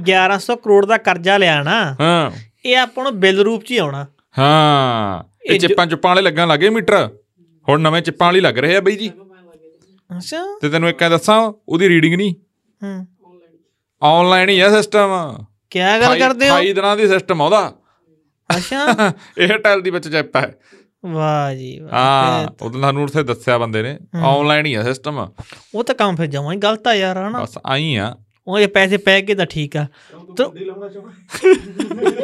[0.05, 2.31] 1100 ਕਰੋੜ ਦਾ ਕਰਜ਼ਾ ਲਿਆ ਨਾ ਹਾਂ।
[2.65, 4.05] ਇਹ ਆਪਾਂ ਨੂੰ ਬਿੱਲ ਰੂਪ ਚ ਹੀ ਆਉਣਾ।
[4.37, 5.23] ਹਾਂ
[5.53, 7.09] ਇਹ ਚਿੱਪਾਂ ਚੁੱਪਾਂ ਵਾਲੇ ਲੱਗਣ ਲੱਗੇ ਮੀਟਰ।
[7.69, 9.11] ਹੁਣ ਨਵੇਂ ਚਿੱਪਾਂ ਵਾਲੀ ਲੱਗ ਰਹੇ ਆ ਬਈ ਜੀ।
[10.17, 12.35] ਅੱਛਾ। ਤੇ ਤੈਨੂੰ ਇੱਕ ਐ ਦੱਸਾਂ ਉਹਦੀ ਰੀਡਿੰਗ ਨਹੀਂ।
[12.83, 13.07] ਹੂੰ।
[14.03, 15.37] ਆਨਲਾਈਨ ਹੀ ਆ ਸਿਸਟਮ
[15.69, 16.55] ਕੀ ਗੱਲ ਕਰਦੇ ਹੋ?
[16.55, 17.73] 28 ਦਿਨਾਂ ਦੀ ਸਿਸਟਮ ਆ ਉਹਦਾ।
[18.57, 20.59] ਅੱਛਾ। ਇਹ ਟੈਲ ਦੀ ਵਿੱਚ ਚਿੱਪ ਹੈ
[21.05, 25.27] ਵਾਹ ਜੀ ਵਾਹ। ਹਾਂ ਉਹਦੇ ਸਾਨੂੰ ਉੱਥੇ ਦੱਸਿਆ ਬੰਦੇ ਨੇ। ਆਨਲਾਈਨ ਹੀ ਆ ਸਿਸਟਮ
[25.75, 27.41] ਉਹ ਤਾਂ ਕੰਮ ਫਿਰ ਹੀ ਗਲਤ ਆ ਯਾਰ ਹਨਾ?
[27.41, 28.15] ਬਸ ਆਈ ਆ।
[28.49, 29.85] ਉਹ ਇਹ ਪੈਸੇ ਪੈ ਗਏ ਤਾਂ ਠੀਕ ਆ।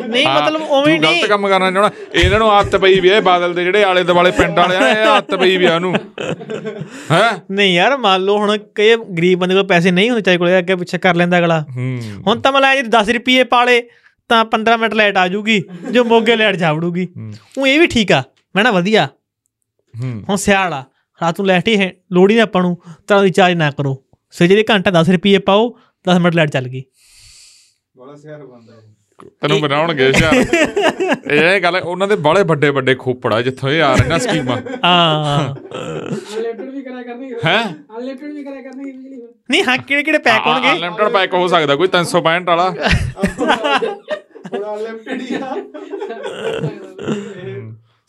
[0.07, 3.21] ਨਹੀਂ ਮਤਲਬ ਉਵੇਂ ਤੂੰ ਗਲਤ ਨਹੀਂ। ਕੰਮ ਕਰਨਾ ਚਾਹਣਾ ਇਹਨਾਂ ਨੂੰ ਆਦਤ ਪਈ ਵੀ ਇਹ
[3.21, 5.93] ਬਾਦਲ ਦੇ ਜਿਹੜੇ ਆਲੇ ਦੁਆਲੇ ਪਿੰਡ ਵਾਲੇ ਆ ਇਹ ਆਦਤ ਪਈ ਵੀ ਆ ਉਹਨੂੰ।
[7.11, 7.21] ਹੈ?
[7.51, 10.76] ਨਹੀਂ ਯਾਰ ਮੰਨ ਲਓ ਹੁਣ ਕਈ ਗਰੀਬ ਬੰਦੇ ਕੋਲ ਪੈਸੇ ਨਹੀਂ ਹੁੰਦੇ ਚਾਹੇ ਕੋਲੇ ਅੱਗੇ
[10.76, 11.59] ਪਿੱਛੇ ਕਰ ਲੈਂਦਾ ਅਗਲਾ।
[12.28, 13.82] ਹੁਣ ਤਾਂ ਮਤਲਬ ਜੇ 10 ਰੁਪਏ ਪਾਲੇ
[14.30, 15.61] ਤਾਂ 15 ਮਿੰਟ ਲਾਈਟ ਆ ਜੂਗੀ
[15.91, 17.07] ਜੋ ਮੋਗੇ ਲਾਈਟ ਜਾਵੜੂਗੀ।
[17.57, 18.23] ਉਹ ਇਹ ਵੀ ਠੀਕ ਆ
[18.55, 19.07] ਮੈਂ ਨਾ ਵਧੀਆ।
[19.93, 20.84] ਹੂੰ। ਹੁਣ ਸਿਆਲ ਆ
[21.21, 21.78] ਰਾਤ ਨੂੰ ਲਾਈਟ ਹੀ
[22.13, 24.01] ਲੋੜ ਨਹੀਂ ਆਪਾਂ ਨੂੰ ਤਾਂ ਰਿਚਾਰਜ ਨਾ ਕਰੋ।
[24.34, 25.69] ਸਵੇਰੇ ਘੰਟਾ 10 ਰੁਪਏ ਪਾਓ
[26.06, 26.84] 10 ਮਿੰਟ ਲਾਈਟ ਚੱਲ ਗਈ।
[29.41, 30.34] ਤੈਨੂੰ ਬਣਾਉਣਗੇ ਸ਼ਾਰ
[31.34, 36.70] ਇਹ ਗੱਲ ਉਹਨਾਂ ਦੇ ਬੜੇ ਵੱਡੇ ਵੱਡੇ ਖੋਪੜ ਜਿੱਥੋਂ ਇਹ ਆ ਰਹੀਆਂ ਸਕੀਮਾਂ। ਹਾਂ। ਅਨਲਿਮਟਿਡ
[36.70, 37.62] ਵੀ ਕਰਿਆ ਕਰਨੀ ਹੈ?
[37.97, 38.91] ਅਨਲਿਮਟਿਡ ਵੀ ਕਰਿਆ ਕਰਨੀ
[39.51, 40.72] ਨਹੀਂ ਹਾਂ ਕਿਹੜੇ ਕਿਹੜੇ ਪੈਕ ਹੋਣਗੇ?
[40.72, 42.70] ਅਨਲਿਮਟਿਡ ਪੈਕ ਹੋ ਸਕਦਾ ਕੋਈ 365 ਵਾਲਾ।
[44.49, 45.56] ਥੋੜਾ ਲਿਮਟਿਡ ਹੀ ਆ।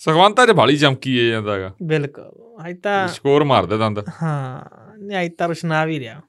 [0.00, 5.30] ਸੁਖਵੰਤਾ ਚ ਬਾਲੀ ਚਮਕੀ ਏ ਜਾਂਦਾਗਾ ਬਿਲਕੁਲ। ਅੱਜ ਤਾਂ ਸਕੋਰ ਮਾਰਦੇ ਦੰਦ। ਹਾਂ ਨਹੀਂ ਅੱਜ
[5.38, 6.20] ਤਾਂ ਰੁਸ਼ਨਾ ਵੀ ਰਿਹਾ।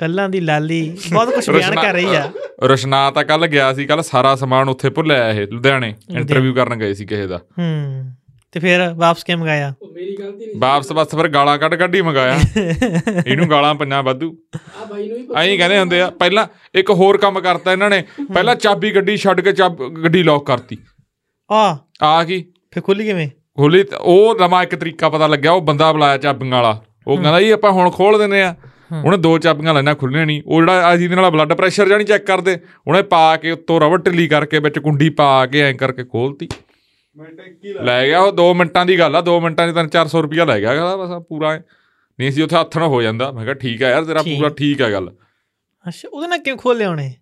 [0.00, 0.80] ਗੱਲਾਂ ਦੀ ਲਾਲੀ
[1.12, 2.30] ਬਹੁਤ ਕੁਝ ਬਿਆਨ ਕਰ ਰਹੀ ਆ।
[2.64, 6.94] ਰਸ਼ਨਾ ਤਾਂ ਕੱਲ ਗਿਆ ਸੀ ਕੱਲ ਸਾਰਾ ਸਮਾਨ ਉੱਥੇ ਭੁੱਲਿਆ ਇਹ ਲੁਧਿਆਣੇ ਇੰਟਰਵਿਊ ਕਰਨ ਗਏ
[6.94, 8.10] ਸੀ ਕਿਸੇ ਦਾ। ਹੂੰ
[8.52, 9.72] ਤੇ ਫਿਰ ਵਾਪਸ ਕਿਵੇਂ ਮੰਗਾਇਆ?
[9.82, 12.38] ਉਹ ਮੇਰੀ ਗਲਤੀ ਨਹੀਂ ਵਾਪਸ ਬਸ ਫਿਰ ਗਾਲਾਂ ਕੱਢ ਕੱਢ ਹੀ ਮੰਗਾਇਆ।
[13.26, 17.18] ਇਹਨੂੰ ਗਾਲਾਂ ਪੰਜਾਂ ਵਾਧੂ। ਆ ਬਾਈ ਨੂੰ ਵੀ ਐਂ ਕਹਿੰਦੇ ਹੁੰਦੇ ਆ ਪਹਿਲਾਂ ਇੱਕ ਹੋਰ
[17.18, 18.02] ਕੰਮ ਕਰਤਾ ਇਹਨਾਂ ਨੇ
[18.34, 20.78] ਪਹਿਲਾਂ ਚਾਬੀ ਗੱਡੀ ਛੱਡ ਕੇ ਚਾਬ ਗੱਡੀ ਲੌਕ ਕਰਤੀ।
[21.50, 22.44] ਆ ਆ ਕੀ?
[22.70, 23.28] ਫਿਰ ਖੁੱਲੀ ਕਿਵੇਂ?
[23.56, 27.40] ਖੋਲੀ ਤੇ ਉਹ ਨਵਾਂ ਇੱਕ ਤਰੀਕਾ ਪਤਾ ਲੱਗਿਆ ਉਹ ਬੰਦਾ ਬੁਲਾਇਆ ਚਾਬੀਆਂ ਵਾਲਾ। ਉਹ ਕਹਿੰਦਾ
[27.40, 28.54] ਜੀ ਆਪਾਂ ਹੁਣ ਖੋਲ ਦਿੰਦੇ ਆ।
[29.04, 32.24] ਉਹਨੇ ਦੋ ਚਾਬੀਆਂ ਲੈਣਾ ਖੁੱਲ੍ਹੀਆਂ ਨਹੀਂ। ਉਹ ਜਿਹੜਾ ਅਜੀ ਦੇ ਨਾਲ ਬਲੱਡ ਪ੍ਰੈਸ਼ਰ ਜਾਨੀ ਚੈੱਕ
[32.26, 36.48] ਕਰਦੇ ਉਹਨੇ ਪਾ ਕੇ ਉੱਤੋਂ ਰਬੜ ਢਿੱਲੀ ਕਰਕੇ ਵਿੱਚ ਕੁੰਡੀ ਪਾ ਕੇ ਐਂ ਕਰਕੇ ਖੋਲਤੀ।
[37.82, 40.74] ਲੈ ਗਿਆ ਉਹ 2 ਮਿੰਟਾਂ ਦੀ ਗੱਲ ਆ 2 ਮਿੰਟਾਂ 'ਚ 3-400 ਰੁਪਇਆ ਲੈ ਗਿਆ
[40.74, 41.54] ਕਹਿੰਦਾ ਬਸ ਪੂਰਾ।
[42.18, 44.82] ਨਹੀਂ ਸੀ ਉੱਥੇ ਹੱਥ ਨਾਲ ਹੋ ਜਾਂਦਾ। ਮੈਂ ਕਿਹਾ ਠੀਕ ਆ ਯਾਰ ਤੇਰਾ। ਪੂਰਾ ਠੀਕ।
[44.82, 45.10] ਆ ਗੱਲ।
[45.88, 47.12] ਅੱਛਾ ਉਹਦੇ ਨਾਲ ਕਿਉਂ ਖੋਲੇ ਉਹਨੇ?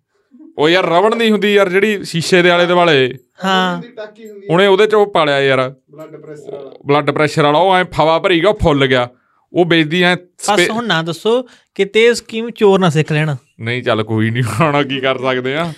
[0.57, 3.13] ਉਹ ਯਾਰ ਰਬੜ ਨਹੀਂ ਹੁੰਦੀ ਯਾਰ ਜਿਹੜੀ ਸ਼ੀਸ਼ੇ ਦੇ ਆਲੇ ਦੁਆਲੇ।
[3.45, 7.59] ਹਾਂ। ਟਾਕੀ ਹੁੰਦੀ ਉਹਨੇ ਉਹਦੇ 'ਚ ਉਹ ਪਾਲਿਆ ਯਾਰ। ਬਲੱਡ ਪ੍ਰੈਸ਼ਰ ਵਾਲਾ। ਬਲੱਡ ਪ੍ਰੈਸ਼ਰ ਵਾਲਾ
[7.59, 9.07] ਉਹ ਐ ਫਵਾ ਭਰੀ ਗਿਆ ਫੁੱਲ ਗਿਆ।
[9.53, 13.35] ਉਹ ਵੇਚਦੀ ਐ ਬਸ ਹੁਣ ਨਾ ਦੱਸੋ ਕਿ ਤੇ ਇਹ ਸਕੀਮ ਚੋਰ ਨਾ ਸਿੱਖ ਲੈਣ।
[13.59, 15.73] ਨਹੀਂ ਚੱਲ ਕੋਈ ਨਹੀਂ ਹੁਣ ਕੀ ਕਰ ਸਕਦੇ ਆ?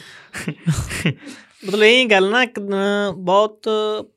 [1.68, 2.46] ਮਤਲਬ ਇਹ ਗੱਲ ਨਾ
[3.18, 3.70] ਬਹੁਤ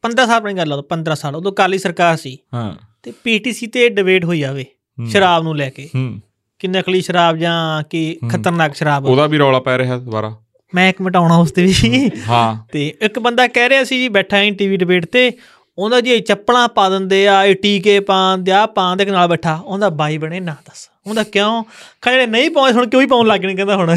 [0.03, 3.67] 15 ਸਾਲ ਪੁਰਾਣੀ ਗੱਲ ਆ ਉਦੋਂ, 15 ਸਾਲ। ਉਦੋਂ ਕਾਲੀ ਸਰਕਾਰ ਸੀ। ਹਾਂ। ਤੇ ਪੀਟੀਸੀ
[3.67, 4.67] ਤੇ ਡਿਬੇਟ ਹੋਈ ਜਾਵੇ
[4.99, 6.21] ਹੂੰ। ਸ਼ਰਾਬ ਨੂੰ ਲੈ ਕੇ। ਹੂੰ।
[6.59, 10.37] ਕਿ ਨਕਲੀ ਸ਼ਰਾਬ ਜਾਂ ਕਿ। ਖਤਰਨਾਕ ਸ਼ਰਾਬ। ਉਹਦਾ ਵੀ ਰੌਲਾ ਪੈ ਰਿਹਾ ਦੁਬਾਰਾ।
[10.75, 14.43] ਮੈਂ ਇੱਕ ਮਟਾਉਣਾ ਉਸ ਤੇ ਵੀ। ਹਾਂ ਤੇ ਇੱਕ ਬੰਦਾ ਕਹਿ ਰਿਹਾ ਸੀ ਜੀ ਬੈਠਾ
[14.43, 15.33] ਹੀ ਟੀਵੀ ਡਿਬੇਟ ਤੇ।
[15.79, 19.89] ਜੀ ਇਹ ਚੱਪਲਾਂ ਪਾ ਦਿੰਦੇ ਆ ਇਹ ਟੀਕੇ ਪਾਉਂਦੇ ਆ ਪਾਉਣ ਦੇ ਨਾਲ ਬੈਠਾ। ਉਹਦਾ
[19.89, 21.65] ਬਾਈ ਬਣੇ ਨਾ ਦੱਸ। ਉਹਦਾ ਕਿਉਂ?
[22.07, 23.97] ਜਿਹੜੇ ਨਹੀਂ ਪਾਉਂਦੇ ਹੁਣ ਕਿਉਂ ਹੀ ਪਾਉਣ ਲੱਗ ਗਏ ਕਹਿੰਦਾ ਹੁਣ।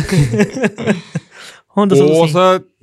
[1.78, 2.38] ਹੁਣ ਦੱਸੋ ਉਸ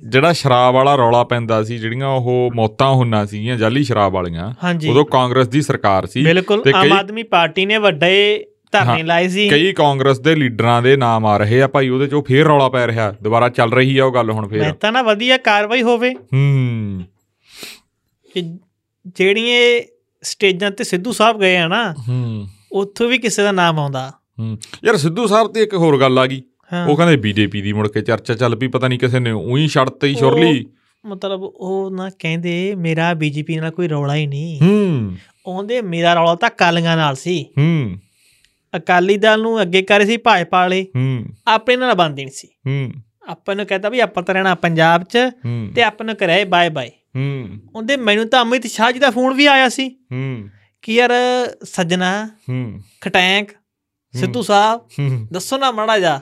[0.07, 4.53] ਜਿਹੜਾ ਸ਼ਰਾਬ ਵਾਲਾ ਰੌਲਾ ਪੈਂਦਾ ਸੀ ਜਿਹੜੀਆਂ ਉਹ ਮੌਤਾਂ ਹੁੰਨਾ ਸੀਗੀਆਂ ਜਾਲੀ ਸ਼ਰਾਬ ਵਾਲੀਆਂ
[4.89, 9.49] ਉਦੋਂ ਕਾਂਗਰਸ ਦੀ ਸਰਕਾਰ ਸੀ ਬਿਲਕੁਲ ਤੇ ਆਮ ਆਦਮੀ ਪਾਰਟੀ ਨੇ ਵੱਡੇ ਧਰਨੇ ਲਾਏ ਸੀ।
[9.49, 12.87] ਕਈ ਕਾਂਗਰਸ ਦੇ ਲੀਡਰਾਂ ਦੇ ਨਾਮ ਆ ਰਹੇ ਆ ਭਾਈ ਉਹਦੇ 'ਚ ਫੇਰ ਰੌਲਾ ਪੈ
[12.87, 16.13] ਰਿਹਾ। ਦੁਬਾਰਾ ਚੱਲ ਰਹੀ ਆ ਉਹ ਗੱਲ ਹੁਣ ਮੈਂ ਫੇਰ ਤਾਂ ਨਾ ਵਧੀਆ ਕਾਰਵਾਈ ਹੋਵੇ।
[16.33, 17.03] ਹੂੰ।
[18.33, 18.57] ਕਿ
[19.07, 19.81] ਜਿਹੜੀਆਂ
[20.21, 24.57] ਸਟੇਜਾਂ ਤੇ ਸਿੱਧੂ ਸਾਹਿਬ ਗਏ ਆ ਨਾ ਹੂੰ। ਉੱਥੋਂ ਵੀ ਕਿਸੇ ਦਾ ਨਾਮ ਆਉਂਦਾ। ਹੂੰ।
[24.85, 26.41] ਯਾਰ ਸਿੱਧੂ ਸਾਹਿਬ ਤੇ ਇੱਕ ਹੋਰ ਗੱਲ ਆ ਗਈ।
[26.87, 30.07] ਉਹ ਕਹਿੰਦੇ ਬੀਜੇਪੀ ਦੀ ਮੁੜ ਕੇ ਚਰਚਾ ਚੱਲ ਪਈ ਪਤਾ ਨਹੀਂ ਕਿਸੇ ਨੇ ਉਹੀ ਛੱਡਤੇ
[30.07, 30.65] ਹੀ ਛੁਰਲੀ
[31.05, 36.35] ਮਤਲਬ ਉਹ ਨਾ ਕਹਿੰਦੇ ਮੇਰਾ ਬੀਜੇਪੀ ਨਾਲ ਕੋਈ ਰੌਲਾ ਹੀ ਨਹੀਂ। ਹੂੰ। ਉਹਦੇ ਮੇਰਾ ਰੌਲਾ
[36.35, 37.99] ਤਾਂ ਅਕਾਲੀਆਂ ਨਾਲ ਸੀ। ਹੂੰ।
[38.77, 42.91] ਅਕਾਲੀ ਦਲ ਨੂੰ ਅੱਗੇ ਕਰੇ ਸੀ ਭਾਜਪਾ ਵਾਲੇ। ਹੂੰ। ਆਪਣੇ ਨਾਲ ਬੰਦ ਨਹੀਂ ਸੀ। ਹੂੰ।
[43.27, 45.17] ਆਪਾਂ ਨੂੰ ਕਹਿੰਦਾ ਵੀ ਆਪਾਂ ਤਾਂ ਰਹਿਣਾ ਪੰਜਾਬ 'ਚ
[45.75, 49.33] ਤੇ ਆਪਾਂ ਨੂੰ ਕਰਿਆ ਬਾਏ ਬਾਏ ਹੂੰ। ਉਹਦੇ ਮੈਨੂੰ ਤਾਂ ਅਮਿਤ ਸ਼ਾਹ ਜੀ ਦਾ ਫੋਨ
[49.33, 50.49] ਵੀ ਆਇਆ ਸੀ। ਹੂੰ।
[50.81, 51.11] ਕਿ ਯਾਰ
[51.63, 53.49] ਸੱਜਣਾ ਹੂੰ। ਖਟੈਂਕ
[54.13, 56.19] ਸਿੱਧੂ ਸਾਹਿਬ ਹੂੰ। ਦੱਸੋ ਨਾ ਮਾੜਾ ਜਾ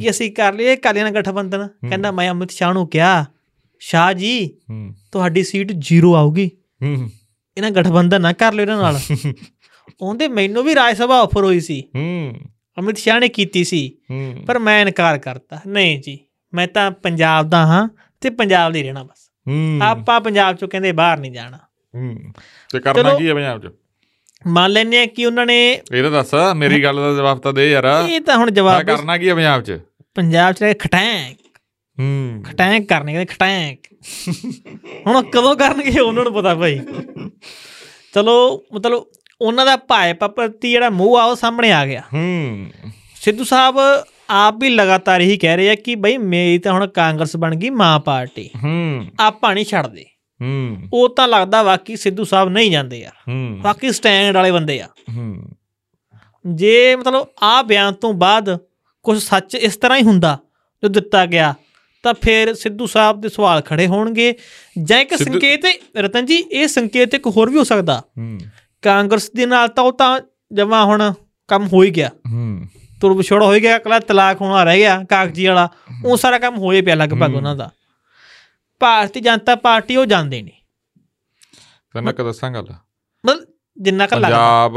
[0.00, 3.24] ਕਿ ਅਸੀਂ ਕਰ ਲਈਏ ਕਾਲੀਆਂ ਨਾਲ ਗਠਬੰਧਨ ਕਹਿੰਦਾ ਮੈਂ ਅਮਿਤ ਸ਼ਾਹ ਨੂੰ ਕਿਹਾ
[3.80, 4.56] ਸ਼ਾਹ ਜੀ
[5.12, 6.50] ਤੁਹਾਡੀ ਸੀਟ ਜ਼ੀਰੋ ਆਊਗੀ।
[6.82, 7.10] ਹੂੰ।
[7.56, 9.00] ਇਹਨਾਂ ਗਠਬੰਧਨ ਨਾ ਕਰ ਲਿਓ ਇਹਨਾਂ ਨਾਲ।
[10.00, 12.34] ਉਹਦੇ ਮੈਨੂੰ ਵੀ ਰਾਜ ਸਭਾ ਆਫਰ ਹੋਈ ਸੀ। ਹੂੰ।
[12.78, 13.96] ਅਮਿਤ ਸ਼ਾਹ ਨੇ ਕੀਤੀ ਸੀ।
[14.46, 16.18] ਪਰ ਮੈਂ ਇਨਕਾਰ ਕਰਤਾ। ਨਹੀਂ ਜੀ
[16.54, 17.88] ਮੈਂ ਤਾਂ ਪੰਜਾਬ ਦਾ ਹਾਂ
[18.20, 21.56] ਤੇ ਪੰਜਾਬ ਦੇ ਰਹਿਣਾ ਬਸ। ਹੂੰ। ਆਪਾਂ ਪੰਜਾਬ ਚੋਂ ਕਹਿੰਦੇ ਬਾਹਰ ਨਹੀਂ ਜਾਣਾ।
[21.94, 22.32] ਹੂੰ।
[22.72, 23.72] ਤੇ ਕਰਨਾ। ਕੀ ਹੈ ਪੰਜਾਬ 'ਚ?
[24.46, 27.70] ਮੰਨ ਲੈਂਦੇ ਆ ਕਿ ਉਹਨਾਂ ਨੇ ਇਹ ਤਾਂ ਦੱਸ ਮੇਰੀ ਗੱਲ ਦਾ ਜਵਾਬ ਤਾਂ ਦੇ
[27.70, 29.80] ਯਾਰ। ਇਹ ਤਾਂ ਹੁਣ ਜਵਾਬ ਕਰਨਾ ਕੀ ਹੈ ਪੰਜਾਬ 'ਚ?
[30.14, 31.38] ਪੰਜਾਬ ਚ ਖਟੈਂਕ।
[31.98, 33.78] ਹੂੰ। ਖਟੈਂਕ ਕਰਨੇ ਕਹਿੰਦੇ ਖਟੈਂਕ।
[35.06, 36.80] ਹੁਣ ਕਦੋਂ ਕਰਨਗੇ ਉਹਨਾਂ ਨੂੰ ਪਤਾ ਭਾਈ।
[38.14, 39.06] ਚਲੋ ਮਤਲਬ
[39.40, 42.66] ਉਹਨਾਂ ਦਾ ਭਾਜਪਾ ਪ੍ਰਤੀ ਜਿਹੜਾ ਮੋਹ ਆ ਉਹ ਸਾਹਮਣੇ ਆ ਗਿਆ। ਹੂੰ।
[43.14, 43.76] ਸਿੱਧੂ ਸਾਹਿਬ
[44.32, 47.70] ਆਪ ਵੀ ਲਗਾਤਾਰ ਇਹੀ ਕਹਿ ਰਹੇ ਆ ਕਿ ਬਈ ਮੇਰੀ ਤਾਂ ਹੁਣ ਕਾਂਗਰਸ ਬਣ ਗਈ
[47.70, 50.04] ਮਾਂ ਪਾਰਟੀ। ਹੂੰ। ਆਪਾਂ ਨਹੀਂ ਛੱਡਦੇ।
[50.42, 54.80] ਹੂੰ। ਉਹ ਤਾਂ ਲੱਗਦਾ ਵਾਕਈ ਸਿੱਧੂ ਸਾਹਿਬ ਨਹੀਂ ਜਾਂਦੇ ਯਾਰ ਹੂੰ। ਬਾਕੀ ਸਟੈਂਡ ਵਾਲੇ ਬੰਦੇ
[54.80, 55.48] ਆ। ਹੂੰ।
[56.46, 58.58] ਜੇ ਮਤਲਬ ਆ ਬਿਆਨ ਤੋਂ ਬਾਅਦ
[59.02, 60.38] ਕੁਝ ਸੱਚ ਇਸ ਤਰ੍ਹਾਂ ਹੀ ਹੁੰਦਾ
[60.82, 61.54] ਜੋ ਦਿੱਤਾ ਗਿਆ
[62.02, 64.34] ਤਾਂ ਫਿਰ ਸਿੱਧੂ ਸਾਹਿਬ ਦੇ ਸਵਾਲ ਖੜੇ ਹੋਣਗੇ।
[64.82, 68.38] ਜਾਂ ਇੱਕ ਸੰਕੇਤ ਹੈ- ਰਤਨ ਜੀ ਇਹ ਸੰਕੇਤ ਇੱਕ ਹੋਰ ਵੀ ਹੋ ਸਕਦਾ। ਹੂੰ।
[68.82, 70.20] ਕਾਂਗਰਸ ਦੇ ਨਾਲ ਤਾਂ ਉਹ ਤਾਂ
[70.52, 71.12] ਜਮਾ ਹੁਣ
[71.48, 72.66] ਕੰਮ ਹੋ ਹੀ ਗਿਆ। ਹੂੰ।
[73.02, 75.68] ਤੁਰ ਵਿਛੋੜਾ ਹੋ ਗਿਆ ਅਕਲਾ ਤਲਾਕ ਹੋਣਾ ਰਹਿ ਗਿਆ ਕਾਗਜ਼ੀ ਵਾਲਾ।
[76.04, 77.70] ਉਹ ਸਾਰਾ ਕੰਮ ਹੋਏ ਪਿਆ ਲਗਭਗ। ਉਹਨਾਂ ਦਾ।
[78.80, 80.52] ਭਾਰਤੀ ਜਨਤਾ ਪਾਰਟੀ ਉਹ ਜਾਂਦੇ ਨੇ।
[81.94, 82.66] ਤੈਨੂੰ ਇੱਕ ਦੱਸਾਂ ਗੱਲ।
[83.26, 83.46] ਮਤਲਬ
[83.80, 84.72] ਜਿੰਨਾ ਕੁ ਲੱਗਦਾ। ਪੰਜਾਬ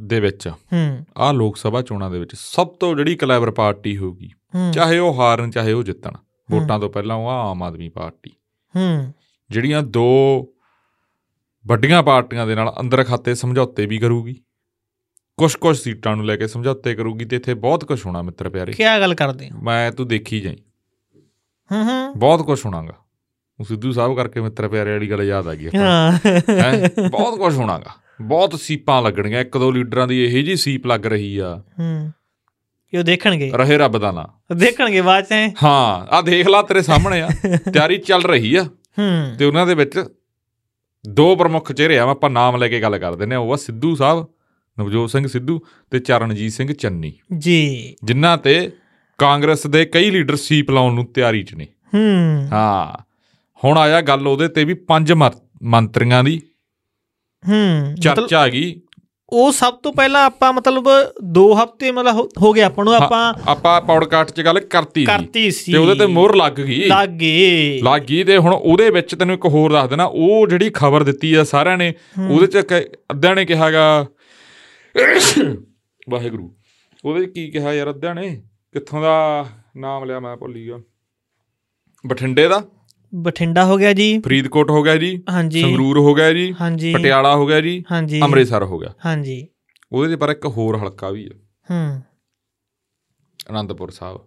[0.00, 4.30] ਦੇ ਵਿੱਚ ਹੂੰ। ਆ ਲੋਕ ਸਭਾ ਚੋਣਾਂ ਦੇ ਵਿੱਚ ਸਭ ਤੋਂ ਜਿਹੜੀ ਕਲੈਬਰ ਪਾਰਟੀ ਹੋਊਗੀ
[4.72, 6.12] ਚਾਹੇ ਉਹ ਹਾਰਨ ਚਾਹੇ ਉਹ ਜਿੱਤਣ
[6.50, 8.30] ਵੋਟਾਂ ਤੋਂ ਪਹਿਲਾਂ ਉਹ ਆਮ ਆਦਮੀ ਪਾਰਟੀ।
[8.76, 9.14] ਹੂੰ।
[9.50, 10.48] ਜਿਹੜੀਆਂ ਦੋ
[11.66, 14.42] ਵੱਡੀਆਂ ਪਾਰਟੀਆਂ ਦੇ ਨਾਲ ਅੰਦਰ ਖਾਤੇ ਸਮਝੌਤੇ ਵੀ ਕਰੂਗੀ।
[15.38, 18.72] ਕੁਝ ਕੁਝ ਸੀਟਾਂ ਨੂੰ ਲੈ ਕੇ ਸਮਝੌਤੇ ਕਰੂਗੀ ਤੇ ਇੱਥੇ ਬਹੁਤ ਕੁਝ ਹੋਣਾ ਮਿੱਤਰ ਪਿਆਰੇ।
[18.72, 19.58] ਕੀ ਗੱਲ ਕਰਦੇ ਹੋ?
[19.62, 20.56] ਮੈਂ ਤੂੰ ਦੇਖੀ ਜਾਈ।
[21.72, 22.94] ਹੂੰ ਹੂੰ। ਬਹੁਤ ਕੁਝ ਹੋਣਾਗਾ।
[23.60, 26.18] ਉਹ ਸਿੱਧੂ ਸਾਹਿਬ ਕਰਕੇ ਮਿੱਤਰ ਪਿਆਰੇ ਵਾਲੀ ਗੱਲ ਯਾਦ ਆ ਗਈ ਆਪਾਂ ਹਾਂ?
[27.08, 31.38] ਬਹੁਤ ਕੁਝ ਹੋਣਾਗਾ। ਬਹੁਤ ਸੀਪਾਂ ਲੱਗਣੀਆਂ ਇੱਕ ਦੋ ਲੀਡਰਾਂ ਦੀ ਇਹੋ ਜੀ ਸੀਪ ਲੱਗ ਰਹੀ
[31.38, 32.12] ਆ। ਹੂੰ।
[32.94, 33.52] ਇਹ ਦੇਖਣਗੇ?
[33.54, 35.32] ਰਹੇ ਰੱਬ ਦਾ ਨਾਂ। ਦੇਖਣਗੇ ਬਾਅਦ ਚ?
[35.32, 35.54] ਹੈਂ।
[36.10, 37.28] ਆ ਦੇਖ ਲਾ ਤੇਰੇ ਸਾਹਮਣੇ ਆ।
[37.72, 38.62] ਤਿਆਰੀ ਚੱਲ ਰਹੀ ਆ।
[38.98, 40.04] ਹੂੰ। ਤੇ ਉਹਨਾਂ ਦੇ ਵਿੱਚ
[41.08, 43.94] ਦੋ ਪ੍ਰਮੁੱਖ ਚਿਹਰੇ ਆ। ਆਪਾਂ ਨਾਮ ਲੈ ਕੇ ਗੱਲ ਕਰ ਦਿੰਦੇ ਆ ਉਹ ਆ ਸਿੱਧੂ
[43.94, 44.26] ਸਾਹਿਬ
[44.80, 45.60] ਨਵਜੋਤ ਸਿੰਘ ਸਿੱਧੂ
[45.90, 48.72] ਤੇ ਚਰਨਜੀਤ ਸਿੰਘ ਚੰਨੀ। ਜੀ। ਜਿਨ੍ਹਾਂ ਤੇ
[49.18, 53.02] ਕਾਂਗਰਸ ਦੇ ਕਈ ਲੀਡਰ ਸੀਪ ਲਾਉਣ ਨੂੰ ਤਿਆਰੀ 'ਚ ਨੇ। ਹੂੰ। ਹਾਂ।
[53.64, 55.12] ਹੁਣ ਆਇਆ ਗੱਲ ਉਹਦੇ ਤੇ ਵੀ ਪੰਜ
[55.62, 56.40] ਮੰਤਰੀਆਂ ਦੀ।
[57.48, 58.80] ਹੂੰ। ਚਰਚਾ ਆ ਗਈ
[59.30, 60.88] ਉਹ ਸਭ ਤੋਂ ਪਹਿਲਾਂ ਆਪਾਂ ਮਤਲਬ
[61.32, 65.72] 2 ਹਫ਼ਤੇ ਮਤਲਬ ਹੋ- ਗਿਆ ਆਪਾਂ ਨੂੰ ਆਪਾਂ ਆਪਾਂ ਪੌਡਕਾਸਟ 'ਚ ਗੱਲ ਕਰਤੀ ਕਰਤੀ ਸੀ।
[65.72, 69.34] ਤੇ ਉਹਦੇ ਤੇ ਮੋਹਰ ਲੱਗ ਗਈ। ਲੱਗ ਗਏ ਲੱਗ ਗਈ ਤੇ ਹੁਣ ਉਹਦੇ ਵਿੱਚ ਤੈਨੂੰ
[69.34, 71.94] ਇੱਕ ਹੋਰ ਦੱਸ ਦੇਣਾ। ਉਹ ਜਿਹੜੀ ਖਬਰ ਦਿੱਤੀ ਆ ਸਾਰਿਆਂ ਨੇ
[72.28, 72.58] ਉਹਦੇ ਚ
[73.10, 74.06] ਅੱਧਿਆਂ ਨੇ ਕਿਹਾਗਾ
[76.10, 76.56] ਵਾਹਿਗੁਰੂ।
[77.04, 78.42] ਉਹਦੇ ਕੀ ਕਿਹਾ ਯਾਰ ਅੱਧਿਆਂ ਨੇ?
[78.72, 80.80] ਕਿੱਥੋਂ ਦਾ ਨਾਮ ਲਿਆ ਮੈਂ ਭੁੱਲ ਗਿਆ।
[82.06, 82.62] ਬਠਿੰਡੇ ਦਾ?
[83.14, 87.36] ਬਠਿੰਡਾ ਹੋ ਗਿਆ ਜੀ। ਫਰੀਦਕੋਟ ਹੋ ਗਿਆ ਜੀ। ਹਾਂਜੀ। ਸੰਗਰੂਰ ਹੋ ਗਿਆ ਜੀ। ਹਾਂਜੀ। ਪਟਿਆਲਾ
[87.36, 89.48] ਹੋ ਗਿਆ ਜੀ। ਹਾਂਜੀ। ਅੰਮ੍ਰਿਤਸਰ ਹੋ ਗਿਆ। ਹਾਂਜੀ।
[89.92, 91.38] ਉਹਦੇ ਪਰ ਇੱਕ ਹੋਰ ਹਲਕਾ ਵੀ ਆ।
[91.70, 92.02] ਹੂੰ।
[93.50, 94.20] ਅਨੰਦਪੁਰ ਸਾਹਿਬ।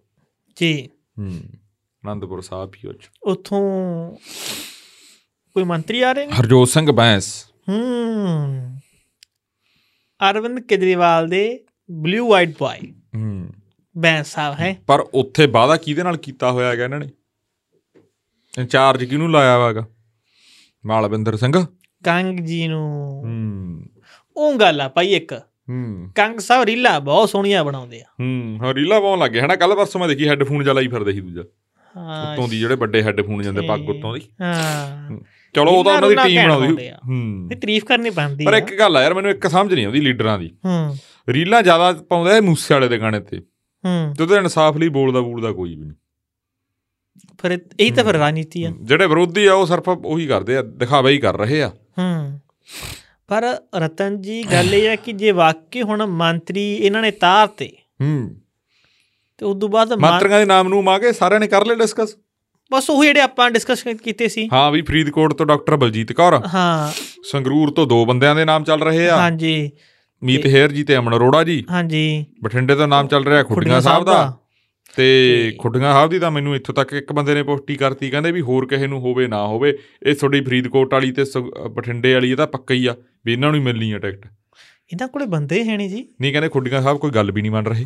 [0.60, 0.90] ਜੀ।
[1.20, 1.40] ਹੂੰ।
[2.04, 3.62] ਅਨੰਦਪੁਰ ਸਾਹਿਬ ਵੀ ਉਹ 'ਚ। ਉਥੋਂ
[5.54, 6.34] ਕੋਈ ਮੰਤਰੀ ਆ ਰਹੇ ਨੇ?
[6.34, 8.81] ਹਰਜੋਤ ਸਿੰਘ ਬੈਂਸ। ਹੂੰ।
[10.30, 13.50] ਅਰਵਿੰਦ ਕੇਜਰੀਵਾਲ ਦੇ ਬਲੂ ਵਾਈਟ ਬॉय ਹੂੰ।
[13.98, 17.10] ਬੈਂਸ ਸਾਹਿਬ ਹੈ। ਪਰ ਉੱਥੇ ਵਾਅਦਾ ਕਿਹਦੇ ਨਾਲ ਕੀਤਾ ਹੋਇਆ ਹੈਗਾ ਇਹਨਾਂ ਨੇ?
[18.60, 19.88] ਇੰਚਾਰਜ ਕਿਹਨੂੰ ਲਾਇਆ ਵਾਗਾ
[20.86, 21.66] ਮਾਲਵਿੰਦਰ ਸਿੰਘ?
[22.04, 23.84] ਕੰਗ ਜੀ ਨੂੰ। ਹੂੰ।
[24.38, 25.34] ਉਹ ਗੱਲ ਆ ਭਾਈ ਇੱਕ।
[25.70, 29.76] ਹੂੰ। ਕੰਗ ਸਾਹਿਬ ਰੀਲਾ ਬਹੁਤ ਸੋਹਣੀਆਂ ਬਣਾਉਂਦੇ ਆ। ਹੂੰ। ਹਾਂ ਰੀਲਾ ਪਾਉਣ ਲੱਗੇ ਹਨਾ ਕੱਲ
[29.76, 31.44] ਪਰਸੋਂ ਮੈਂ ਦੇਖੀ ਹੈੱਡਫੋਨ ਚਲਾਈ ਫਿਰਦੇ ਸੀ ਦੂਜਾ।
[31.98, 35.20] ਹਾਂ ਉੱਤੋਂ ਦੀ ਜਿਹੜੇ ਵੱਡੇ ਹੈੱਡਫੋਨ ਜਾਂਦੇ ਪੱਗ ਉੱਤੋਂ ਦੀ। ਹਾਂ।
[35.54, 38.58] ਚਲੋ ਉਹ ਤਾਂ ਉਹਨਾਂ ਦੀ ਟੀਮ ਬਣਾਉਂਦੀ ਆ। ਹੂੰ। ਇਹ ਤਾਰੀਫ ਕਰਨੀ ਪੈਂਦੀ ਪਰ ਆ।
[38.58, 40.98] ਇੱਕ ਗੱਲ ਆ ਯਾਰ ਮੈਨੂੰ ਇੱਕ ਸਮਝ ਨਹੀਂ ਆਉਂਦੀ ਲੀਡਰਾਂ ਦੀ। ਹੂੰ।
[41.30, 43.38] ਰੀਲਾਂ ਜ਼ਿਆਦਾ ਪਾਉਂਦਾ ਇਹ ਮੂਸੇ ਵਾਲੇ ਦੇ ਗਾਣੇ ਤੇ।
[43.86, 45.92] ਹੂੰ। ਤੇ ਉਹਦੇ ਇਨਸਾਫ ਲਈ ਬੋਲਦਾ ਬੋਲਦਾ ਕੋਈ ਵੀ ਨਹੀਂ।
[47.42, 51.10] ਫਿਰ ਇਹੀ ਤਾਂ ਫਿਰ ਰਾਜਨੀਤੀ ਆ। ਜਿਹੜੇ ਵਿਰੋਧੀ ਆ ਉਹ ਸਿਰਫ ਉਹੀ ਕਰਦੇ ਆ ਦਿਖਾਵਾ
[51.10, 52.40] ਹੀ ਕਰ ਰਹੇ ਆ। ਹੂੰ।
[53.28, 57.72] ਪਰ ਰਤਨ ਜੀ ਗੱਲ ਇਹ ਹੈ ਕਿ ਜੇ ਵਾਕਈ ਹੁਣ ਮੰਤਰੀ ਇਹਨਾਂ ਨੇ ਤਾਰਤੇ
[58.02, 58.41] ਹੂੰ।
[59.42, 62.16] ਤੇ ਉਸ ਤੋਂ ਬਾਅਦ ਮੰਤਰੀਆਂ ਦੇ ਨਾਮ ਨੂੰ ਮਾਗੇ ਸਾਰਿਆਂ ਨੇ ਕਰ ਲਏ ਡਿਸਕਸ
[62.72, 66.92] ਬਸ ਉਹ ਜਿਹੜੇ ਆਪਾਂ ਡਿਸਕਸ ਕੀਤੇ ਸੀ। ਹਾਂ ਵੀ ਫਰੀਦਕੋਟ ਤੋਂ ਡਾਕਟਰ ਬਲਜੀਤ ਕੌਰ। ਹਾਂ।
[67.24, 69.72] ਸੰਗਰੂਰ ਤੋਂ ਦੋ ਬੰਦਿਆਂ ਦੇ ਨਾਮ ਚੱਲ ਰਹੇ ਆ। ਹਾਂਜੀ।
[70.24, 74.06] ਮੀਤ ਹੇਰ ਜੀ ਤੇ ਅਮਨ ਅਰੋੜਾ ਜੀ। ਹਾਂਜੀ। ਬਠਿੰਡੇ ਤੋਂ ਨਾਮ ਚੱਲ ਰਿਹਾ ਖੁੱਡੀਆਂ ਸਾਹਿਬ
[74.06, 74.38] ਦਾ।
[74.96, 78.42] ਤੇ ਖੁੱਡੀਆਂ ਸਾਹਿਬ ਦੀ ਤਾਂ ਮੈਨੂੰ ਇੱਥੋਂ ਤੱਕ ਇੱਕ ਬੰਦੇ ਨੇ ਪੁਸ਼ਟੀ ਕਰਤੀ ਕਹਿੰਦੇ ਵੀ
[78.42, 81.26] ਹੋਰ ਕਿਸੇ ਨੂੰ ਹੋਵੇ ਨਾ ਹੋਵੇ। ਇਹ ਤੁਹਾਡੀ ਫਰੀਦਕੋਟ ਵਾਲੀ ਤੇ
[81.68, 84.26] ਬਠਿੰਡੇ ਵਾਲੀ ਇਹ ਤਾਂ ਪੱਕਾ ਹੀ ਆ ਵੀ ਇਹਨਾਂ ਨੂੰ ਹੀ ਮਿਲਣੀ ਆ ਟਿਕਟ।
[84.94, 87.66] ਇਹਨਾਂ ਕੋਲੇ ਬੰਦੇ ਹੈ ਨਹੀਂ ਜੀ। ਨਹੀਂ ਕਹਿੰਦੇ ਖੁੱਡੀਆਂ ਸਾਹਿਬ ਕੋਈ ਗੱਲ ਵੀ ਨਹੀਂ ਮੰਨ
[87.66, 87.86] ਰਹੇ।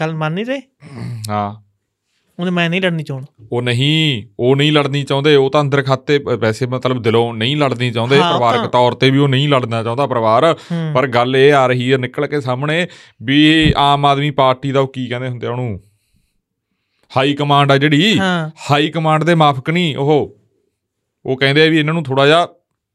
[0.00, 0.60] ਕੱਲ ਮੰਨ ਨਹੀਂ ਰਹੇ?
[1.28, 1.54] ਹਾਂ।
[2.38, 6.18] ਉਹਨੇ ਮੈਂ ਨਹੀਂ ਲੜਨੀ ਚਾਹਣ ਉਹ ਨਹੀਂ ਉਹ ਨਹੀਂ ਲੜਨੀ ਚਾਹੁੰਦੇ ਉਹ ਤਾਂ ਅੰਦਰ ਖਾਤੇ
[6.18, 10.54] ਵੈਸੇ ਮਤਲਬ ਦਿਲੋਂ ਨਹੀਂ ਲੜਨੀ ਚਾਹੁੰਦੇ ਪਰਿਵਾਰਕ ਤੌਰ ਤੇ ਵੀ ਉਹ ਨਹੀਂ ਲੜਨਾ ਚਾਹੁੰਦਾ ਪਰਿਵਾਰ।
[10.94, 12.86] ਪਰ ਗੱਲ ਇਹ ਆ ਰਹੀ ਹੈ ਨਿਕਲ ਕੇ ਸਾਹਮਣੇ
[13.22, 15.80] ਵੀ ਆਮ ਆਦਮੀ ਪਾਰਟੀ ਦਾ ਉਹ ਕੀ ਕਹਿੰਦੇ ਹੁੰਦੇ ਉਹਨੂੰ?
[17.16, 18.18] ਹਾਈ ਕਮਾਂਡ ਆ ਜਿਹੜੀ।
[18.70, 20.36] ਹਾਈ ਕਮਾਂਡ ਦੇ ਮਾਫਕ ਨਹੀਂ ਉਹ।
[21.26, 22.46] ਉਹ ਕਹਿੰਦੇ ਆ ਵੀ ਇਹਨਾਂ ਨੂੰ ਥੋੜਾ ਜਿਹਾ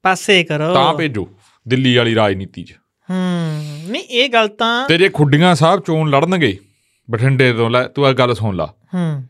[0.04, 1.28] ਪਾਸੇ ਕਰੋ। ਤਾਂ ਭੇਜੋ
[1.68, 2.74] ਦਿੱਲੀ ਵਾਲੀ ਰਾਜਨੀਤੀ 'ਚ।
[3.10, 6.58] ਹੂੰ। ਨਹੀਂ ਇਹ ਗੱਲ ਤਾਂ ਤੇ ਜੇ ਖੁੱਡੀਆਂ ਸਾਹਿਬ ਚੋਣ ਲੜਨਗੇ
[7.12, 9.24] ਬਠਿੰਡੇ ਤੋਂ ਲੈ ਤੂੰ ਇਹ ਗੱਲ ਸੁਣ ਲਾ। ਹੂੰ।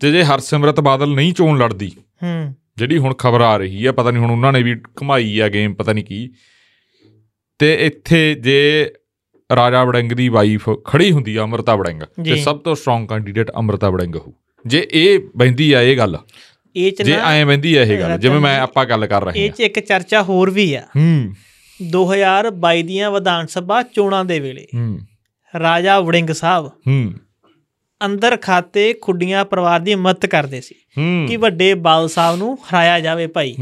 [0.00, 4.10] ਤੇ ਜੇ ਹਰਸਿਮਰਤ ਬਾਦਲ ਨਹੀਂ ਚੋਣ ਲੜਦੀ ਹੂੰ। ਜਿਹੜੀ ਹੁਣ ਖਬਰ ਆ ਰਹੀ ਹੈ ਪਤਾ
[4.10, 6.30] ਨਹੀਂ ਹੁਣ ਉਹਨਾਂ ਨੇ ਵੀ ਘਮਾਈ ਆ ਗੇਮ ਪਤਾ ਨਹੀਂ ਕੀ।
[7.58, 8.90] ਤੇ ਇੱਥੇ ਜੇ
[9.56, 13.90] ਰਾਜਾ ਵੜਿੰਗ ਦੀ ਵਾਈਫ ਖੜੀ ਹੁੰਦੀ ਆ ਅਮਰਤਾ ਵੜਿੰਗ ਤੇ। ਸਭ ਤੋਂ ਸਟਰੋਂਗ ਕੈਂਡੀਡੇਟ ਅਮਰਤਾ
[13.90, 14.34] ਵੜਿੰਗ ਹੋ
[14.66, 16.18] ਜੇ ਇਹ ਬੈਂਦੀ ਆ ਇਹ ਗੱਲ
[16.76, 19.48] ਇਹ ਚ ਜੇ ਐਂ ਬੈਂਦੀ ਆ ਇਹ ਗੱਲ ਜਿਵੇਂ ਮੈਂ ਆਪਾਂ ਗੱਲ ਕਰ ਰਹੇ ਇਹ
[19.48, 21.34] ਹਾਂ ਚ ਇੱਕ ਚਰਚਾ ਹੋਰ ਵੀ ਆ। ਹੂੰ।
[21.80, 24.98] 2022 ਦੀਆਂ ਵਿਧਾਨ ਸਭਾ ਚੋਣਾਂ ਦੇ ਵੇਲੇ ਹੂੰ।
[25.54, 27.12] ਰਾਜਾ ਵੜਿੰਗ ਸਾਹਿਬ ਹੂੰ।
[28.00, 30.74] ਅੰਦਰ ਖਾਤੇ ਖੁੱਡੀਆਂ ਪਰਿਵਾਰ ਦੀ ਮਦਦ ਕਰਦੇ ਸੀ
[31.28, 33.54] ਕਿ ਵੱਡੇ ਬਾਲ ਸਾਹਿਬ ਨੂੰ ਹਰਾਇਆ ਜਾਵੇ ਭਾਈ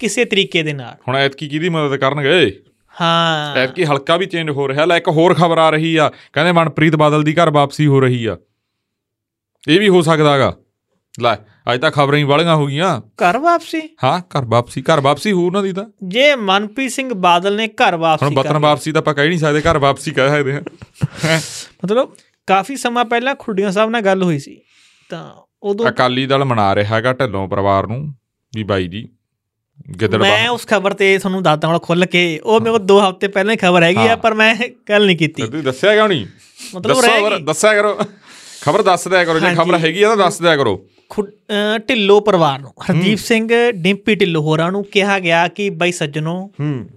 [0.00, 2.60] ਕਿਸੇ ਤਰੀਕੇ ਦੇ ਨਾਲ। ਹੁਣ ਐਤਕੀ ਕਿਹਦੀ ਮਦਦ ਕਰਨਗੇ?
[3.00, 6.52] ਹਾਂ। ਐਤਕੀ ਹਲਕਾ ਵੀ ਚੇਂਜ ਹੋ ਰਿਹਾ। ਲੈ ਇੱਕ ਹੋਰ ਖਬਰ ਆ ਰਹੀ ਆ। ਕਹਿੰਦੇ
[6.52, 8.36] ਮਨਪ੍ਰੀਤ ਬਾਦਲ ਦੀ ਘਰ ਵਾਪਸੀ ਹੋ ਰਹੀ ਆ।
[9.68, 10.56] ਇਹ ਵੀ ਹੋ ਸਕਦਾਗਾ
[11.20, 11.34] ਲੈ
[11.68, 13.80] ਅੱਜ ਤਾਂ ਖਬਰਾਂ ਹੀ ਵਾਲੀਆਂ ਹੋ ਗਈਆਂ। ਘਰ ਵਾਪਸੀ?
[14.04, 17.96] ਹਾਂ ਘਰ ਵਾਪਸੀ ਘਰ ਵਾਪਸੀ ਹੋ ਉਹਨਾਂ ਦੀ ਤਾਂ। ਜੇ ਮਨਪ੍ਰੀਤ ਸਿੰਘ ਬਾਦਲ ਨੇ ਘਰ
[17.96, 21.38] ਵਾਪਸੀ ਹੁਣ ਵਤਨ ਵਾਪਸੀ ਤਾਂ ਆਪਾਂ ਕਹਿ ਨਹੀਂ ਸਕਦੇ ਘਰ ਵਾਪਸੀ ਕਹਿ ਸਕਦੇ ਹਾਂ।
[21.84, 22.14] ਮਤਲਬ
[22.48, 24.56] ਕਾਫੀ ਸਮਾਂ ਪਹਿਲਾਂ ਖੁੱਡੀਆਂ ਸਾਹਿਬ ਨਾਲ ਗੱਲ ਹੋਈ ਸੀ।
[25.10, 25.24] ਤਾਂ
[25.62, 28.00] ਉਦੋਂ ਅਕਾਲੀ ਦਲ ਮਨਾ ਰਿਹਾ ਹੈਗਾ ਢਿੱਲੋਂ ਪਰਿਵਾਰ ਨੂੰ
[28.52, 29.08] ਵੀ ਬਾਈ ਜੀ
[30.00, 33.28] ਗਿੱਦੜ ਮੈਂ ਉਸ ਖਬਰ ਤੇ ਤੁਹਾਨੂੰ ਦੱਸਦਾ ਹੁਣ ਖੁੱਲ ਕੇ ਉਹ ਮੇਰੇ ਕੋਲ 2 ਹਫ਼ਤੇ
[33.28, 34.54] ਪਹਿਲਾਂ ਹੀ ਖਬਰ ਹੈਗੀ ਆ। ਪਰ ਮੈਂ
[34.88, 36.26] ਗੱਲ ਨਹੀਂ ਕੀਤੀ। ਤੁਸੀਂ ਦੱਸਿਆ ਕਿਉਂ ਨਹੀਂ?
[36.74, 37.94] ਮਤਲਬ ਦੱਸਿਆ ਕਰੋ।
[38.62, 40.76] ਖਬਰ ਦੱਸ ਦਿਆ ਕਰੋ ਜੇ। ਖਬਰ ਹੈਗੀ ਆ ਤਾਂ ਦੱਸ ਦਿਆ ਕਰੋ।
[41.88, 46.88] ਢਿੱਲੋਂ ਪਰਿਵਾਰ ਨੂੰ ਹਰਦੀਪ ਸਿੰਘ ਡਿੰਪੀ ਢਿੱਲੋਂ ਹੋਰਾਂ ਨੂੰ ਕਿਹਾ ਗਿਆ ਕਿ ਬਈ ਸੱਜਣੋ ਹੂੰ।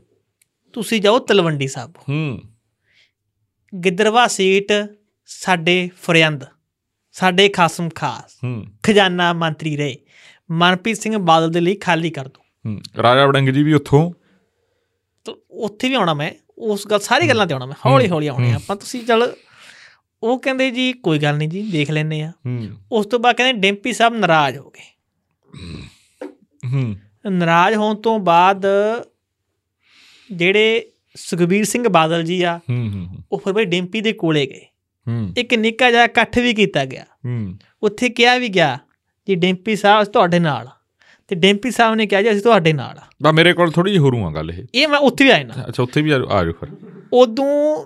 [0.73, 2.39] ਤੁਸੀਂ ਜਾਓ ਤਲਵੰਡੀ ਸਾਹਿਬ। ਹੂੰ।
[3.85, 4.71] ਗਿੱਦਰਵਾ ਸੀਟ
[5.25, 6.43] ਸਾਡੇ ਫਰਿੰਦ
[7.11, 9.97] ਸਾਡੇ ਖਾਸਮ ਖਾਸ ਹੂੰ। ਖਜ਼ਾਨਾ ਮੰਤਰੀ ਰਹੇ।
[10.51, 14.11] ਮਨਪ੍ਰੀਤ ਸਿੰਘ ਬਾਦਲ ਦੇ ਲਈ ਖਾਲੀ ਕਰ ਹੂੰ। ਰਾਜਾ ਵੜਿੰਗ ਜੀ ਵੀ ਉੱਥੋਂ?
[15.25, 18.53] ਤਾਂ ਉੱਥੇ ਵੀ ਆਉਣਾ ਮੈਂ ਉਸ ਗੱਲ ਸਾਰੀ ਗੱਲਾਂ ਤੇ ਆਉਣਾ ਮੈਂ ਹੌਲੀ ਹੌਲੀ ਆਉਣੇ
[18.53, 19.33] ਆਪਾਂ ਤੁਸੀਂ ਚੱਲ
[20.23, 22.31] ਉਹ ਕਹਿੰਦੇ ਜੀ ਕੋਈ ਗੱਲ ਨਹੀਂ ਜੀ ਦੇਖ ਲੈਨੇ ਆ
[22.91, 24.91] ਉਸ ਤੋਂ ਬਾਅਦ ਕਹਿੰਦੇ ਡਿੰਪੀ ਸਾਹਿਬ ਨਾਰਾਜ਼ ਹੋ ਗਏ।
[26.73, 26.95] ਹੂੰ।
[27.29, 28.65] ਨਾਰਾਜ਼ ਹੋਣ ਤੋਂ ਬਾਅਦ
[30.31, 32.59] ਜਿਹੜੇ ਸੁਖਬੀਰ ਸਿੰਘ ਬਾਦਲ ਜੀ ਆ
[33.31, 34.65] ਉਹ ਫਿਰ ਬਈ ਡਿੰਪੀ ਦੇ ਕੋਲੇ ਗਏ।
[35.07, 38.79] ਹੂੰ। ਇੱਕ ਨਿੱਕਾ ਜਿਹਾ ਇਕੱਠ ਵੀ ਕੀਤਾ ਗਿਆ। ਹੂੰ। ਉੱਥੇ ਕਿਹਾ ਵੀ ਗਿਆ
[39.27, 40.67] ਜੀ ਡਿੰਪੀ ਸਾਹਿਬ ਤੁਹਾਡੇ ਨਾਲ।
[41.27, 43.99] ਤੇ ਡਿੰਪੀ ਸਾਹਿਬ ਨੇ ਕਿਹਾ ਜੀ ਅਸੀਂ ਤੁਹਾਡੇ ਨਾਲ ਆ। ਬਾ ਮੇਰੇ ਕੋਲ ਥੋੜੀ ਜਿਹੀ
[43.99, 46.51] ਹੋਰੂ ਆ ਗੱਲ ਇਹ। ਇਹ ਮੈਂ ਉੱਥੇ ਵੀ ਆਇਆ ਨਾ ਅੱਛਾ ਉੱਥੇ ਵੀ ਆ ਜਾਓ
[46.51, 46.67] ਫਿਰ।
[47.13, 47.85] ਉਦੋਂ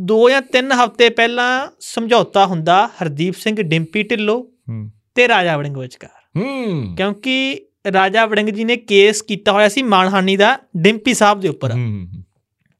[0.00, 4.44] ਦੋ ਜਾਂ ਤਿੰਨ ਹਫ਼ਤੇ ਪਹਿਲਾਂ ਸਮਝੌਤਾ ਹੁੰਦਾ ਹਰਦੀਪ ਸਿੰਘ ਡਿੰਪੀ ਢਿੱਲੋਂ
[5.14, 6.40] ਤੇ ਰਾਜਾ ਵੜਿੰਗ ਵਿਚਕਾਰ।
[6.96, 7.60] ਕਿਉਂਕਿ
[7.92, 11.72] ਰਾਜਾ ਵੜਿੰਗ ਜੀ ਨੇ ਕੇਸ ਕੀਤਾ ਹੋਇਆ ਸੀ ਮਾਨਹਾਨੀ ਦਾ ਡਿੰਪੀ ਸਾਹਿਬ ਦੇ ਉੱਪਰ।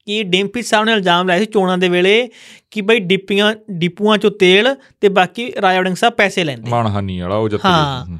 [0.06, 2.28] ਕਿ ਡਿੰਪੀ ਸਾਹਿਬ ਨੇ ਇਲਜ਼ਾਮ ਲਾਇਆ ਸੀ ਚੋਣਾਂ ਦੇ ਵੇਲੇ
[2.70, 7.36] ਕਿ ਬਈ ਡਿੱਪੀਆਂ ਡਿਪੂਆਂ ਚੋਂ ਤੇਲ ਤੇ ਬਾਕੀ ਰਾਜਾ ਵੜਿੰਗ ਸਾਹਿਬ ਪੈਸੇ ਲੈਂਦੇ। ਮਾਨਹਾਨੀ ਵਾਲਾ
[7.36, 8.18] ਉਹ ਜੱਤੇ ਹਾਂ।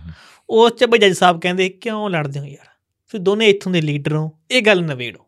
[0.51, 2.65] ਉਸ ਚ ਬਈ ਜੱਜ ਸਾਹਿਬ ਕਹਿੰਦੇ ਕਿਉਂ ਲੜਦੇ ਹੋ ਯਾਰ?
[2.65, 5.25] ਤੁਸੀਂ ਦੋਨੇ ਇੱਥੋਂ ਦੇ ਲੀਡਰ ਹੋ। ਇਹ ਗੱਲ ਨਵੇੜੋ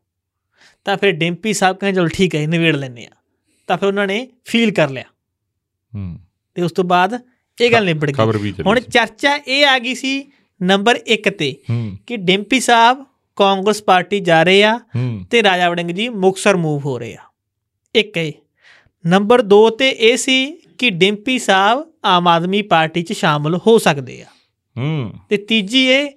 [0.84, 3.11] ਤਾਂ ਫਿਰ ਡਿੰਪੀ ਸਾਹਿਬ ਕਹਿੰਦੇ ਚਲੋ ਠੀਕ ਹੈ ਨਵੇੜ ਲੈਂਦੇ ਆ
[3.69, 5.05] ਤਾਂ ਫਿਰ ਉਹਨਾਂ ਨੇ ਫੀਲ ਕਰ ਲਿਆ।
[5.95, 6.19] ਹੂੰ।
[6.55, 7.23] ਤੇ ਉਸ ਤੋਂ ਬਾਅਦ
[7.61, 10.31] ਇਹ ਗੱਲ ਨਿਬੜ ਗਈ। ਹੁਣ। ਚਰਚਾ ਇਹ ਆ ਗਈ ਸੀ
[10.62, 13.07] ਨੰਬਰ 1 ਤੇ ਹੂੰ। ਕਿ ਡਿੰਪੀ ਸਾਹਿਬ
[13.37, 17.23] ਕਾਂਗਰਸ ਪਾਰਟੀ ਜਾ ਰਹੇ ਆ ਹੂੰ। ਤੇ ਰਾਜਾ ਵੜਿੰਗ ਜੀ ਮੁਕਸਰ ਮੂਵ ਹੋ ਰਹੇ ਆ।
[17.95, 18.33] ਇੱਕ ਇਹ
[19.07, 24.23] ਨੰਬਰ 2 ਤੇ ਇਹ ਸੀ ਕਿ ਡਿੰਪੀ ਸਾਹਿਬ ਆਮ ਆਦਮੀ ਪਾਰਟੀ 'ਚ ਸ਼ਾਮਲ ਹੋ ਸਕਦੇ
[24.23, 24.27] ਆ।
[24.77, 26.11] ਹੂੰ। ਤੇ ਤੀਜੀ ਇਹ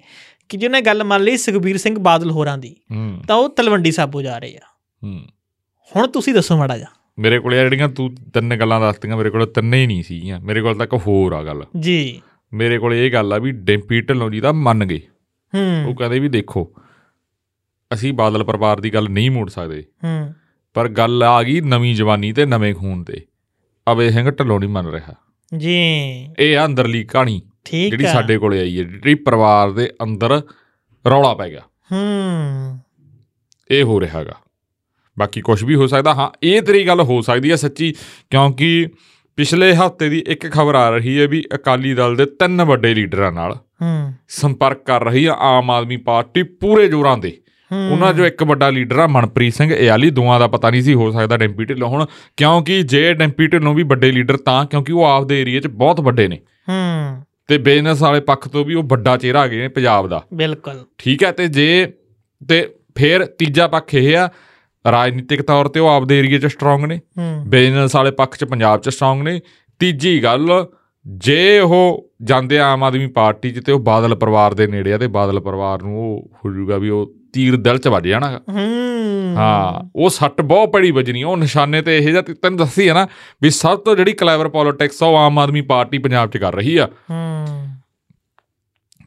[0.50, 4.22] ਕਿ ਜਿਹਨੇ ਗੱਲ ਮੰਨ ਲਈ ਸੁਖਬੀਰ ਸਿੰਘ ਬਾਦਲ ਹੋਰਾਂ ਦੀ ਹੂੰ। ਤਾਂ ਉਹ ਤਲਵੰਡੀ ਸਾਬੋ
[4.22, 4.66] ਜਾ ਰਹੇ ਆ।
[5.04, 5.22] ਹੂੰ।
[5.96, 6.86] ਹੁਣ ਤੁਸੀਂ ਦੱਸੋ ਮਾੜਾ ਜਾ
[7.20, 10.62] ਮੇਰੇ ਕੋਲ ਯਾਰ ਜਿਹੜੀਆਂ ਤੂੰ ਤਿੰਨ ਗੱਲਾਂ ਦੱਸਤੀਆਂ ਮੇਰੇ ਕੋਲ ਤਿੰਨੇ ਹੀ ਨਹੀਂ ਸੀਗੀਆਂ। ਮੇਰੇ
[10.62, 12.22] ਕੋਲ ਤਾਂ ਇੱਕ ਹੋਰ ਆ ਗੱਲ। ਜੀ।
[12.54, 15.02] ਮੇਰੇ ਕੋਲ ਇਹ ਗੱਲ ਆ ਵੀ ਡੈਂਪੀ ਢਿੱਲੋਂ ਜੀ ਦਾ ਮੰਨ ਗਏ।
[15.56, 16.74] ਉਹ ਹੂੰ ਕਹਿੰਦੇ ਵੀ ਦੇਖੋ
[17.94, 20.34] ਅਸੀਂ ਬਾਦਲ ਪਰਿਵਾਰ ਦੀ ਗੱਲ ਨਹੀਂ ਮੋੜ ਸਕਦੇ। ਹੂੰ।
[20.74, 23.22] ਪਰ ਗੱਲ ਆ ਗਈ ਨਵੀਂ ਜਵਾਨੀ ਤੇ ਨਵੇਂ ਖੂਨ ਤੇ।
[23.92, 25.16] ਅਵੇ ਸਿੰਘ ਢਿੱਲੋਂ ਨਹੀਂ ਮੰਨ ਰਿਹਾ।
[25.58, 25.80] ਜੀ।
[26.40, 27.42] ਇਹ ਆ ਅੰਦਰਲੀ ਕਹਾਣੀ
[27.72, 30.42] ਜਿਹੜੀ ਸਾਡੇ ਕੋਲੇ ਆਈ ਹੈ ਜਿਹੜੀ ਪਰਿਵਾਰ ਦੇ ਅੰਦਰ
[31.10, 32.80] ਰੌਲਾ ਪੈ ਗਿਆ। ਹੂੰ।
[33.72, 34.36] ਇਹ ਹੋ ਰਿਹਾ ਹੈਗਾ
[35.20, 37.94] ਬਾਕੀ ਕੁਝ ਵੀ ਹੋ ਸਕਦਾ। ਹਾਂ ਇਹ ਤੇਰੀ ਗੱਲ ਹੋ ਸਕਦੀ ਹੈ ਸੱਚੀ
[38.30, 38.88] ਕਿਉਂਕਿ
[39.38, 43.32] ਪਿਛਲੇ ਹਫ਼ਤੇ ਦੀ ਇੱਕ ਖਬਰ ਆ ਰਹੀ ਹੈ ਵੀ ਅਕਾਲੀ ਦਲ ਦੇ ਤਿੰਨ ਵੱਡੇ ਲੀਡਰਾਂ
[43.32, 43.52] ਨਾਲ
[43.82, 47.38] ਹੂੰ। ਸੰਪਰਕ ਕਰ ਰਹੀ ਹੈ ਆਮ ਆਦਮੀ ਪਾਰਟੀ ਪੂਰੇ ਜ਼ੋਰਾਂ ਦੇ।
[47.92, 51.12] ਉਹਨਾਂ 'ਚੋਂ ਇੱਕ ਵੱਡਾ ਲੀਡਰ ਆ ਮਨਪ੍ਰੀਤ ਸਿੰਘ ਇਆਲੀ ਦੋਵਾਂ ਦਾ ਪਤਾ ਨਹੀਂ ਸੀ ਹੋ
[51.12, 52.06] ਸਕਦਾ ਡੈਂਪੀ ਢਿੱਲੋਂ ਹੁਣ
[52.38, 56.28] ਕਿਉਂਕਿ ਜੇ ਡੈਂਪੀ ਢਿੱਲੋਂ ਵੀ ਵੱਡੇ ਲੀਡਰ ਤਾਂ ਕਿਉਂਕਿ ਉਹ ਆਪਦੇ ਏਰੀਆ 'ਚ ਬਹੁਤ ਵੱਡੇ
[56.28, 56.40] ਨੇ।
[56.70, 60.86] ਹੂੰ। ਤੇ ਬਿਜ਼ਨਸ ਵਾਲੇ ਪੱਖ ਤੋਂ ਵੀ ਉਹ ਵੱਡਾ ਚਿਹਰਾ ਹੈਗੇ ਨੇ ਪੰਜਾਬ ਦਾ। ਬਿਲਕੁਲ।
[60.98, 61.94] ਠੀਕ ਹੈ ਤੇ ਜੇ
[62.50, 64.30] ਤੇ ਫਿਰ ਤੀਜਾ ਪੱਖ ਇਹ ਆ
[64.92, 67.00] ਰਾਜਨੀਤਿਕ ਤੌਰ ਤੇ ਉਹ ਆਪਦੇ ਏਰੀਆ 'ਚ ਸਟਰੋਂਗ ਨੇ।
[67.48, 69.42] ਬਿਜ਼ਨਸ ਵਾਲੇ ਪੱਖ 'ਚ ਪੰਜਾਬ 'ਚ ਸਟਰੋਂਗ ਨੇ।
[69.80, 70.66] ਤੀਜੀ ਗੱਲ
[71.08, 75.08] ਜੇ ਉਹ ਜਾਂਦੇ ਆਮ ਆਦਮੀ ਪਾਰਟੀ 'ਚ ਤੇ ਉਹ ਬਾਦਲ ਪਰਿਵਾਰ ਦੇ ਨੇੜੇ ਆ ਤੇ
[75.08, 79.90] ਬਾਦਲ ਪਰਿਵਾਰ ਨੂੰ ਉਹ ਹੋ ਜਾਊਗਾ ਵੀ ਉਹ ਤੀਰ ਦਿਲ 'ਚ ਵੱਜ ਜਾਣਾ। ਹੂੰ। ਹਾਂ
[79.96, 83.08] ਉਹ ਸੱਟ ਬਹੁਤ ਬੜੀ ਵੱਜਣੀ ਉਹ ਨਿਸ਼ਾਨੇ ਤੇ ਇਹ ਜਿਹਾ ਤੈਨੂੰ ਦੱਸੀ ਹੈ ਨਾ
[83.44, 86.78] ਵੀ ਸਭ ਤੋਂ ਜਿਹੜੀ ਕਲੈਵਰ ਪੋਲਿਟਿਕਸ ਆ ਉਹ ਆਮ ਆਦਮੀ ਪਾਰਟੀ ਪੰਜਾਬ 'ਚ ਕਰ ਰਹੀ
[86.78, 87.68] ਆ। ਹੂੰ।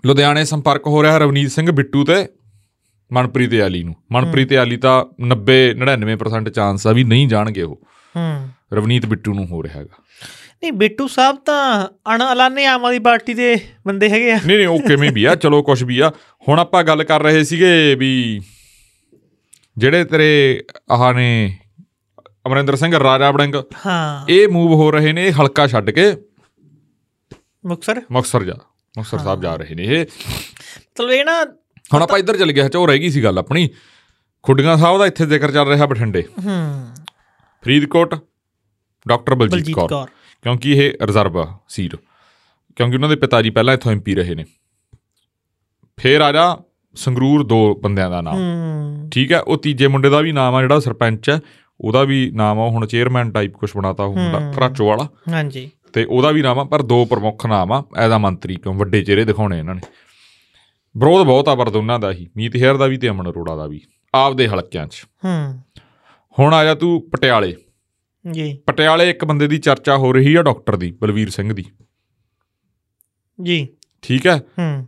[0.06, 2.26] ਲੁਧਿਆਣੇ ਸੰਪਰਕ ਹੋ ਰਿਹਾ ਰਵਨੀਤ ਸਿੰਘ ਬਿੱਟੂ ਤੇ।
[3.14, 7.80] ਮਨਪ੍ਰੀਤ ਆਲੀ ਨੂੰ। ਮਨਪ੍ਰੀਤ ਆਲੀ ਤਾਂ 90 99% ਚਾਂਸ ਆ ਵੀ ਨਹੀਂ ਜਾਣਗੇ ਉਹ।
[8.16, 10.04] ਹੂੰ। ਰਵਨੀਤ ਬਿੱਟੂ ਨੂੰ ਹੋ ਰਿਹਾ ਹੈਗਾ।
[10.62, 14.66] ਨਹੀਂ ਬਿੱਟੂ ਸਾਹਿਬ ਤਾਂ ਅਣ ਅਲਾਨੇ ਆਮ ਆਦਮੀ ਪਾਰਟੀ ਦੇ ਬੰਦੇ ਹੈਗੇ ਆ। ਨਹੀਂ ਨਹੀਂ
[14.66, 16.12] ਉਹ ਕਿਵੇਂ ਵੀ ਆ ਚਲੋ ਕੁਝ ਵੀ ਆ।
[16.48, 18.40] ਹੁਣ ਆਪਾਂ ਗੱਲ ਕਰ ਰਹੇ ਸੀਗੇ ਵੀ
[19.78, 21.58] ਜਿਹੜੇ ਤੇਰੇ ਆਹ ਨੇ
[22.46, 23.54] ਅਮਰਿੰਦਰ ਸਿੰਘ ਰਾਜਾ ਵੜਿੰਗ
[23.86, 26.16] ਹਾਂ। ਇਹ ਮੂਵ ਹੋ ਰਹੇ ਨੇ ਹਲਕਾ ਛੱਡ ਕੇ।
[27.66, 28.54] ਮੁਕਸਰ ਮੁਕਤਸਰ ਜਾ
[28.98, 30.06] ਮੁਕਤਸਰ ਸਾਹਿਬ ਜਾ ਰਹੇ ਨੇ ਇਹ।
[30.94, 31.44] ਚਲੋ ਇਹ ਨਾ
[31.94, 33.68] ਹੁਣ ਆਪਾਂ ਇੱਧਰ ਚੱਲ ਗਿਆ ਚੋ ਰਹਿ ਗਈ ਸੀ ਗੱਲ ਆਪਣੀ।
[34.42, 36.88] ਖੁੱਡੀਆਂ ਸਾਹਿਬ ਦਾ ਇੱਥੇ ਜ਼ਿਕਰ ਚੱਲ ਰਿਹਾ ਬਠਿੰਡੇ। ਹੂੰ।
[37.64, 38.14] ਫਰੀਦਕੋਟ
[39.08, 40.06] ਡਾਕਟਰ ਬਲਜੀਤ ਕੌਰ।
[40.42, 41.96] ਕਿਉਂਕਿ ਇਹ ਰਿਜ਼ਰਵ ਸੀਟ।
[42.76, 44.44] ਕਿਉਂਕਿ ਉਹਨਾਂ ਦੇ ਪਿਤਾ ਜੀ ਪਹਿਲਾਂ ਇੱਥੋਂ ਐਮਪੀ ਰਹੇ ਨੇ।
[46.00, 46.58] ਫੇਰ ਆ ਜਾ
[46.94, 48.36] ਸੰਗਰੂਰ ਦੋ ਬੰਦਿਆਂ ਦਾ ਨਾਮ।
[49.10, 51.40] ਠੀਕ ਹੈ ਉਹ ਤੀਜੇ ਮੁੰਡੇ ਦਾ ਵੀ ਨਾਮ ਆ ਜਿਹੜਾ ਸਰਪੰਚ ਹੈ।
[51.80, 55.70] ਉਹਦਾ ਵੀ ਨਾਮ ਆ ਹੁਣ ਚੇਅਰਮੈਨ ਟਾਈਪ ਕੁਝ ਬਣਾਤਾ ਉਹ ਮੁੰਡਾ ਹੂੰ। ਘਰਾਚੋ ਵਾਲਾ। ਹਾਂਜੀ।
[55.92, 59.24] ਤੇ ਉਹਦਾ ਵੀ ਨਾਮ ਆ ਪਰ ਦੋ ਪ੍ਰਮੁੱਖ ਨਾਮ ਆ ਐਜ਼ ਮੰਤਰੀ ਕਿਉਂ ਵੱਡੇ ਚਿਹਰੇ
[59.24, 59.80] ਦਿਖਾਉਣੇ ਇਹਨਾਂ ਨੇ।
[60.96, 63.66] ਵਿਰੋਧ ਬਹੁਤ ਆ ਪਰ ਦੋਨਾਂ ਦਾ ਹੀ। ਮੀਤ ਹੇਅਰ ਦਾ ਵੀ ਤੇ ਅਮਨ ਅਰੋੜਾ ਦਾ
[63.66, 63.80] ਵੀ।
[64.14, 65.58] ਆਪਦੇ ਹਲਕਿਆਂ 'ਚ। ਹੂੰ।
[66.38, 67.56] ਹੁਣ ਆ ਜਾ ਤੂੰ ਪਟਿਆਲੇ।
[68.30, 71.64] ਜੀ। ਪਟਿਆਲੇ ਇੱਕ ਬੰਦੇ ਦੀ ਚਰਚਾ ਹੋ ਰਹੀ ਆ ਡਾਕਟਰ ਦੀ ਬਲਵੀਰ ਸਿੰਘ ਦੀ।
[73.42, 73.68] ਜੀ।
[74.02, 74.42] ਠੀਕ ਹੈ?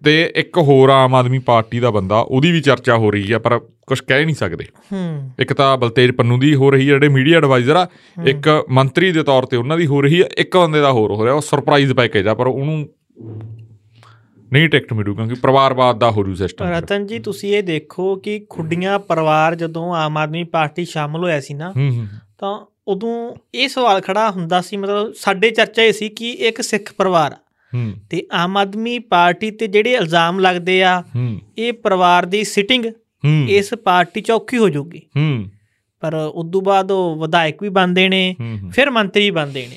[0.05, 3.59] ਤੇ ਇੱਕ ਹੋਰ ਆਮ ਆਦਮੀ ਪਾਰਟੀ ਦਾ ਬੰਦਾ ਉਹਦੀ ਵੀ ਚਰਚਾ ਹੋ ਰਹੀ ਆ ਪਰ
[3.59, 7.37] ਕੁਝ ਕਹਿ ਨਹੀਂ ਸਕਦੇ। ਹੂੰ। ਇੱਕ ਤਾਂ ਬਲਤੇਜ ਪੰਨੂ ਦੀ ਹੋ ਰਹੀ ਹੈ ਜਿਹੜੇ ਮੀਡੀਆ
[7.37, 7.89] ਐਡਵਾਈਜ਼ਰ ਆ
[8.27, 11.25] ਇੱਕ ਮੰਤਰੀ ਦੇ ਤੌਰ ਤੇ ਉਹਨਾਂ ਦੀ ਹੋ ਰਹੀ ਹੈ ਇੱਕ ਬੰਦੇ ਦਾ ਹੋਰ ਹੋ
[11.25, 12.89] ਰਿਹਾ ਉਹ ਸਰਪ੍ਰਾਈਜ਼ ਪੈਕੇਜ ਆ ਪਰ ਉਹਨੂੰ
[14.53, 18.47] ਨਹੀਂ ਟਿਕਟ ਮਿਲੂ ਕਿਉਂਕਿ ਪਰਿਵਾਰਵਾਦ ਦਾ ਹੋ ਰੂ ਸਿਸਟਮ ਰਤਨ ਜੀ ਤੁਸੀਂ ਇਹ ਦੇਖੋ ਕਿ
[18.51, 21.72] ਖੁੱਡੀਆਂ ਪਰਿਵਾਰ ਜਦੋਂ ਆਮ ਆਦਮੀ ਪਾਰਟੀ ਸ਼ਾਮਲ ਹੋਇਆ ਸੀ ਨਾ
[22.38, 26.92] ਤਾਂ ਉਦੋਂ ਇਹ ਸਵਾਲ ਖੜਾ ਹੁੰਦਾ ਸੀ ਮਤਲਬ ਸਾਡੇ ਚਰਚਾ ਇਹ ਸੀ ਕਿ ਇੱਕ ਸਿੱਖ
[26.99, 27.36] ਪਰਿਵਾਰ ਆ।
[28.11, 31.03] ਤੇ ਆਮ ਆਦਮੀ ਪਾਰਟੀ ਤੇ ਜਿਹੜੇ ਇਲਜ਼ਾਮ ਲੱਗਦੇ ਆ
[31.59, 32.86] ਇਹ ਪਰਿਵਾਰ ਦੀ ਸਿਟਿੰਗ
[33.49, 35.03] ਇਸ ਪਾਰਟੀ ਚ ਔਖੀ ਹੋ। ਜਾਊਗੀ
[36.01, 38.36] ਪਰ ਉਦੋਂ ਬਾਅਦ ਉਹ ਵਿਧਾਇਕ ਵੀ ਬਣਦੇ ਨੇ
[38.72, 39.76] ਫਿਰ ਮੰਤਰੀ ਬਣਦੇ ਨੇ।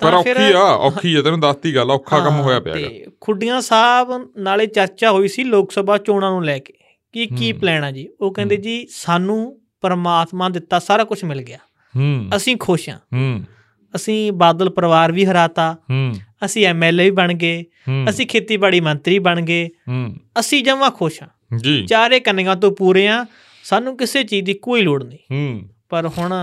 [0.00, 3.60] ਤਾਂ ਪਰ ਔਖੀ ਆ ਔਖੀ ਆ ਤੈਨੂੰ ਦੱਸਤੀ ਗੱਲ ਔਖਾ ਕੰਮ ਹੋਇਆ ਪਿਆ ਤੇ ਖੁੱਡੀਆਂ
[3.60, 6.74] ਸਾਹਿਬ ਨਾਲੇ ਚਰਚਾ ਹੋਈ ਸੀ ਲੋਕ ਸਭਾ ਚੋਣਾਂ ਨੂੰ ਲੈ ਕੇ
[7.12, 8.08] ਕੀ ਕੀ। ਪਲਾਨ ਆ ਜੀ?
[8.20, 11.58] ਉਹ ਕਹਿੰਦੇ ਜੀ ਸਾਨੂੰ ਪਰਮਾਤਮਾ ਦਿੱਤਾ ਸਾਰਾ ਕੁਝ ਮਿਲ ਗਿਆ।
[11.96, 13.44] ਹੂੰ। ਅਸੀਂ ਖੁਸ਼ ਹੂੰ।
[13.96, 17.64] ਅਸੀਂ ਬਾਦਲ ਪਰਿਵਾਰ ਵੀ ਹਰਾਤਾ। ਹੂੰ। ਅਸੀਂ ਐਮਐਲਏ ਵੀ ਬਣ ਗਏ।
[18.10, 23.08] ਅਸੀਂ ਖੇਤੀਬਾੜੀ ਮੰਤਰੀ ਬਣ ਗਏ। ਹੂੰ। ਅਸੀਂ ਜਮਾਂ ਖੁਸ਼ ਹਾਂ ਜੀ। ਚਾਰੇ ਕੰਨੀਆਂ ਤੋਂ ਪੂਰੇ
[23.08, 23.26] ਆ।
[23.64, 26.34] ਸਾਨੂੰ ਕਿਸੇ ਚੀਜ਼ ਦੀ ਕੋਈ ਲੋੜ ਨਹੀਂ। ਹੂੰ। ਪਰ ਹੁਣ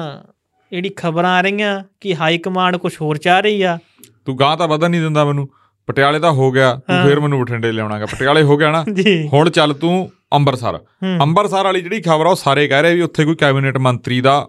[0.71, 3.79] ਜਿਹੜੀ ਖਬਰਾਂ ਆ ਰਹੀਆਂ ਕਿ ਹਾਈ ਕਮਾਂਡ ਕੁਝ ਹੋਰ ਚਾਹ ਰਹੀ ਆ।
[4.25, 5.49] ਤੂੰ ਗਾਂ ਤਾਂ ਵਧਣ ਨਹੀਂ ਦਿੰਦਾ ਮੈਨੂੰ।
[5.87, 8.85] ਪਟਿਆਲੇ ਦਾ ਹੋ ਗਿਆ ਤੂੰ। ਫੇਰ ਮੈਨੂੰ ਬਠਿੰਡੇ ਲਿਆਉਣਾਗਾ। ਪਟਿਆਲੇ ਹੋ ਗਿਆ ਨਾ।
[9.33, 10.79] ਹੁਣ ਚੱਲ ਤੂੰ ਅੰਮ੍ਰਿਤਸਰ
[11.21, 14.47] ਅੰਮ੍ਰਿਤਸਰ ਵਾਲੀ ਜਿਹੜੀ ਖਬਰ ਆ ਉਹ ਸਾਰੇ ਕਹਿ ਰਹੇ ਵੀ ਉੱਥੇ ਕੋਈ ਕੈਬਨਿਟ ਮੰਤਰੀ ਦਾ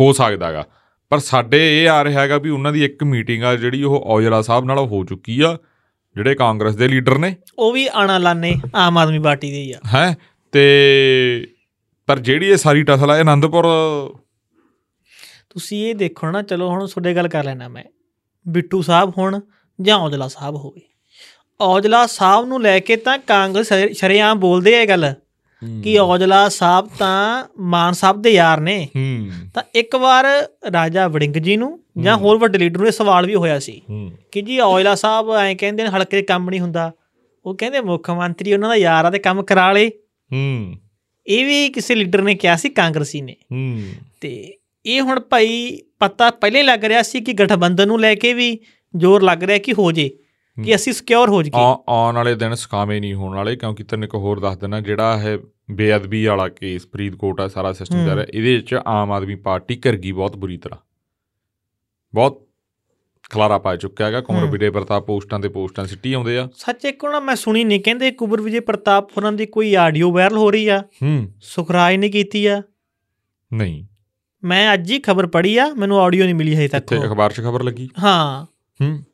[0.00, 0.66] ਹੋ ਸਕਦਾਗਾ।
[1.08, 4.42] ਪਰ ਸਾਡੇ ਇਹ ਆ ਰਿਹਾ ਹੈਗਾ ਵੀ ਉਹਨਾਂ ਦੀ ਇੱਕ ਮੀਟਿੰਗ ਆ ਜਿਹੜੀ ਉਹ ਔਜਲਾ
[4.42, 5.58] ਸਾਹਿਬ ਨਾਲ ਹੋ ਚੁੱਕੀ ਆ
[6.16, 9.78] ਜਿਹੜੇ ਕਾਂਗਰਸ ਦੇ ਲੀਡਰ ਨੇ। ਉਹ ਵੀ ਆਣਾ ਲਾਣੇ ਆਮ ਆਦਮੀ ਪਾਰਟੀ ਦੇ ਹੀ ਆ।
[9.94, 10.16] ਹੈ?
[10.52, 11.46] ਤੇ
[12.08, 13.66] ਪਰ ਜਿਹੜੀ ਇਹ ਸਾਰੀ ਟਸਲ ਆ ਇਹ ਆਨੰਦਪੁਰ
[15.50, 17.84] ਤੁਸੀਂ ਇਹ ਦੇਖੋ ਨਾ ਚਲੋ ਹੁਣ ਤੁਹਾਡੇ ਗੱਲ ਕਰ ਲੈਣਾ ਮੈਂ।
[18.48, 19.40] ਬਿੱਟੂ ਸਾਹਿਬ ਹੁਣ
[19.80, 20.80] ਜਾਂ ਔਜਲਾ ਸਾਹਿਬ ਹੋਵੇ।
[21.60, 25.14] ਔਜਲਾ ਸਾਹਿਬ ਨੂੰ ਲੈ ਕੇ ਤਾਂ ਕਾਂਗਰਸ ਸ਼ਰੇ- ਸ਼ਰੇਆਮ ਬੋਲਦੇ ਆ ਇਹ ਗੱਲ
[25.82, 28.88] ਕਿ ਔਜਲਾ ਸਾਹਿਬ ਤਾਂ ਮਾਨ ਸਾਹਿਬ ਦੇ ਯਾਰ ਨੇ।
[29.54, 30.24] ਤਾਂ ਇੱਕ ਵਾਰ
[30.72, 33.82] ਰਾਜਾ ਵੜਿੰਗ ਜੀ ਨੂੰ ਜਾਂ ਹੋਰ ਵੱਡੇ ਲੀਡਰ ਨੂੰ ਇਹ ਸਵਾਲ ਵੀ ਹੋਇਆ ਸੀ
[34.32, 36.92] ਕਿ ਜੀ ਔਜਲਾ ਸਾਹਿਬ ਐਂ ਕਹਿੰਦੇ ਨੇ ਹਲਕੇ ਕੰਮ ਨਹੀਂ ਹੁੰਦਾ।
[37.44, 39.90] ਉਹ ਕਹਿੰਦੇ ਮੁੱਖ ਮੰਤਰੀ ਉਹਨਾਂ ਦਾ ਯਾਰ ਆ ਤੇ ਕੰਮ ਕਰਾ ਲੇ।
[40.32, 40.74] ਹੂੰ।
[41.28, 43.82] ਇਹ ਵੀ ਕਿਸੇ ਲੀਡਰ ਨੇ ਕਿਹਾ ਸੀ ਕਾਂਗਰਸੀ ਨੇ। ਹੂੰ।
[44.20, 48.58] ਤੇ ਇਹ ਹੁਣ ਭਾਈ ਪਤਾ ਪਹਿਲੇ ਲੱਗ ਰਿਹਾ ਸੀ ਕਿ ਗਠਬੰਧਨ ਨੂੰ ਲੈ ਕੇ ਵੀ
[48.96, 50.08] ਜ਼ੋਰ ਲੱਗ ਰਿਹਾ ਕਿ ਹੋ ਜੇ
[50.64, 54.04] ਕਿ ਅਸੀਂ ਸਿਕਿਉਰ ਹੋ ਜਾਈਏ ਆ- ਆਉਣ ਵਾਲੇ ਦਿਨ ਸਕਾਵੇਂ ਨਹੀਂ ਹੋਣ ਵਾਲੇ ਕਿਉਂਕਿ ਤੈਨੂੰ
[54.04, 55.38] ਇੱਕ ਹੋਰ ਦੱਸ ਦੇਣਾ ਜਿਹੜਾ ਇਹ
[55.70, 59.96] ਬੇਅਦਬੀ ਵਾਲਾ ਕੇਸ ਫਰੀਦਕੋਟ ਆ ਸਾਰਾ ਸਿਸਟਮ ਚੱਲ ਰਿਹਾ ਇਹਦੇ ਵਿੱਚ ਆਮ ਆਦਮੀ ਪਾਰਟੀ ਘਰ
[59.96, 60.80] ਗਈ ਬਹੁਤ ਬੁਰੀ ਤਰ੍ਹਾਂ।
[62.14, 62.47] ਬਹੁਤ
[63.30, 67.04] ਖਲਾਰਾ ਪਾ ਚੁੱਕਿਆ ਹੈਗਾ ਕੁਮਰ। ਵਿਜੇ ਪ੍ਰਤਾਪ ਪੋਸਟਾਂ ਤੇ ਪੋਸਟਾਂ ਸਿੱਟੀ ਆਉਂਦੇ ਆ। ਸੱਚ ਇੱਕ
[67.04, 70.68] ਨਾ ਮੈਂ ਸੁਣੀ ਨਹੀਂ ਕਹਿੰਦੇ ਕੁਬਰ ਵਿਜੇ ਪ੍ਰਤਾਪ ਹੋਰਾਂ ਦੀ ਕੋਈ ਆਡੀਓ ਵਾਇਰਲ ਹੋ ਰਹੀ
[70.68, 72.62] ਆ। ਹੂੰ। ਸੁਖਰਾਜ ਨੇ ਕੀਤੀ ਆ।
[73.52, 73.84] ਨਹੀਂ।
[74.44, 77.40] ਮੈਂ ਅੱਜ ਹੀ ਖਬਰ ਪੜ੍ਹੀ ਆ ਮੈਨੂੰ ਆਡੀਓ ਨਹੀਂ ਮਿਲੀ ਹਜੇ ਤੱਕ ਉਹ। ਅਖਬਾਰ 'ਚ
[77.40, 77.88] ਖਬਰ ਲੱਗੀ?
[78.02, 78.46] ਹਾਂ।
[78.84, 79.04] ਹੂੰ।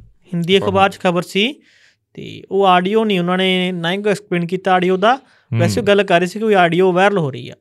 [0.00, 1.60] ਹਿੰਦੀ ਅਖਬਾਰ 'ਚ ਖਬਰ ਸੀ
[2.14, 5.18] ਤੇ ਉਹ ਆਡੀਓ ਨਹੀਂ ਉਹਨਾਂ ਨੇ ਨਾ ਹੀ ਕੋਈ ਐਕਸਪਲੇਨ ਕੀਤਾ ਆਡੀਓ ਦਾ।
[5.58, 7.54] ਵੈਸੇ ਉਹ ਗੱਲ ਕਰ ਰਹੇ ਸੀ ਕਿ ਕੋਈ ਆਡੀਓ ਵਾਇਰਲ ਹੋ ਰਹੀ ਆ।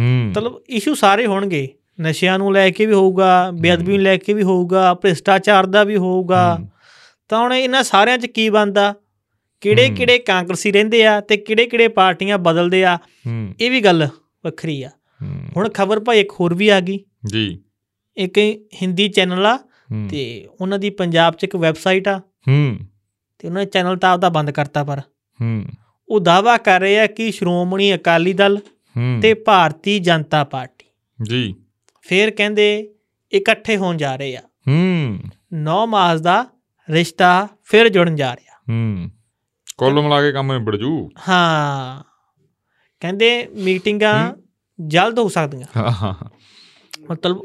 [0.00, 1.68] ਹੂੰ। ਮਤਲਬ ਇਸ਼ੂ ਸਾਰੇ ਹੋਣਗੇ।
[2.00, 5.96] ਨਸ਼ਿਆਂ ਨੂੰ ਲੈ ਕੇ ਵੀ ਹੋਊਗਾ ਬੇਅਦਬੀ ਨੂੰ ਲੈ ਕੇ ਵੀ ਹੋਊਗਾ ਭ੍ਰਿਸ਼ਟਾਚਾਰ ਦਾ ਵੀ
[5.96, 6.58] ਹੋਊਗਾ।
[7.28, 8.94] ਤਾਂ ਹੁਣ ਇਹਨਾਂ ਸਾਰਿਆਂ 'ਚ ਕੀ ਬਣਦਾ?
[9.60, 12.98] ਕਿਹੜੇ। ਕਿਹੜੇ ਕਾਂਗਰਸੀ ਰਹਿੰਦੇ ਆ ਤੇ ਕਿਹੜੇ ਕਿਹੜੇ ਪਾਰਟੀਆਂ ਬਦਲਦੇ ਆ?
[13.60, 14.08] ਇਹ ਵੀ ਗੱਲ
[14.44, 14.90] ਵੱਖਰੀ ਆ।
[15.56, 17.62] ਹੁਣ ਖਬਰ ਭਾਈ ਇੱਕ ਹੋਰ ਵੀ ਆ ਗਈ। ਜੀ।
[18.16, 18.38] ਇੱਕ
[18.82, 19.58] ਹਿੰਦੀ ਚੈਨਲ ਆ।
[20.10, 22.78] ਤੇ ਉਹਨਾਂ ਦੀ ਪੰਜਾਬ 'ਚ ਇੱਕ ਵੈਬਸਾਈਟ ਆ। ਹੂੰ।
[23.38, 24.98] ਤੇ ਉਹਨਾਂ ਨੇ ਚੈਨਲ ਤਾਂ ਆਪਦਾ ਬੰਦ ਕਰਤਾ ਪਰ।
[25.40, 25.64] ਹੂੰ।
[26.08, 28.58] ਉਹ ਦਾਵਾ ਕਰ ਰਹੇ ਆ ਕਿ ਸ਼੍ਰੋਮਣੀ ਅਕਾਲੀ ਦਲ
[29.22, 30.86] ਤੇ ਭਾਰਤੀ ਜਨਤਾ ਪਾਰਟੀ।
[31.22, 31.54] ਜੀ।
[32.08, 32.94] ਫੇਰ ਕਹਿੰਦੇ
[33.32, 35.18] ਇਕੱਠੇ ਹੋਣ ਜਾ ਰਹੇ ਆ। ਹੂੰ।
[35.54, 36.46] 9 ਮਾਸ ਦਾ
[36.90, 39.10] ਰਿਸ਼ਤਾ ਫਿਰ ਜੁੜਨ ਜਾ ਰਿਹਾ। ਹੂੰ।
[39.76, 42.04] ਕੁੱਲ ਮਿਲਾ ਕੇ ਕੰਮ ਨਿਬੜ ਜੂ। ਹਾਂ।
[43.00, 44.32] ਕਹਿੰਦੇ ਮੀਟਿੰਗਾਂ
[44.86, 46.28] ਜਲਦ ਹੋ ਸਕਦੀਆਂ। ਹਾਂ ਹਾਂ।
[47.10, 47.42] ਮਤਲਬ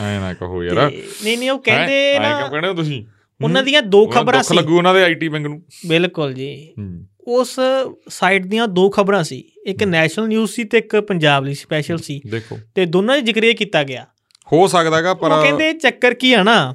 [0.00, 0.92] ਐ ਨਾ ਕਹੋ ਯਾਰ।
[1.24, 1.58] ਨਹੀਂ ਨਹੀਂ ਉਹ?
[1.58, 3.06] ਕਹਿੰਦੇ ਐਂ ਕਿਉਂ ਨਾ ਕਹਿੰਦੇ ਹੋ ਤੁਸੀਂ?
[3.44, 6.74] ਉਹਨਾਂ ਦੀਆਂ ਦੋ ਨੂੰ ਖਬਰਾਂ ਦੁੱਖ ਸੀ। ਲੱਗੂ ਉਹਨਾਂ ਦੇ ਆਈਟੀ ਵਿੰਗ ਨੂੰ। ਬਿਲਕੁਲ ਜੀ।
[6.78, 7.60] ਹੂੰ। ਉਸ
[8.08, 12.20] ਸਾਈਟ ਦੀਆਂ ਦੋ ਖਬਰਾਂ ਸੀ। ਇੱਕ ਨੈਸ਼ਨਲ ਨਿਊਜ਼ ਸੀ ਤੇ ਇੱਕ ਪੰਜਾਬ ਲਈ ਸਪੈਸ਼ਲ ਸੀ।
[12.30, 14.06] ਦੇਖੋ। ਤੇ ਦੋਨਾਂ 'ਚ ਜ਼ਿਕਰ ਇਹ ਕੀਤਾ ਗਿਆ।
[14.52, 16.74] ਹੋ ਸਕਦਾਗਾ ਪਰ ਉਹ ਕਹਿੰਦੇ ਚੱਕਰ ਕੀ ਆ ਨਾ?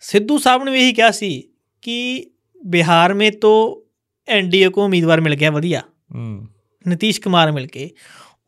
[0.00, 1.48] ਸਿੱਧੂ ਸਾਹਿਬ ਨੇ ਵੀ ਇਹੀ ਕਿਹਾ ਸੀ
[1.82, 2.26] ਕਿ
[2.66, 3.88] ਬਿਹਾਰ ਮੇ ਤੋਂ
[4.28, 5.80] ਐਨਡੀਏ ਕੋ ਉਮੀਦਵਾਰ ਮਿਲ ਗਿਆ ਵਧੀਆ।
[6.14, 6.46] ਹੂੰ।
[6.88, 7.90] ਨਤੀਸ਼ ਕੁਮਾਰ ਮਿਲ ਕੇ।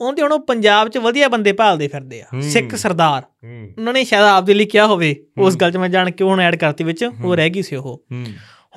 [0.01, 4.05] ਉਹਦੇ ਹੁਣ ਪੰਜਾਬ 'ਚ ਵਧੀਆ ਬੰਦੇ ਭਾਲਦੇ ਫਿਰਦੇ ਆ। ਹੂੰ। ਸਿੱਖ ਸਰਦਾਰ। ਹੂੰ। ਉਹਨਾਂ ਨੇ
[4.05, 6.85] ਸ਼ਾਇਦ ਆਪਦੇ ਲਈ ਕਿਹਾ ਹੋਵੇ। ਉਸ ਹੂੰ। ਗੱਲ 'ਚ ਮੈਂ ਜਾਣ ਕੇ ਹੁਣ ਐਡ ਕਰਤੀ
[6.85, 8.27] ਵਿੱਚ। ਉਹ ਰਹਿ ਗਈ ਸੀ ਉਹ। ਹੂੰ।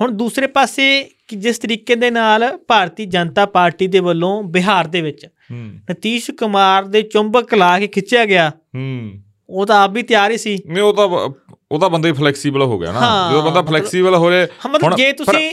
[0.00, 5.00] ਹੁਣ ਦੂਸਰੇ ਪਾਸੇ ਕਿ ਜਿਸ ਤਰੀਕੇ ਦੇ ਨਾਲ ਭਾਰਤੀ ਜਨਤਾ ਪਾਰਟੀ ਦੇ ਵੱਲੋਂ ਬਿਹਾਰ ਦੇ
[5.00, 9.12] ਵਿੱਚ ਹੂੰ। ਨਤੀਸ਼ ਕੁਮਾਰ ਦੇ ਚੁੰਬਕ ਲਾ ਕੇ ਖਿੱਚਿਆ ਗਿਆ ਹੂੰ।
[9.48, 11.04] ਉਹ ਤਾਂ ਆਪ ਵੀ ਤਿਆਰ ਹੀ ਸੀ। ਨਹੀਂ ਉਹ ਤਾਂ
[11.72, 14.96] ਉਹ ਤਾਂ ਬੰਦੇ ਫਲੈਕਸੀਬਲ ਹੋ ਗਿਆ ਨਾ। ਹਾਂ, ਜਦੋਂ ਬੰਦਾ ਫਲੈਕਸੀਬਲ ਹੋ ਰਿਹਾ ਹਾਂ, ਮਤਲਬ
[14.96, 15.50] ਜੇ ਤੁਸੀਂ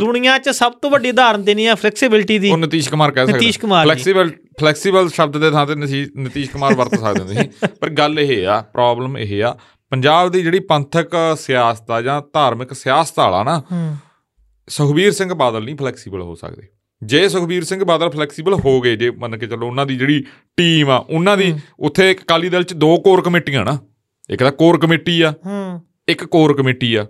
[0.00, 3.36] ਦੁਨੀਆ 'ਚ ਸਭ ਤੋਂ ਵੱਡੀ ਉਦਾਹਰਨ ਦੇਣੀ ਆ ਫਲੈਕਸੀਬਿਲਟੀ ਦੀ। ਉਹ ਨਤੀਸ਼ ਕੁਮਾਰ ਕਹਿ ਸਕਦਾ
[3.36, 7.48] ਨਤੀਸ਼ ਕੁਮਾਰ। ਫਲੈਕਸੀਬਲ ਫਲੈਕਸੀਬਲ ਸ਼ਬਦ ਦੇ ਥਾਂ ਤੇ ਨਤੀਸ਼ ਕੁਮਾਰ ਵਰਤ ਸਕਦੇ ਸੀ
[7.80, 9.56] ਪਰ ਗੱਲ ਇਹ ਆ ਪ੍ਰੋਬਲਮ ਇਹ ਆ
[9.90, 11.10] ਪੰਜਾਬ ਦੀ ਜਿਹੜੀ ਪੰਥਕ
[11.40, 13.62] ਸਿਆਸਤ ਆ ਜਾਂ ਧਾਰਮਿਕ ਸਿਆਸਤ ਵਾਲਾ ਨਾ
[14.68, 16.62] ਸੁਖਬੀਰ ਸਿੰਘ ਬਾਦਲ ਨਹੀਂ ਫਲੈਕਸੀਬਲ ਹੋ ਸਕਦੇ।
[17.02, 20.24] ਜੇ ਸੁਖਬੀਰ ਸਿੰਘ ਬਾਦਲ ਫਲੈਕਸੀਬਲ ਹੋ ਗਏ ਜੇ ਮੰਨ ਕੇ ਚੱਲੋ ਉਹਨਾਂ ਦੀ ਜਿਹੜੀ
[20.56, 23.78] ਟੀਮ ਆ ਉਹਨਾਂ ਦੀ ਉੱਥੇ ਇੱਕ ਅਕਾਲੀ ਦਲ ਚ ਦੋ ਕੋਰ ਕਮੇਟੀਆਂ ਨਾ
[24.30, 27.06] ਇੱਕ ਤਾਂ ਕੋਰ ਕਮੇਟੀ ਆ ਹੂੰ। ਇੱਕ ਕੋਰ ਕਮੇਟੀ ਆ।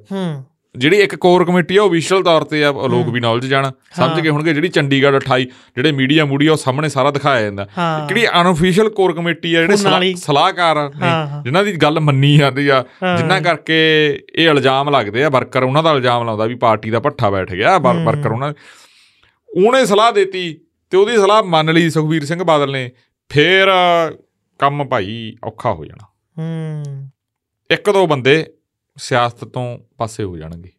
[0.78, 4.20] ਜਿਹੜੀ ਇੱਕ ਕੋਰ ਕਮੇਟੀ ਆ ਉਹ ਵਿਸ਼ਲ ਤੌਰ ਤੇ ਆ ਲੋਕ ਵੀ ਨੌਲੇਜ ਜਾਣ। ਸਮਝ
[4.20, 5.44] ਗਏ ਹੋਣਗੇ ਜਿਹੜੀ ਚੰਡੀਗੜ੍ਹ 28
[5.76, 7.68] ਜਿਹੜੇ ਮੀਡੀਆ ਮੂਡੀਆ ਉਹ ਸਾਹਮਣੇ ਸਾਰਾ ਦਿਖਾਇਆ ਜਾਂਦਾ।
[8.08, 9.76] ਜਿਹੜੀ ਅਨਅਫੀਸ਼ੀਅਲ ਕੋਰ ਕਮੇਟੀ ਆ ਜਿਹੜੇ
[10.16, 11.06] ਸਲਾਹਕਾਰ ਨੇ।
[11.44, 12.84] ਜਿਨ੍ਹਾਂ ਦੀ ਗੱਲ ਮੰਨੀ ਜਾਂਦੀ ਆ।
[13.18, 13.78] ਜਿਨ੍ਹਾਂ ਕਰਕੇ
[14.34, 17.78] ਇਹ ਇਲਜ਼ਾਮ ਲੱਗਦੇ ਆ ਵਰਕਰ ਉਹਨਾਂ ਦਾ ਇਲਜ਼ਾਮ ਲਾਉਂਦਾ ਵੀ ਪਾਰਟੀ ਦਾ ਪੱਠਾ ਬੈਠ ਗਿਆ।
[17.78, 18.52] ਵਰਕਰ ਉਹਨਾਂ
[19.56, 20.60] ਉਹਨੇ ਸਲਾਹ ਦਿੱਤੀ
[20.90, 22.90] ਤੇ ਉਹਦੀ ਸਲਾਹ ਮੰਨ ਲਈ ਸੁਖਬੀਰ ਸਿੰਘ ਬਾਦਲ ਨੇ
[23.28, 23.68] ਫੇਰ
[24.58, 26.06] ਕੰਮ ਭਾਈ ਔਖਾ ਹੋ ਜਾਣਾ।
[26.38, 27.10] ਹੂੰ।
[27.70, 28.46] ਇੱਕ ਦੋ ਬੰਦੇ
[28.96, 29.66] ਸਿਆਸਤ ਤੋਂ
[29.98, 30.70] ਪਾਸੇ ਹੋ ਜਾਣਗੇ।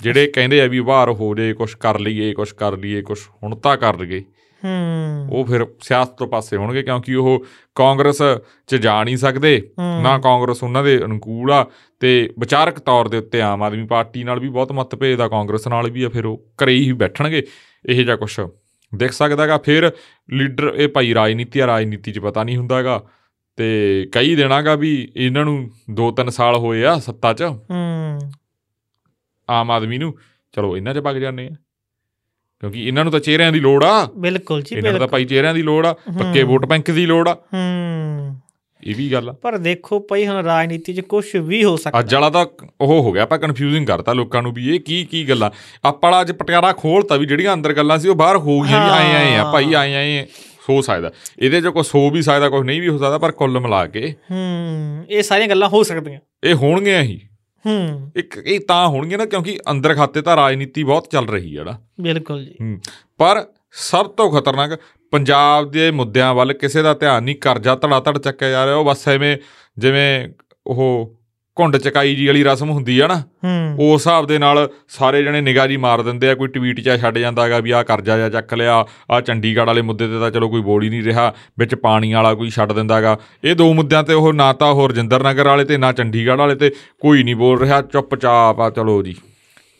[0.00, 3.54] ਜਿਹੜੇ ਕਹਿੰਦੇ ਆ ਵੀ ਬਾਹਰ ਹੋ ਜੇ ਕੁਛ ਕਰ ਲਈਏ ਕੁਛ ਕਰ ਲਈਏ ਕੁਛ ਹੁਣ
[3.56, 4.20] ਤਾਂ ਕਰ ਲਈਏ
[4.62, 7.44] ਹੂੰ। ਉਹ ਫਿਰ ਸਿਆਸਤ ਤੋਂ ਪਾਸੇ ਹੋਣਗੇ ਕਿਉਂਕਿ ਉਹ
[7.74, 8.22] ਕਾਂਗਰਸ
[8.68, 9.60] 'ਚ ਜਾ ਨਹੀਂ ਸਕਦੇ।
[10.02, 11.64] ਨਾ ਕਾਂਗਰਸ ਉਹਨਾਂ ਦੇ ਅਨੁਕੂਲ ਆ
[12.00, 15.90] ਤੇ ਵਿਚਾਰਕ ਤੌਰ ਦੇ ਉੱਤੇ ਆਮ ਆਦਮੀ ਪਾਰਟੀ ਨਾਲ ਵੀ ਬਹੁਤ ਮਤਭੇਦ ਆ ਕਾਂਗਰਸ ਨਾਲ
[15.90, 17.42] ਵੀ ਆ ਫਿਰ ਉਹ ਘਰੇ ਹੀ ਬੈਠਣਗੇ
[17.88, 18.40] ਇਹ ਜਿਹਾ ਕੁਛ
[18.92, 19.90] ਦਿਖ ਸਕਦਾਗਾ ਫਿਰ
[20.28, 23.02] ਲੀਡਰ ਇਹ ਭਾਈ ਰਾਜਨੀਤੀ ਆ ਰਾਜਨੀਤੀ 'ਚ ਪਤਾ ਨਹੀਂ ਹੁੰਦਾਗਾ
[23.56, 28.18] ਤੇ ਕਈ ਦੇਣਾਗਾ ਵੀ ਇਹਨਾਂ ਨੂੰ 2-3 ਸਾਲ ਹੋਏ ਆ ਸੱਤਾ 'ਚ। ਹੂੰ।
[29.50, 30.14] ਆਮ ਆਦਮੀ ਨੂੰ
[30.52, 31.50] ਚਲੋ ਇਹਨਾਂ 'ਚ ਵਗ ਜਾਂਦੇ ਆ।
[32.60, 35.54] ਕਿਉਂਕਿ ਇਹਨਾਂ ਨੂੰ ਤਾਂ ਚਿਹਰਿਆਂ ਦੀ ਲੋੜ ਆ। ਬਿਲਕੁਲ ਜੀ ਇਹਨਾਂ ਨੂੰ ਤਾਂ ਭਾਈ ਚਿਹਰਿਆਂ
[35.54, 38.40] ਦੀ ਲੋੜ ਆ ਪੱਕੇ। ਵੋਟ ਬੈਂਕ ਦੀ ਲੋੜ ਆ। ਹੂੰ।
[38.84, 42.14] ਇਹ ਵੀ ਗੱਲ ਆ। ਪਰ ਦੇਖੋ ਭਾਈ ਹੁਣ ਰਾਜਨੀਤੀ 'ਚ ਕੁਝ ਵੀ ਹੋ ਸਕਦਾ। ਅੱਜ
[42.14, 42.46] ਵਾਲਾ ਤਾਂ
[42.80, 45.50] ਉਹ ਹੋ ਗਿਆ ਆਪਾਂ ਕਨਫਿਊਜ਼ਿੰਗ ਕਰਤਾ ਲੋਕਾਂ ਨੂੰ ਵੀ ਇਹ ਕੀ ਕੀ ਗੱਲਾਂ।
[45.84, 49.36] ਆਪਾਂ ਅੱਜ ਪਟਿਆਲਾ ਖੋਲਤਾ ਵੀ ਜਿਹੜੀਆਂ ਅੰਦਰ ਗੱਲਾਂ ਸੀ ਉਹ ਬਾਹਰ ਹੋ ਗਈਆਂ ਆਏ ਆਏ
[49.36, 50.26] ਆ ਭਾਈ ਆਏ ਆਏ
[50.70, 53.60] ਹੋ ਸਕਦਾ। ਇਹਦੇ 'ਚ ਕੁਝ ਹੋ ਵੀ ਸਕਦਾ ਕੁਝ ਨਹੀਂ ਵੀ ਹੋ ਸਕਦਾ ਪਰ ਕੁੱਲ
[53.60, 57.20] ਮਿਲਾ ਕੇ ਹੂੰ ਇਹ ਸਾਰੀਆਂ ਗੱਲਾਂ ਹੋ ਸਕਦੀਆਂ। ਇਹ ਹੋਣਗੀਆਂ ਹੀ।
[57.66, 61.64] ਹੂੰ। ਇੱਕ ਇਹ ਤਾਂ ਹੋਣਗੀਆਂ ਨਾ ਕਿਉਂਕਿ ਅੰਦਰ ਖਾਤੇ ਤਾਂ ਰਾਜਨੀਤੀ ਬਹੁਤ ਚੱਲ ਰਹੀ ਹੈ
[61.64, 62.80] ਨਾ। ਬਿਲਕੁਲ ਜੀ। ਹੂੰ।
[63.18, 64.78] ਪਰ ਸਭ ਤੋਂ ਖਤਰਨਾਕ
[65.10, 68.84] ਪੰਜਾਬ ਦੇ ਮੁੱਦਿਆਂ ਵੱਲ ਕਿਸੇ ਦਾ ਧਿਆਨ ਨਹੀਂ ਕਰਜ਼ਾ ਧੜਾ ਧੜ ਚੱਕਿਆ ਜਾ ਰਿਹਾ ਉਹ
[68.84, 69.36] ਬਸ ਐਵੇਂ
[69.78, 70.28] ਜਿਵੇਂ
[70.66, 71.14] ਉਹ
[71.60, 73.22] ਘੁੰਡ ਚਕਾਈ ਜੀ ਵਾਲੀ ਰਸਮ ਹੁੰਦੀ ਆ ਨਾ
[73.80, 77.18] ਉਸ ਹਿਸਾਬ ਦੇ ਨਾਲ ਸਾਰੇ ਜਣੇ ਨਿਗਾਹ ਜੀ ਮਾਰ ਦਿੰਦੇ ਆ ਕੋਈ ਟਵੀਟ 'ਚ ਛੱਡ
[77.18, 80.48] ਜਾਂਦਾ ਹੈਗਾ ਵੀ ਆਹ ਕਰਜ਼ਾ ਜਾਂ ਚੱਕ ਲਿਆ ਆਹ ਚੰਡੀਗੜ੍ਹ ਵਾਲੇ ਮੁੱਦੇ ਤੇ ਤਾਂ ਚਲੋ
[80.48, 84.02] ਕੋਈ ਬੋਲ ਹੀ ਨਹੀਂ ਰਿਹਾ ਵਿੱਚ ਪਾਣੀ ਵਾਲਾ ਕੋਈ ਛੱਡ ਦਿੰਦਾ ਹੈਗਾ। ਇਹ ਦੋ ਮੁੱਦਿਆਂ
[84.02, 87.36] ਤੇ ਉਹ ਨਾ ਤਾਂ ਉਹ ਰਜਿੰਦਰ ਨਗਰ ਵਾਲੇ ਤੇ ਨਾ ਚੰਡੀਗੜ੍ਹ ਵਾਲੇ ਤੇ ਕੋਈ ਨਹੀਂ
[87.36, 89.14] ਬੋਲ ਰਿਹਾ ਚੁੱਪਚਾਪ ਆ ਚਲੋ ਜੀ।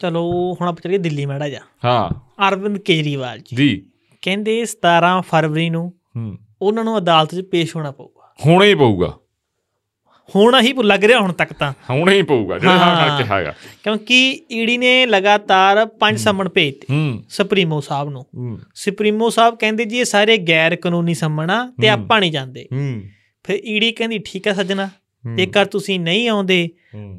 [0.01, 0.22] ਚਲੋ
[0.61, 2.14] ਹੁਣ ਆਪਾਂ ਚੱਲੀਏ ਦਿੱਲੀ ਮੈੜਾ ਜਾ ਹਾਂ।
[2.49, 3.87] ਅਰਵਿੰਦ ਕੇਜਰੀਵਾਲ ਜੀ। ਜੀ।
[4.22, 9.14] ਕਹਿੰਦੇ 17 ਫਰਵਰੀ ਨੂੰ ਹੂੰ। ਉਹਨਾਂ ਨੂੰ ਅਦਾਲਤ 'ਚ ਪੇਸ਼ ਹੋਣਾ ਪਊਗਾ। ਹੋਣਾ ਹੀ ਪਊਗਾ।
[10.35, 13.55] ਹੋਣਾ ਹੀ ਲੱਗ ਰਿਹਾ ਹੁਣ ਤੱਕ ਤਾਂ। ਹੋਣਾ ਹੀ ਪਊਗਾ ਜਿਹੜਾ ਹਾਂ। ਕਿਹਾ ਹੈਗਾ।
[13.85, 14.18] ਕਿਉਂਕਿ
[14.53, 16.87] ਈਡੀ ਨੇ ਲਗਾਤਾਰ ਪੰਜ ਸੰਮਣ ਭੇਜਤੇ
[17.29, 18.24] ਸੁਪਰੀਮੋ ਸਾਹਿਬ ਨੂੰ।
[18.74, 22.66] ਸੁਪਰੀਮੋ ਸਾਹਿਬ ਕਹਿੰਦੇ ਜੀ ਇਹ ਸਾਰੇ ਗੈਰ ਕਾਨੂੰਨੀ ਸੰਮਣ ਆ ਤੇ। ਆਪਾਂ ਨਹੀਂ ਜਾਂਦੇ।
[23.45, 24.89] ਫਿਰ ਈਡੀ ਕਹਿੰਦੀ ਠੀਕ ਆ ਸੱਜਣਾ।
[25.35, 26.68] ਜੇਕਰ ਤੁਸੀਂ ਨਹੀਂ ਆਉਂਦੇ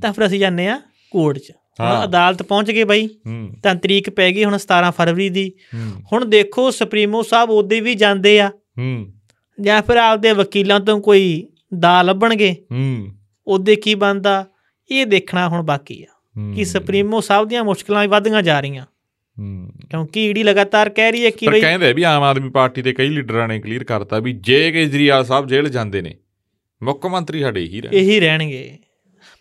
[0.01, 0.81] ਤਾਂ ਫਿਰ ਅਸੀਂ ਜਾਂਦੇ ਆ
[1.11, 3.07] ਕੋਰਟ 'ਚ। ਹੁਣ ਹਾਂ। ਅਦਾਲਤ ਪਹੁੰਚ ਗਏ ਬਾਈ।
[3.63, 5.51] ਤਾਂ ਤਰੀਕ ਪੈ ਗਈ ਹੁਣ 17 ਫਰਵਰੀ ਦੀ।
[6.13, 8.51] ਹੁਣ ਦੇਖੋ ਸੁਪਰੀਮੋ ਸਾਹਿਬ ਉਹਦੇ ਵੀ ਜਾਂਦੇ ਆ।
[9.61, 11.47] ਜਾਂ ਫਿਰ ਆਪਦੇ ਵਕੀਲਾਂ ਤੋਂ ਕੋਈ
[11.79, 13.07] ਦਾ ਲੱਭਣਗੇ। ਹੂੰ।
[13.47, 14.45] ਉਹਦੇ ਕੀ ਬਣਦਾ?
[14.91, 16.15] ਇਹ ਦੇਖਣਾ ਹੁਣ ਬਾਕੀ ਆ
[16.55, 18.85] ਕਿ ਸੁਪਰੀਮੋ ਸਾਹਿਬ ਦੀਆਂ ਮੁਸ਼ਕਲਾਂ ਵੀ ਵਧਦੀਆਂ ਜਾ ਰਹੀਆਂ।
[19.39, 22.93] ਹੂੰ। ਕਿਉਂਕਿ ਈਡੀ ਲਗਾਤਾਰ ਕਹਿ ਰਹੀ ਹੈ ਕਿ ਬਈ ਕਹਿੰਦੇ ਵੀ ਆਮ ਆਦਮੀ ਪਾਰਟੀ ਦੇ
[22.93, 26.17] ਕਈ ਲੀਡਰਾਂ ਨੇ ਕਲੀਅਰ ਕਰਤਾ ਵੀ ਜੇ ਕੇਜਰੀਵਾਲ ਸਾਹਿਬ ਜੇਲ੍ਹ ਜਾਂਦੇ ਨੇ
[26.83, 28.77] ਮੁੱਖ ਮੰਤਰੀ ਸਾਡੇ ਹੀ ਰਹਿਣ ਇਹੀ ਰਹਿਣਗੇ।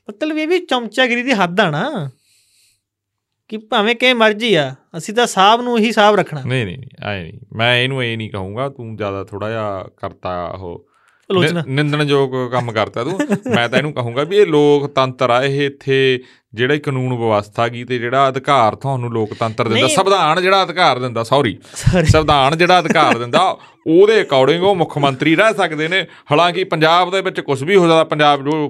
[0.08, 2.10] ਮਤਲਬ ਇਹ ਵੀ ਚਮਚਾਗਿਰੀ ਦੀ ਹੱਦ ਆ ਨਾ
[3.48, 7.22] ਕਿ ਭਾਵੇਂ ਕਿਵੇਂ ਮਰਜ਼ੀ ਆ ਅਸੀਂ ਤਾਂ ਸਾਹਿਬ ਨੂੰ ਇਹੀ ਸਾਹਿਬ ਰੱਖਣਾ। ਨਹੀਂ ਨਹੀਂ ਐ
[7.22, 10.88] ਨਹੀਂ। ਮੈਂ ਇਹਨੂੰ ਇਹ ਨਹੀਂ ਕਹੂੰਗਾ ਤੂੰ ਜ਼ਿਆਦਾ ਥੋੜਾ ਜਿਹਾ ਕਰਤਾ ਉਹ
[11.32, 13.18] ਆਲੋਚਨਾ ਨਿੰਦਣਯੋਗ ਕੰਮ ਕਰਤਾ ਤੂੰ
[13.54, 16.20] ਮੈਂ ਤਾਂ ਇਹਨੂੰ ਕਹੂੰਗਾ ਵੀ ਇਹ ਲੋਕਤੰਤਰ ਆ ਇਹ ਇੱਥੇ
[16.54, 21.58] ਜਿਹੜਾ ਕਾਨੂੰਨ ਵਿਵਸਥਾ ਗੀ ਤੇ ਜਿਹੜਾ ਅਧਿਕਾਰ ਤੁਹਾਨੂੰ ਲੋਕਤੰਤਰ ਦਿੰਦਾ। ਸੰਵਿਧਾਨ ਜਿਹੜਾ ਅਧਿਕਾਰ ਦਿੰਦਾ ਸੌਰੀ।
[22.04, 23.56] ਸੰਵਿਧਾਨ ਜਿਹੜਾ ਅਧਿਕਾਰ ਦਿੰਦਾ
[23.86, 26.02] ਉਹਦੇ ਅਕੋਰਡਿੰਗ ਉਹ ਮੁੱਖ ਮੰਤਰੀ ਰਹਿ ਸਕਦੇ ਨੇ
[26.32, 28.68] ਹਾਲਾਂਕਿ ਪੰਜਾਬ ਦੇ ਵਿੱਚ ਕੁਝ ਵੀ ਹੋ ਸਕਦਾ ਪੰਜਾਬ ਜੋ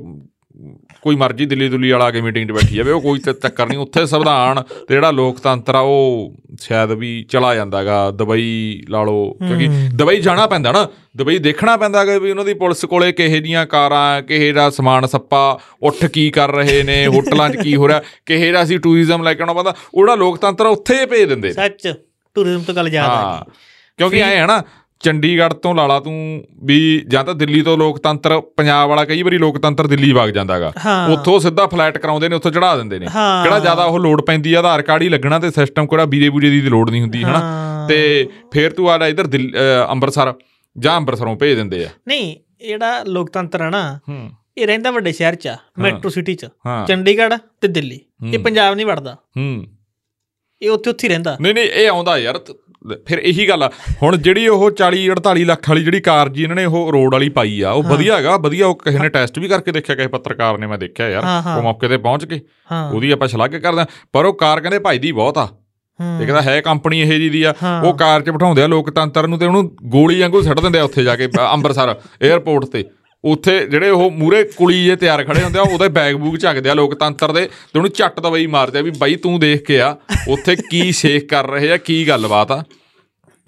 [1.02, 4.06] ਕੋਈ ਮਰਜ਼ੀ ਦਿੱਲੀ ਦੁੱਲੀ ਵਾਲਾ ਕੇ ਮੀਟਿੰਗ 'ਚ ਬੈਠੀ ਜਾਵੇ ਉਹ ਕੋਈ ਚੱਕਰ ਨਹੀਂ ਉੱਥੇ
[4.06, 10.20] ਸੰਵਿਧਾਨ ਤੇ ਜਿਹੜਾ ਲੋਕਤੰਤਰ ਆ ਉਹ ਸ਼ਾਇਦ ਵੀ ਚਲਾ ਜਾਂਦਾਗਾ ਦੁਬਈ ਲਾ ਲਓ ਕਿਉਂਕਿ ਦੁਬਈ
[10.20, 14.22] ਜਾਣਾ ਪੈਂਦਾ ਨਾ ਦੁਬਈ ਦੇਖਣਾ ਪੈਂਦਾ ਕਿ ਵੀ ਉਹਨਾਂ ਦੀ ਪੁਲਿਸ ਕੋਲੇ ਕਿਹੇ ਦੀਆਂ ਕਾਰਾਂ
[14.22, 18.52] ਕਿਹੇ ਦਾ ਸਮਾਨ ਸੱਪਾ ਉੱਠ ਕੀ ਕਰ ਰਹੇ ਨੇ ਹੋਟਲਾਂ 'ਚ ਕੀ ਹੋ ਰਿਹਾ ਕਿਹੇ
[18.52, 21.94] ਦਾ ਅਸੀਂ ਟੂਰਿਜ਼ਮ ਲੈ ਕੇ ਆਉਣਾ ਪੈਂਦਾ ਉਹ ਜਿਹੜਾ ਲੋਕਤੰਤਰ ਉੱਥੇ ਹੀ ਭੇਜ ਦਿੰਦੇ। ਸੱਚ
[22.34, 23.52] ਟੂਰਿਜ਼ਮ ਤੋਂ ਗੱਲ ਯਾਦ ਆ ਹਾਂ ਗਈ
[23.98, 24.62] ਕਿਉਂਕਿ ਐ ਹੈ ਨਾ
[25.00, 29.86] ਚੰਡੀਗੜ੍ਹ ਤੋਂ ਲਾਲਾ ਤੂੰ ਵੀ ਜਾਂ ਤਾਂ ਦਿੱਲੀ ਤੋਂ ਲੋਕਤੰਤਰ ਪੰਜਾਬ ਵਾਲਾ ਕਈ ਵਾਰੀ ਲੋਕਤੰਤਰ
[29.86, 33.58] ਦਿੱਲੀ ਵਗ ਜਾਂਦਾਗਾ। ਹਾਂ। ਉੱਥੋਂ ਸਿੱਧਾ ਫਲੈਟ ਕਰਾਉਂਦੇ ਨੇ ਉੱਥੋਂ ਚੜਾ ਦਿੰਦੇ ਨੇ। ਹਾਂ। ਕਿਹੜਾ
[33.58, 36.60] ਜ਼ਿਆਦਾ ਉਹ ਲੋਡ ਪੈਂਦੀ ਆ ਆਧਾਰ ਕਾਰਡ ਹੀ ਲੱਗਣਾ ਤੇ ਸਿਸਟਮ ਕਿਹੜਾ ਵੀਰੇ ਬੂਰੇ ਦੀ
[36.60, 37.38] ਲੋਡ ਨਹੀਂ ਹੁੰਦੀ ਹਨਾ?
[37.38, 39.28] ਹਾਂ। ਤੇ ਫੇਰ ਤੂੰ ਆ ਇਧਰ
[39.88, 40.34] ਅੰਮ੍ਰਿਤਸਰ
[40.78, 45.12] ਜਾਂ ਅੰਮ੍ਰਿਤਸਰੋਂ ਭੇਜ ਦਿੰਦੇ ਆ। ਨਹੀਂ ਇਹ ਜਿਹੜਾ ਲੋਕਤੰਤਰ ਆ ਨਾ ਹੂੰ। ਇਹ ਰਹਿੰਦਾ ਵੱਡੇ
[45.12, 49.66] ਸ਼ਹਿਰ 'ਚ ਮੈਟਰੋ ਸਿਟੀ 'ਚ ਹਾਂ। ਚੰਡੀਗੜ੍ਹ ਤੇ ਦਿੱਲੀ। ਇਹ ਹੂੰ। ਪੰਜਾਬ ਨਹੀਂ ਵੜਦਾ। ਹੂੰ।
[50.62, 52.38] ਇਹ ਉੱਥੇ ਉੱਥੇ ਹੀ ਰਹਿੰਦਾ। ਨਹੀਂ ਨਹੀਂ ਇਹ ਆਉਂਦਾ ਯਾਰ
[53.06, 53.70] ਫਿਰ ਇਹੀ ਗੱਲ ਆ।
[54.02, 57.28] ਹੁਣ ਜਿਹੜੀ ਉਹ 40 48 ਲੱਖ ਵਾਲੀ ਜਿਹੜੀ ਕਾਰ ਜੀ ਇਹਨਾਂ ਨੇ ਉਹ ਰੋਡ ਵਾਲੀ
[57.28, 60.58] ਪਾਈ ਆ ਉਹ ਵਧੀਆ ਹੈਗਾ ਵਧੀਆ ਉਹ ਕਿਸੇ ਨੇ ਟੈਸਟ ਵੀ ਕਰਕੇ ਦੇਖਿਆ ਕਿਸੇ ਪੱਤਰਕਾਰ
[60.58, 61.24] ਨੇ ਮੈਂ ਦੇਖਿਆ ਯਾਰ।
[61.56, 62.40] ਉਹ ਮੌਕੇ ਤੇ ਪਹੁੰਚ ਕੇ
[62.92, 65.48] ਉਹਦੀ ਆਪਾਂ ਸ਼ਲਾਘਾ ਕਰਦੇ ਪਰ ਉਹ ਕਾਰ ਕਹਿੰਦੇ ਭਾਈ ਦੀ ਬਹੁਤ ਆ।
[66.00, 69.38] ਇਹ ਕਹਿੰਦਾ ਹੈ ਕੰਪਨੀ ਇਹ ਜੀ ਦੀ ਆ। ਉਹ ਕਾਰ 'ਚ ਬਿਠਾਉਂਦੇ ਆ ਲੋਕਤੰਤਰ ਨੂੰ
[69.38, 72.84] ਤੇ ਉਹਨੂੰ ਗੋਲੀ ਵਾਂਗੂ ਛੱਡ ਦਿੰਦੇ ਆ ਉੱਥੇ ਜਾ ਕੇ ਅੰਮ੍ਰਿਤਸਰ 에ਅਰਪੋਰਟ ਤੇ।
[73.24, 76.74] ਉੱਥੇ ਜਿਹੜੇ ਉਹ ਮੂਰੇ ਕੁਲੀ ਜੇ ਤਿਆਰ ਖੜੇ ਹੁੰਦੇ ਆ ਉਹਦੇ ਬੈਗ ਬੂਗ ਝੱਕਦੇ ਆ
[76.74, 79.88] ਲੋਕਤੰਤਰ ਦੇ ਤੇ ਉਹਨੂੰ ਝੱਟ ਦਵਾਈ ਮਾਰਦੇ ਆ ਵੀ ਬਾਈ ਤੂੰ ਦੇਖ ਕੇ ਆ
[80.28, 82.62] ਉੱਥੇ ਕੀ ਸ਼ੇਖ ਕਰ ਰਹੇ ਆ ਕੀ ਗੱਲਬਾਤ ਆ।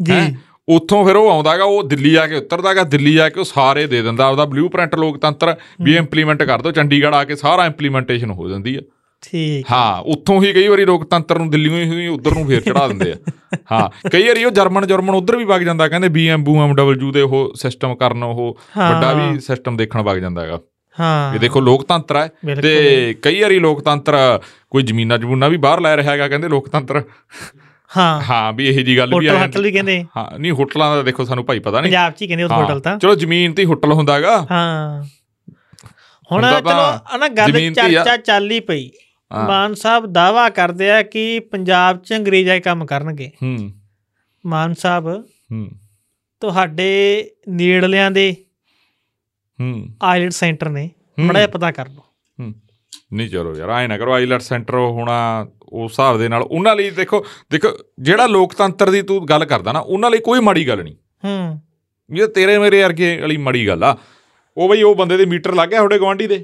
[0.02, 0.36] ਜੀ?
[0.68, 4.02] ਉੱਥੋਂ ਫਿਰ ਉਹ ਆਉਂਦਾਗਾ ਉਹ ਦਿੱਲੀ ਆ ਕੇ ਉਤਰਦਾਗਾ ਦਿੱਲੀ ਆ ਕੇ ਉਹ ਸਾਰੇ ਦੇ
[4.02, 8.76] ਦਿੰਦਾ ਆਪਦਾ ਬਲੂਪ੍ਰਿੰਟ ਲੋਕਤੰਤਰ ਵੀ ਇੰਪਲੀਮੈਂਟ ਕਰ ਦੋ ਚੰਡੀਗੜ੍ਹ ਆ ਕੇ ਸਾਰਾ ਇੰਪਲੀਮੈਂਟੇਸ਼ਨ ਹੋ ਜਾਂਦੀ
[8.76, 8.80] ਆ।
[9.22, 13.12] ਠੀਕ। ਹਾਂ ਉੱਥੋਂ ਹੀ ਕਈ ਵਾਰੀ ਲੋਕਤੰਤਰ ਨੂੰ ਦਿੱਲੀੋਂ ਹੀ ਉਧਰ ਨੂੰ ਫੇਰ ਚੜਾ ਦਿੰਦੇ
[13.12, 13.16] ਆ।
[13.72, 17.20] ਹਾਂ ਕਈ ਵਾਰੀ ਉਹ ਜਰਮਨ ਜਰਮਨ ਉਧਰ ਵੀ ਵਗ ਜਾਂਦਾ ਕਹਿੰਦੇ ਬੀਐਮ ਬੂਐਮ ਡਬਲਯੂ ਦੇ
[17.20, 20.60] ਉਹ ਸਿਸਟਮ ਕਰਨ ਉਹ। ਵੱਡਾ ਵੀ ਸਿਸਟਮ ਦੇਖਣ ਵਗ ਜਾਂਦਾ ਹੈਗਾ
[21.00, 22.28] ਹਾਂ। ਇਹ ਦੇਖੋ ਲੋਕਤੰਤਰ ਹੈ।
[22.62, 24.40] ਤੇ ਕਈ ਵਾਰੀ ਲੋਕਤੰਤਰ
[24.70, 27.02] ਕੋਈ ਜ਼ਮੀਨਾਂ ਜਮੂਨਾਂ ਵੀ ਬਾਹਰ ਲੈ ਰਿਹਾ ਹੈਗਾ ਕਹਿੰਦੇ ਲੋਕਤੰਤਰ।
[27.96, 30.96] ਹਾਂ। ਹਾਂ ਵੀ ਇਹੀ ਜੀ ਗੱਲ ਵੀ ਹੋਟਲ ਆ ਹੱਟਲ ਵੀ ਕਹਿੰਦੇ। ਹਾਂ ਨਹੀਂ ਹੋਟਲਾਂ
[30.96, 33.14] ਦਾ ਦੇਖੋ ਸਾਨੂੰ ਭਾਈ ਪਤਾ ਨਹੀਂ। ਪੰਜਾਬ 'ਚ ਹੀ ਕਹਿੰਦੇ ਉਹ ਹਾਂ, ਹੋਟਲ ਤਾਂ। ਚਲੋ
[33.14, 35.04] ਜ਼ਮੀਨ ਤੇ ਹੀ ਹੋਟਲ ਹੁੰਦਾਗਾ। ਹਾਂ।
[36.32, 38.90] ਹੁਣ ਚਲੋ ਆ ਨਾ ਗੱਲ ਹੀ। ਚਰਚਾ ਚੱਲ ਹੀ ਪਈ।
[39.34, 43.72] ਹਾਂ। ਮਾਨ ਸਾਹਿਬ ਦਾਵਾ ਕਰਦੇ ਆ ਕਿ ਪੰਜਾਬ 'ਚ ਅੰਗਰੇਜ਼ਾਈ ਕੰਮ ਕਰਨਗੇ। ਹੂੰ।
[44.46, 45.08] ਮਾਨ ਸਾਹਿਬ
[45.52, 45.70] ਹੂੰ।
[46.40, 48.36] ਤੁਹਾਡੇ ਨੇੜਲਿਆਂ ਦੇ
[49.60, 52.02] ਹੂੰ। ਆਈਲਟ ਸੈਂਟਰ ਨੇ। ਹੂੰ। ਮੜਾ ਪਤਾ ਕਰ ਲਓ।
[52.40, 52.54] ਹੂੰ।
[53.12, 56.90] ਨਹੀਂ ਚਲੋ ਯਾਰ ਐ ਨਾ ਕਰੋ ਆਈਲੈਟ ਸੈਂਟਰ ਹੋਣਾ ਉਸ ਹਿਸਾਬ ਦੇ ਨਾਲ ਉਹਨਾਂ ਲਈ
[56.90, 60.94] ਦੇਖੋ ਦੇਖੋ ਜਿਹੜਾ ਲੋਕਤੰਤਰ ਦੀ ਤੂੰ ਗੱਲ ਕਰਦਾ ਨਾ ਉਹਨਾਂ ਲਈ ਕੋਈ ਮਾੜੀ ਗੱਲ ਨਹੀਂ।
[60.94, 61.60] ਹੂੰ।
[62.16, 63.96] ਇਹ ਤੇਰੇ ਮੇਰੇ ਵਰਗੇ ਵਾਲੀ ਮਾੜੀ ਗੱਲ ਆ।
[64.56, 66.38] ਉਹ ਬਈ ਉਹ ਬੰਦੇ ਦੇ ਮੀਟਰ ਲੱਗ ਗਿਆ ਤੁਹਾਡੇ ਗਵਾਂਢੀ ਦੇ।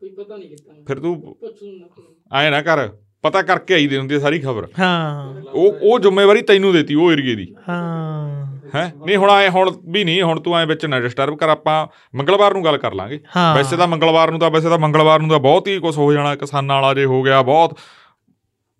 [0.00, 2.88] ਕੋਈ ਪਤਾ ਨਹੀਂ ਕੀਤਾ। ਫਿਰ ਤੂੰ ਪੁੱਛ ਲੂੰ ਨਾ ਕਰ
[3.22, 7.12] ਪਤਾ ਕਰਕੇ ਆਈ ਦੇ ਹੁੰਦੀ ਆ ਸਾਰੀ ਖਬਰ। ਹਾਂ। ਉਹ ਉਹ ਜ਼ਿੰਮੇਵਾਰੀ ਤੈਨੂੰ ਦੇਤੀ ਉਹ
[7.12, 8.92] ਏਰੀਏ ਦੀ। ਹਾਂ। ਹੈ?
[9.06, 12.52] ਨਹੀਂ ਹੁਣ ਐ ਹੁਣ ਵੀ ਨਹੀਂ ਹੁਣ ਤੂੰ ਐ ਵਿੱਚ ਨਾ ਡਿਸਟਰਬ ਕਰ ਆਪਾਂ ਮੰਗਲਵਾਰ
[12.52, 15.38] ਨੂੰ ਗੱਲ ਕਰ ਲਾਂਗੇ। ਹਾਂ। ਵੈਸੇ ਤਾਂ ਮੰਗਲਵਾਰ ਨੂੰ ਤਾਂ ਵੈਸੇ ਤਾਂ ਮੰਗਲਵਾਰ ਨੂੰ ਤਾਂ
[15.38, 17.78] ਬਹੁਤ ਹੀ ਕੁਝ ਹੋ ਜਾਣਾ ਕਿਸਾਨਾਂ ਵਾਲਾ ਜੇ ਹੋ ਗਿਆ ਬਹੁਤ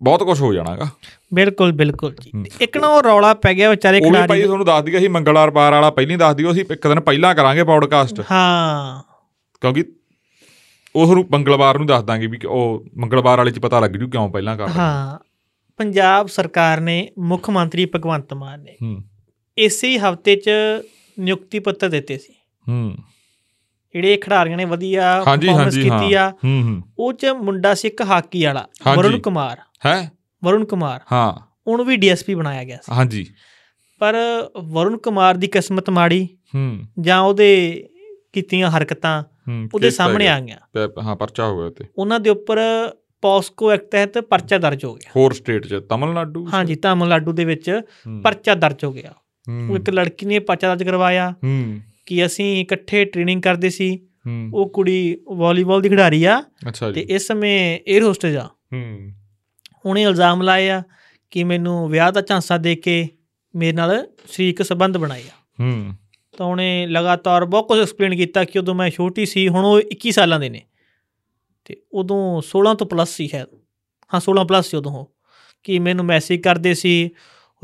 [0.03, 0.87] ਬਹੁਤ ਕੁਝ ਹੋ ਜਾਣਾਗਾ
[1.33, 2.31] ਬਿਲਕੁਲ ਬਿਲਕੁਲ ਜੀ।
[2.61, 5.09] ਇੱਕ ਨਾ ਉਹ ਰੌਲਾ ਪੈ ਗਿਆ ਵਿਚਾਰੇ ਉਹ ਵੀ ਭਾਈ ਖਿਡਾਰੀ ਤੁਹਾਨੂੰ ਦੱਸ ਦਈਏ ਅਸੀਂ
[5.09, 9.03] ਮੰਗਲਵਾਰ ਬਾਰ ਵਾਲਾ ਪਹਿਲਾਂ ਦੱਸ ਦਿਓ ਅਸੀਂ ਇੱਕ ਦਿਨ ਪਹਿਲਾਂ ਕਰਾਂਗੇ ਪੌਡਕਾਸਟ ਹਾਂ।
[9.61, 9.83] ਕਿਉਂਕਿ
[10.95, 14.29] ਉਹ ਨੂੰ ਮੰਗਲਵਾਰ ਨੂੰ ਦੱਸ ਦਾਂਗੇ ਵੀ ਉਹ ਮੰਗਲਵਾਰ ਵਾਲੇ ਚ ਪਤਾ ਲੱਗ ਜੂ ਕਿਉਂ
[14.29, 15.19] ਪਹਿਲਾਂ ਕਰ ਹਾਂ।
[15.77, 19.03] ਪੰਜਾਬ ਸਰਕਾਰ ਨੇ ਮੁੱਖ ਮੰਤਰੀ ਭਗਵੰਤ ਮਾਨ ਨੇ ਹੂੰ।
[19.57, 20.49] ਇਸੇ ਹਫ਼ਤੇ 'ਚ
[21.19, 22.33] ਨਿਯੁਕਤੀ ਪੱਤਰ ਦਿੱਤੇ ਸੀ।
[22.67, 22.95] ਹੂੰ।
[23.93, 26.33] ਜਿਹੜੇ ਖਿਡਾਰੀਆਂ ਨੇ ਵਧੀਆ ਹਾਂਜੀ ਕੀਤੀ ਆ
[26.99, 30.11] ਉਹ 'ਚ ਮੁੰਡਾ ਸੀ ਇੱਕ ਹਾਕੀ ਵਾਲਾ। ਵਰੁਣ ਕੁਮਾਰ। ਹੈ?
[30.43, 33.25] ਵਰੁਣ ਕੁਮਾਰ। ਹਾਂ। ਉਹਨੂੰ ਵੀ ਡੀਐਸਪੀ ਬਣਾਇਆ ਗਿਆ ਸੀ। ਹਾਂਜੀ।
[33.99, 34.15] ਪਰ
[34.63, 37.83] ਵਰੁਣ ਕੁਮਾਰ ਦੀ ਕਿਸਮਤ ਮਾੜੀ ਹੂੰ। ਜਾਂ ਉਹਦੇ
[38.33, 39.23] ਕੀਤੀਆਂ ਹਰਕਤਾਂ
[39.73, 42.59] ਉਹਦੇ ਸਾਹਮਣੇ। ਆ ਗਈਆਂ। ਹਾਂ ਪਰਚਾ ਹੋ ਗਿਆ ਤੇ ਉਹਨਾਂ ਦੇ ਉੱਪਰ
[43.21, 46.47] ਪੋਸਕੋ ਐਕਟ ਤਹਿਤ ਪਰਚਾ ਦਰਜ ਹੋ ਗਿਆ। ਹੋਰ ਸਟੇਟ ਚ ਤਮਿਲਨਾਡੂ?
[46.53, 47.81] ਹਾਂਜੀ ਤਾਮਿਲਨਾਡੂ ਦੇ ਵਿੱਚ
[48.23, 49.13] ਪਰਚਾ ਦਰਜ ਹੋ ਗਿਆ।
[49.69, 51.79] ਉਹ ਇੱਕ ਲੜਕੀ ਨੇ ਪਰਚਾ ਦਰਜ ਕਰਵਾਇਆ। ਹੂੰ।
[52.09, 56.43] ਕਿ ਅਸੀਂ ਇਕੱਠੇ ਟ੍ਰੇਨਿੰਗ ਕਰਦੇ ਸੀ। ਹੂੰ। ਉਹ ਕੁੜੀ ਵਾਲੀਬਾਲ ਦੀ ਖਿਡਾਰੀ ਆ।
[56.93, 59.11] ਤੇ ਇਸ ਸਮੇਂ 에ਅਰ ਹੋਸਟੇਜ ਆ। ਹੂੰ।
[59.85, 60.83] ਉਹਨੇ ਇਲਜ਼ਾਮ ਲਾਏ ਆ
[61.31, 63.07] ਕਿ ਮੈਨੂੰ ਵਿਆਹ ਦਾ ਝਾਂਸਾ ਦੇ ਕੇ
[63.55, 65.93] ਮੇਰੇ ਨਾਲ ਸ਼ਰੀਕ ਸੰਬੰਧ ਬਣਾਏ ਆ। ਹੂੰ।
[66.37, 70.11] ਤਾਂ ਉਹਨੇ ਲਗਾਤਾਰ ਬਹੁਤ ਕੁਝ ਐਕਸਪਲੇਨ ਕੀਤਾ ਕਿ ਉਦੋਂ ਮੈਂ ਛੋਟੀ ਸੀ ਹੁਣ ਉਹ 21
[70.11, 70.61] ਸਾਲਾਂ ਦੇ ਨੇ।
[71.65, 73.47] ਤੇ ਉਦੋਂ 16 ਤੋਂ ਪਲੱਸ ਸੀ ਸ਼ਾਇਦ
[74.13, 75.15] ਹਾਂ 16 ਪਲੱਸ ਸੀ ਉਦੋਂ ਉਹ।
[75.63, 77.09] ਕਿ ਮੈਨੂੰ ਮੈਸੇਜ ਕਰਦੇ ਸੀ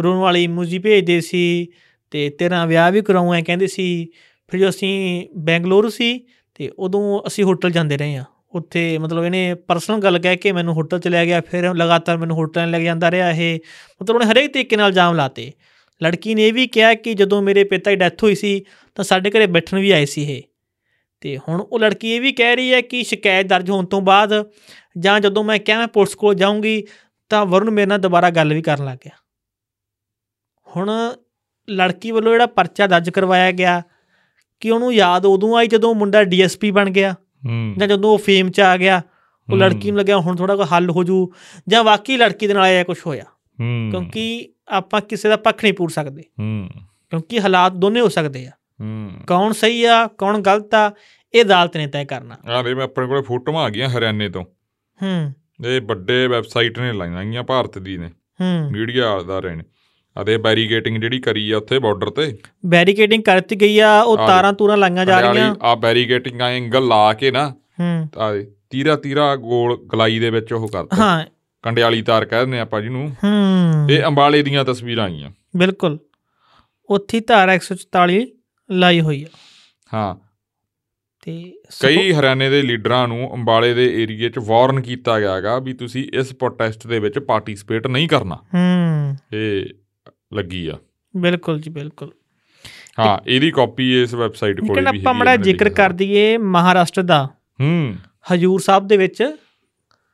[0.03, 1.67] ਰੋਣ ਵਾਲੀ ਇਮੋਜੀ ਭੇਜਦੇ ਸੀ
[2.11, 4.07] ਤੇ ਤੇਰਾ ਵਿਆਹ ਵੀ ਕਰਾਉਂ ਐ ਕਹਿੰਦੇ ਸੀ।
[4.47, 8.23] ਫਿਰ ਜੋ ਅਸੀਂ ਬੈਂਗਲੁਰੂ ਸੀ ਤੇ ਉਦੋਂ ਅਸੀਂ ਹੋਟਲ ਜਾਂਦੇ ਰਹੇ ਆ
[8.55, 12.35] ਉੱਥੇ ਮਤਲਬ ਇਹਨੇ ਪਰਸਨਲ ਗੱਲ ਕਹਿ ਕੇ ਮੈਨੂੰ ਹੋਟਲ ਚ ਲੈ ਗਿਆ, ਫਿਰ ਲਗਾਤਾਰ ਮੈਨੂੰ
[12.35, 13.59] ਹੋਟਲਾਂ ਲੈ ਕੇ ਜਾਂਦਾ ਰਿਹਾ ਇਹ।
[14.01, 15.51] ਮਤਲਬ ਉਹਨੇ ਹਰੇਕ ਤਰੀਕੇ ਨਾਲ ਇਲਜ਼ਾਮ ਲਾਤੇ।
[16.03, 18.65] ਲੜਕੀ ਨੇ ਇਹ ਵੀ ਕਿਹਾ ਕਿ ਜਦੋਂ ਮੇਰੇ ਪਿਤਾ ਦੀ ਡੈਥ ਹੋਈ ਸੀ,
[18.95, 20.41] ਤਾਂ ਸਾਡੇ ਘਰੇ ਬੈਠਣ ਵੀ ਆਏ ਸੀ ਇਹ।
[21.21, 24.51] ਤੇ ਹੁਣ ਉਹ ਲੜਕੀ ਇਹ ਵੀ ਕਹਿ ਰਹੀ ਹੈ ਕਿ ਸ਼ਿਕਾਇਤ ਦਰਜ ਹੋਣ ਤੋਂ ਬਾਅਦ
[24.97, 26.83] ਜਾਂ ਜਦੋਂ ਮੈਂ ਕਿਹਾ ਮੈਂ ਪੁਲਿਸ ਕੋਲ ਜਾਊਂਗੀ,
[27.29, 29.17] ਤਾਂ ਵਰੁਣ ਮੇਰੇ ਨਾਲ ਦੁਬਾਰਾ ਗੱਲ ਵੀ ਕਰਨ ਲੱਗ ਗਿਆ।
[30.75, 31.13] ਹੁਣ
[31.69, 33.83] ਲੜਕੀ ਵੱਲੋਂ ਜਿਹੜਾ ਪਰਚਾ ਦਰਜ ਕਰਵਾਇਆ ਗਿਆ
[34.65, 37.15] ਕਿ ਉਹਨੂੰ ਯਾਦ ਉਦੋਂ ਆਈ ਜਦੋਂ ਮੁੰਡਾ ਡੀਐਸਪੀ ਬਣ ਗਿਆ।
[37.77, 39.01] ਜਾਂ ਜਦੋਂ ਉਹ ਫੇਮ 'ਚ ਆ ਗਿਆ
[39.53, 41.31] ਉਹ। ਲੜਕੀ ਨੂੰ ਲੱਗਿਆ ਹੁਣ ਥੋੜਾ ਕੋਈ ਹੱਲ ਹੋ ਜੂ
[41.67, 43.23] ਜਾਂ ਵਾਕਈ ਲੜਕੀ ਦੇ ਨਾਲ ਇਹ ਕੁਝ ਹੋਇਆ।
[43.91, 46.69] ਕਿਉਂਕਿ ਆਪਾਂ ਕਿਸੇ ਦਾ ਪੱਖ ਨਹੀਂ ਪੂਰ ਸਕਦੇ। ਹੂੰ।
[47.09, 48.51] ਕਿਉਂਕਿ ਹਾਲਾਤ ਦੋਨੇ ਹੋ ਸਕਦੇ ਆ।
[48.81, 50.91] ਹੂੰ। ਕੌਣ ਸਹੀ ਆ ਕੌਣ ਗਲਤ ਆ
[51.33, 54.43] ਇਹ ਅਦਾਲਤ ਨੇ ਤੈਅ ਕਰਨਾ। ਆ ਦੇ ਮੈਂ ਆਪਣੇ ਕੋਲੇ ਫੋਟੋਆਂ ਆ ਗਈਆਂ ਹਰਿਆਣੇ ਤੋਂ।
[55.03, 55.33] ਹੂੰ।
[55.65, 58.07] ਇਹ ਵੱਡੇ ਵੈਬਸਾਈਟ ਨੇ ਲਾਈਆਂ ਗਈਆਂ ਭਾਰਤ ਦੀ ਨੇ।
[58.41, 59.63] ਹੂੰ। ਮੀਡੀਆ ਦਾ ਰਹੇ ਨੇ।
[60.21, 64.77] ਅਤੇ ਬੈਰੀਗੇਟਿੰਗ ਜਿਹੜੀ ਕਰੀ ਆ ਉੱਥੇ ਬਾਰਡਰ ਤੇ। ਬੈਰੀਕੇਡਿੰਗ ਕਰਤੀ ਗਈ ਆ ਉਹ ਤਾਰਾਂ ਤੂਰਾਂ
[64.77, 69.87] ਲਾਈਆਂ ਜਾ ਰਹੀਆਂ। ਆ ਬੈਰੀਗੇਟਿੰਗ ਆ ਐਂਗਲ ਲਾ ਕੇ ਨਾ ਹੂੰ। ਆ ਤੀਰਾ ਤੀਰਾ ਗੋਲ
[69.93, 71.25] ਗਲਾਈ ਦੇ ਵਿੱਚ ਉਹ ਕਰਤਾ। ਹਾਂ।
[71.61, 75.99] ਕੰਡਿਆਲੀ ਤਾਰ ਕਹਿ ਦਿੰਦੇ ਆਪਾਂ ਜਿਹਨੂੰ। ਹੂੰ। ਇਹ ਅੰਬਾਲੇ ਦੀਆਂ ਤਸਵੀਰਾਂ ਆਈਆਂ। ਬਿਲਕੁਲ।
[76.89, 78.25] ਉੱਥੇ ਧਾਰਾ 144
[78.71, 79.27] ਲਾਈ ਹੋਈ ਆ।
[79.93, 80.15] ਹਾਂ।
[81.21, 85.73] ਤੇ ਕਈ ਹਰਿਆਣੇ ਦੇ ਲੀਡਰਾਂ ਨੂੰ ਅੰਬਾਲੇ ਦੇ ਏਰੀਏ 'ਚ ਵਾਰਨ ਕੀਤਾ ਗਿਆ ਹੈਗਾ ਵੀ
[85.73, 89.65] ਤੁਸੀਂ ਇਸ ਪ੍ਰੋਟੈਸਟ ਦੇ ਵਿੱਚ ਪਾਰਟਿਸਿਪੇਟ ਨਹੀਂ ਕਰਨਾ। ਹੂੰ। ਇਹ
[90.33, 90.77] ਲੱਗੀ ਆ।
[91.17, 92.11] ਬਿਲਕੁਲ ਜੀ ਬਿਲਕੁਲ।
[92.99, 97.29] ਹਾਂ ਇਹਦੀ ਕਾਪੀ ਇਸ ਵੈਬਸਾਈਟ ਕੋਲ ਵੀ ਆਪਾਂ ਹੈਗੀ ਮੜਾ ਜ਼ਿਕਰ। ਕਰ ਦਈਏ ਮਹਾਰਾਸ਼ਟਰ ਦਾ।
[97.61, 97.95] ਹੂੰ।
[98.33, 99.23] ਹਜੂਰ ਸਾਹਿਬ ਦੇ ਵਿੱਚ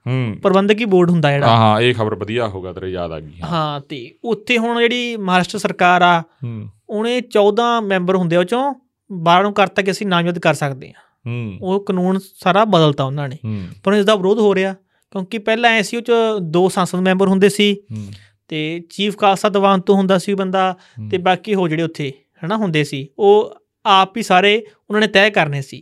[0.07, 3.31] ਹੂੰ। ਪ੍ਰਬੰਧਕੀ ਬੋਰਡ ਹੁੰਦਾ ਹਾਂ ਜਿਹੜਾ। ਹਾਂ ਇਹ ਖਬਰ ਵਧੀਆ ਹੋਗਾ ਤੇਰੇ ਯਾਦ ਆ ਗਈ
[3.41, 8.43] ਹਾਂ। ਹਾਂ ਤੇ ਉੱਥੇ ਹੁਣ ਜਿਹੜੀ ਮਹਾਰਾਸ਼ਟਰ ਸਰਕਾਰ ਆ ਹੂੰ। ਉਹਨੇ 14 ਮੈਂਬਰ ਹੁੰਦੇ ਉਹ
[8.43, 8.73] ਚੋਂ
[9.13, 13.29] 12 ਨੂੰ ਕਰਤਾ ਕਿ ਅਸੀਂ ਨਾਮਜ਼ਦ ਕਰ ਸਕਦੇ ਹਾਂ। ਹੂੰ। ਉਹ ਕਾਨੂੰਨ ਸਾਰਾ ਬਦਲਤਾ ਉਹਨਾਂ
[13.29, 14.73] ਨੇ। ਹੂੰ। ਪਰ ਇਸ ਦਾ ਵਿਰੋਧ ਹੋ ਰਿਹਾ
[15.11, 18.05] ਕਿਉਂਕਿ ਪਹਿਲਾਂ ਐ ਸੀ ਉਹ ਚ ਦੋ ਸੰਸਦ ਮੈਂਬਰ ਹੁੰਦੇ ਸੀ। ਹੂੰ।
[18.51, 20.75] ਤੇ ਚੀਫ ਖਾਲਸਾ ਦੀਵਾਨ ਤੋਂ ਹੁੰਦਾ ਸੀ ਬੰਦਾ।
[21.11, 22.11] ਤੇ ਬਾਕੀ ਹੋ ਜਿਹੜੇ ਉੱਥੇ
[22.45, 23.53] ਹਨਾ ਹੁੰਦੇ ਸੀ ਉਹ
[23.85, 25.81] ਆਪ ਹੀ ਸਾਰੇ ਉਹਨਾਂ ਨੇ ਤੈਅ ਕਰਨੇ ਸੀ।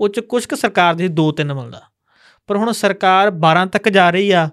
[0.00, 1.80] ਉਹ ਚ ਕੁਝ ਕੁ ਸਰਕਾਰ ਦੇ ਦੋ ਤਿੰਨ ਮਿਲਦਾ
[2.48, 4.48] ਪਰ ਹੁਣ ਸਰਕਾਰ 12 ਤੱਕ ਜਾ ਰਹੀ ਆ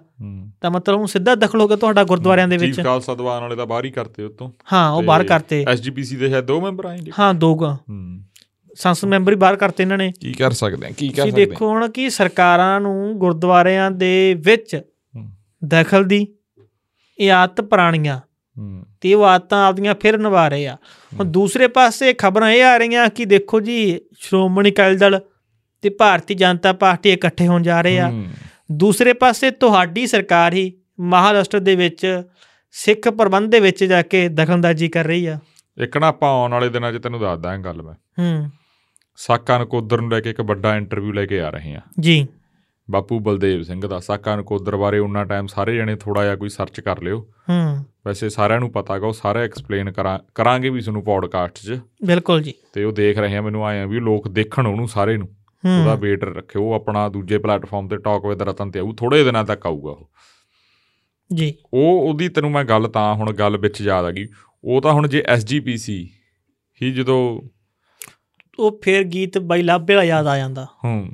[0.60, 3.56] ਤਾਂ ਮਤਲਬ ਹੁਣ ਸਿੱਧਾ ਦਖਲ ਹੋ ਗਿਆ ਤੁਹਾਡਾ ਗੁਰਦੁਆਰਿਆਂ ਦੇ ਵਿੱਚ। ਚੀਫ ਖਾਲਸਾ ਦੀਵਾਨ ਵਾਲੇ
[3.56, 7.12] ਤਾਂ ਬਾਹਰ ਹੀ ਕਰਤੇ ਉਤੋਂ। ਹਾਂ ਉਹ ਬਾਹਰ ਕਰਤੇ। ਐਸਜੀਪੀਸੀ ਦੇ ਹੈ ਦੋ ਮੈਂਬਰ ਆਏਗੇ
[7.18, 7.76] ਹਾਂ ਦੋ ਗ-
[8.78, 11.68] ਸੰਸਦ ਮੈਂਬਰ ਹੀ ਬਾਹਰ ਕਰਤੇ ਇਹਨਾਂ ਨੇ। ਕੀ ਕਰ ਸਕਦੇ ਆ ਕੀ ਕਰ ਸਕਦੇ ਦੇਖੋ
[11.68, 14.80] ਹੁਣ ਕਿ ਸਰਕਾਰਾਂ ਨੂੰ ਗੁਰਦੁਆਰਿਆਂ ਦੇ ਵਿੱਚ।
[15.64, 16.26] ਦਖਲ ਦੀ
[17.20, 18.20] ਇਹ ਆਦਤ ਪੁਰਾਣੀਆਂ
[19.00, 20.76] ਤੇ ਉਹ ਆਦਤਾਂ ਆਪਦੀਆਂ ਫਿਰ ਨਿਭਾ ਰਹੇ ਆ।
[21.12, 25.20] ਹੁਣ ਦੂਸਰੇ ਪਾਸੇ ਖਬਰਾਂ ਇਹ ਆ ਰਹੀਆਂ ਕਿ ਦੇਖੋ ਜੀ ਸ਼੍ਰੋਮਣੀ ਅਕਾਲੀ ਦਲ
[25.82, 28.24] ਤੇ ਭਾਰਤੀ ਜਨਤਾ ਪਾਰਟੀ ਇਕੱਠੇ ਹੋਣ ਜਾ ਰਹੇ ਆ।
[28.72, 32.22] ਦੂਸਰੇ ਪਾਸੇ ਤੁਹਾਡੀ ਸਰਕਾਰ ਹੀ ਮਹਾਰਾਸ਼ਟਰ ਦੇ ਵਿੱਚ
[32.70, 35.38] ਸਿੱਖ ਪ੍ਰਬੰਧ ਦੇ ਵਿੱਚ ਜਾ ਕੇ ਦਖਲਅੰਦਾਜ਼ੀ ਕਰ ਰਹੀ ਆ।
[35.78, 38.50] ਇੱਕ ਨਾ ਆਪਾਂ ਆਉਣ ਵਾਲੇ ਦਿਨਾਂ 'ਚ ਤੈਨੂੰ ਦੱਸਦਾ ਹਾਂ ਗੱਲ ਮੈਂ। ਹੂੰ।
[39.16, 42.26] ਸਾਕਾ ਨਕੋਦਰ ਨੂੰ ਲੈ ਕੇ ਇੱਕ ਵੱਡਾ ਇੰਟਰਵਿਊ ਲੈ ਕੇ ਆ ਰਹੇ ਹਾਂ ਜੀ।
[42.90, 46.80] ਬਾਪੂ ਬਲਦੇਵ ਸਿੰਘ ਦਾ। ਸਾਕਾ ਨਕੋਦਰ ਬਾਰੇ ਉਹਨਾਂ ਟਾਈਮ ਸਾਰੇ ਜਣੇ ਥੋੜਾ ਜਿਹਾ ਕੋਈ ਸਰਚ
[46.80, 51.04] ਕਰ ਲਿਓ। ਹੂੰ। ਵੈਸੇ ਸਾਰਿਆਂ ਨੂੰ ਪਤਾ ਗਾ ਉਹ ਸਾਰਾ ਐਕਸਪਲੇਨ ਕਰਾਂ ਕਰਾਂਗੇ ਵੀ ਤੁਹਾਨੂੰ
[51.04, 54.66] ਪੌਡਕਾਸਟ 'ਚ। ਬਿਲਕੁਲ ਜੀ। ਤੇ ਉਹ ਦੇਖ ਰਹੇ ਆ ਮੈਨੂੰ ਆਏ ਆ ਵੀ ਲੋਕ ਦੇਖਣ
[54.66, 55.28] ਉਹਨੂੰ ਸਾਰੇ ਨੂੰ।
[55.80, 59.44] ਉਹਦਾ ਵੇਟ ਰੱਖਿਓ ਉਹ ਆਪਣਾ ਦੂਜੇ ਪਲੇਟਫਾਰਮ ਤੇ ਟਾਕ ਵਿਦ ਰਤਨ ਤੇ ਆਊ ਥੋੜੇ ਦਿਨਾਂ
[59.44, 60.10] ਤੱਕ ਆਊਗਾ ਉਹ।
[61.34, 64.26] ਜੀ। ਉਹ ਉਹਦੀ ਤੈਨੂੰ ਮੈਂ ਗੱਲ ਤਾਂ ਹੁਣ ਗੱਲ ਵਿੱਚ ਯਾਦ ਆ ਗਈ।
[64.64, 66.10] ਉਹ ਤਾਂ ਹੁਣ ਜੇ ਐਸਜੀਪੀਸੀ
[66.82, 67.40] ਹੀ ਜਦੋਂ
[68.58, 71.08] ਉਹ ਫਿਰ ਗੀਤ ਬਾਈ ਲਾਭੇ ਵਾਲਾ ਯਾਦ ਆ ਜਾਂਦਾ। ਹੂੰ।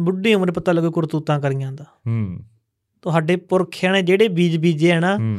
[0.00, 2.40] ਬੁੱਢੀ ਉਮਰ ਪਤਾ ਲੱਗੇ ਕਰਤੂਤਾਂ ਕਰੀਆਂ ਦਾ। ਹੂੰ।
[3.02, 5.38] ਤੁਹਾਡੇ ਪੁਰਖਿਆਂ ਨੇ ਜਿਹੜੇ ਬੀਜ ਬੀਜੇ ਆ ਨਾ ਹੂੰ।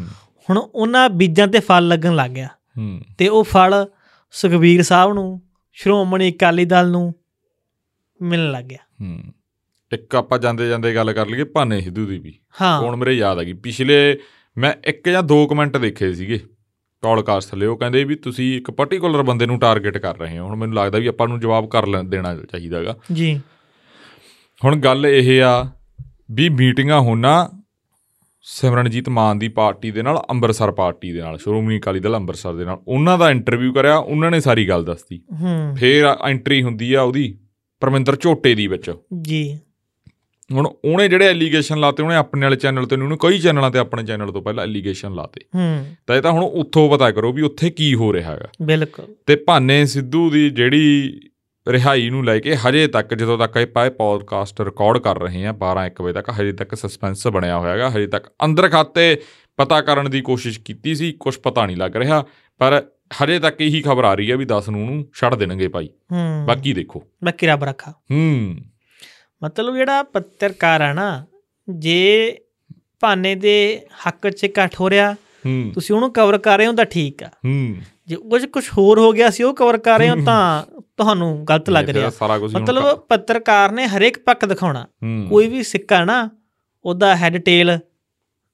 [0.49, 3.88] ਹੁਣ ਉਹਨਾਂ ਬੀਜਾਂ ਤੇ ਫਲ ਲੱਗਣ ਲੱਗ ਗਿਆ। ਹੂੰ। ਤੇ ਉਹ ਫਲ
[4.31, 5.41] ਸੁਖਬੀਰ ਸਾਹਿਬ ਨੂੰ
[5.73, 7.13] ਸ਼੍ਰੋਮਣੀ ਅਕਾਲੀ ਦਲ ਨੂੰ
[8.21, 9.23] ਮਿਲਣ ਲੱਗ ਗਿਆ। ਹੂੰ।
[9.93, 12.39] ਇੱਕ ਆਪਾਂ ਜਾਂਦੇ ਜਾਂਦੇ ਗੱਲ ਕਰ ਲਈਏ ਭਾਨੇ ਸਿੱਧੂ ਦੀ ਵੀ।
[12.81, 14.19] ਹੁਣ ਮੇਰੇ ਯਾਦ ਆ ਗਈ ਪਿਛਲੇ
[14.57, 16.39] ਮੈਂ ਇੱਕ ਜਾਂ ਦੋ ਕਮੈਂਟ ਦੇਖੇ ਸੀਗੇ
[17.01, 20.55] ਪੌਡਕਾਸਟ ਥੱਲੇ। ਉਹ ਕਹਿੰਦੇ ਵੀ ਤੁਸੀਂ ਇੱਕ ਪਾਰਟਿਕੂਲਰ ਬੰਦੇ ਨੂੰ ਟਾਰਗੇਟ ਕਰ ਰਹੇ ਹੋ। ਹੁਣ
[20.55, 23.41] ਮੈਨੂੰ ਲੱਗਦਾ ਵੀ ਆਪਾਂ ਨੂੰ ਜਵਾਬ ਕਰ ਦੇਣਾ ਚਾਹੀਦਾਗਾ ਜੀ।
[24.65, 25.69] ਹੁਣ ਗੱਲ ਇਹ ਆ
[26.31, 27.49] ਵੀ ਮੀਟਿੰਗਾਂ ਹੋਣਾ
[28.41, 32.65] ਸਿਮਰਨਜੀਤ ਮਾਨ ਦੀ ਪਾਰਟੀ ਦੇ ਨਾਲ ਅੰਮ੍ਰਿਤਸਰ ਪਾਰਟੀ ਦੇ ਨਾਲ ਸ਼੍ਰੋਮਣੀ ਅਕਾਲੀ ਦਲ ਅੰਮ੍ਰਿਤਸਰ ਦੇ
[32.65, 35.21] ਨਾਲ। ਉਹਨਾਂ ਦਾ ਇੰਟਰਵਿਊ ਕਰਿਆ ਉਹਨਾਂ ਨੇ ਸਾਰੀ ਗੱਲ ਦੱਸਤੀ।
[35.75, 37.39] ਫੇਰ ਐਂਟਰੀ ਹੁੰਦੀ ਆ ਉਹਦੀ
[37.79, 39.59] ਪਰਮਿੰਦਰ ਝੋਟੇ ਦੀ ਵਿੱਚ। ਜੀ।
[40.51, 44.03] ਹੁਣ ਉਹਨੇ ਜਿਹੜੇ ਐਲੀਗੇਸ਼ਨ ਲਾਤੇ ਉਹਨੇ ਆਪਣੇ ਵਾਲੇ ਚੈਨਲ ਤੇ ਉਹਨੇ ਕਈ ਚੈਨਲਾਂ ਤੇ ਆਪਣੇ
[44.03, 47.69] ਚੈਨਲ ਤੋਂ ਪਹਿਲਾਂ ਐਲੀਗੇਸ਼ਨ ਲਾਤੇ। ਹੂੰ। ਤਾਂ ਇਹ ਤਾਂ ਹੁਣ ਉੱਥੋਂ ਪਤਾ ਕਰੋ ਵੀ ਉੱਥੇ
[47.69, 51.19] ਕੀ ਹੋ ਰਿਹਾ ਹੈਗਾ। ਬਿਲਕੁਲ। ਤੇ ਭਾਨੇ ਸਿੱਧੂ ਦੀ ਜਿਹੜੀ
[51.67, 55.49] ਰਿਹਾਈ ਨੂੰ ਲੈ ਕੇ ਹਜੇ ਤੱਕ ਜਦੋਂ ਤੱਕ ਇਹ ਪਾਏ ਪੋਡਕਾਸਟ ਰਿਕਾਰਡ ਕਰ ਰਹੇ ਆ
[55.49, 59.21] 12 1 ਵਜੇ ਤੱਕ ਹਜੇ ਤੱਕ ਸਸਪੈਂਸ ਬਣਿਆ ਹੋਇਆ ਹੈਗਾ। ਹਜੇ ਤੱਕ ਅੰਦਰ ਖਾਤੇ
[59.57, 62.25] ਪਤਾ ਕਰਨ ਦੀ ਕੋਸ਼ਿਸ਼ ਕੀਤੀ ਸੀ ਕੁਝ ਪਤਾ ਨਹੀਂ ਲੱਗ ਰਿਹਾ
[62.57, 62.83] ਪਰ
[63.23, 66.45] ਹਜੇ ਤੱਕ ਇਹੀ ਖਬਰ ਆ ਰਹੀ ਹੈ ਵੀ 10 ਨੂੰ ਉਹਨੂੰ ਛੱਡ ਦੇਣਗੇ ਭਾਈ। ਹੂੰ।
[66.47, 68.57] ਬਾਕੀ ਦੇਖੋ। ਬਾਕੀ ਰੱਬ ਰੱਖਾ। ਹੂੰ।
[69.43, 71.25] ਮਤਲਬ ਜਿਹੜਾ ਪੱਤਰਕਾਰ ਆ ਨਾ
[71.69, 72.38] ਜੇ
[72.99, 75.15] ਭਾਨੇ ਦੇ ਹੱਕ 'ਚ ਇਕੱਠ ਹੋ ਰਿਹਾ
[75.73, 77.76] ਤੁਸੀਂ ਉਹਨੂੰ ਕਵਰ ਕਰ ਰਹੇ ਹੋ ਤਾਂ ਠੀਕ ਆ। ਹੂੰ।
[78.07, 81.69] ਜੇ ਕੁਝ ਕੁਝ ਹੋਰ ਹੋ ਗਿਆ ਸੀ ਉਹ ਕਵਰ ਕਰ ਰਹੇ ਹੋ ਤਾਂ ਤੁਹਾਨੂੰ ਗਲਤ
[81.69, 82.09] ਲੱਗ ਰਿਹਾ।
[82.59, 84.88] ਮਤਲਬ ਪੱਤਰਕਾਰ ਨੇ ਹਰੇਕ ਪੱਖ ਦਿਖਾਉਣਾ।
[85.30, 86.30] ਕੋਈ ਵੀ ਸਿੱਕਾ ਨਾ
[86.85, 87.80] ਉਹਦਾ ਹੈੱਡ ਟੇਲ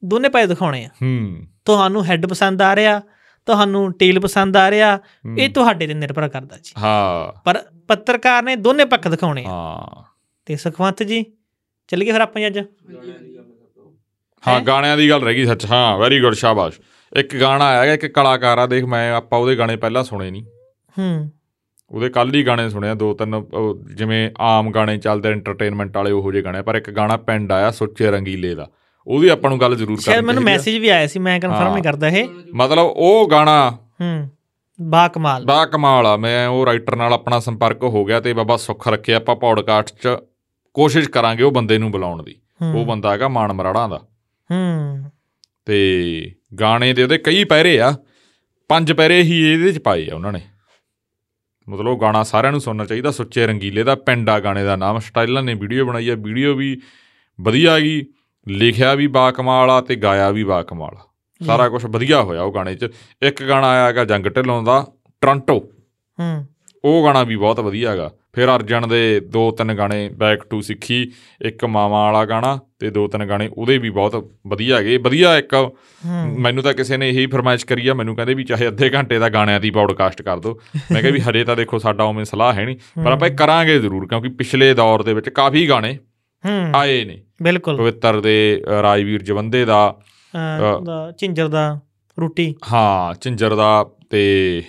[0.05, 3.01] ਦੋਨੇ ਪਾਸੇ ਦਿਖਾਉਣੇ ਆ। ਹੂੰ। ਤੁਹਾਨੂੰ ਹੈੱਡ ਪਸੰਦ ਆ ਰਿਹਾ
[3.45, 4.99] ਤੁਹਾਨੂੰ ਟੇਲ ਪਸੰਦ ਆ ਰਿਹਾ।
[5.37, 10.03] ਇਹ ਤੁਹਾਡੇ ਤੇ ਨਿਰਭਰ ਕਰਦਾ ਜੀ। ਹਾਂ। ਪਰ ਪੱਤਰਕਾਰ ਨੇ ਦੋਨੇ ਪੱਖ ਦਿਖਾਉਣੇ ਆ। ਹਾਂ।
[10.45, 11.25] ਤੇ ਸੁਖਵੰਤ ਜੀ
[11.87, 12.59] ਚੱਲੀਏ ਫਿਰ ਆਪਾਂ ਜੀ ਅੱਜ।
[14.43, 14.61] ਹਾਂ ਹੈਂ?
[14.61, 16.79] ਗਾਣਿਆਂ ਦੀ ਗੱਲ ਰਹਿ ਗਈ ਸੱਚ। ਹਾਂ ਵੈਰੀ ਗੁੱਡ ਸ਼ਾਬਾਸ਼।
[17.13, 20.43] ਇੱਕ ਗਾਣਾ ਆਇਆ ਇੱਕ ਕਲਾਕਾਰ ਆ ਦੇਖ ਮੈਂ ਆਪਾਂ ਉਹਦੇ ਗਾਣੇ ਪਹਿਲਾਂ ਸੁਣੇ ਨਹੀਂ
[20.99, 21.31] ਹੂੰ।
[21.91, 23.43] ਉਹਦੇ ਕੱਲ ਹੀ ਗਾਣੇ ਸੁਣਿਆ ਦੋ ਤਿੰਨ
[23.95, 28.11] ਜਿਵੇਂ ਆਮ ਗਾਣੇ ਚੱਲਦੇ ਐਂਟਰਟੇਨਮੈਂਟ ਵਾਲੇ ਉਹੋ ਜਿਹੇ ਗਾਣੇ ਪਰ ਇੱਕ ਗਾਣਾ ਪਿੰਡ ਆਇਆ ਸੁੱਚੇ
[28.11, 28.67] ਰੰਗੀਲੇ ਦਾ।
[29.07, 31.61] ਉਹਦੀ ਆਪਾਂ ਨੂੰ ਗੱਲ ਜ਼ਰੂਰ ਕਰਨੀ ਮੈਨੂੰ ਚਾਹੀਦੀ ਆ। ਮੈਸੇਜ ਵੀ ਆਇਆ ਸੀ ਮੈਂ ਕਨਫਰਮ
[31.61, 33.69] ਹਾਂ। ਨਹੀਂ ਕਰਦਾ ਇਹ। ਮਤਲਬ ਉਹ ਗਾਣਾ
[34.01, 34.29] ਹੂੰ
[34.81, 38.57] ਬਾ ਕਮਾਲ। ਬਾ ਕਮਾਲ ਆ। ਮੈਂ ਉਹ ਰਾਈਟਰ ਨਾਲ ਆਪਣਾ ਸੰਪਰਕ ਹੋ ਗਿਆ ਤੇ ਬਾਬਾ
[38.57, 40.17] ਸੁੱਖ ਰੱਖਿਆ ਆਪਾਂ ਪੌਡਕਾਸਟ 'ਚ
[40.73, 43.99] ਕੋਸ਼ਿਸ਼ ਕਰਾਂਗੇ ਉਹ ਬੰਦੇ ਨੂੰ ਬੁਲਾਉਣ ਦੀ। ਹੂੰ, ਉਹ ਬੰਦਾ ਹੈਗਾ ਮਾਨ ਮਰਾੜਾਂ ਦਾ।
[44.51, 45.11] ਹੂੰ।
[45.65, 47.93] ਤੇ ਗਾਣੇ ਦੇ ਉਹਦੇ ਕਈ ਪੈਰੇ ਆ।
[48.69, 50.41] ਪੰਜ ਪੈਰੇ ਹੀ ਇਹਦੇ ਚ ਪਾਏ ਆ ਉਹਨਾਂ ਨੇ।
[51.69, 55.43] ਮਤਲਬ ਉਹ ਗਾਣਾ ਸਾਰਿਆਂ ਨੂੰ ਸੁਣਨਾ ਚਾਹੀਦਾ। ਸੁੱਚੇ ਰੰਗੀਲੇ ਦਾ ਪਿੰਡਾ ਗਾਣੇ ਦਾ ਨਾਮ। ਸਟਾਈਲਾਂ
[55.43, 56.81] ਨੇ ਵੀਡੀਓ ਬਣਾਈ ਆ। ਵੀਡੀਓ ਵੀ
[57.41, 58.05] ਵਧੀਆ ਹੈਗੀ
[58.47, 61.07] ਲਿਖਿਆ ਵੀ ਬਾ ਕਮਾਲ ਆ ਤੇ ਗਾਇਆ ਵੀ ਬਾ ਕਮਾਲ ਆ।
[61.45, 62.89] ਸਾਰਾ ਕੁਝ ਵਧੀਆ ਹੋਇਆ ਉਹ ਗਾਣੇ 'ਚ।
[63.21, 64.87] ਇੱਕ ਗਾਣਾ ਆਇਆ ਹੈਗਾ ਜੰਗ ਢਿੱਲੋਂ ਦਾ
[65.21, 65.71] ਟ੍ਰਾਂਟੋ।
[66.19, 66.45] ਹੂੰ।
[66.85, 71.11] ਉਹ ਗਾਣਾ ਵੀ ਬਹੁਤ ਵਧੀਆ ਹੈਗਾ। ਫਿਰ ਅਰਜਨ ਦੇ ਦੋ ਤਿੰਨ ਗਾਣੇ ਬੈਕ ਟੂ ਸਿੱਖੀ
[71.41, 74.15] ਇੱਕ ਮਾਵਾਂ ਵਾਲਾ ਗਾਣਾ ਤੇ ਦੋ ਤਿੰਨ ਗਾਣੇ ਉਹਦੇ ਵੀ ਬਹੁਤ
[74.47, 75.55] ਵਧੀਆ ਹੈਗੇ। ਵਧੀਆ ਇੱਕ
[76.39, 79.29] ਮੈਨੂੰ ਤਾਂ ਕਿਸੇ ਨੇ ਇਹੀ ਫਰਮਾਇਸ਼ ਕਰੀ ਆ ਮੈਨੂੰ ਕਹਿੰਦੇ ਵੀ ਚਾਹੇ ਅੱਧੇ ਘੰਟੇ ਦਾ
[79.29, 80.59] ਗਾਣਿਆਂ ਦੀ ਪੌਡਕਾਸਟ ਕਰ ਦਿਓ
[80.91, 83.79] ਮੈਂ ਕਿਹਾ ਵੀ ਹਰੇ ਤਾਂ ਦੇਖੋ ਸਾਡਾ ਉਵੇਂ ਸਲਾਹ ਹੈ ਨਹੀਂ ਪਰ ਆਪਾਂ ਇਹ ਕਰਾਂਗੇ
[83.79, 85.97] ਜ਼ਰੂਰ ਕਿਉਂਕਿ ਪਿਛਲੇ ਦੌਰ ਦੇ ਵਿੱਚ ਕਾਫੀ ਗਾਣੇ
[86.75, 89.85] ਆਏ ਨੇ। ਬਿਲਕੁਲ। ਪਵਿੱਤਰ ਦੇ ਰਾਜਵੀਰ ਜਵੰਦੇ ਦਾ
[90.77, 91.79] ਉਹਦਾ ਝਿੰਜਰ ਦਾ
[92.17, 94.63] ਰੋਟੀ। ਹਾਂ ਝਿੰਜਰ ਦਾ ਤੇ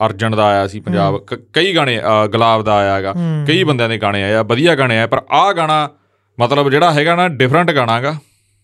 [0.00, 1.18] ਅਰਜਨ ਦਾ ਆਇਆ ਸੀ ਪੰਜਾਬ
[1.52, 2.00] ਕਈ ਗਾਣੇ
[2.30, 3.12] ਗੁਲਾਬ ਦਾ ਆਇਆ ਹੈਗਾ।
[3.46, 5.88] ਕਈ ਬੰਦਿਆਂ ਦੇ ਗਾਣੇ ਆਏ ਆ ਵਧੀਆ ਗਾਣੇ ਆਏ ਪਰ ਆਹ ਗਾਣਾ
[6.38, 8.14] ਮਤਲਬ ਜਿਹੜਾ ਹੈਗਾ ਨਾ ਡਿਫਰੈਂਟ ਗਾਣਾ ਗਾ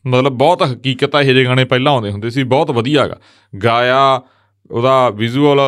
[0.05, 3.17] ਮਤਲਬ ਬਹੁਤ ਹਕੀਕਤ ਆ ਇਹ ਜਿਹੇ ਗਾਣੇ ਪਹਿਲਾਂ ਆਉਂਦੇ ਹੁੰਦੇ ਸੀ ਬਹੁਤ ਵਧੀਆ ਹੈਗਾ।
[3.53, 4.21] ਗਾਇਆ
[4.71, 5.61] ਉਹਦਾ ਵਿਜ਼ੂਅਲ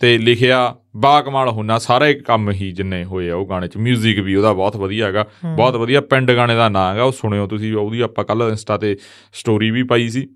[0.00, 4.22] ਤੇ ਲਿਖਿਆ ਬਾ ਕਮਾਲ ਹੁੰਨਾ ਸਾਰੇ ਕੰਮ ਹੀ ਜਿੰਨੇ ਹੋਏ ਆ ਉਹ ਗਾਣੇ 'ਚ 뮤직
[4.24, 5.24] ਵੀ ਉਹਦਾ ਬਹੁਤ ਵਧੀਆ ਹੈਗਾ।
[5.56, 8.96] ਬਹੁਤ ਵਧੀਆ ਪਿੰਡ ਗਾਣੇ ਦਾ ਨਾਂ ਹੈਗਾ ਉਹ ਸੁਣਿਓ ਤੁਸੀਂ ਉਹਦੀ ਆਪਾਂ ਕੱਲ ਇੰਸਟਾ ਤੇ
[9.32, 10.26] ਸਟੋਰੀ ਵੀ ਪਾਈ ਸੀ।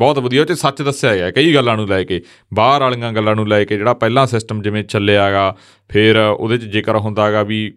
[0.00, 2.22] ਬਹੁਤ ਵਧੀਆ 'ਚ ਸੱਚ ਦੱਸਿਆ ਗਿਆ। ਕਈ ਗੱਲਾਂ ਨੂੰ ਲੈ ਕੇ
[2.54, 5.56] ਬਾਹਰ ਵਾਲੀਆਂ ਗੱਲਾਂ ਨੂੰ ਲੈ ਕੇ ਜਿਹੜਾ ਪਹਿਲਾਂ ਸਿਸਟਮ ਜਿਵੇਂ ਚੱਲਿਆਗਾ
[5.88, 7.74] ਫਿਰ ਉਹਦੇ 'ਚ ਜ਼ਿਕਰ ਹੁੰਦਾਗਾ ਵੀ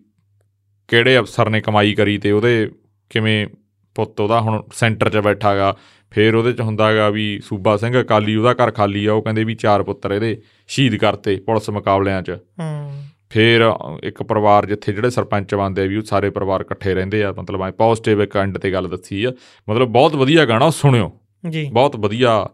[0.88, 2.72] ਕਿਹੜੇ ਅਫਸਰ ਨੇ ਕਮਾਈ ਕਰੀ ਤੇ ਉਹਦੇ
[3.10, 3.48] ਕਿਵੇਂ
[3.96, 5.76] ਪੁੱਤ ਉਹਦਾ ਹੁਣ ਸੈਂਟਰ 'ਚ ਬੈਠਾਗਾ
[6.12, 9.56] ਫਿਰ ਉਹਦੇ 'ਚ ਹੁੰਦਾਗਾ ਵੀ ਸੂਬਾ ਸਿੰਘ ਅਕਾਲੀ ਉਹਦਾ ਘਰ ਖਾਲੀ ਆ ਉਹ ਕਹਿੰਦੇ ਵੀ
[9.56, 13.74] ਚਾਰ ਪੁੱਤਰ ਇਹਦੇ ਸ਼ਹੀਦ ਕਰਤੇ ਪੁਲਿਸ ਮੁਕਾਬਲਿਆਂ 'ਚ। ਹੂੰ। ਫਿਰ
[14.04, 17.62] ਇੱਕ ਪਰਿਵਾਰ ਜਿੱਥੇ ਜਿਹੜੇ ਸਰਪੰਚ ਬਣਦੇ ਆ ਵੀ ਉਹ ਸਾਰੇ ਪਰਿਵਾਰ ਇਕੱਠੇ ਰਹਿੰਦੇ ਆ ਮਤਲਬ
[17.62, 19.32] ਐ ਪੋਜ਼ਿਟਿਵ ਇੱਕ ਐਂਡ ਤੇ ਗੱਲ ਦੱਸੀ ਆ।
[19.70, 21.12] ਮਤਲਬ ਬਹੁਤ ਵਧੀਆ ਗਾਣਾ ਸੁਣਿਓ।
[21.50, 22.50] ਜੀ। ਬਹੁਤ ਵਧੀਆ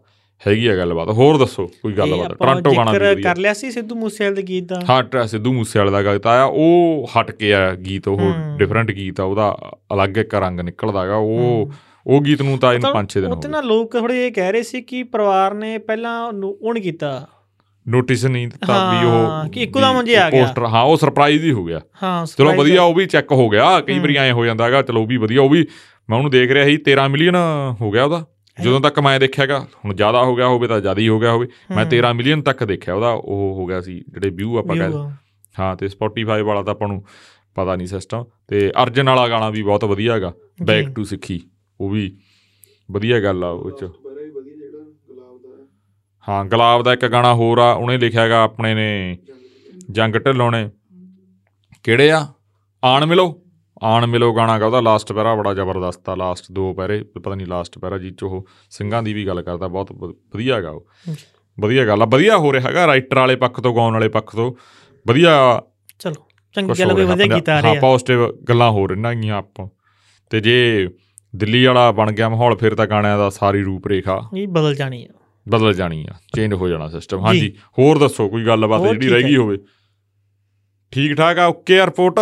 [0.46, 2.32] ਹੈਗੀ ਆ ਗੱਲਬਾਤ। ਹੋਰ ਦੱਸੋ ਕੋਈ ਗੱਲਬਾਤ?
[2.32, 5.90] ਟ੍ਰਾਂਟੋ ਗਾਣਾ ਜ਼ਿਕਰ ਕਰ ਲਿਆ ਸੀ ਸਿੱਧੂ ਮੂਸੇਵਾਲੇ ਦੇ ਗੀਤ ਦਾ। ਹਾਂ ਟਰ ਸਿੱਧੂ ਮੂਸੇਵਾਲੇ
[5.90, 8.20] ਦਾ ਗੀਤ ਆਇਆ ਉਹ ਹਟ ਕੇ ਆ ਗੀਤ ਉਹ।
[8.58, 9.56] ਡਿਫਰੈਂਟ ਗੀਤ ਆ ਉਹਦਾ
[9.94, 11.72] ਅਲੱਗ ਇੱਕ ਰੰਗ ਨਿਕਲਦਾ ਹੈਗਾ ਉਹ
[12.06, 14.52] ਉਹ ਗੀਤ ਨੂੰ ਤਾਂ ਇਹਨੂੰ 5-6 ਦਿਨ ਉਹ ਹੋ ਗਏ। ਨਾ ਲੋਕ ਥੋੜੇ ਇਹ ਕਹਿ
[14.52, 17.26] ਰਹੇ ਸੀ ਕਿ ਪਰਿਵਾਰ ਨੇ ਪਹਿਲਾਂ ਉਹਨੂੰ ਉਹ ਕੀਤਾ।
[17.88, 21.44] ਨੋਟਿਸ ਨਹੀਂ ਦਿੱਤਾ ਵੀ ਉਹ ਕਿ ਇੱਕੋ ਦਮ ਜੇ ਆ ਗਿਆ। ਪੋਸਟਰ ਹਾਂ ਉਹ ਸਰਪ੍ਰਾਈਜ਼
[21.44, 24.44] ਹੀ ਹੋ ਗਿਆ। ਹਾਂ ਚਲੋ ਵਧੀਆ ਉਹ ਵੀ ਚੈੱਕ ਹੋ ਗਿਆ। ਕਈ। ਵਾਰੀ ਐ ਹੋ
[24.44, 25.66] ਜਾਂਦਾ ਹੈਗਾ ਚਲੋ ਉਹ ਵੀ ਵਧੀਆ ਉਹ ਵੀ
[26.10, 27.36] ਮੈਂ ਉਹਨੂੰ ਦੇਖ ਰਿਹਾ ਸੀ 13 ਮਿਲੀਅਨ
[27.80, 28.24] ਹੋ ਗਿਆ ਉਹਦਾ।
[28.62, 31.46] ਜਦੋਂ ਤੱਕ ਮੈਂ ਦੇਖਿਆਗਾ ਹੁਣ ਜ਼ਿਆਦਾ ਹੋ ਗਿਆ ਹੋਵੇ ਤਾਂ ਜ਼ਿਆਦਾ ਹੀ ਹੋ ਗਿਆ ਹੋਵੇ
[31.70, 34.98] ਮੈਂ ਹੂੰ। 13 ਮਿਲੀਅਨ ਤੱਕ ਦੇਖਿਆ ਉਹਦਾ ਉਹ ਹੋ ਗਿਆ ਸੀ ਜਿਹੜੇ ਵਿਊ ਆਪਾਂ ਕਹਿੰਦੇ।
[35.58, 37.02] ਹਾਂ ਤੇ Spotify ਵਾਲਾ ਤਾਂ ਆਪਾਂ ਨੂੰ
[37.54, 40.32] ਪਤਾ ਨਹੀਂ ਸਿਸਟਮ ਤੇ ਅਰਜਨ ਵਾਲਾ ਗਾਣਾ ਵੀ ਬਹੁਤ ਵਧੀਆ ਹੈਗਾ
[40.62, 41.40] ਬੈਕ। ਟੂ ਸਿੱਖੀ
[41.80, 42.16] ਉਹ ਵੀ
[42.90, 45.66] ਵਧੀਆ ਗੱਲ ਆ ਉਹ ਚ ਬੜਾ ਹੀ ਵਧੀਆ ਜਿਹੜਾ ਗੁਲਾਬ ਦਾ ਹੈ।
[46.28, 49.18] ਹਾਂ ਗੁਲਾਬ ਦਾ ਇੱਕ ਗਾਣਾ ਹੋਰ ਆ ਉਹਨੇ ਲਿਖਿਆ ਹੈਗਾ ਆਪਣੇ ਨੇ
[49.90, 50.68] ਜੰਗ ਢਿੱਲੋਂ ਨੇ
[51.84, 52.26] ਕਿਹੜੇ ਆ
[52.84, 53.42] ਆਣ ਮਿਲੋ
[53.82, 57.46] ਆਣ ਮਿਲੋ ਗਾਣਾ ਗਾ ਉਹਦਾ ਲਾਸਟ ਪੈਰਾ ਬੜਾ ਜ਼ਬਰਦਸਤ ਆ ਲਾਸਟ ਦੋ ਪੈਰੇ ਪਤਾ ਨਹੀਂ
[57.46, 60.86] ਲਾਸਟ ਪੈਰਾ ਜੀ ਚ ਉਹ ਸਿੰਘਾਂ ਦੀ ਵੀ ਗੱਲ ਕਰਦਾ ਬਹੁਤ ਵ- ਵਧੀਆ ਹੈਗਾ ਉਹ।
[61.58, 64.52] ਵਧੀਆ ਗੱਲ ਆ ਵਧੀਆ ਹੋ ਰਿਹਾ ਹੈਗਾ ਰਾਈਟਰ ਵਾਲੇ ਪੱਖ ਤੋਂ ਗਾਉਣ ਵਾਲੇ ਪੱਖ ਤੋਂ
[65.06, 65.30] ਵਧੀਆ
[65.98, 66.26] ਚਲੋ
[66.56, 69.68] ਚੰਗੀ ਗੱਲ ਰਿਹਾ ਵਧੀਆ ਗੀਤ ਆ ਹਾਂ ਰਿਹਾ ਪੋਜ਼ਿਟਿਵ ਗੱਲਾਂ ਹੋ ਰਹੀਆਂ ਹੈਗੀਆਂ ਆਪਾਂ।
[70.30, 70.88] ਤੇ ਜੇ
[71.34, 75.04] ਦਿੱਲੀ ਵਾਲਾ ਬਣ ਗਿਆ ਮਾਹੌਲ ਫਿਰ ਤਾਂ ਗਾਣਿਆਂ ਦਾ ਸਾਰੀ ਰੂਪ ਰੇਖਾ ਇਹ ਬਦਲ ਜਾਣੀ
[75.04, 75.12] ਆ।
[75.46, 79.36] ਬਦਲ ਜਾਣੀ ਆ ਚੇਂਜ ਹੋ ਜਾਣਾ ਸਿਸਟਮ। ਹਾਂਜੀ ਹੋਰ ਦੱਸੋ ਕੋਈ ਗੱਲਬਾਤ ਜਿਹੜੀ ਰਹਿ ਗਈ
[79.36, 79.58] ਹੋਵੇ।
[80.92, 82.18] ਠੀਕ ਠਾਕ ਆ ਓਕੇ ਰਿਪੋਰਟ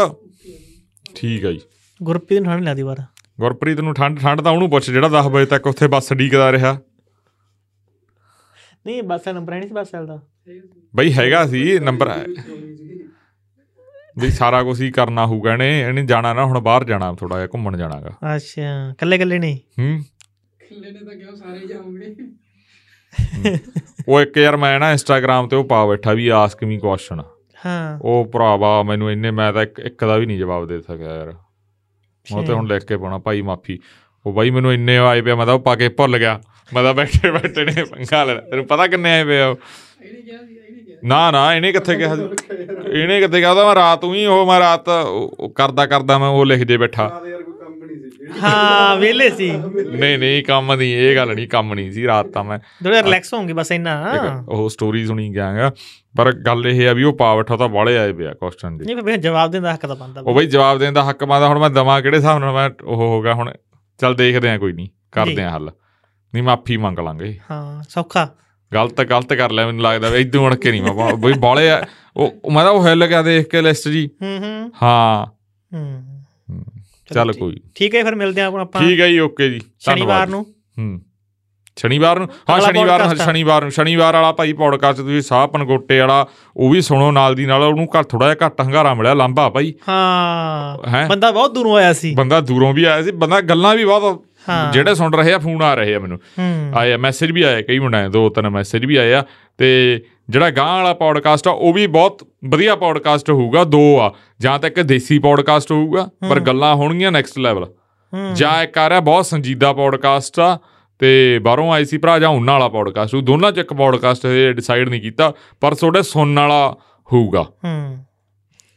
[1.18, 1.60] ਠੀਕ ਆ ਜੀ।
[2.00, 3.02] ਗੁਰਪ੍ਰੀਤ ਨੂੰ ਠੰਡ ਲੱਗਦੀ ਵਾਰ
[3.38, 6.72] ਗੁਰਪ੍ਰੀਤ ਨੂੰ ਠੰਡ ਠੰਡ ਤਾਂ ਉਹਨੂੰ ਪੁੱਛ ਜਿਹੜਾ 10 ਵਜੇ ਤੱਕ ਉੱਥੇ ਬੱਸ ਡੀਕਦਾ ਰਿਹਾ।
[8.86, 10.20] ਨਹੀਂ ਬੱਸ ਦਾ ਨੰਬਰ ਨਹੀਂ ਸੀ ਬੱਸ ਦਾ।
[10.94, 12.12] ਬਈ ਹੈਗਾ ਸੀ ਨੰਬਰ
[14.16, 17.48] ਵੀ ਸਾਰਾ ਕੁਝ ਹੀ ਕਰਨਾ ਹੋਊਗਾ ਇਹਨੇ ਇਹਨੇ ਜਾਣਾ ਨਾ ਹੁਣ ਬਾਹਰ ਜਾਣਾ ਥੋੜਾ ਜਿਹਾ
[17.54, 19.58] ਘੁੰਮਣ ਜਾਣਾਗਾ। ਅੱਛਾ ਕੱਲੇ ਕੱਲੇ ਨਹੀਂ?
[19.78, 20.04] ਹੂੰ।
[20.60, 22.14] ਖਿੱਲੇ ਨੇ ਤਾਂ ਕਿਹਾ ਸਾਰੇ ਜਾਓਗੇ
[24.08, 27.22] ਉਹ ਇੱਕ ਯਾਰ ਮੈਂ ਨਾ ਇੰਸਟਾਗ੍ਰam ਤੇ ਉਹ ਪਾ ਬੈਠਾ ਵੀ ਆਸਕ ਮੀ ਕੁਐਸਚਨ
[27.66, 31.16] ਹਾਂ। ਉਹ ਭਰਾਵਾ ਮੈਨੂੰ ਇੰਨੇ ਮੈਂ ਤਾਂ ਇੱਕ ਇੱਕ ਦਾ ਵੀ ਨਹੀਂ ਜਵਾਬ ਦੇ ਸਕਿਆ
[31.16, 31.34] ਯਾਰ।
[32.26, 33.78] ਉਹ ਤੇ ਹੁਣ ਲਿਖ ਕੇ ਪਾਉਣਾ ਭਾਈ ਮਾਫੀ।
[34.26, 36.40] ਉਹ ਬਾਈ ਮੈਨੂੰ ਇੰਨੇ ਆਏ ਪਿਆ ਮੈਂ ਤਾਂ ਉਹ ਪਾ ਕੇ ਭੁੱਲ ਗਿਆ।
[36.74, 39.56] ਮੈਂ ਤਾਂ ਬੈਠੇ ਬੈਠੇ ਨੇ ਪੰਗਾ ਲੈ ਤੈਨੂੰ ਪਤਾ ਕਿੰਨੇ ਆਏ ਪਏ ਆ ਉਹ?
[40.02, 43.50] ਇਹਨੇ ਕਿਹਾ ਸੀ ਇਹਨੇ ਕਿਹਾ ਨਾ ਨਾ ਇਹਨੇ ਕਿੱਥੇ ਕਿਹਾ ਇਹਨੇ ਕਿੱਥੇ ਕਿਹਾ?
[43.50, 44.84] ਉਹਦਾ ਮੈਂ ਰਾਤ ਨੂੰ ਹੀ ਉਹ ਮੈਂ ਰਾਤ
[45.56, 48.10] ਕਰਦਾ ਕਰਦਾ ਮੈਂ ਉਹ ਲਿਖ ਜੇ ਬੈਠਾ ਆਦੇ ਯਾਰ ਕੋਈ ਕੰਮ ਨਹੀਂ ਸੀ
[48.42, 49.50] ਹਾਂ ਵਿਹਲੇ ਸੀ।
[49.98, 53.34] ਨਹੀਂ ਨਹੀਂ ਕੰਮ ਨਹੀਂ ਇਹ ਗੱਲ ਨਹੀਂ ਕੰਮ ਨਹੀਂ ਸੀ ਰਾਤ ਤਾਂ ਮੈਂ ਥੋੜਾ ਰਿਲੈਕਸ
[53.34, 54.14] ਹੋਣਗੇ ਬਸ ਇੰਨਾ
[54.48, 55.72] ਉਹ ਸਟੋਰੀ ਸੁਣੀ ਗਿਆਗਾ
[56.16, 59.04] ਪਰ ਗੱਲ ਇਹ ਆ ਵੀ ਉਹ ਪਾ ਬੈਠਾ ਤਾਂ ਬਾਲੇ ਆਏ ਪਿਆ ਕੁਐਸਚਨ ਦੇ। ਨਹੀਂ
[59.04, 61.58] ਫਿਰ ਜਵਾਬ ਦੇਣ ਦਾ ਹੱਕ ਤਾਂ ਬੰਦਾ ਉਹ ਬਈ ਜਵਾਬ ਦੇਣ ਦਾ ਹੱਕ ਮਾਦਾ ਹੁਣ
[61.58, 63.52] ਮੈਂ ਦਵਾਂ ਕਿਹੜੇ ਹਿਸਾਬ ਨਾਲ ਮੈਂ ਉਹ ਹੋਗਾ ਹੁਣ
[63.98, 65.70] ਚੱਲ ਦੇਖਦੇ ਆ ਕੋਈ ਨਹੀਂ ਕਰਦੇ। ਆ ਹੱਲ।
[66.34, 68.28] ਨਹੀਂ ਮਾਫੀ ਮੰਗ ਲਾਂਗੇ। ਹਾਂ ਸੌਖਾ।
[68.74, 71.70] ਗਲਤ ਗਲਤ ਕਰ ਲਿਆ ਮੈਨੂੰ ਲੱਗਦਾ ਵੀ ਇਦੋਂ ਮੁੜ ਕੇ ਨਹੀਂ ਮੈਂ ਬਈ ਬਾਲੇ
[72.16, 75.26] ਉਹ ਮੈਂ ਤਾਂ ਉਹ ਹਿੱਲ ਗਿਆ ਦੇਖ ਕੇ ਲਿਸਟ ਜੀ। ਹੂੰ ਹੂੰ। ਹਾਂ।
[75.74, 76.17] ਹੂੰ।
[77.14, 80.46] ਚੱਲ ਕੋਈ ਠੀਕ ਹੈ ਫਿਰ ਮਿਲਦੇ ਆਪਾਂ ਆਪਾਂ ਠੀਕ ਹੈ ਜੀ ਓਕੇ ਜੀ ਸ਼ਨੀਵਾਰ। ਨੂੰ।
[80.78, 81.00] ਹੂੰ।
[81.78, 82.28] ਸ਼ਨੀਵਾਰ ਨੂੰ?
[82.50, 86.26] ਹਾਂ ਸ਼ਨੀਵਾਰ ਨੂੰ ਆ। ਸ਼ਨੀਵਾਰ ਨੂੰ। ਸ਼ਨੀਵਾਰ ਵਾਲਾ ਭਾਈ ਪੌਡਕਾਸਟ ਤੁਸੀਂ ਸਾਹ ਪਨਗੋਟੇ ਵਾਲਾ
[86.56, 89.74] ਉਹ ਵੀ ਸੁਣੋ ਨਾਲ ਦੀ ਨਾਲ ਉਹਨੂੰ ਘੱਟ ਥੋੜਾ ਜਿਹਾ ਘੱਟ ਹੰਗਾਰਾ ਮਿਲਿਆ ਲਾਂਭਾ ਭਾਈ।
[89.88, 91.08] ਹਾਂ?
[91.08, 94.24] ਬੰਦਾ ਬਹੁਤ ਦੂਰੋਂ ਆਇਆ ਸੀ। ਬੰਦਾ ਦੂਰੋਂ ਵੀ ਆਇਆ ਸੀ ਬੰਦਾ ਗੱਲਾਂ ਵੀ ਬਹੁਤ।
[94.72, 96.18] ਜਿਹੜੇ ਸੁਣ ਰਹੇ ਆ ਫੋਨ ਆ ਰਹੇ ਆ ਮੈਨੂੰ।
[96.74, 99.24] ਆਏ ਮੈਸੇਜ ਵੀ ਆਏ ਕਈ ਮੁੰਡਿਆਂ ਦੇ ਤਿੰਨ ਮੈਸੇਜ ਵੀ ਆਏ ਆ
[99.58, 104.58] ਤੇ ਜਿਹੜਾ ਗਾਂ ਵਾਲਾ ਪੌਡਕਾਸਟ ਆ ਉਹ ਵੀ ਬਹੁਤ ਵਧੀਆ ਪੌਡਕਾਸਟ ਹੋਊਗਾ ਦੋ ਆ। ਜਾਂ
[104.58, 107.66] ਤਾਂ ਇੱਕ ਦੇਸੀ ਪੌਡਕਾਸਟ ਹੋਊਗਾ ਪਰ ਗੱਲਾਂ ਹੋਣਗੀਆਂ ਨੈਕਸਟ ਲੈਵਲ
[108.34, 110.58] ਜਾਂ ਇੱਕ ਆ ਰਿਹਾ ਬਹੁਤ ਸੰਜੀਦਾ ਪੌਡਕਾਸਟ ਆ
[110.98, 114.52] ਤੇ ਬਾਹਰੋਂ ਆਈ ਸੀ ਭਰਾ ਜਾਂ ਉਹਨਾਂ ਵਾਲਾ ਪੌਡਕਾਸਟ ਉਹ ਦੋਨਾਂ ਚ ਇੱਕ ਪੌਡਕਾਸਟ ਇਹ
[114.52, 116.76] ਡਿਸਾਈਡ ਨਹੀਂ ਕੀਤਾ ਪਰ ਤੁਹਾਡੇ ਸੁਣਨ ਵਾਲਾ
[117.12, 118.04] ਹੋਊਗਾ। ਹੂੰ।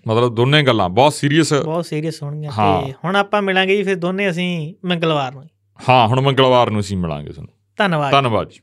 [0.08, 4.30] ਮਤਲਬ ਦੋਨੇ ਗੱਲਾਂ ਬਹੁਤ ਸੀਰੀਅਸ ਬਹੁਤ ਸੀਰੀਅਸ ਹੋਣਗੀਆਂ। ਤੇ ਹੁਣ ਆਪਾਂ ਮਿਲਾਂਗੇ ਜੀ ਫਿਰ ਦੋਨੇ
[4.30, 5.44] ਅਸੀਂ ਮੰਗਲਵਾਰ ਨੂੰ
[5.90, 8.62] ਹਾਂ ਹੁਣ ਮੰਗਲਵਾਰ ਨੂੰ ਅਸੀਂ ਮਿਲਾਂਗੇ ਤੁਹਾਨੂੰ। ਧੰਨਵਾਦ। ਧੰਨਵਾਦ ਜੀ।